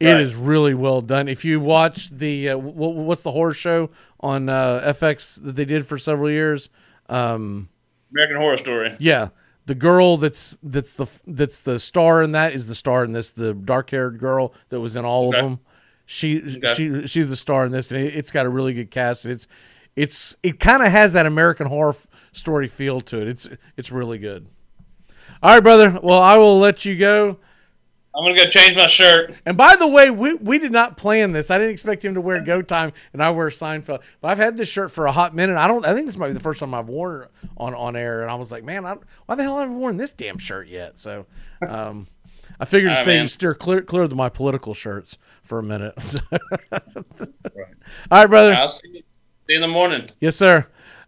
It 0.00 0.18
is 0.18 0.34
Right. 0.34 0.48
really 0.48 0.74
well 0.74 1.00
done. 1.00 1.28
If 1.28 1.44
you 1.44 1.60
watch 1.60 2.10
the 2.10 2.50
uh, 2.50 2.58
what, 2.58 2.94
what's 2.96 3.22
the 3.22 3.30
horror 3.30 3.54
show 3.54 3.90
on 4.18 4.48
uh, 4.48 4.80
FX 4.92 5.40
that 5.42 5.52
they 5.54 5.64
did 5.64 5.86
for 5.86 5.96
several 5.96 6.28
years, 6.28 6.70
um, 7.08 7.68
American 8.12 8.36
Horror 8.36 8.58
Story. 8.58 8.96
yeah, 8.98 9.28
the 9.66 9.74
girl 9.74 10.16
that's 10.16 10.58
that's 10.62 10.94
the 10.94 11.06
that's 11.26 11.60
the 11.60 11.78
star 11.78 12.22
in 12.22 12.32
that 12.32 12.52
is 12.52 12.66
the 12.66 12.74
star 12.74 13.04
in 13.04 13.12
this. 13.12 13.30
The 13.30 13.54
dark 13.54 13.90
haired 13.90 14.18
girl 14.18 14.52
that 14.70 14.80
was 14.80 14.96
in 14.96 15.04
all 15.04 15.28
Okay. 15.28 15.38
of 15.38 15.44
them. 15.44 15.60
She 16.04 16.38
Okay. 16.58 16.74
she 16.74 17.06
she's 17.06 17.30
the 17.30 17.36
star 17.36 17.64
in 17.64 17.72
this, 17.72 17.90
and 17.90 18.00
it, 18.00 18.14
it's 18.16 18.30
got 18.30 18.44
a 18.46 18.48
really 18.48 18.74
good 18.74 18.90
cast. 18.90 19.24
And 19.24 19.32
it's 19.32 19.46
it's 19.94 20.36
it 20.42 20.58
kind 20.58 20.82
of 20.82 20.90
has 20.90 21.12
that 21.12 21.26
American 21.26 21.66
horror 21.68 21.94
story 22.32 22.66
feel 22.66 23.00
to 23.02 23.20
it. 23.20 23.28
It's 23.28 23.48
it's 23.76 23.92
really 23.92 24.18
good. 24.18 24.48
All 25.42 25.54
right, 25.54 25.62
brother. 25.62 25.98
Well, 26.02 26.20
I 26.20 26.36
will 26.36 26.58
let 26.58 26.84
you 26.84 26.98
go. 26.98 27.38
I'm 28.14 28.24
gonna 28.24 28.36
go 28.36 28.44
change 28.44 28.76
my 28.76 28.88
shirt. 28.88 29.34
And 29.46 29.56
by 29.56 29.74
the 29.76 29.88
way, 29.88 30.10
we, 30.10 30.34
we 30.34 30.58
did 30.58 30.70
not 30.72 30.98
plan 30.98 31.32
this. 31.32 31.50
I 31.50 31.56
didn't 31.56 31.72
expect 31.72 32.04
him 32.04 32.12
to 32.14 32.20
wear 32.20 32.42
Go 32.44 32.60
Time, 32.60 32.92
and 33.14 33.22
I 33.22 33.30
wear 33.30 33.48
Seinfeld. 33.48 34.02
But 34.20 34.28
I've 34.28 34.38
had 34.38 34.56
this 34.56 34.68
shirt 34.70 34.90
for 34.90 35.06
a 35.06 35.12
hot 35.12 35.34
minute. 35.34 35.56
I 35.56 35.66
don't. 35.66 35.86
I 35.86 35.94
think 35.94 36.06
this 36.06 36.18
might 36.18 36.26
be 36.28 36.34
the 36.34 36.40
first 36.40 36.60
time 36.60 36.74
I've 36.74 36.88
worn 36.90 37.22
it 37.22 37.30
on 37.56 37.74
on 37.74 37.96
air, 37.96 38.20
and 38.22 38.30
I 38.30 38.34
was 38.34 38.52
like, 38.52 38.64
man, 38.64 38.84
I, 38.84 38.96
why 39.26 39.34
the 39.34 39.42
hell 39.42 39.58
haven't 39.58 39.76
I 39.76 39.78
worn 39.78 39.96
this 39.96 40.12
damn 40.12 40.36
shirt 40.36 40.68
yet? 40.68 40.98
So, 40.98 41.24
um, 41.66 42.06
I 42.60 42.66
figured 42.66 42.90
to 42.90 42.96
right, 42.96 43.02
stay 43.02 43.26
steer 43.26 43.54
clear 43.54 43.80
clear 43.80 44.02
of 44.02 44.14
my 44.14 44.28
political 44.28 44.74
shirts 44.74 45.16
for 45.42 45.58
a 45.58 45.62
minute. 45.62 45.94
So- 46.00 46.20
All 48.10 48.20
right, 48.22 48.26
brother. 48.28 48.54
I'll 48.54 48.68
see 48.68 48.88
you, 48.88 48.94
see 48.94 49.02
you 49.50 49.54
in 49.56 49.60
the 49.62 49.68
morning. 49.68 50.08
Yes, 50.20 50.36
sir. 50.36 50.66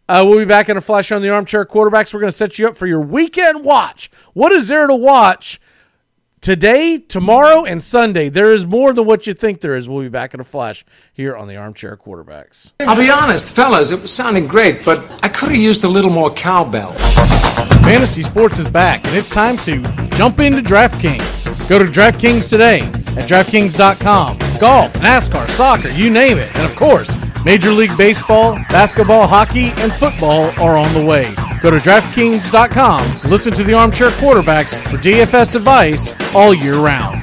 Uh, 0.09 0.23
we'll 0.27 0.39
be 0.39 0.45
back 0.45 0.69
in 0.69 0.77
a 0.77 0.81
flash 0.81 1.11
on 1.13 1.23
the 1.23 1.31
armchair 1.31 1.65
quarterbacks. 1.65 2.13
We're 2.13 2.21
going 2.21 2.31
to 2.31 2.37
set 2.37 2.59
you 2.59 2.67
up 2.69 2.77
for 2.77 2.87
your 2.87 3.01
weekend 3.01 3.65
watch. 3.65 4.11
What 4.35 4.53
is 4.53 4.69
there 4.69 4.87
to 4.87 4.95
watch 4.95 5.61
today, 6.45 6.99
tomorrow, 6.99 7.65
and 7.65 7.83
Sunday? 7.83 8.29
There 8.29 8.53
is 8.53 8.67
more 8.67 8.93
than 8.93 9.07
what 9.07 9.27
you 9.27 9.33
think 9.33 9.63
there 9.63 9.75
is. 9.75 9.89
We'll 9.89 10.03
be 10.03 10.11
back 10.11 10.35
in 10.35 10.41
a 10.41 10.45
flash 10.45 10.85
here 11.15 11.35
on 11.35 11.49
the 11.49 11.57
armchair 11.57 11.97
quarterbacks. 11.97 12.75
I'll 12.81 12.97
be 12.97 13.11
honest, 13.11 13.55
fellas, 13.55 13.91
it 13.91 14.03
was 14.03 14.13
sounding 14.13 14.47
great, 14.47 14.85
but 14.85 14.99
I 15.25 15.29
could 15.31 15.49
have 15.49 15.59
used 15.59 15.85
a 15.85 15.89
little 15.89 16.11
more 16.11 16.31
cowbell. 16.31 16.95
Fantasy 17.85 18.23
sports 18.23 18.59
is 18.59 18.67
back, 18.67 19.05
and 19.05 19.15
it's 19.15 19.29
time 19.29 19.59
to 19.59 19.83
jump 20.17 20.41
into 20.41 20.63
DraftKings. 20.63 21.69
Go 21.69 21.79
to 21.79 21.85
DraftKings 21.85 22.49
today 22.49 22.81
at 22.81 23.29
DraftKings.com. 23.29 24.39
Golf, 24.59 24.95
NASCAR, 24.95 25.47
soccer, 25.51 25.91
you 25.91 26.11
name 26.11 26.39
it. 26.39 26.49
And 26.57 26.65
of 26.65 26.75
course, 26.77 27.15
Major 27.45 27.73
League 27.73 27.95
Baseball, 27.99 28.55
basketball, 28.71 29.27
hockey, 29.27 29.67
and 29.77 29.93
football 29.93 30.45
are 30.59 30.79
on 30.79 30.95
the 30.95 31.05
way. 31.05 31.35
Go 31.61 31.71
to 31.71 31.77
DraftKings.com. 31.77 33.31
Listen 33.31 33.53
to 33.53 33.63
the 33.63 33.75
armchair 33.75 34.09
quarterbacks 34.09 34.83
for 34.91 34.97
DFS 34.97 35.55
advice 35.55 36.15
all 36.35 36.55
year 36.55 36.77
round. 36.77 37.23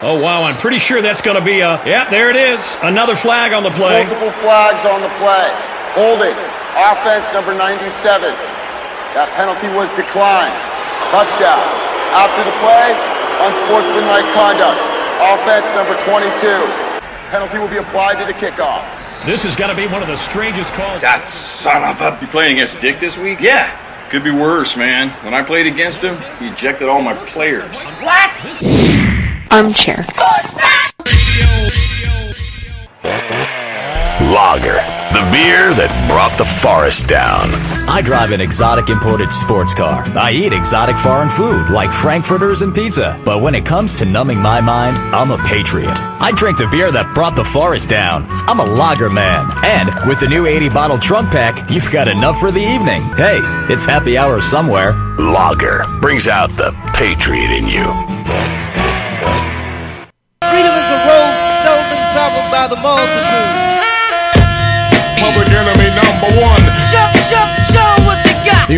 Oh, 0.00 0.18
wow. 0.18 0.42
I'm 0.44 0.56
pretty 0.56 0.78
sure 0.78 1.02
that's 1.02 1.20
going 1.20 1.38
to 1.38 1.44
be 1.44 1.60
a. 1.60 1.84
Yeah, 1.84 2.08
there 2.08 2.30
it 2.30 2.36
is. 2.36 2.60
Another 2.82 3.14
flag 3.14 3.52
on 3.52 3.62
the 3.62 3.70
play. 3.70 4.04
Multiple 4.04 4.30
flags 4.30 4.86
on 4.86 5.02
the 5.02 5.10
play. 5.18 5.50
Holding. 5.92 6.59
Offense 6.78 7.26
number 7.34 7.50
97. 7.50 8.30
That 9.18 9.26
penalty 9.34 9.66
was 9.74 9.90
declined. 9.98 10.54
Touchdown. 11.10 11.58
After 12.14 12.46
the 12.46 12.54
play, 12.62 12.94
unsportsmanlike 13.42 14.26
conduct. 14.38 14.78
Offense 15.18 15.66
number 15.74 15.98
22. 16.06 16.30
Penalty 17.34 17.58
will 17.58 17.68
be 17.68 17.78
applied 17.78 18.22
to 18.22 18.26
the 18.26 18.38
kickoff. 18.38 18.86
This 19.26 19.44
is 19.44 19.56
going 19.56 19.70
to 19.70 19.76
be 19.76 19.86
one 19.86 20.00
of 20.00 20.08
the 20.08 20.16
strangest 20.16 20.72
calls. 20.72 21.02
That 21.02 21.28
son 21.28 21.82
of 21.82 22.00
a. 22.00 22.18
You 22.22 22.30
playing 22.30 22.56
against 22.56 22.80
Dick 22.80 23.00
this 23.00 23.18
week? 23.18 23.40
Yeah. 23.40 23.68
Could 24.08 24.24
be 24.24 24.30
worse, 24.30 24.76
man. 24.76 25.10
When 25.24 25.34
I 25.34 25.42
played 25.42 25.66
against 25.66 26.02
him, 26.02 26.16
he 26.38 26.48
ejected 26.48 26.88
all 26.88 27.02
my 27.02 27.14
players. 27.26 27.76
What? 28.00 28.30
Armchair. 29.50 30.04
Lager, 34.30 34.78
the 35.10 35.26
beer 35.34 35.74
that 35.74 35.90
brought 36.06 36.30
the 36.38 36.46
forest 36.62 37.10
down. 37.10 37.50
I 37.90 37.98
drive 37.98 38.30
an 38.30 38.40
exotic 38.40 38.88
imported 38.88 39.32
sports 39.32 39.74
car. 39.74 40.06
I 40.14 40.30
eat 40.30 40.52
exotic 40.52 40.94
foreign 40.94 41.28
food 41.28 41.68
like 41.68 41.90
frankfurters 41.90 42.62
and 42.62 42.72
pizza. 42.72 43.18
But 43.24 43.42
when 43.42 43.56
it 43.56 43.66
comes 43.66 43.92
to 43.96 44.04
numbing 44.06 44.38
my 44.38 44.60
mind, 44.60 44.96
I'm 45.10 45.32
a 45.32 45.38
patriot. 45.50 45.98
I 46.22 46.30
drink 46.30 46.58
the 46.58 46.68
beer 46.70 46.92
that 46.92 47.12
brought 47.12 47.34
the 47.34 47.42
forest 47.42 47.88
down. 47.88 48.24
I'm 48.46 48.60
a 48.60 48.64
lager 48.64 49.10
man. 49.10 49.50
And 49.66 49.90
with 50.08 50.20
the 50.20 50.28
new 50.28 50.46
80 50.46 50.68
bottle 50.68 50.98
trunk 50.98 51.32
pack, 51.32 51.68
you've 51.68 51.90
got 51.90 52.06
enough 52.06 52.38
for 52.38 52.52
the 52.52 52.62
evening. 52.62 53.02
Hey, 53.18 53.42
it's 53.66 53.84
happy 53.84 54.16
hour 54.16 54.40
somewhere. 54.40 54.92
Lager 55.18 55.82
brings 56.00 56.28
out 56.28 56.54
the 56.54 56.70
patriot 56.94 57.50
in 57.50 57.66
you. 57.66 57.90
Freedom 60.46 60.74
is 60.78 60.90
a 60.94 61.00
road 61.02 61.34
seldom 61.66 61.98
traveled 62.14 62.46
by 62.54 62.70
the 62.70 62.78
multitude. 62.78 63.49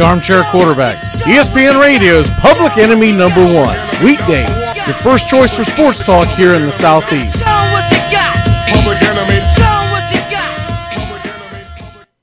Armchair 0.03 0.43
Quarterbacks, 0.43 1.23
ESPN 1.23 1.81
Radio's 1.81 2.29
public 2.41 2.77
enemy 2.77 3.12
number 3.12 3.45
one. 3.45 3.79
Weekdays, 4.05 4.77
your 4.87 4.95
first 4.97 5.29
choice 5.29 5.57
for 5.57 5.65
sports 5.65 6.05
talk 6.05 6.27
here 6.29 6.55
in 6.55 6.62
the 6.62 6.73
Southeast. 6.73 7.45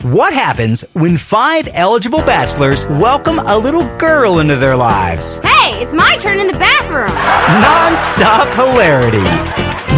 What 0.04 0.34
happens 0.34 0.82
when 0.94 1.18
five 1.18 1.70
eligible 1.74 2.20
bachelors 2.20 2.86
welcome 2.86 3.40
a 3.40 3.58
little 3.58 3.86
girl 3.98 4.40
into 4.40 4.56
their 4.56 4.76
lives? 4.76 5.38
Hey, 5.38 5.82
it's 5.82 5.94
my 5.94 6.18
turn 6.18 6.40
in 6.40 6.48
the 6.48 6.54
bathroom. 6.54 7.14
Non-stop 7.62 8.48
hilarity. 8.56 9.24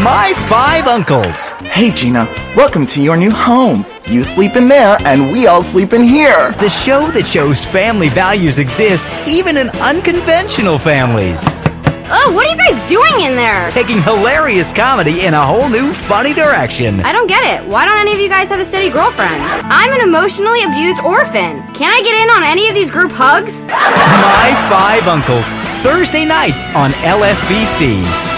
My 0.03 0.33
five 0.47 0.87
uncles. 0.87 1.51
Hey, 1.71 1.91
Gina, 1.91 2.25
welcome 2.55 2.85
to 2.87 3.03
your 3.03 3.15
new 3.15 3.31
home. 3.31 3.85
You 4.11 4.23
sleep 4.23 4.57
in 4.57 4.67
there, 4.67 4.97
and 5.05 5.31
we 5.31 5.47
all 5.47 5.63
sleep 5.63 5.93
in 5.93 6.03
here. 6.03 6.51
The 6.59 6.67
show 6.67 7.09
that 7.11 7.25
shows 7.25 7.63
family 7.63 8.09
values 8.09 8.59
exist 8.59 9.05
even 9.25 9.55
in 9.55 9.69
unconventional 9.79 10.77
families. 10.77 11.39
Oh, 12.11 12.33
what 12.35 12.45
are 12.45 12.51
you 12.51 12.57
guys 12.59 12.75
doing 12.89 13.23
in 13.23 13.37
there? 13.37 13.69
Taking 13.69 14.01
hilarious 14.01 14.73
comedy 14.73 15.23
in 15.25 15.33
a 15.33 15.39
whole 15.39 15.69
new 15.69 15.93
funny 15.93 16.33
direction. 16.33 16.99
I 17.07 17.13
don't 17.13 17.27
get 17.27 17.39
it. 17.55 17.65
Why 17.69 17.85
don't 17.85 17.99
any 17.99 18.11
of 18.11 18.19
you 18.19 18.27
guys 18.27 18.49
have 18.49 18.59
a 18.59 18.65
steady 18.65 18.89
girlfriend? 18.89 19.31
I'm 19.63 19.93
an 19.93 20.01
emotionally 20.01 20.61
abused 20.63 20.99
orphan. 20.99 21.63
Can 21.71 21.87
I 21.87 22.03
get 22.03 22.11
in 22.11 22.29
on 22.35 22.43
any 22.43 22.67
of 22.67 22.75
these 22.75 22.91
group 22.91 23.13
hugs? 23.13 23.65
My 23.67 24.51
Five 24.67 25.07
Uncles, 25.07 25.47
Thursday 25.87 26.25
nights 26.25 26.65
on 26.75 26.91
LSBC. 27.07 28.30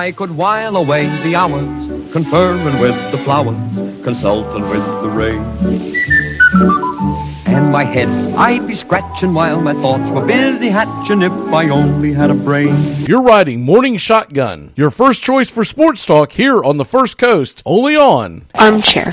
I 0.00 0.12
could 0.12 0.30
while 0.30 0.78
away 0.78 1.04
the 1.22 1.34
hours, 1.36 2.10
conferring 2.10 2.80
with 2.80 2.96
the 3.12 3.18
flowers, 3.18 3.58
consulting 4.02 4.66
with 4.70 4.82
the 5.02 5.10
rain. 5.10 5.42
And 7.44 7.70
my 7.70 7.84
head 7.84 8.08
I'd 8.34 8.66
be 8.66 8.74
scratching 8.74 9.34
while 9.34 9.60
my 9.60 9.74
thoughts 9.74 10.10
were 10.10 10.24
busy 10.24 10.70
hatching 10.70 11.20
if 11.20 11.32
I 11.52 11.68
only 11.68 12.14
had 12.14 12.30
a 12.30 12.34
brain. 12.34 13.04
You're 13.06 13.20
riding 13.20 13.60
Morning 13.66 13.98
Shotgun, 13.98 14.72
your 14.74 14.88
first 14.88 15.22
choice 15.22 15.50
for 15.50 15.66
sports 15.66 16.06
talk 16.06 16.32
here 16.32 16.64
on 16.64 16.78
the 16.78 16.86
First 16.86 17.18
Coast, 17.18 17.62
only 17.66 17.94
on 17.94 18.46
Armchair. 18.54 19.12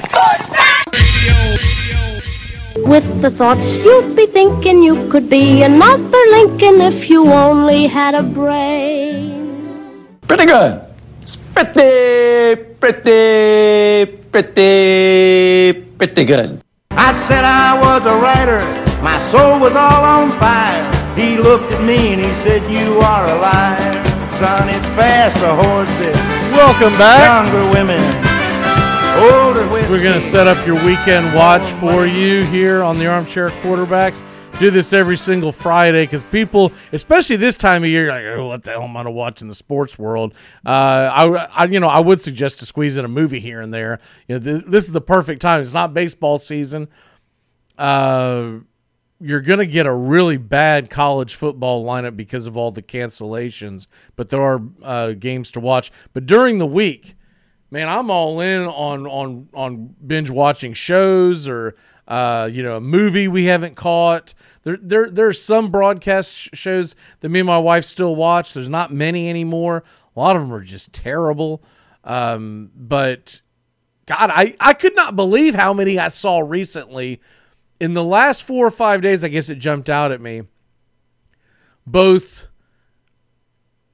With 2.88 3.22
the 3.22 3.30
thoughts 3.30 3.76
you'd 3.76 4.15
be 4.15 4.27
thinking 4.27 4.81
you 4.84 5.09
could 5.09 5.30
be 5.30 5.64
another 5.64 6.23
Lincoln 6.31 6.80
if 6.80 7.09
you 7.09 7.30
only 7.30 7.88
had 7.88 8.15
a 8.15 8.23
brain. 8.23 9.36
Pretty 10.27 10.45
good. 10.45 10.83
It's 11.21 11.37
pretty, 11.37 12.61
pretty, 12.81 14.05
pretty, 14.29 15.73
pretty 15.97 16.25
good. 16.25 16.61
I 16.91 17.13
said 17.13 17.45
I 17.45 17.79
was 17.79 18.05
a 18.05 18.15
writer, 18.19 18.59
my 19.01 19.17
soul 19.31 19.57
was 19.57 19.71
all 19.71 20.03
on 20.03 20.31
fire. 20.37 20.83
He 21.15 21.37
looked 21.37 21.71
at 21.71 21.81
me 21.81 22.11
and 22.11 22.19
he 22.19 22.33
said, 22.35 22.61
You 22.69 22.99
are 22.99 23.23
a 23.23 23.39
liar. 23.39 24.03
Son, 24.35 24.67
it's 24.67 24.87
faster 24.99 25.47
horses. 25.47 26.15
Welcome 26.51 26.97
back. 26.99 27.47
Younger 27.47 27.63
women, 27.71 28.03
older 29.23 29.65
whiskey. 29.71 29.89
We're 29.89 30.03
going 30.03 30.13
to 30.13 30.21
set 30.21 30.45
up 30.45 30.59
your 30.67 30.75
weekend 30.85 31.33
watch 31.33 31.63
for 31.63 32.05
you 32.05 32.43
here 32.43 32.83
on 32.83 32.99
the 32.99 33.07
Armchair 33.07 33.49
Quarterbacks. 33.63 34.21
Do 34.59 34.71
this 34.71 34.91
every 34.91 35.17
single 35.17 35.51
Friday 35.51 36.03
because 36.03 36.23
people, 36.23 36.71
especially 36.91 37.35
this 37.35 37.57
time 37.57 37.84
of 37.84 37.89
year, 37.89 38.09
like, 38.09 38.25
oh, 38.25 38.47
what 38.47 38.63
the 38.63 38.71
hell 38.71 38.85
am 38.85 38.97
I 38.97 39.03
going 39.03 39.05
to 39.05 39.11
watch 39.11 39.43
in 39.43 39.47
the 39.47 39.53
sports 39.53 39.99
world? 39.99 40.34
Uh, 40.65 41.11
I, 41.13 41.47
I, 41.53 41.65
you 41.65 41.79
know, 41.79 41.88
I 41.88 41.99
would 41.99 42.19
suggest 42.19 42.57
to 42.59 42.65
squeeze 42.65 42.97
in 42.97 43.05
a 43.05 43.07
movie 43.07 43.39
here 43.39 43.61
and 43.61 43.71
there. 43.71 43.99
You 44.27 44.39
know, 44.39 44.43
th- 44.43 44.65
this 44.65 44.88
is 44.88 44.93
the 44.93 45.01
perfect 45.01 45.43
time. 45.43 45.61
It's 45.61 45.75
not 45.75 45.93
baseball 45.93 46.39
season. 46.39 46.88
Uh, 47.77 48.53
you're 49.19 49.41
going 49.41 49.59
to 49.59 49.67
get 49.67 49.85
a 49.85 49.93
really 49.93 50.38
bad 50.38 50.89
college 50.89 51.35
football 51.35 51.85
lineup 51.85 52.17
because 52.17 52.47
of 52.47 52.57
all 52.57 52.71
the 52.71 52.81
cancellations, 52.81 53.85
but 54.15 54.31
there 54.31 54.41
are 54.41 54.59
uh, 54.81 55.11
games 55.11 55.51
to 55.51 55.59
watch. 55.59 55.91
But 56.13 56.25
during 56.25 56.57
the 56.57 56.65
week, 56.65 57.13
man, 57.69 57.89
I'm 57.89 58.09
all 58.09 58.41
in 58.41 58.63
on 58.63 59.05
on 59.05 59.49
on 59.53 59.95
binge 60.05 60.31
watching 60.31 60.73
shows 60.73 61.47
or 61.47 61.75
uh, 62.07 62.49
you 62.51 62.63
know 62.63 62.77
a 62.77 62.81
movie 62.81 63.27
we 63.27 63.45
haven't 63.45 63.75
caught. 63.75 64.34
There 64.63 64.77
there 64.81 65.09
there's 65.09 65.41
some 65.41 65.69
broadcast 65.69 66.35
sh- 66.35 66.49
shows 66.53 66.95
that 67.19 67.29
me 67.29 67.39
and 67.39 67.47
my 67.47 67.57
wife 67.57 67.84
still 67.84 68.15
watch. 68.15 68.53
There's 68.53 68.69
not 68.69 68.91
many 68.91 69.29
anymore. 69.29 69.84
A 70.15 70.19
lot 70.19 70.35
of 70.35 70.41
them 70.41 70.53
are 70.53 70.63
just 70.63 70.93
terrible. 70.93 71.61
Um, 72.03 72.71
but 72.75 73.41
God, 74.05 74.29
I 74.34 74.55
I 74.59 74.73
could 74.73 74.95
not 74.95 75.15
believe 75.15 75.55
how 75.55 75.73
many 75.73 75.99
I 75.99 76.07
saw 76.07 76.39
recently. 76.39 77.21
In 77.79 77.93
the 77.93 78.03
last 78.03 78.43
four 78.43 78.65
or 78.65 78.71
five 78.71 79.01
days, 79.01 79.23
I 79.23 79.27
guess 79.27 79.49
it 79.49 79.59
jumped 79.59 79.89
out 79.89 80.11
at 80.11 80.19
me. 80.19 80.43
Both 81.85 82.47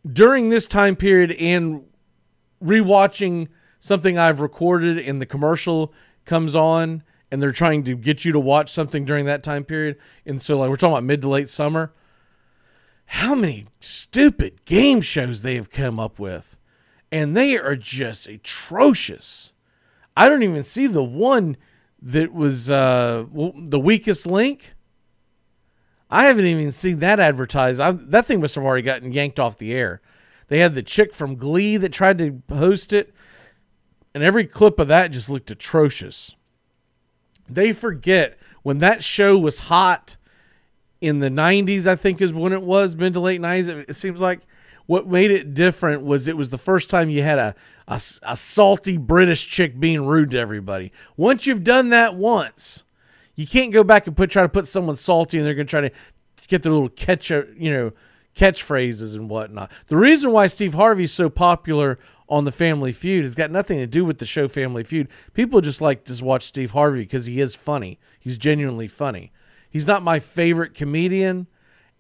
during 0.10 0.50
this 0.50 0.68
time 0.68 0.96
period 0.96 1.32
and 1.34 1.86
rewatching 2.64 3.50
something 3.80 4.18
I've 4.18 4.40
recorded 4.40 4.98
and 5.00 5.22
the 5.22 5.26
commercial 5.26 5.94
comes 6.26 6.56
on 6.56 7.04
and 7.34 7.42
they're 7.42 7.52
trying 7.52 7.84
to 7.84 7.96
get 7.96 8.24
you 8.24 8.32
to 8.32 8.40
watch 8.40 8.70
something 8.70 9.06
during 9.06 9.26
that 9.26 9.42
time 9.42 9.64
period. 9.64 9.98
And 10.24 10.40
so 10.40 10.60
like 10.60 10.70
we're 10.70 10.76
talking 10.76 10.94
about 10.94 11.04
mid 11.04 11.22
to 11.22 11.30
late 11.30 11.50
summer. 11.50 11.92
How 13.08 13.34
many 13.34 13.66
stupid 13.80 14.64
game 14.66 15.02
shows 15.02 15.42
they 15.42 15.56
have 15.56 15.72
come 15.72 16.00
up 16.00 16.20
with. 16.20 16.60
And 17.12 17.36
they 17.36 17.58
are 17.58 17.76
just 17.76 18.28
atrocious. 18.28 19.52
I 20.16 20.30
don't 20.30 20.44
even 20.44 20.62
see 20.62 20.86
the 20.86 21.04
one 21.04 21.58
that 22.04 22.32
was 22.34 22.70
uh, 22.70 23.26
the 23.34 23.80
weakest 23.80 24.28
link. 24.28 24.76
I 26.12 26.26
haven't 26.26 26.46
even 26.46 26.72
seen 26.72 27.00
that 27.00 27.20
advertised. 27.20 27.82
I, 27.82 27.94
that 27.94 28.28
thing 28.28 28.42
must 28.42 28.54
have 28.54 28.64
already 28.64 28.84
gotten 28.84 29.12
yanked 29.12 29.40
off 29.40 29.58
the 29.58 29.74
air. 29.74 30.02
They 30.50 30.60
had 30.60 30.76
the 30.76 30.84
chick 30.84 31.16
from 31.16 31.38
Glee 31.38 31.78
that 31.78 31.94
tried 31.94 32.20
to 32.20 32.44
host 32.50 32.94
it, 32.94 33.12
and 34.14 34.24
every 34.24 34.46
clip 34.46 34.78
of 34.78 34.88
that 34.90 35.12
just 35.12 35.32
looked 35.32 35.50
atrocious. 35.50 36.36
They 37.50 37.74
forget 37.74 38.38
when 38.64 38.80
that 38.80 39.04
show 39.04 39.38
was 39.38 39.60
hot 39.60 40.18
in 41.02 41.20
the 41.20 41.30
90s, 41.30 41.86
I 41.86 41.96
think 41.96 42.22
is 42.22 42.34
when 42.34 42.54
it 42.54 42.62
was, 42.62 42.96
mid 42.96 43.14
to 43.14 43.20
late 43.20 43.42
90s. 43.42 43.90
It, 43.90 43.96
seems 43.96 44.22
like 44.22 44.40
what 44.86 45.08
made 45.08 45.32
it 45.32 45.54
different 45.54 46.04
was 46.04 46.28
it 46.28 46.38
was 46.38 46.50
the 46.50 46.58
first 46.58 46.90
time 46.90 47.10
you 47.10 47.24
had 47.24 47.40
a, 47.40 47.56
a, 47.88 47.96
a 48.24 48.38
salty 48.38 48.98
British 48.98 49.48
chick 49.48 49.80
being 49.80 50.06
rude 50.06 50.32
to 50.32 50.40
everybody. 50.40 50.92
Once 51.18 51.46
you've 51.46 51.64
done 51.64 51.90
that 51.90 52.16
once, 52.16 52.86
you 53.36 53.46
can't 53.46 53.74
go 53.74 53.84
back 53.84 54.08
and 54.08 54.16
put 54.16 54.32
try 54.32 54.44
to 54.44 54.50
put 54.50 54.68
someone 54.68 54.96
salty 54.96 55.38
and 55.38 55.46
they're 55.46 55.56
going 55.56 55.68
to 55.68 55.72
try 55.72 55.82
to 55.82 55.92
get 56.48 56.64
their 56.64 56.72
little 56.72 56.90
catch 56.90 57.30
you 57.30 57.72
know 57.72 57.92
catchphrases 58.36 59.16
and 59.16 59.30
whatnot. 59.30 59.72
The 59.88 59.98
reason 59.98 60.32
why 60.32 60.48
Steve 60.48 60.74
Harvey's 60.74 61.14
so 61.14 61.30
popular 61.30 62.00
on 62.28 62.46
the 62.46 62.52
Family 62.52 62.92
Feud 62.92 63.24
has 63.24 63.36
got 63.36 63.52
nothing 63.52 63.78
to 63.78 63.88
do 63.88 64.04
with 64.04 64.18
the 64.18 64.26
show 64.26 64.48
Family 64.48 64.84
Feud. 64.84 65.08
People 65.34 65.62
just 65.62 65.82
like 65.82 66.04
to 66.06 66.26
watch 66.26 66.44
Steve 66.44 66.72
Harvey 66.72 67.02
because 67.02 67.28
he 67.28 67.40
is 67.40 67.54
funny. 67.54 68.00
He's 68.20 68.38
genuinely 68.38 68.88
funny. 68.88 69.32
He's 69.70 69.88
not 69.88 70.04
my 70.04 70.20
favorite 70.20 70.74
comedian, 70.74 71.48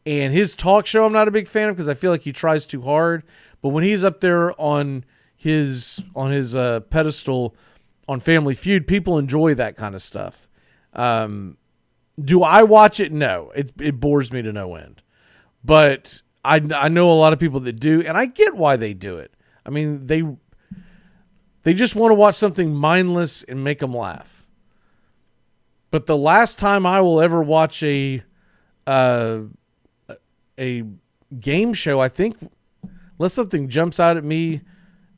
and 0.05 0.33
his 0.33 0.55
talk 0.55 0.85
show 0.85 1.05
I'm 1.05 1.13
not 1.13 1.27
a 1.27 1.31
big 1.31 1.47
fan 1.47 1.69
of 1.69 1.75
because 1.75 1.89
I 1.89 1.93
feel 1.93 2.11
like 2.11 2.21
he 2.21 2.31
tries 2.31 2.65
too 2.65 2.81
hard. 2.81 3.23
But 3.61 3.69
when 3.69 3.83
he's 3.83 4.03
up 4.03 4.21
there 4.21 4.59
on 4.59 5.05
his 5.35 6.03
on 6.15 6.31
his 6.31 6.55
uh, 6.55 6.79
pedestal 6.81 7.55
on 8.07 8.19
Family 8.19 8.55
Feud, 8.55 8.87
people 8.87 9.17
enjoy 9.17 9.53
that 9.55 9.75
kind 9.75 9.93
of 9.93 10.01
stuff. 10.01 10.47
Um, 10.93 11.57
do 12.23 12.43
I 12.43 12.63
watch 12.63 12.99
it? 12.99 13.11
No, 13.11 13.51
it 13.55 13.71
it 13.79 13.99
bores 13.99 14.31
me 14.31 14.41
to 14.41 14.51
no 14.51 14.75
end. 14.75 15.02
But 15.63 16.21
I 16.43 16.61
I 16.75 16.89
know 16.89 17.11
a 17.11 17.13
lot 17.13 17.33
of 17.33 17.39
people 17.39 17.61
that 17.61 17.79
do, 17.79 18.01
and 18.01 18.17
I 18.17 18.25
get 18.25 18.55
why 18.55 18.75
they 18.75 18.93
do 18.93 19.17
it. 19.17 19.33
I 19.65 19.69
mean 19.69 20.05
they 20.05 20.23
they 21.63 21.73
just 21.73 21.95
want 21.95 22.11
to 22.11 22.15
watch 22.15 22.35
something 22.35 22.73
mindless 22.73 23.43
and 23.43 23.63
make 23.63 23.79
them 23.79 23.95
laugh. 23.95 24.47
But 25.91 26.05
the 26.05 26.17
last 26.17 26.59
time 26.59 26.85
I 26.85 27.01
will 27.01 27.21
ever 27.21 27.41
watch 27.41 27.83
a 27.83 28.23
uh, 28.85 29.41
a 30.59 30.83
game 31.39 31.73
show, 31.73 31.99
I 31.99 32.09
think, 32.09 32.37
unless 33.17 33.33
something 33.33 33.69
jumps 33.69 33.99
out 33.99 34.17
at 34.17 34.23
me 34.23 34.61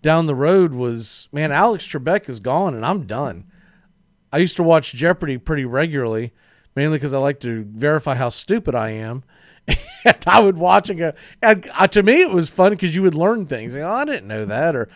down 0.02 0.28
the 0.28 0.36
road, 0.36 0.74
was 0.74 1.30
man, 1.32 1.52
Alex 1.52 1.88
Trebek 1.88 2.30
is 2.30 2.40
gone, 2.40 2.76
and 2.76 2.86
I'm 2.86 3.08
done. 3.08 3.46
I 4.32 4.38
used 4.38 4.58
to 4.58 4.64
watch 4.64 4.94
Jeopardy 4.94 5.38
pretty 5.38 5.66
regularly, 5.66 6.34
mainly 6.76 6.98
because 6.98 7.14
I 7.14 7.20
like 7.20 7.40
to 7.40 7.64
verify 7.64 8.16
how 8.16 8.30
stupid 8.30 8.76
I 8.76 8.92
am. 8.92 9.24
And 10.08 10.18
I 10.28 10.40
would 10.40 10.60
watch 10.60 10.92
and 10.92 11.00
go, 11.00 11.14
and 11.42 11.68
uh, 11.80 11.88
to 11.88 12.04
me, 12.04 12.22
it 12.22 12.30
was 12.30 12.48
fun 12.48 12.74
because 12.74 12.96
you 12.96 13.02
would 13.02 13.16
learn 13.16 13.48
things. 13.48 13.74
You 13.74 13.80
know, 13.80 13.90
I 13.90 14.06
didn't 14.06 14.28
know 14.28 14.46
that, 14.46 14.76
or 14.76 14.88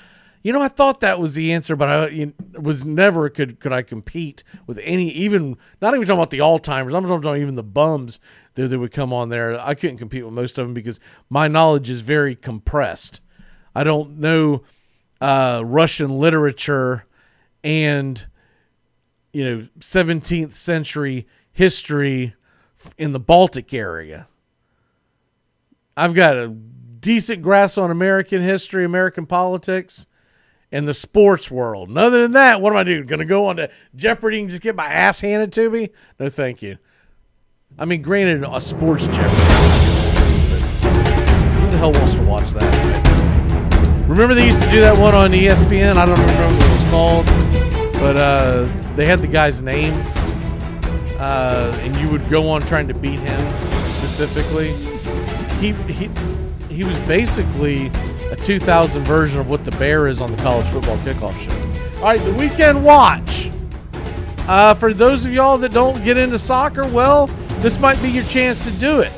you 0.44 0.54
know, 0.54 0.62
I 0.62 0.68
thought 0.68 1.00
that 1.00 1.20
was 1.20 1.34
the 1.34 1.52
answer, 1.52 1.76
but 1.76 1.90
I 1.90 2.08
you, 2.10 2.34
was 2.54 2.86
never 2.86 3.28
could 3.30 3.60
could 3.60 3.74
I 3.74 3.82
compete 3.82 4.44
with 4.68 4.80
any, 4.84 5.10
even 5.10 5.58
not 5.82 5.96
even 5.96 6.06
talking 6.06 6.20
about 6.20 6.30
the 6.30 6.42
all 6.42 6.60
timers. 6.60 6.94
I'm 6.94 7.02
talking 7.02 7.18
about 7.18 7.38
even 7.38 7.56
the 7.56 7.64
bums 7.64 8.20
that, 8.54 8.68
that 8.68 8.80
would 8.80 8.92
come 8.92 9.12
on 9.12 9.30
there. 9.30 9.60
I 9.60 9.74
couldn't 9.74 9.98
compete 9.98 10.24
with 10.24 10.34
most 10.34 10.58
of 10.58 10.68
them 10.68 10.74
because 10.74 11.00
my 11.30 11.48
knowledge 11.48 11.90
is 11.90 12.02
very 12.02 12.36
compressed. 12.36 13.20
I 13.76 13.84
don't 13.84 14.20
know 14.20 14.64
uh, 15.22 15.62
Russian 15.66 16.20
literature 16.20 17.06
and 17.64 18.26
you 19.34 19.44
know 19.44 19.68
17th 19.80 20.54
century 20.54 21.28
history 21.52 22.36
in 22.98 23.12
the 23.12 23.20
Baltic 23.20 23.74
area. 23.74 24.28
I've 26.00 26.14
got 26.14 26.38
a 26.38 26.48
decent 26.48 27.42
grasp 27.42 27.78
on 27.78 27.92
American 27.92 28.42
history, 28.42 28.86
American 28.86 29.26
politics, 29.26 30.08
and 30.72 30.88
the 30.88 30.94
sports 30.94 31.52
world. 31.52 31.90
And 31.90 31.98
other 31.98 32.22
than 32.22 32.32
that, 32.32 32.62
what 32.62 32.72
am 32.72 32.78
I 32.78 32.84
doing? 32.86 33.06
Going 33.06 33.20
to 33.20 33.26
go 33.26 33.48
on 33.48 33.58
to 33.58 33.70
Jeopardy 33.98 34.40
and 34.40 34.50
just 34.50 34.62
get 34.62 34.78
my 34.78 34.86
ass 34.86 35.20
handed 35.20 35.52
to 35.54 35.70
me? 35.70 35.90
No, 36.18 36.30
thank 36.30 36.62
you. 36.62 36.78
I 37.78 37.84
mean, 37.84 38.02
granted, 38.02 38.48
a 38.50 38.62
sports 38.62 39.08
Jeopardy. 39.08 39.26
Who 41.60 41.70
the 41.70 41.78
hell 41.78 41.92
wants 41.92 42.16
to 42.16 42.24
watch 42.24 42.52
that? 42.52 44.06
Remember 44.08 44.34
they 44.34 44.46
used 44.46 44.64
to 44.64 44.70
do 44.70 44.80
that 44.80 44.98
one 44.98 45.14
on 45.14 45.32
ESPN? 45.32 45.98
I 45.98 46.06
don't 46.06 46.18
remember 46.18 46.46
what 46.46 46.66
it 46.66 46.72
was 46.72 46.90
called, 46.90 47.26
but 48.02 48.16
uh, 48.16 48.70
they 48.96 49.06
had 49.06 49.22
the 49.22 49.28
guy's 49.28 49.62
name, 49.62 49.94
uh, 51.20 51.78
and 51.82 51.94
you 51.98 52.10
would 52.10 52.30
go 52.30 52.50
on 52.50 52.62
trying 52.62 52.88
to 52.88 52.94
beat 52.94 53.20
him 53.20 53.54
specifically. 53.90 54.89
He 55.60 55.74
he 55.92 56.10
he 56.70 56.84
was 56.84 57.00
basically 57.02 57.88
a 58.32 58.36
2000 58.36 59.04
version 59.04 59.42
of 59.42 59.50
what 59.50 59.66
the 59.66 59.72
bear 59.72 60.08
is 60.08 60.22
on 60.22 60.32
the 60.32 60.38
college 60.42 60.68
football 60.68 60.98
kickoff 60.98 61.38
show. 61.38 61.98
All 61.98 62.04
right, 62.04 62.24
the 62.24 62.34
weekend 62.34 62.84
watch. 62.84 63.52
Uh, 64.48 64.74
for 64.74 64.94
those 64.94 65.26
of 65.26 65.34
y'all 65.34 65.58
that 65.58 65.72
don't 65.72 66.04
get 66.04 66.18
into 66.18 66.40
soccer, 66.40 66.88
well, 66.88 67.28
this 67.60 67.80
might 67.80 68.02
be 68.02 68.10
your 68.10 68.24
chance 68.24 68.66
to 68.66 68.72
do 68.72 69.02
it. 69.02 69.12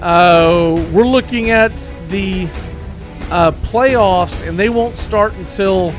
Uh, 0.00 0.86
we're 0.92 1.06
looking 1.06 1.50
at 1.50 1.74
the 2.08 2.44
uh, 3.30 3.50
playoffs, 3.62 4.46
and 4.46 4.58
they 4.58 4.68
won't 4.68 4.96
start 4.96 5.34
until 5.34 5.94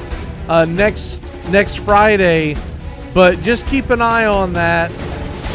uh, 0.48 0.66
next 0.66 1.24
next 1.50 1.80
Friday. 1.80 2.56
But 3.14 3.42
just 3.42 3.68
keep 3.68 3.90
an 3.90 4.02
eye 4.02 4.26
on 4.26 4.54
that. 4.54 4.92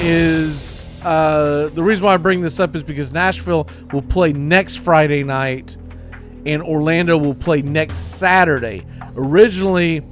Is 0.01 0.82
uh, 1.05 1.69
the 1.69 1.83
reason 1.83 2.07
why 2.07 2.15
I 2.15 2.17
bring 2.17 2.41
this 2.41 2.61
up 2.61 2.75
is 2.77 2.83
because 2.83 3.13
Nashville 3.13 3.69
will 3.93 4.03
play 4.03 4.33
next 4.33 4.77
Friday 4.77 5.25
night, 5.25 5.77
and 6.47 6.63
Orlando 6.63 7.19
will 7.19 7.35
play 7.35 7.63
next 7.63 8.19
Saturday. 8.19 8.87
Originally, 9.17 10.03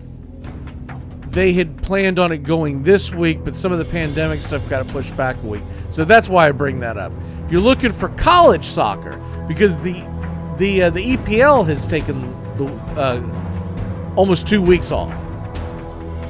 they 1.26 1.52
had 1.52 1.80
planned 1.82 2.18
on 2.18 2.32
it 2.32 2.38
going 2.38 2.82
this 2.82 3.14
week, 3.14 3.44
but 3.44 3.54
some 3.54 3.70
of 3.70 3.78
the 3.78 3.84
pandemic 3.84 4.42
stuff 4.42 4.68
got 4.68 4.86
pushed 4.88 5.16
back 5.16 5.36
a 5.42 5.46
week. 5.46 5.62
So 5.88 6.04
that's 6.04 6.28
why 6.28 6.48
I 6.48 6.52
bring 6.52 6.80
that 6.80 6.96
up. 6.96 7.12
If 7.44 7.52
you're 7.52 7.60
looking 7.60 7.92
for 7.92 8.08
college 8.10 8.64
soccer, 8.64 9.20
because 9.46 9.80
the 9.80 9.92
the 10.56 10.82
uh, 10.82 10.90
the 10.90 11.16
EPL 11.16 11.66
has 11.66 11.86
taken 11.86 12.20
the 12.56 12.66
uh, 12.96 14.14
almost 14.16 14.48
two 14.48 14.60
weeks 14.60 14.90
off, 14.90 15.16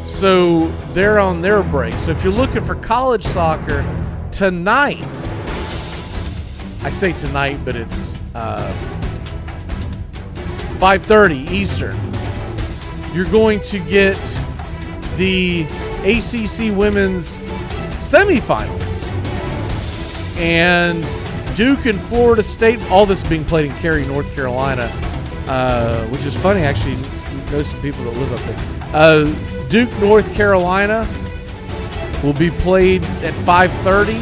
so 0.06 0.68
they're 0.92 1.18
on 1.18 1.40
their 1.40 1.62
break. 1.62 1.94
So 1.98 2.10
if 2.10 2.22
you're 2.22 2.32
looking 2.32 2.62
for 2.62 2.74
college 2.74 3.22
soccer 3.22 3.82
tonight, 4.30 5.28
I 6.82 6.90
say 6.90 7.12
tonight, 7.12 7.58
but 7.64 7.76
it's 7.76 8.20
uh, 8.34 8.72
5:30 10.78 11.50
Eastern. 11.50 11.96
You're 13.14 13.30
going 13.30 13.60
to 13.60 13.78
get 13.80 14.18
the 15.16 15.62
ACC 16.04 16.76
women's 16.76 17.40
semifinals. 17.98 19.08
And 20.38 21.04
Duke 21.54 21.86
and 21.86 22.00
Florida 22.00 22.42
State, 22.42 22.80
all 22.90 23.04
this 23.04 23.24
being 23.24 23.44
played 23.44 23.66
in 23.66 23.76
Cary, 23.76 24.06
North 24.06 24.32
Carolina, 24.34 24.90
uh, 25.46 26.06
which 26.06 26.24
is 26.24 26.36
funny. 26.36 26.62
Actually, 26.62 26.96
know 27.50 27.62
some 27.62 27.80
people 27.82 28.04
that 28.04 28.16
live 28.16 28.32
up 28.32 28.40
there. 28.46 28.90
Uh, 28.94 29.68
Duke, 29.68 29.90
North 30.00 30.32
Carolina, 30.34 31.06
will 32.22 32.32
be 32.34 32.50
played 32.50 33.02
at 33.22 33.34
5:30, 33.34 34.14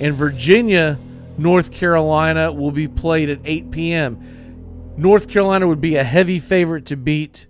and 0.00 0.14
Virginia, 0.14 0.98
North 1.36 1.72
Carolina, 1.72 2.52
will 2.52 2.70
be 2.70 2.88
played 2.88 3.30
at 3.30 3.40
8 3.44 3.70
p.m. 3.70 4.94
North 4.96 5.28
Carolina 5.28 5.66
would 5.66 5.80
be 5.80 5.96
a 5.96 6.04
heavy 6.04 6.38
favorite 6.38 6.86
to 6.86 6.96
beat 6.96 7.46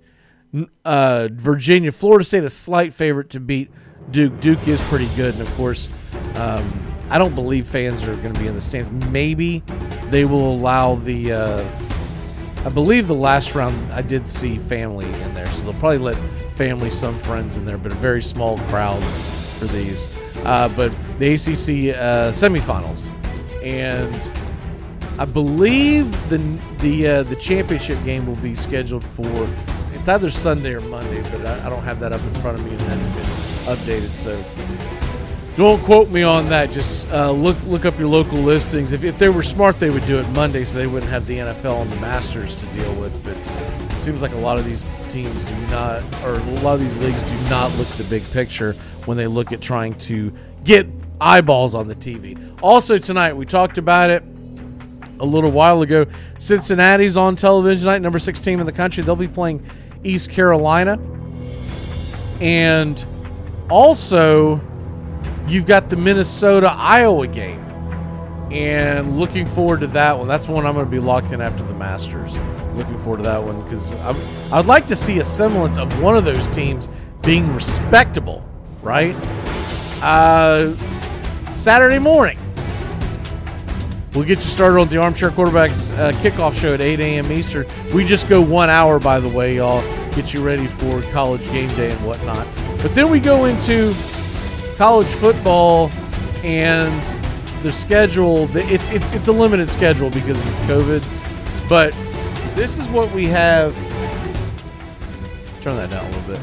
uh, 0.85 1.29
Virginia. 1.33 1.91
Florida 1.91 2.25
State 2.25 2.45
a 2.45 2.51
slight 2.51 2.93
favorite 2.93 3.31
to 3.31 3.41
beat 3.41 3.71
Duke. 4.11 4.39
Duke 4.41 4.69
is 4.69 4.81
pretty 4.83 5.09
good, 5.17 5.35
and 5.35 5.43
of 5.43 5.55
course, 5.55 5.91
um, 6.35 6.85
I 7.11 7.19
don't 7.19 7.35
believe 7.35 7.67
fans 7.67 8.07
are 8.07 8.15
going 8.17 8.35
to 8.35 8.41
be 8.41 8.47
in 8.47 8.55
the 8.55 8.61
stands. 8.61 8.91
Maybe 8.91 9.63
they 10.11 10.25
will 10.25 10.53
allow 10.53 10.95
the. 10.95 11.33
Uh, 11.33 11.69
I 12.65 12.71
believe 12.71 13.07
the 13.09 13.15
last 13.15 13.55
round 13.55 13.93
I 13.93 14.03
did 14.03 14.27
see 14.27 14.59
family 14.59 15.07
in 15.07 15.35
there, 15.35 15.51
so 15.51 15.65
they'll 15.65 15.81
probably 15.81 15.99
let 15.99 16.17
family, 16.51 16.91
some 16.91 17.19
friends 17.21 17.57
in 17.57 17.65
there, 17.65 17.79
but 17.79 17.93
very 17.93 18.21
small 18.21 18.59
crowds 18.59 19.48
for 19.59 19.67
these. 19.67 20.09
Uh, 20.45 20.69
but 20.71 20.93
the 21.19 21.33
ACC 21.33 21.97
uh, 21.97 22.31
semifinals, 22.31 23.11
and 23.63 24.31
I 25.21 25.25
believe 25.25 26.11
the 26.31 26.39
the 26.81 27.09
uh, 27.09 27.23
the 27.25 27.37
championship 27.37 28.03
game 28.05 28.27
will 28.27 28.37
be 28.37 28.55
scheduled 28.55 29.05
for 29.05 29.49
it's 29.99 30.09
either 30.09 30.31
Sunday 30.31 30.75
or 30.75 30.81
Monday, 30.83 31.23
but 31.31 31.45
I, 31.45 31.67
I, 31.67 31.69
don't 31.69 31.83
have 31.83 31.99
that 32.01 32.13
up 32.13 32.23
in 32.23 32.35
front 32.37 32.59
of 32.59 32.65
me 32.65 32.71
and 32.73 32.81
it 32.81 32.89
hasn't 32.89 33.15
been 33.15 33.25
updated. 33.75 34.15
So 34.15 34.43
don't 35.57 35.83
quote 35.83 36.09
me 36.11 36.23
on 36.23 36.49
that. 36.51 36.71
Just 36.71 37.11
uh, 37.11 37.33
look 37.33 37.57
look 37.65 37.85
up 37.85 37.99
your 37.99 38.09
local 38.09 38.39
listings. 38.39 38.93
If, 38.93 39.03
if 39.03 39.19
they 39.19 39.29
were 39.29 39.43
smart, 39.43 39.81
they 39.81 39.91
would 39.91 40.07
do 40.07 40.19
it 40.19 40.29
Monday, 40.31 40.65
so 40.65 40.79
they 40.79 40.87
wouldn't 40.87 41.11
have 41.11 41.27
the 41.27 41.39
NFL 41.39 41.83
and 41.83 41.91
the 41.91 41.97
Masters 41.97 42.61
to 42.61 42.67
deal 42.67 42.95
with. 42.95 43.23
But 43.25 43.37
it 43.99 44.03
seems 44.03 44.23
like 44.23 44.31
a 44.31 44.37
lot 44.37 44.59
of 44.59 44.65
these 44.65 44.85
teams 45.09 45.43
do 45.43 45.57
not, 45.73 46.05
or 46.23 46.35
a 46.35 46.61
lot 46.61 46.75
of 46.75 46.81
these 46.81 46.97
leagues 46.99 47.21
do 47.25 47.35
not 47.51 47.69
look 47.77 47.91
at 47.91 47.97
the 47.97 48.05
big 48.05 48.23
picture 48.31 48.75
when 49.07 49.17
they 49.17 49.27
look 49.27 49.53
at 49.53 49.61
trying 49.61 49.93
to 49.97 50.33
get 50.65 50.87
eyeballs 51.21 51.75
on 51.75 51.89
the 51.89 51.97
TV. 51.97 52.57
Also 52.63 52.97
tonight, 52.97 53.37
we 53.37 53.45
talked 53.45 53.77
about 53.77 54.09
it 54.09 54.23
a 55.19 55.25
little 55.25 55.51
while 55.51 55.83
ago. 55.83 56.07
Cincinnati's 56.39 57.17
on 57.17 57.35
television 57.35 57.87
tonight, 57.87 58.01
number 58.01 58.21
six 58.21 58.39
team 58.39 58.61
in 58.61 58.67
the 58.67 58.73
country. 58.73 59.03
They'll 59.03 59.17
be 59.17 59.27
playing 59.27 59.67
East 60.05 60.31
Carolina. 60.31 61.01
And 62.41 63.05
also, 63.69 64.61
you've 65.49 65.67
got 65.67 65.89
the 65.89 65.97
Minnesota 65.97 66.71
Iowa 66.71 67.27
game. 67.27 67.65
And 68.53 69.19
looking 69.19 69.45
forward 69.45 69.81
to 69.81 69.89
that 69.89 70.17
one. 70.17 70.29
That's 70.29 70.47
one 70.47 70.67
I'm 70.67 70.75
going 70.75 70.87
to 70.87 70.91
be 70.91 71.01
locked 71.01 71.33
in 71.33 71.41
after 71.41 71.65
the 71.65 71.75
Masters. 71.75 72.39
Looking 72.79 72.97
forward 72.97 73.17
to 73.17 73.23
that 73.25 73.43
one 73.43 73.61
because 73.63 73.97
I'd 74.53 74.67
like 74.67 74.87
to 74.87 74.95
see 74.95 75.19
a 75.19 75.25
semblance 75.25 75.79
of 75.79 76.01
one 76.01 76.17
of 76.17 76.25
those 76.25 76.47
teams 76.47 76.89
being 77.23 77.53
respectable, 77.53 78.49
right? 78.83 79.17
Uh, 80.01 80.77
Saturday 81.51 81.99
morning. 81.99 82.39
We'll 84.15 84.25
get 84.25 84.39
you 84.39 84.45
started 84.45 84.79
on 84.79 84.87
the 84.89 84.99
Armchair 84.99 85.31
Quarterbacks 85.31 85.93
uh, 85.99 86.13
kickoff 86.13 86.59
show 86.59 86.73
at 86.73 86.81
8 86.81 87.01
a.m. 87.01 87.33
Eastern. 87.33 87.67
We 87.93 88.05
just 88.05 88.29
go 88.29 88.41
one 88.41 88.71
hour, 88.71 89.01
by 89.01 89.19
the 89.19 89.29
way, 89.29 89.57
y'all. 89.57 89.83
Get 90.15 90.33
you 90.33 90.41
ready 90.45 90.69
for 90.69 91.03
college 91.11 91.47
game 91.47 91.69
day 91.71 91.91
and 91.91 92.07
whatnot. 92.07 92.47
But 92.81 92.95
then 92.95 93.11
we 93.11 93.19
go 93.19 93.47
into 93.47 93.93
college 94.77 95.09
football 95.09 95.91
and 96.45 97.05
the 97.65 97.73
schedule. 97.73 98.49
It's 98.57 98.89
it's 98.91 99.13
it's 99.13 99.27
a 99.27 99.33
limited 99.33 99.69
schedule 99.69 100.11
because 100.11 100.39
of 100.47 100.53
COVID. 100.69 101.69
But 101.69 101.93
this 102.59 102.77
is 102.77 102.89
what 102.89 103.09
we 103.13 103.25
have. 103.27 103.73
Turn 105.61 105.77
that 105.77 105.91
down 105.91 106.05
a 106.05 106.09
little 106.09 106.35
bit. 106.35 106.41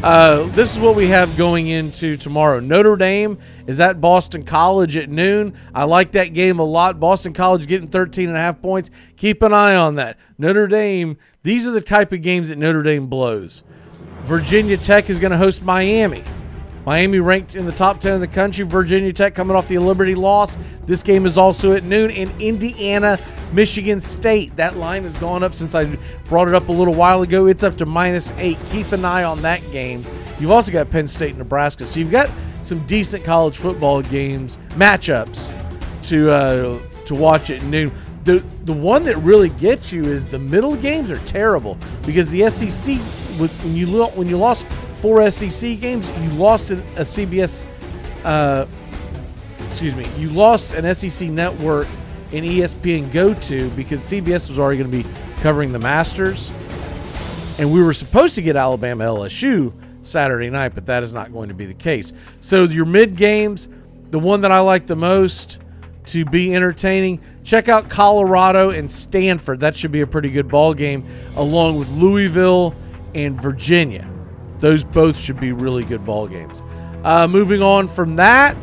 Uh, 0.00 0.44
this 0.50 0.72
is 0.72 0.78
what 0.78 0.94
we 0.94 1.08
have 1.08 1.36
going 1.36 1.66
into 1.66 2.16
tomorrow. 2.16 2.60
Notre 2.60 2.94
Dame 2.94 3.36
is 3.66 3.80
at 3.80 4.00
Boston 4.00 4.44
College 4.44 4.96
at 4.96 5.10
noon. 5.10 5.54
I 5.74 5.82
like 5.82 6.12
that 6.12 6.34
game 6.34 6.60
a 6.60 6.64
lot. 6.64 7.00
Boston 7.00 7.32
College 7.32 7.66
getting 7.66 7.88
13 7.88 8.28
and 8.28 8.38
a 8.38 8.40
half 8.40 8.62
points. 8.62 8.92
Keep 9.16 9.42
an 9.42 9.52
eye 9.52 9.74
on 9.74 9.96
that. 9.96 10.18
Notre 10.38 10.68
Dame, 10.68 11.18
these 11.42 11.66
are 11.66 11.72
the 11.72 11.80
type 11.80 12.12
of 12.12 12.22
games 12.22 12.48
that 12.50 12.58
Notre 12.58 12.84
Dame 12.84 13.08
blows. 13.08 13.64
Virginia 14.20 14.76
Tech 14.76 15.10
is 15.10 15.18
going 15.18 15.32
to 15.32 15.38
host 15.38 15.64
Miami. 15.64 16.22
Miami 16.86 17.18
ranked 17.18 17.56
in 17.56 17.66
the 17.66 17.72
top 17.72 17.98
10 17.98 18.14
in 18.14 18.20
the 18.20 18.28
country. 18.28 18.64
Virginia 18.64 19.12
Tech 19.12 19.34
coming 19.34 19.56
off 19.56 19.66
the 19.66 19.76
Liberty 19.78 20.14
loss. 20.14 20.56
This 20.84 21.02
game 21.02 21.26
is 21.26 21.36
also 21.36 21.72
at 21.72 21.82
noon. 21.82 22.10
in 22.10 22.32
Indiana, 22.40 23.18
Michigan 23.52 23.98
State. 23.98 24.54
That 24.54 24.76
line 24.76 25.02
has 25.02 25.16
gone 25.16 25.42
up 25.42 25.52
since 25.52 25.74
I 25.74 25.96
brought 26.26 26.46
it 26.46 26.54
up 26.54 26.68
a 26.68 26.72
little 26.72 26.94
while 26.94 27.22
ago. 27.22 27.48
It's 27.48 27.64
up 27.64 27.76
to 27.78 27.86
minus 27.86 28.32
eight. 28.36 28.56
Keep 28.66 28.92
an 28.92 29.04
eye 29.04 29.24
on 29.24 29.42
that 29.42 29.60
game. 29.72 30.04
You've 30.38 30.52
also 30.52 30.70
got 30.70 30.88
Penn 30.88 31.08
State, 31.08 31.36
Nebraska. 31.36 31.84
So 31.86 31.98
you've 31.98 32.12
got 32.12 32.30
some 32.62 32.86
decent 32.86 33.24
college 33.24 33.56
football 33.56 34.00
games, 34.00 34.60
matchups 34.70 35.52
to 36.08 36.30
uh, 36.30 36.80
to 37.06 37.14
watch 37.16 37.50
at 37.50 37.64
noon. 37.64 37.90
The 38.22 38.44
the 38.64 38.72
one 38.72 39.02
that 39.04 39.16
really 39.18 39.48
gets 39.48 39.92
you 39.92 40.04
is 40.04 40.28
the 40.28 40.38
middle 40.38 40.76
games 40.76 41.10
are 41.10 41.18
terrible 41.20 41.78
because 42.04 42.28
the 42.28 42.48
SEC 42.48 42.96
when 43.38 43.74
you 43.74 44.04
when 44.06 44.28
you 44.28 44.36
lost 44.36 44.66
four 44.96 45.30
SEC 45.30 45.80
games, 45.80 46.08
you 46.20 46.30
lost 46.30 46.70
a 46.70 46.76
CBS. 46.76 47.66
Uh, 48.24 48.66
excuse 49.64 49.94
me, 49.94 50.06
you 50.18 50.30
lost 50.30 50.74
an 50.74 50.92
SEC 50.94 51.28
network 51.28 51.86
in 52.32 52.44
ESPN 52.44 53.12
Go 53.12 53.34
to 53.34 53.70
because 53.70 54.00
CBS 54.00 54.48
was 54.48 54.58
already 54.58 54.78
going 54.78 54.90
to 54.90 55.02
be 55.02 55.08
covering 55.40 55.72
the 55.72 55.78
Masters. 55.78 56.50
And 57.58 57.72
we 57.72 57.82
were 57.82 57.92
supposed 57.92 58.34
to 58.34 58.42
get 58.42 58.56
Alabama 58.56 59.04
LSU 59.04 59.72
Saturday 60.02 60.50
night, 60.50 60.74
but 60.74 60.86
that 60.86 61.02
is 61.02 61.14
not 61.14 61.32
going 61.32 61.48
to 61.48 61.54
be 61.54 61.64
the 61.64 61.74
case. 61.74 62.12
So 62.40 62.64
your 62.64 62.84
mid 62.84 63.16
games, 63.16 63.68
the 64.10 64.18
one 64.18 64.42
that 64.42 64.52
I 64.52 64.60
like 64.60 64.86
the 64.86 64.96
most 64.96 65.60
to 66.06 66.24
be 66.24 66.54
entertaining, 66.54 67.20
check 67.44 67.68
out 67.68 67.88
Colorado 67.88 68.70
and 68.70 68.90
Stanford. 68.90 69.60
That 69.60 69.74
should 69.74 69.92
be 69.92 70.02
a 70.02 70.06
pretty 70.06 70.30
good 70.30 70.48
ball 70.48 70.74
game, 70.74 71.04
along 71.34 71.78
with 71.78 71.88
Louisville 71.90 72.74
and 73.14 73.40
Virginia. 73.40 74.08
Those 74.58 74.84
both 74.84 75.18
should 75.18 75.40
be 75.40 75.52
really 75.52 75.84
good 75.84 76.04
ball 76.04 76.26
games. 76.26 76.62
Uh, 77.04 77.28
moving 77.28 77.62
on 77.62 77.88
from 77.88 78.16
that, 78.16 78.60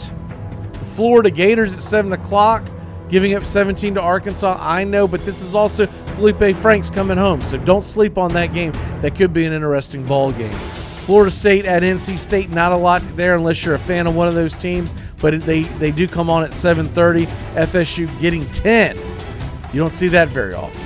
the 0.73 0.85
Florida 0.85 1.29
Gators 1.29 1.73
at 1.73 1.81
seven 1.81 2.11
o'clock, 2.13 2.67
giving 3.09 3.35
up 3.35 3.45
17 3.45 3.95
to 3.95 4.01
Arkansas. 4.01 4.57
I 4.59 4.83
know, 4.83 5.07
but 5.07 5.23
this 5.23 5.41
is 5.41 5.55
also 5.55 5.85
Felipe 6.15 6.55
Franks 6.55 6.89
coming 6.89 7.17
home, 7.17 7.41
so 7.41 7.57
don't 7.57 7.85
sleep 7.85 8.17
on 8.17 8.33
that 8.33 8.53
game. 8.53 8.73
That 9.01 9.15
could 9.15 9.33
be 9.33 9.45
an 9.45 9.53
interesting 9.53 10.05
ball 10.05 10.31
game. 10.31 10.57
Florida 11.03 11.31
State 11.31 11.65
at 11.65 11.83
NC 11.83 12.17
State, 12.17 12.49
not 12.49 12.71
a 12.71 12.77
lot 12.77 13.01
there 13.17 13.35
unless 13.35 13.65
you're 13.65 13.75
a 13.75 13.79
fan 13.79 14.07
of 14.07 14.15
one 14.15 14.29
of 14.29 14.35
those 14.35 14.55
teams, 14.55 14.93
but 15.19 15.41
they 15.41 15.63
they 15.63 15.91
do 15.91 16.07
come 16.07 16.29
on 16.29 16.43
at 16.43 16.51
7:30. 16.51 17.27
FSU 17.55 18.07
getting 18.21 18.45
10. 18.51 18.97
You 19.73 19.79
don't 19.79 19.93
see 19.93 20.07
that 20.09 20.29
very 20.29 20.53
often. 20.53 20.81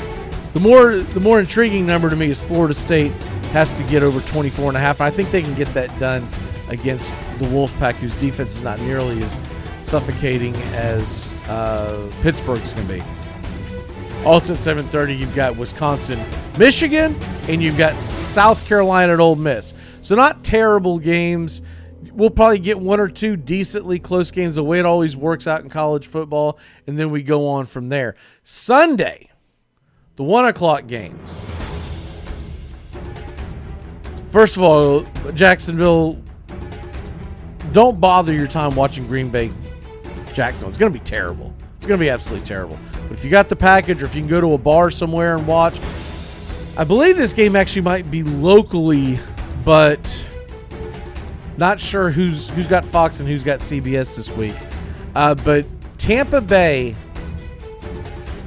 The 0.53 0.59
more 0.59 0.95
the 0.95 1.19
more 1.19 1.39
intriguing 1.39 1.85
number 1.85 2.09
to 2.09 2.15
me 2.15 2.31
is 2.31 2.41
Florida 2.41 2.73
State 2.73 3.11
has 3.51 3.73
to 3.73 3.83
get 3.83 4.03
over 4.03 4.19
24 4.21 4.69
and 4.69 4.77
a 4.77 4.79
half. 4.79 5.01
I 5.01 5.09
think 5.09 5.31
they 5.31 5.41
can 5.41 5.53
get 5.53 5.67
that 5.73 5.97
done 5.99 6.27
against 6.69 7.17
the 7.39 7.45
Wolfpack, 7.45 7.95
whose 7.95 8.15
defense 8.15 8.55
is 8.55 8.63
not 8.63 8.79
nearly 8.81 9.21
as 9.23 9.39
suffocating 9.81 10.55
as 10.73 11.37
uh, 11.47 12.11
Pittsburgh's 12.21 12.73
going 12.73 12.87
to 12.87 12.93
be. 12.95 13.03
Also 14.25 14.53
at 14.53 14.59
7:30, 14.59 15.17
you've 15.17 15.35
got 15.35 15.55
Wisconsin, 15.55 16.19
Michigan, 16.57 17.15
and 17.47 17.63
you've 17.63 17.77
got 17.77 17.99
South 17.99 18.67
Carolina 18.67 19.13
at 19.13 19.19
Ole 19.19 19.35
Miss. 19.35 19.73
So 20.01 20.15
not 20.15 20.43
terrible 20.43 20.99
games. 20.99 21.61
We'll 22.11 22.29
probably 22.31 22.59
get 22.59 22.79
one 22.79 22.99
or 22.99 23.07
two 23.07 23.37
decently 23.37 23.99
close 23.99 24.31
games, 24.31 24.55
the 24.55 24.63
way 24.63 24.79
it 24.79 24.85
always 24.85 25.15
works 25.15 25.47
out 25.47 25.63
in 25.63 25.69
college 25.69 26.07
football, 26.07 26.59
and 26.87 26.97
then 26.97 27.11
we 27.11 27.23
go 27.23 27.47
on 27.47 27.65
from 27.65 27.89
there. 27.89 28.15
Sunday, 28.41 29.29
the 30.15 30.23
one 30.23 30.45
o'clock 30.45 30.87
games. 30.87 31.45
First 34.29 34.57
of 34.57 34.63
all, 34.63 35.01
Jacksonville, 35.33 36.21
don't 37.71 37.99
bother 37.99 38.33
your 38.33 38.47
time 38.47 38.75
watching 38.75 39.07
Green 39.07 39.29
Bay 39.29 39.51
Jacksonville. 40.33 40.69
It's 40.69 40.77
going 40.77 40.91
to 40.91 40.99
be 40.99 41.03
terrible. 41.03 41.53
It's 41.77 41.85
going 41.85 41.99
to 41.99 42.03
be 42.03 42.09
absolutely 42.09 42.45
terrible. 42.45 42.77
But 43.07 43.17
if 43.17 43.23
you 43.23 43.31
got 43.31 43.49
the 43.49 43.55
package 43.55 44.03
or 44.03 44.05
if 44.05 44.15
you 44.15 44.21
can 44.21 44.29
go 44.29 44.41
to 44.41 44.53
a 44.53 44.57
bar 44.57 44.91
somewhere 44.91 45.37
and 45.37 45.47
watch, 45.47 45.79
I 46.77 46.83
believe 46.83 47.17
this 47.17 47.33
game 47.33 47.55
actually 47.55 47.83
might 47.83 48.11
be 48.11 48.23
locally, 48.23 49.17
but 49.63 50.27
not 51.57 51.79
sure 51.79 52.09
who's 52.11 52.49
who's 52.49 52.67
got 52.67 52.85
Fox 52.85 53.19
and 53.19 53.27
who's 53.27 53.43
got 53.43 53.59
CBS 53.59 54.15
this 54.15 54.31
week. 54.31 54.55
Uh, 55.15 55.33
but 55.35 55.65
Tampa 55.97 56.41
Bay 56.41 56.95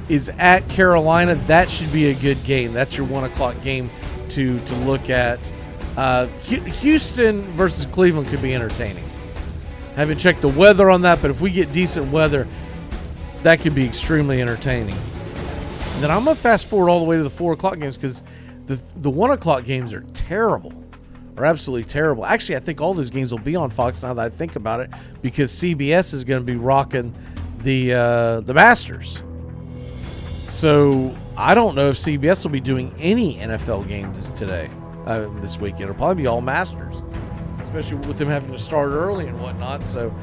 is 0.07 0.29
at 0.37 0.67
Carolina. 0.69 1.35
That 1.35 1.69
should 1.69 1.91
be 1.91 2.07
a 2.07 2.13
good 2.13 2.41
game. 2.43 2.71
That's 2.71 2.97
your 2.97 3.07
one 3.07 3.25
o'clock 3.25 3.61
game 3.63 3.89
to 4.29 4.59
to 4.59 4.75
look 4.75 5.09
at. 5.09 5.51
Uh, 5.97 6.27
Houston 6.27 7.41
versus 7.53 7.85
Cleveland 7.85 8.27
could 8.27 8.41
be 8.41 8.55
entertaining. 8.55 9.03
Haven't 9.95 10.17
checked 10.19 10.41
the 10.41 10.47
weather 10.47 10.89
on 10.89 11.01
that, 11.01 11.21
but 11.21 11.31
if 11.31 11.41
we 11.41 11.51
get 11.51 11.73
decent 11.73 12.11
weather, 12.11 12.47
that 13.43 13.59
could 13.59 13.75
be 13.75 13.85
extremely 13.85 14.41
entertaining. 14.41 14.95
And 14.95 16.03
then 16.03 16.11
I'm 16.11 16.23
gonna 16.23 16.35
fast 16.35 16.67
forward 16.67 16.89
all 16.89 16.99
the 16.99 17.05
way 17.05 17.17
to 17.17 17.23
the 17.23 17.29
four 17.29 17.53
o'clock 17.53 17.77
games 17.77 17.97
because 17.97 18.23
the 18.67 18.81
the 18.97 19.09
one 19.09 19.31
o'clock 19.31 19.65
games 19.65 19.93
are 19.93 20.05
terrible, 20.13 20.73
are 21.37 21.45
absolutely 21.45 21.83
terrible. 21.83 22.25
Actually, 22.25 22.55
I 22.55 22.59
think 22.59 22.79
all 22.79 22.93
those 22.93 23.09
games 23.09 23.31
will 23.31 23.39
be 23.39 23.55
on 23.55 23.69
Fox 23.69 24.01
now 24.01 24.13
that 24.13 24.25
I 24.25 24.29
think 24.29 24.55
about 24.55 24.79
it 24.79 24.89
because 25.21 25.51
CBS 25.51 26.13
is 26.13 26.23
to 26.39 26.45
be 26.45 26.55
rocking 26.55 27.13
the 27.59 27.93
uh, 27.93 28.39
the 28.41 28.53
Masters. 28.53 29.21
So 30.45 31.15
I 31.37 31.53
don't 31.53 31.75
know 31.75 31.89
if 31.89 31.97
CBS 31.97 32.43
will 32.45 32.51
be 32.51 32.59
doing 32.59 32.93
any 32.97 33.35
NFL 33.35 33.87
games 33.87 34.29
today, 34.35 34.69
uh, 35.05 35.27
this 35.39 35.59
weekend. 35.59 35.83
It'll 35.83 35.95
probably 35.95 36.23
be 36.23 36.27
all 36.27 36.41
Masters, 36.41 37.03
especially 37.61 37.97
with 38.07 38.17
them 38.17 38.27
having 38.27 38.51
to 38.51 38.59
start 38.59 38.89
early 38.89 39.27
and 39.27 39.39
whatnot. 39.41 39.85
So 39.85 40.13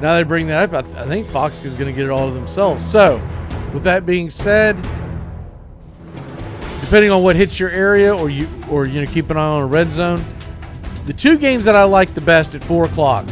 now 0.00 0.16
they 0.16 0.24
bring 0.24 0.48
that 0.48 0.74
up, 0.74 0.84
I, 0.84 0.86
th- 0.86 0.96
I 0.96 1.06
think 1.06 1.26
Fox 1.26 1.64
is 1.64 1.76
going 1.76 1.86
to 1.86 1.92
get 1.92 2.06
it 2.06 2.10
all 2.10 2.28
to 2.28 2.34
themselves. 2.34 2.84
So, 2.84 3.22
with 3.72 3.84
that 3.84 4.04
being 4.04 4.30
said, 4.30 4.76
depending 6.80 7.12
on 7.12 7.22
what 7.22 7.36
hits 7.36 7.60
your 7.60 7.70
area, 7.70 8.14
or 8.14 8.28
you 8.28 8.48
or 8.68 8.84
you 8.84 9.00
know 9.00 9.10
keep 9.10 9.30
an 9.30 9.36
eye 9.36 9.46
on 9.46 9.62
a 9.62 9.66
red 9.66 9.92
zone, 9.92 10.24
the 11.04 11.12
two 11.12 11.38
games 11.38 11.64
that 11.64 11.76
I 11.76 11.84
like 11.84 12.14
the 12.14 12.20
best 12.20 12.54
at 12.56 12.62
four 12.62 12.84
o'clock. 12.84 13.26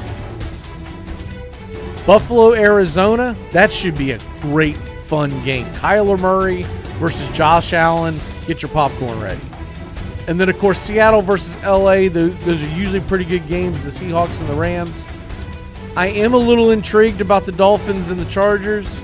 Buffalo, 2.07 2.55
Arizona. 2.55 3.37
That 3.53 3.71
should 3.71 3.99
be 3.99 4.13
a 4.13 4.21
great, 4.41 4.77
fun 4.77 5.31
game. 5.45 5.67
Kyler 5.75 6.19
Murray 6.19 6.63
versus 6.99 7.29
Josh 7.37 7.73
Allen. 7.73 8.19
Get 8.47 8.63
your 8.63 8.71
popcorn 8.71 9.21
ready. 9.21 9.50
And 10.31 10.39
then, 10.39 10.49
of 10.49 10.57
course, 10.61 10.79
Seattle 10.79 11.23
versus 11.23 11.61
LA. 11.65 12.09
Those 12.09 12.63
are 12.63 12.69
usually 12.69 13.01
pretty 13.01 13.25
good 13.25 13.49
games. 13.49 13.83
The 13.83 13.91
Seahawks 13.91 14.41
and 14.41 14.49
the 14.49 14.55
Rams. 14.55 15.05
I 15.97 16.07
am 16.07 16.35
a 16.35 16.39
little 16.39 16.71
intrigued 16.71 17.21
about 17.21 17.47
the 17.47 17.51
Dolphins 17.51 18.11
and 18.11 18.21
the 18.21 18.25
Chargers, 18.27 19.03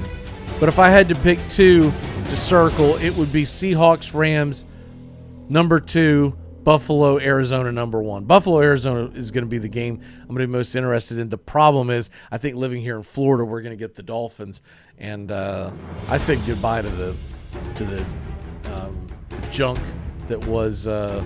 but 0.61 0.69
if 0.69 0.79
I 0.79 0.89
had 0.89 1.09
to 1.09 1.17
pick 1.17 1.41
two 1.49 1.91
to 1.91 2.37
circle, 2.37 2.95
it 2.99 3.13
would 3.17 3.33
be 3.33 3.43
Seahawks, 3.43 4.15
Rams, 4.15 4.67
number 5.49 5.81
two, 5.81 6.39
Buffalo, 6.63 7.19
Arizona, 7.19 7.73
number 7.73 8.01
one. 8.01 8.25
Buffalo, 8.25 8.61
Arizona 8.61 9.11
is 9.17 9.33
going 9.33 9.43
to 9.43 9.51
be 9.51 9.59
the 9.59 9.69
game 9.69 10.01
I'm 10.23 10.29
going 10.29 10.43
to 10.43 10.47
be 10.47 10.53
most 10.53 10.77
interested 10.77 11.19
in. 11.19 11.29
The 11.29 11.39
problem 11.39 11.91
is, 11.91 12.09
I 12.31 12.39
think 12.39 12.55
living 12.55 12.83
here 12.83 12.97
in 12.97 13.03
Florida, 13.03 13.45
we're 13.45 13.63
going 13.63 13.77
to 13.77 13.85
get 13.85 13.97
the 13.97 14.05
Dolphins, 14.05 14.63
and 14.97 15.33
uh, 15.33 15.73
I 16.09 16.19
said 16.19 16.39
goodbye 16.47 16.83
to 16.83 16.89
the 16.89 17.17
to 17.75 17.85
the, 17.85 18.07
um, 18.73 19.09
junk 19.51 19.81
that 20.29 20.47
was 20.47 20.87
uh, 20.87 21.25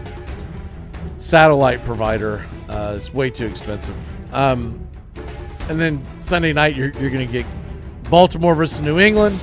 satellite 1.17 1.85
provider. 1.85 2.45
Uh, 2.69 2.95
it's 2.97 3.13
way 3.13 3.31
too 3.31 3.47
expensive. 3.47 4.35
Um, 4.35 4.87
and 5.69 5.81
then 5.81 6.05
Sunday 6.21 6.53
night, 6.53 6.77
you're, 6.77 6.91
you're 6.93 7.11
going 7.11 7.27
to 7.27 7.33
get 7.33 7.47
Baltimore 8.11 8.55
versus 8.55 8.81
New 8.81 8.99
England. 8.99 9.39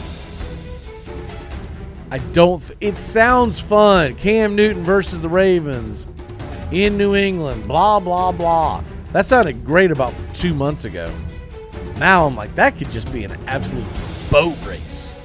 I 2.10 2.20
don't. 2.32 2.62
Th- 2.62 2.78
it 2.80 2.98
sounds 2.98 3.60
fun. 3.60 4.16
Cam 4.16 4.56
Newton 4.56 4.84
versus 4.84 5.20
the 5.20 5.30
Ravens 5.30 6.08
in 6.72 6.98
New 6.98 7.16
England. 7.16 7.68
Blah 7.68 8.00
blah 8.00 8.32
blah. 8.32 8.84
That 9.12 9.26
sounded 9.26 9.66
great 9.66 9.92
about 9.92 10.14
two 10.34 10.54
months 10.54 10.86
ago. 10.86 11.14
Now 11.98 12.26
I'm 12.26 12.36
like, 12.36 12.56
that 12.56 12.78
could 12.78 12.92
just 12.92 13.12
be 13.12 13.24
an 13.24 13.32
absolute 13.48 13.86
boat 14.32 14.56
race. 14.66 15.18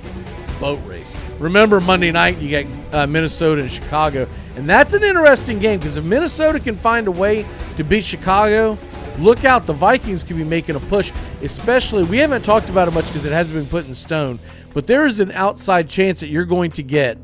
Boat 0.62 0.80
race. 0.86 1.16
Remember 1.40 1.80
Monday 1.80 2.12
night 2.12 2.38
you 2.38 2.62
got 2.62 2.94
uh, 2.94 3.06
Minnesota 3.08 3.62
and 3.62 3.70
Chicago, 3.70 4.28
and 4.54 4.68
that's 4.70 4.94
an 4.94 5.02
interesting 5.02 5.58
game 5.58 5.80
because 5.80 5.96
if 5.96 6.04
Minnesota 6.04 6.60
can 6.60 6.76
find 6.76 7.08
a 7.08 7.10
way 7.10 7.44
to 7.76 7.82
beat 7.82 8.04
Chicago, 8.04 8.78
look 9.18 9.44
out. 9.44 9.66
The 9.66 9.72
Vikings 9.72 10.22
could 10.22 10.36
be 10.36 10.44
making 10.44 10.76
a 10.76 10.80
push, 10.80 11.10
especially. 11.42 12.04
We 12.04 12.18
haven't 12.18 12.44
talked 12.44 12.70
about 12.70 12.86
it 12.86 12.92
much 12.92 13.08
because 13.08 13.24
it 13.24 13.32
hasn't 13.32 13.58
been 13.58 13.68
put 13.68 13.88
in 13.88 13.94
stone, 13.94 14.38
but 14.72 14.86
there 14.86 15.04
is 15.04 15.18
an 15.18 15.32
outside 15.32 15.88
chance 15.88 16.20
that 16.20 16.28
you're 16.28 16.44
going 16.44 16.70
to 16.70 16.84
get 16.84 17.18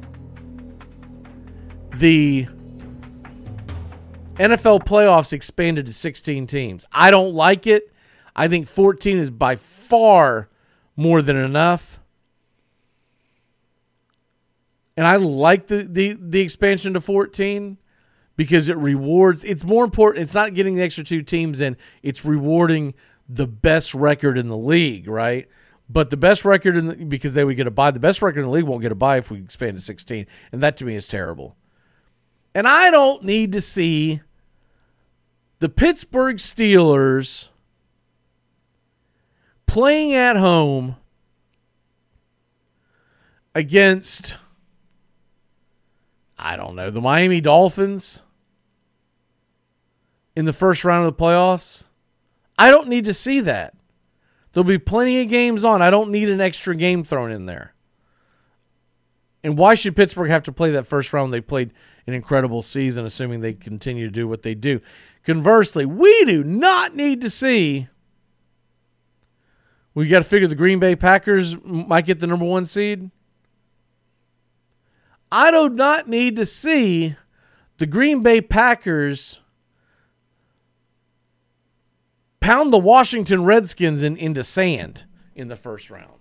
the 1.95 2.49
NFL 4.35 4.85
playoffs 4.85 5.33
expanded 5.33 5.87
to 5.87 5.93
16 5.93 6.49
teams. 6.49 6.87
I 6.91 7.13
don't 7.13 7.35
like 7.35 7.69
it. 7.69 7.93
I 8.35 8.49
think 8.49 8.67
14 8.67 9.19
is 9.19 9.31
by 9.31 9.55
far 9.55 10.49
more 10.97 11.23
than 11.23 11.37
enough. 11.37 11.98
And 14.99 15.07
I 15.07 15.15
like 15.15 15.69
the, 15.69 15.87
the, 15.89 16.19
the 16.21 16.41
expansion 16.41 16.95
to 16.95 17.01
14 17.01 17.79
because 18.35 18.69
it 18.69 18.77
rewards 18.77 19.45
it's 19.45 19.65
more 19.65 19.85
important 19.85 20.25
it's 20.25 20.35
not 20.35 20.55
getting 20.55 20.75
the 20.75 20.83
extra 20.83 21.05
two 21.05 21.23
teams 21.23 21.61
in 21.61 21.77
it's 22.03 22.25
rewarding 22.25 22.95
the 23.29 23.47
best 23.47 23.95
record 23.95 24.37
in 24.37 24.49
the 24.49 24.57
league 24.57 25.07
right? 25.07 25.49
But 25.89 26.11
the 26.11 26.17
best 26.17 26.45
record 26.45 26.77
in 26.77 26.87
the, 26.87 27.05
because 27.05 27.35
they 27.35 27.45
would 27.45 27.57
get 27.57 27.69
a 27.69 27.71
buy 27.71 27.93
the 27.93 28.01
best 28.01 28.23
record 28.23 28.41
in 28.41 28.47
the 28.47 28.51
league 28.51 28.65
won't 28.65 28.83
get 28.83 28.91
a 28.91 28.97
buy 28.97 29.19
if 29.19 29.31
we 29.31 29.39
expand 29.39 29.77
to 29.77 29.81
16 29.81 30.27
and 30.51 30.61
that 30.63 30.77
to 30.79 30.85
me 30.85 30.97
is 30.97 31.07
terrible. 31.07 31.57
And 32.53 32.67
i 32.67 32.91
don't 32.91 33.23
need 33.23 33.53
to 33.53 33.61
see 33.61 34.21
the 35.61 35.69
pittsburgh 35.69 36.39
steelers 36.39 37.51
playing 39.69 40.13
at 40.13 40.35
home 40.35 40.97
against 43.55 44.37
I 46.39 46.57
don't 46.57 46.77
know, 46.77 46.91
the 46.91 47.01
Miami 47.01 47.41
Dolphins 47.41 48.23
in 50.37 50.45
the 50.45 50.53
first 50.53 50.85
round 50.85 51.07
of 51.07 51.17
the 51.17 51.23
playoffs. 51.25 51.87
I 52.57 52.71
don't 52.71 52.89
need 52.89 53.05
to 53.07 53.15
see 53.15 53.41
that. 53.41 53.75
There'll 54.53 54.65
be 54.65 54.79
plenty 54.79 55.21
of 55.23 55.29
games 55.29 55.65
on. 55.65 55.83
I 55.83 55.91
don't 55.91 56.11
need 56.11 56.29
an 56.29 56.41
extra 56.41 56.75
game 56.75 57.05
thrown 57.05 57.31
in 57.31 57.47
there. 57.47 57.75
And 59.45 59.57
why 59.57 59.75
should 59.75 59.97
Pittsburgh 59.97 60.31
have 60.31 60.43
to 60.45 60.53
play 60.53 60.71
that 60.73 60.87
first 60.87 61.13
round? 61.13 61.33
They 61.33 61.41
played 61.41 61.73
an 62.07 62.15
incredible 62.15 62.63
season, 62.63 63.05
assuming 63.05 63.41
they 63.41 63.53
continue 63.53 64.07
to 64.07 64.13
do 64.13 64.27
what 64.27 64.43
they 64.43 64.55
do. 64.55 64.81
Conversely, 65.25 65.87
we 65.87 66.25
do 66.25 66.43
not 66.43 66.95
need 66.95 67.21
to 67.21 67.31
see. 67.31 67.89
We 69.95 70.09
got 70.09 70.21
to 70.21 70.25
figure 70.25 70.49
the 70.49 70.55
Green 70.55 70.79
Bay 70.79 70.97
Packers 70.97 71.61
might 71.65 72.07
get 72.07 72.21
the 72.21 72.27
number 72.27 72.45
one 72.45 72.67
seed. 72.67 73.11
I 75.31 75.51
do 75.51 75.69
not 75.69 76.09
need 76.09 76.37
to 76.37 76.47
see 76.47 77.17
the 77.79 77.87
Green 77.87 78.23
Bay 78.23 78.41
Packers 78.41 79.41
pound 82.41 82.73
the 82.73 82.79
Washington 82.79 83.45
Redskins 83.45 84.03
in, 84.03 84.17
into 84.17 84.43
sand 84.43 85.05
in 85.35 85.49
the 85.49 85.57
first 85.57 85.91
round. 85.91 86.19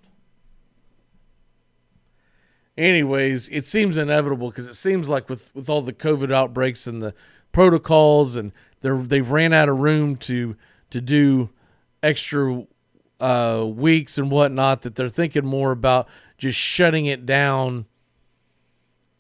Anyways, 2.78 3.50
it 3.50 3.66
seems 3.66 3.98
inevitable 3.98 4.50
because 4.50 4.68
it 4.68 4.76
seems 4.76 5.10
like 5.10 5.30
with, 5.30 5.56
with 5.56 5.70
all 5.70 5.82
the 5.82 5.94
COVID 5.94 6.32
outbreaks 6.32 6.86
and 6.86 7.02
the 7.02 7.16
protocols 7.52 8.36
and 8.36 8.52
they're 8.82 8.98
they've 8.98 9.32
ran 9.32 9.52
out 9.52 9.68
of 9.68 9.80
room 9.80 10.16
to 10.16 10.56
to 10.92 11.02
do 11.02 11.50
extra 12.04 12.66
uh, 13.20 13.66
weeks 13.68 14.20
and 14.20 14.30
whatnot 14.30 14.84
that 14.84 14.94
they're 14.96 15.10
thinking 15.10 15.46
more 15.46 15.72
about 15.72 16.08
just 16.38 16.60
shutting 16.60 17.08
it 17.08 17.26
down 17.26 17.88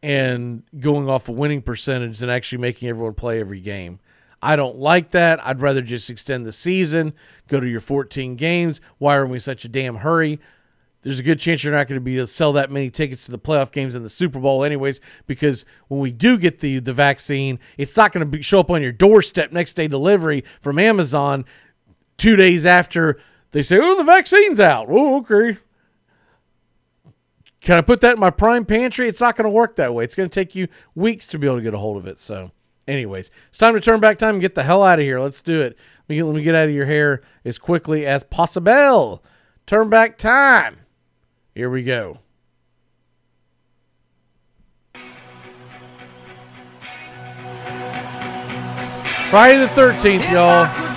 and 0.03 0.63
going 0.79 1.09
off 1.09 1.29
a 1.29 1.31
winning 1.31 1.61
percentage 1.61 2.19
than 2.19 2.29
actually 2.29 2.59
making 2.59 2.89
everyone 2.89 3.13
play 3.13 3.39
every 3.39 3.59
game. 3.59 3.99
I 4.41 4.55
don't 4.55 4.77
like 4.77 5.11
that. 5.11 5.45
I'd 5.45 5.61
rather 5.61 5.81
just 5.81 6.09
extend 6.09 6.45
the 6.45 6.51
season, 6.51 7.13
go 7.47 7.59
to 7.59 7.67
your 7.67 7.81
14 7.81 8.35
games. 8.35 8.81
Why 8.99 9.15
are 9.15 9.25
we 9.25 9.35
in 9.35 9.39
such 9.39 9.65
a 9.65 9.69
damn 9.69 9.95
hurry? 9.95 10.39
There's 11.01 11.19
a 11.19 11.23
good 11.23 11.39
chance 11.39 11.63
you're 11.63 11.73
not 11.73 11.87
going 11.87 11.97
to 11.97 12.03
be 12.03 12.17
able 12.17 12.25
to 12.25 12.31
sell 12.31 12.53
that 12.53 12.71
many 12.71 12.89
tickets 12.89 13.25
to 13.25 13.31
the 13.31 13.39
playoff 13.39 13.71
games 13.71 13.95
and 13.95 14.03
the 14.03 14.09
Super 14.09 14.39
Bowl, 14.39 14.63
anyways, 14.63 14.99
because 15.25 15.63
when 15.87 15.99
we 15.99 16.11
do 16.11 16.37
get 16.37 16.59
the 16.59 16.79
the 16.79 16.93
vaccine, 16.93 17.59
it's 17.77 17.95
not 17.95 18.11
going 18.11 18.25
to 18.25 18.37
be, 18.37 18.41
show 18.41 18.59
up 18.59 18.71
on 18.71 18.81
your 18.81 18.91
doorstep 18.91 19.51
next 19.51 19.75
day 19.75 19.87
delivery 19.87 20.43
from 20.59 20.79
Amazon 20.79 21.45
two 22.17 22.35
days 22.35 22.65
after 22.65 23.17
they 23.51 23.61
say, 23.61 23.79
"Oh, 23.79 23.95
the 23.95 24.03
vaccine's 24.03 24.59
out." 24.59 24.87
Oh, 24.89 25.19
okay. 25.19 25.59
Can 27.67 27.77
I 27.77 27.81
put 27.81 27.99
that 27.99 28.13
in 28.13 28.19
my 28.21 28.29
prime 28.29 28.63
pantry? 28.63 29.09
It's 29.09 29.19
not 29.19 29.35
going 29.35 29.43
to 29.43 29.49
work 29.49 29.75
that 29.75 29.93
way. 29.93 30.05
It's 30.05 30.15
going 30.15 30.29
to 30.29 30.33
take 30.33 30.55
you 30.55 30.69
weeks 30.95 31.27
to 31.27 31.37
be 31.37 31.47
able 31.47 31.57
to 31.57 31.61
get 31.61 31.73
a 31.73 31.77
hold 31.77 31.97
of 31.97 32.07
it. 32.07 32.17
So, 32.17 32.51
anyways, 32.87 33.29
it's 33.49 33.57
time 33.57 33.73
to 33.73 33.81
turn 33.81 33.99
back 33.99 34.17
time 34.17 34.35
and 34.35 34.41
get 34.41 34.55
the 34.55 34.63
hell 34.63 34.83
out 34.83 34.99
of 34.99 35.03
here. 35.03 35.19
Let's 35.19 35.41
do 35.41 35.59
it. 35.59 35.77
Let 36.07 36.09
me 36.09 36.15
get, 36.15 36.23
let 36.23 36.35
me 36.37 36.43
get 36.43 36.55
out 36.55 36.69
of 36.69 36.73
your 36.73 36.85
hair 36.85 37.21
as 37.43 37.59
quickly 37.59 38.05
as 38.05 38.23
possible. 38.23 39.21
Turn 39.65 39.89
back 39.89 40.17
time. 40.17 40.77
Here 41.53 41.69
we 41.69 41.83
go. 41.83 42.19
Friday 49.29 49.59
the 49.59 49.65
13th, 49.65 50.31
y'all. 50.31 50.96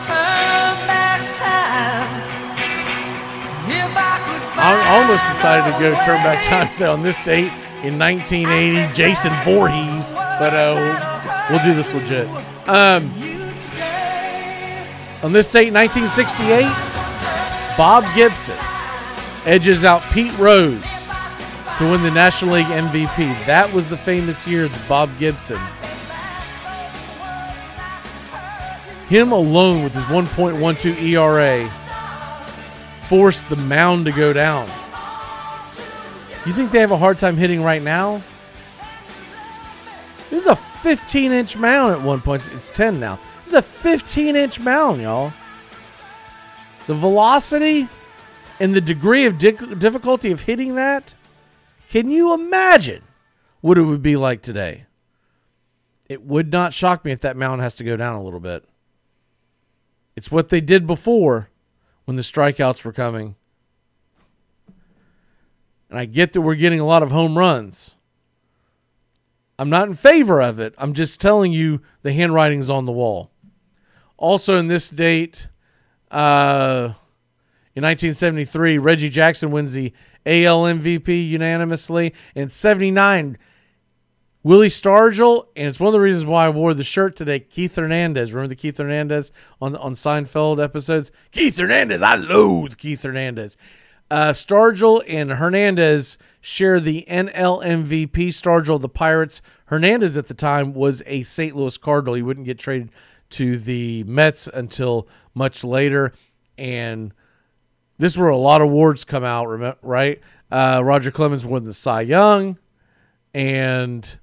I 4.62 4.98
almost 4.98 5.26
decided 5.26 5.72
to 5.72 5.80
go 5.80 5.92
turn 6.04 6.22
back 6.22 6.44
time 6.44 6.70
say 6.72 6.86
on 6.86 7.02
this 7.02 7.18
date 7.20 7.50
in 7.82 7.98
1980, 7.98 8.92
Jason 8.92 9.32
Voorhees, 9.42 10.12
but 10.12 10.52
uh, 10.52 11.46
we'll 11.48 11.64
do 11.64 11.72
this 11.72 11.94
legit. 11.94 12.28
Um, 12.68 13.10
on 15.22 15.32
this 15.32 15.48
date, 15.48 15.72
1968, 15.72 16.64
Bob 17.78 18.04
Gibson 18.14 18.58
edges 19.46 19.82
out 19.82 20.02
Pete 20.12 20.36
Rose 20.36 21.06
to 21.78 21.90
win 21.90 22.02
the 22.02 22.10
National 22.10 22.56
League 22.56 22.66
MVP. 22.66 23.46
That 23.46 23.72
was 23.72 23.86
the 23.86 23.96
famous 23.96 24.46
year 24.46 24.68
that 24.68 24.88
Bob 24.88 25.08
Gibson, 25.18 25.56
him 29.08 29.32
alone 29.32 29.82
with 29.82 29.94
his 29.94 30.04
1.12 30.04 31.00
ERA, 31.02 31.79
forced 33.10 33.48
the 33.48 33.56
mound 33.56 34.04
to 34.04 34.12
go 34.12 34.32
down. 34.32 34.68
You 36.46 36.52
think 36.52 36.70
they 36.70 36.78
have 36.78 36.92
a 36.92 36.96
hard 36.96 37.18
time 37.18 37.36
hitting 37.36 37.60
right 37.60 37.82
now? 37.82 38.22
It 40.30 40.34
was 40.36 40.46
a 40.46 40.54
15 40.54 41.32
inch 41.32 41.56
mound 41.56 41.92
at 41.92 42.02
one 42.02 42.20
point. 42.20 42.48
It's 42.54 42.70
10 42.70 43.00
now. 43.00 43.18
It's 43.42 43.52
a 43.52 43.62
15 43.62 44.36
inch 44.36 44.60
mound, 44.60 45.02
y'all. 45.02 45.32
The 46.86 46.94
velocity 46.94 47.88
and 48.60 48.74
the 48.74 48.80
degree 48.80 49.26
of 49.26 49.38
difficulty 49.38 50.30
of 50.30 50.42
hitting 50.42 50.76
that, 50.76 51.16
can 51.88 52.10
you 52.10 52.32
imagine 52.32 53.02
what 53.60 53.76
it 53.76 53.82
would 53.82 54.02
be 54.02 54.14
like 54.14 54.40
today? 54.40 54.84
It 56.08 56.22
would 56.22 56.52
not 56.52 56.72
shock 56.72 57.04
me 57.04 57.10
if 57.10 57.18
that 57.22 57.36
mound 57.36 57.60
has 57.60 57.74
to 57.78 57.84
go 57.84 57.96
down 57.96 58.14
a 58.14 58.22
little 58.22 58.38
bit. 58.38 58.64
It's 60.14 60.30
what 60.30 60.50
they 60.50 60.60
did 60.60 60.86
before 60.86 61.48
when 62.10 62.16
the 62.16 62.22
strikeouts 62.22 62.84
were 62.84 62.92
coming. 62.92 63.36
And 65.88 65.96
I 65.96 66.06
get 66.06 66.32
that 66.32 66.40
we're 66.40 66.56
getting 66.56 66.80
a 66.80 66.84
lot 66.84 67.04
of 67.04 67.12
home 67.12 67.38
runs. 67.38 67.94
I'm 69.60 69.70
not 69.70 69.86
in 69.86 69.94
favor 69.94 70.42
of 70.42 70.58
it. 70.58 70.74
I'm 70.76 70.92
just 70.92 71.20
telling 71.20 71.52
you 71.52 71.82
the 72.02 72.12
handwriting's 72.12 72.68
on 72.68 72.84
the 72.84 72.90
wall. 72.90 73.30
Also, 74.16 74.56
in 74.56 74.66
this 74.66 74.90
date, 74.90 75.46
uh, 76.10 76.94
in 77.76 77.84
1973, 77.84 78.78
Reggie 78.78 79.08
Jackson 79.08 79.52
wins 79.52 79.74
the 79.74 79.92
AL 80.26 80.62
MVP 80.62 81.28
unanimously. 81.28 82.12
In 82.34 82.48
79, 82.48 83.38
Willie 84.42 84.68
Stargell, 84.68 85.48
and 85.54 85.68
it's 85.68 85.78
one 85.78 85.88
of 85.88 85.92
the 85.92 86.00
reasons 86.00 86.24
why 86.24 86.46
I 86.46 86.48
wore 86.48 86.72
the 86.72 86.82
shirt 86.82 87.14
today. 87.14 87.40
Keith 87.40 87.76
Hernandez, 87.76 88.32
remember 88.32 88.48
the 88.48 88.56
Keith 88.56 88.78
Hernandez 88.78 89.32
on 89.60 89.76
on 89.76 89.92
Seinfeld 89.92 90.62
episodes? 90.62 91.12
Keith 91.30 91.58
Hernandez, 91.58 92.00
I 92.00 92.14
loathe 92.14 92.78
Keith 92.78 93.02
Hernandez. 93.02 93.58
Uh, 94.10 94.30
Stargell 94.30 95.04
and 95.06 95.32
Hernandez 95.32 96.16
share 96.40 96.80
the 96.80 97.04
NL 97.08 97.62
MVP. 97.62 98.28
Stargell, 98.28 98.80
the 98.80 98.88
Pirates. 98.88 99.42
Hernandez 99.66 100.16
at 100.16 100.26
the 100.26 100.34
time 100.34 100.72
was 100.72 101.02
a 101.06 101.22
St. 101.22 101.54
Louis 101.54 101.76
Cardinal. 101.76 102.14
He 102.14 102.22
wouldn't 102.22 102.46
get 102.46 102.58
traded 102.58 102.90
to 103.30 103.58
the 103.58 104.04
Mets 104.04 104.48
until 104.48 105.06
much 105.34 105.62
later, 105.62 106.12
and 106.56 107.12
this 107.98 108.12
is 108.12 108.18
where 108.18 108.28
a 108.28 108.36
lot 108.38 108.62
of 108.62 108.68
awards 108.68 109.04
come 109.04 109.22
out, 109.22 109.46
right? 109.84 110.18
Uh, 110.50 110.80
Roger 110.82 111.10
Clemens 111.10 111.44
won 111.44 111.64
the 111.64 111.74
Cy 111.74 112.00
Young, 112.00 112.58
and 113.34 114.18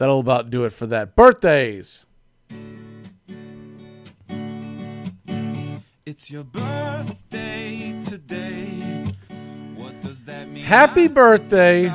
that'll 0.00 0.20
about 0.20 0.48
do 0.48 0.64
it 0.64 0.70
for 0.70 0.86
that. 0.86 1.14
Birthdays. 1.14 2.06
It's 6.06 6.30
your 6.30 6.42
birthday 6.42 8.00
today. 8.02 9.14
What 9.76 10.00
does 10.00 10.24
that 10.24 10.48
mean? 10.48 10.64
Happy 10.64 11.06
birthday. 11.06 11.92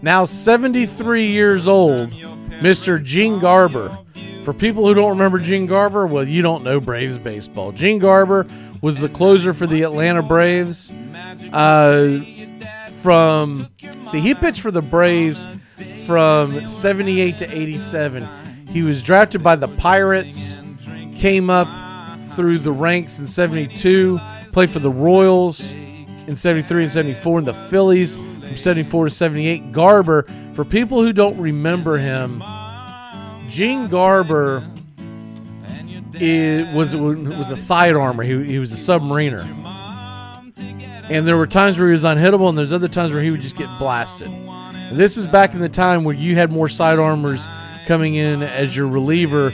Now 0.00 0.24
73 0.24 1.26
years 1.26 1.66
old, 1.66 2.10
Mr. 2.10 3.02
Gene 3.02 3.40
Garber. 3.40 3.98
For 4.44 4.54
people 4.54 4.86
who 4.86 4.94
don't 4.94 5.10
remember 5.10 5.40
Gene 5.40 5.66
Garber, 5.66 6.06
well, 6.06 6.26
you 6.26 6.42
don't 6.42 6.62
know 6.62 6.80
Braves 6.80 7.18
baseball. 7.18 7.72
Gene 7.72 7.98
Garber 7.98 8.46
was 8.80 9.00
the 9.00 9.08
closer 9.08 9.52
for 9.52 9.66
the 9.66 9.82
Atlanta 9.82 10.22
Braves. 10.22 10.94
Uh, 11.52 12.20
from 13.08 13.66
see, 14.02 14.20
he 14.20 14.34
pitched 14.34 14.60
for 14.60 14.70
the 14.70 14.82
Braves 14.82 15.46
from 16.04 16.66
78 16.66 17.38
to 17.38 17.50
87. 17.50 18.28
He 18.68 18.82
was 18.82 19.02
drafted 19.02 19.42
by 19.42 19.56
the 19.56 19.66
Pirates, 19.66 20.60
came 21.16 21.48
up 21.48 22.22
through 22.22 22.58
the 22.58 22.70
ranks 22.70 23.18
in 23.18 23.26
72, 23.26 24.18
played 24.52 24.68
for 24.68 24.80
the 24.80 24.90
Royals 24.90 25.72
in 25.72 26.36
73 26.36 26.82
and 26.82 26.92
74, 26.92 27.38
and 27.38 27.46
the 27.46 27.54
Phillies 27.54 28.18
from 28.18 28.56
74 28.58 29.06
to 29.06 29.10
78. 29.10 29.72
Garber, 29.72 30.26
for 30.52 30.66
people 30.66 31.02
who 31.02 31.14
don't 31.14 31.38
remember 31.38 31.96
him, 31.96 32.42
Gene 33.48 33.88
Garber 33.88 34.70
is, 36.12 36.74
was 36.74 36.94
was 36.94 37.50
a 37.50 37.56
side 37.56 37.94
armor. 37.94 38.22
He, 38.22 38.44
he 38.44 38.58
was 38.58 38.74
a 38.74 38.76
submariner. 38.76 39.57
And 41.10 41.26
there 41.26 41.36
were 41.36 41.46
times 41.46 41.78
where 41.78 41.88
he 41.88 41.92
was 41.92 42.04
unhittable, 42.04 42.48
and 42.48 42.58
there's 42.58 42.72
other 42.72 42.88
times 42.88 43.12
where 43.12 43.22
he 43.22 43.30
would 43.30 43.40
just 43.40 43.56
get 43.56 43.68
blasted. 43.78 44.28
And 44.28 44.98
this 44.98 45.16
is 45.16 45.26
back 45.26 45.54
in 45.54 45.60
the 45.60 45.68
time 45.68 46.04
where 46.04 46.14
you 46.14 46.34
had 46.34 46.52
more 46.52 46.68
side 46.68 46.98
armors 46.98 47.46
coming 47.86 48.14
in 48.14 48.42
as 48.42 48.76
your 48.76 48.88
reliever. 48.88 49.52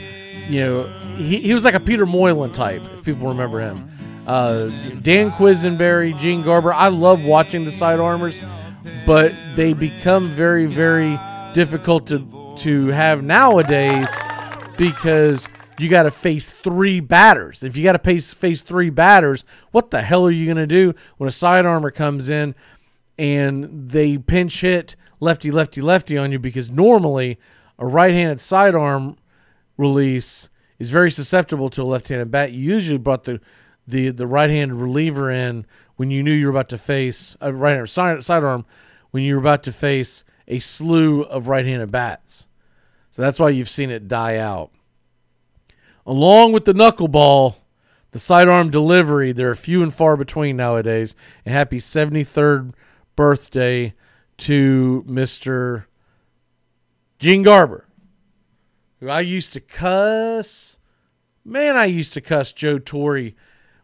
You 0.49 0.59
know, 0.61 0.83
he, 1.15 1.39
he 1.39 1.53
was 1.53 1.63
like 1.63 1.73
a 1.73 1.79
Peter 1.79 2.05
Moylan 2.05 2.51
type, 2.51 2.83
if 2.93 3.03
people 3.05 3.27
remember 3.29 3.59
him. 3.59 3.89
Uh, 4.27 4.67
Dan 5.01 5.31
Quisenberry, 5.31 6.17
Gene 6.17 6.43
Garber. 6.43 6.73
I 6.73 6.89
love 6.89 7.23
watching 7.23 7.63
the 7.63 7.71
side 7.71 7.99
armors, 7.99 8.41
but 9.05 9.33
they 9.55 9.73
become 9.73 10.29
very, 10.29 10.65
very 10.65 11.19
difficult 11.53 12.07
to 12.07 12.27
to 12.57 12.87
have 12.87 13.23
nowadays 13.23 14.09
because 14.77 15.49
you 15.79 15.89
got 15.89 16.03
to 16.03 16.11
face 16.11 16.51
three 16.51 16.99
batters. 16.99 17.63
If 17.63 17.77
you 17.77 17.83
got 17.83 17.93
to 17.93 17.99
face 17.99 18.33
face 18.33 18.63
three 18.63 18.89
batters, 18.89 19.45
what 19.71 19.91
the 19.91 20.01
hell 20.01 20.25
are 20.25 20.31
you 20.31 20.45
going 20.45 20.57
to 20.57 20.67
do 20.67 20.93
when 21.17 21.27
a 21.27 21.31
side 21.31 21.65
armor 21.65 21.91
comes 21.91 22.29
in 22.29 22.55
and 23.17 23.89
they 23.89 24.17
pinch 24.17 24.61
hit 24.61 24.95
lefty 25.19 25.51
lefty 25.51 25.81
lefty 25.81 26.17
on 26.17 26.31
you 26.31 26.39
because 26.39 26.69
normally 26.69 27.39
a 27.79 27.85
right-handed 27.85 28.39
sidearm 28.39 29.17
release 29.77 30.49
is 30.79 30.89
very 30.89 31.11
susceptible 31.11 31.69
to 31.69 31.81
a 31.81 31.83
left-handed 31.83 32.31
bat. 32.31 32.51
You 32.51 32.73
usually 32.73 32.97
brought 32.97 33.23
the 33.23 33.41
the 33.87 34.09
the 34.09 34.27
right-handed 34.27 34.75
reliever 34.75 35.29
in 35.29 35.65
when 35.95 36.11
you 36.11 36.23
knew 36.23 36.31
you 36.31 36.47
were 36.47 36.51
about 36.51 36.69
to 36.69 36.77
face 36.77 37.37
a 37.39 37.53
right-handed 37.53 37.87
side, 37.87 38.23
sidearm 38.23 38.65
when 39.11 39.23
you 39.23 39.35
were 39.35 39.39
about 39.39 39.63
to 39.63 39.71
face 39.71 40.25
a 40.47 40.59
slew 40.59 41.21
of 41.23 41.47
right-handed 41.47 41.91
bats. 41.91 42.47
So 43.11 43.21
that's 43.21 43.39
why 43.39 43.49
you've 43.49 43.69
seen 43.69 43.89
it 43.89 44.07
die 44.07 44.37
out. 44.37 44.71
Along 46.05 46.51
with 46.51 46.65
the 46.65 46.73
knuckleball, 46.73 47.55
the 48.11 48.19
sidearm 48.19 48.69
delivery, 48.69 49.31
they're 49.31 49.55
few 49.55 49.81
and 49.81 49.93
far 49.93 50.15
between 50.15 50.55
nowadays. 50.55 51.15
And 51.45 51.53
happy 51.53 51.77
73rd 51.77 52.73
birthday 53.15 53.93
to 54.37 55.03
Mr. 55.07 55.85
Gene 57.19 57.43
Garber, 57.43 57.87
who 58.99 59.09
I 59.09 59.21
used 59.21 59.53
to 59.53 59.59
cuss. 59.59 60.79
Man, 61.43 61.75
I 61.75 61.85
used 61.85 62.13
to 62.13 62.21
cuss 62.21 62.53
Joe 62.53 62.77
Torre 62.77 63.31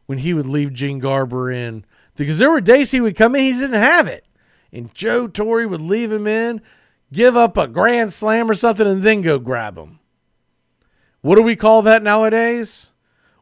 when 0.06 0.20
he 0.20 0.34
would 0.34 0.48
leave 0.48 0.74
Gene 0.74 1.00
Garber 1.00 1.50
in 1.52 1.86
because 2.16 2.40
there 2.40 2.52
were 2.52 2.62
days 2.62 2.92
he 2.92 3.02
would 3.02 3.16
come 3.16 3.36
in, 3.36 3.42
he 3.42 3.52
didn't 3.54 3.82
have 3.82 4.08
it. 4.08 4.28
And 4.72 4.94
Joe 4.94 5.28
Torre 5.28 5.68
would 5.68 5.82
leave 5.82 6.12
him 6.12 6.28
in, 6.28 6.62
give 7.12 7.36
up 7.36 7.58
a 7.58 7.68
grand 7.68 8.14
slam 8.14 8.50
or 8.50 8.54
something, 8.54 8.88
and 8.88 9.04
then 9.04 9.22
go 9.22 9.40
grab 9.40 9.78
him. 9.78 10.00
What 11.22 11.36
do 11.36 11.44
we 11.44 11.56
call 11.56 11.82
that 11.84 12.02
nowadays? 12.02 12.94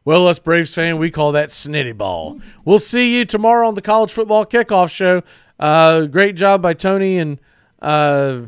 Well, 0.04 0.26
us 0.26 0.38
Braves 0.38 0.74
fan, 0.74 0.98
we 0.98 1.10
call 1.10 1.32
that 1.32 1.50
snitty 1.50 1.96
ball. 1.96 2.40
We'll 2.64 2.78
see 2.78 3.18
you 3.18 3.24
tomorrow 3.24 3.68
on 3.68 3.74
the 3.74 3.82
college 3.82 4.12
football 4.12 4.46
kickoff 4.46 4.90
show. 4.90 5.22
Uh, 5.58 6.06
great 6.06 6.36
job 6.36 6.62
by 6.62 6.72
Tony 6.72 7.18
and 7.18 7.38
uh, 7.80 8.42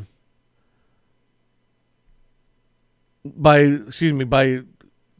by 3.23 3.59
excuse 3.59 4.13
me 4.13 4.25
by 4.25 4.61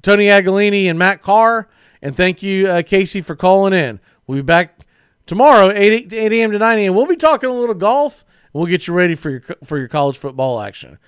Tony 0.01 0.25
Agalini 0.25 0.85
and 0.85 0.97
Matt 0.99 1.21
Carr, 1.21 1.69
and 2.01 2.15
thank 2.15 2.43
you 2.43 2.67
uh, 2.67 2.81
Casey 2.81 3.21
for 3.21 3.35
calling 3.35 3.73
in. 3.73 3.99
We'll 4.27 4.39
be 4.39 4.43
back 4.43 4.79
tomorrow 5.25 5.71
8, 5.71 6.11
8 6.11 6.33
a.m. 6.33 6.51
to 6.51 6.59
9 6.59 6.79
a.m. 6.79 6.95
We'll 6.95 7.05
be 7.05 7.15
talking 7.15 7.49
a 7.49 7.53
little 7.53 7.75
golf. 7.75 8.25
And 8.53 8.59
we'll 8.59 8.69
get 8.69 8.87
you 8.87 8.93
ready 8.93 9.15
for 9.15 9.29
your 9.29 9.41
for 9.63 9.77
your 9.77 9.87
college 9.87 10.17
football 10.17 10.61
action. 10.61 10.99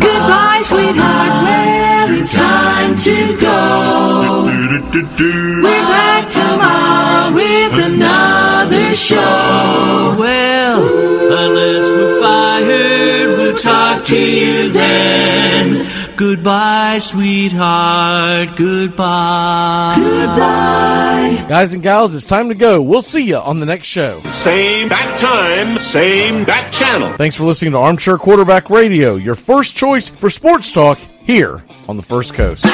Goodbye, 0.00 0.60
sweetheart. 0.64 1.44
Well, 1.44 2.12
it's 2.20 2.34
time 2.36 2.94
to 2.94 3.36
go. 3.40 4.44
We're 4.44 5.86
back 5.88 6.28
tomorrow 6.28 7.34
with 7.34 7.72
another 7.86 8.92
show. 8.92 10.16
Well, 10.18 10.82
unless 11.32 11.88
we're 11.88 12.20
fired, 12.20 13.38
we'll 13.38 13.56
talk 13.56 14.04
to 14.04 14.18
you 14.18 14.68
then. 14.72 15.86
Goodbye, 16.22 16.98
sweetheart. 16.98 18.54
Goodbye. 18.56 19.94
Goodbye. 19.96 21.44
Guys 21.48 21.74
and 21.74 21.82
gals, 21.82 22.14
it's 22.14 22.24
time 22.24 22.48
to 22.48 22.54
go. 22.54 22.80
We'll 22.80 23.02
see 23.02 23.24
you 23.24 23.38
on 23.38 23.58
the 23.58 23.66
next 23.66 23.88
show. 23.88 24.22
Same 24.30 24.88
bat 24.88 25.18
time, 25.18 25.80
same 25.80 26.44
bat 26.44 26.72
channel. 26.72 27.12
Thanks 27.14 27.34
for 27.34 27.42
listening 27.42 27.72
to 27.72 27.78
Armchair 27.78 28.18
Quarterback 28.18 28.70
Radio, 28.70 29.16
your 29.16 29.34
first 29.34 29.76
choice 29.76 30.10
for 30.10 30.30
sports 30.30 30.70
talk 30.70 31.00
here 31.24 31.64
on 31.88 31.96
the 31.96 32.04
First 32.04 32.34
Coast. 32.34 32.66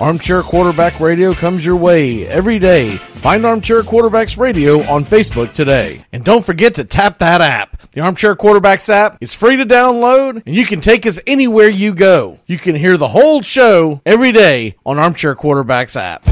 Armchair 0.00 0.42
Quarterback 0.42 1.00
Radio 1.00 1.34
comes 1.34 1.66
your 1.66 1.74
way 1.74 2.24
every 2.28 2.60
day. 2.60 2.92
Find 2.96 3.44
Armchair 3.44 3.82
Quarterbacks 3.82 4.38
Radio 4.38 4.80
on 4.84 5.04
Facebook 5.04 5.52
today. 5.52 6.04
And 6.12 6.22
don't 6.22 6.44
forget 6.44 6.74
to 6.74 6.84
tap 6.84 7.18
that 7.18 7.40
app. 7.40 7.90
The 7.90 8.02
Armchair 8.02 8.36
Quarterbacks 8.36 8.88
app 8.88 9.18
is 9.20 9.34
free 9.34 9.56
to 9.56 9.66
download 9.66 10.42
and 10.46 10.54
you 10.54 10.64
can 10.66 10.80
take 10.80 11.04
us 11.04 11.18
anywhere 11.26 11.68
you 11.68 11.94
go. 11.94 12.38
You 12.46 12.58
can 12.58 12.76
hear 12.76 12.96
the 12.96 13.08
whole 13.08 13.42
show 13.42 14.00
every 14.06 14.30
day 14.30 14.76
on 14.86 14.98
Armchair 15.00 15.34
Quarterbacks 15.34 15.96
app. 16.00 16.22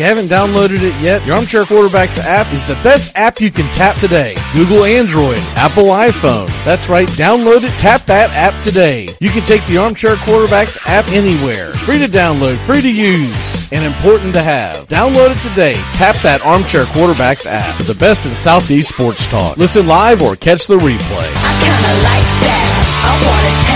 You 0.00 0.06
haven't 0.06 0.28
downloaded 0.28 0.80
it 0.80 0.98
yet, 1.02 1.22
the 1.26 1.32
Armchair 1.32 1.64
Quarterbacks 1.64 2.18
app 2.18 2.50
is 2.54 2.64
the 2.64 2.74
best 2.76 3.12
app 3.16 3.38
you 3.38 3.50
can 3.50 3.70
tap 3.70 3.96
today. 3.96 4.34
Google 4.54 4.84
Android, 4.84 5.36
Apple 5.56 5.92
iPhone. 5.92 6.46
That's 6.64 6.88
right, 6.88 7.06
download 7.08 7.64
it, 7.64 7.76
tap 7.76 8.06
that 8.06 8.30
app 8.30 8.62
today. 8.62 9.14
You 9.20 9.28
can 9.28 9.44
take 9.44 9.66
the 9.66 9.76
Armchair 9.76 10.16
Quarterbacks 10.16 10.78
app 10.86 11.06
anywhere. 11.08 11.74
Free 11.84 11.98
to 11.98 12.06
download, 12.06 12.56
free 12.60 12.80
to 12.80 12.90
use, 12.90 13.70
and 13.72 13.84
important 13.84 14.32
to 14.34 14.42
have. 14.42 14.88
Download 14.88 15.36
it 15.36 15.46
today. 15.46 15.74
Tap 15.92 16.16
that 16.22 16.40
Armchair 16.46 16.84
Quarterbacks 16.84 17.44
app. 17.44 17.78
The 17.84 17.94
best 17.94 18.24
in 18.24 18.34
Southeast 18.34 18.88
sports 18.88 19.26
talk. 19.26 19.58
Listen 19.58 19.86
live 19.86 20.22
or 20.22 20.34
catch 20.34 20.66
the 20.66 20.78
replay. 20.78 21.30
I 21.36 21.52
kinda 21.60 22.02
like 22.04 23.69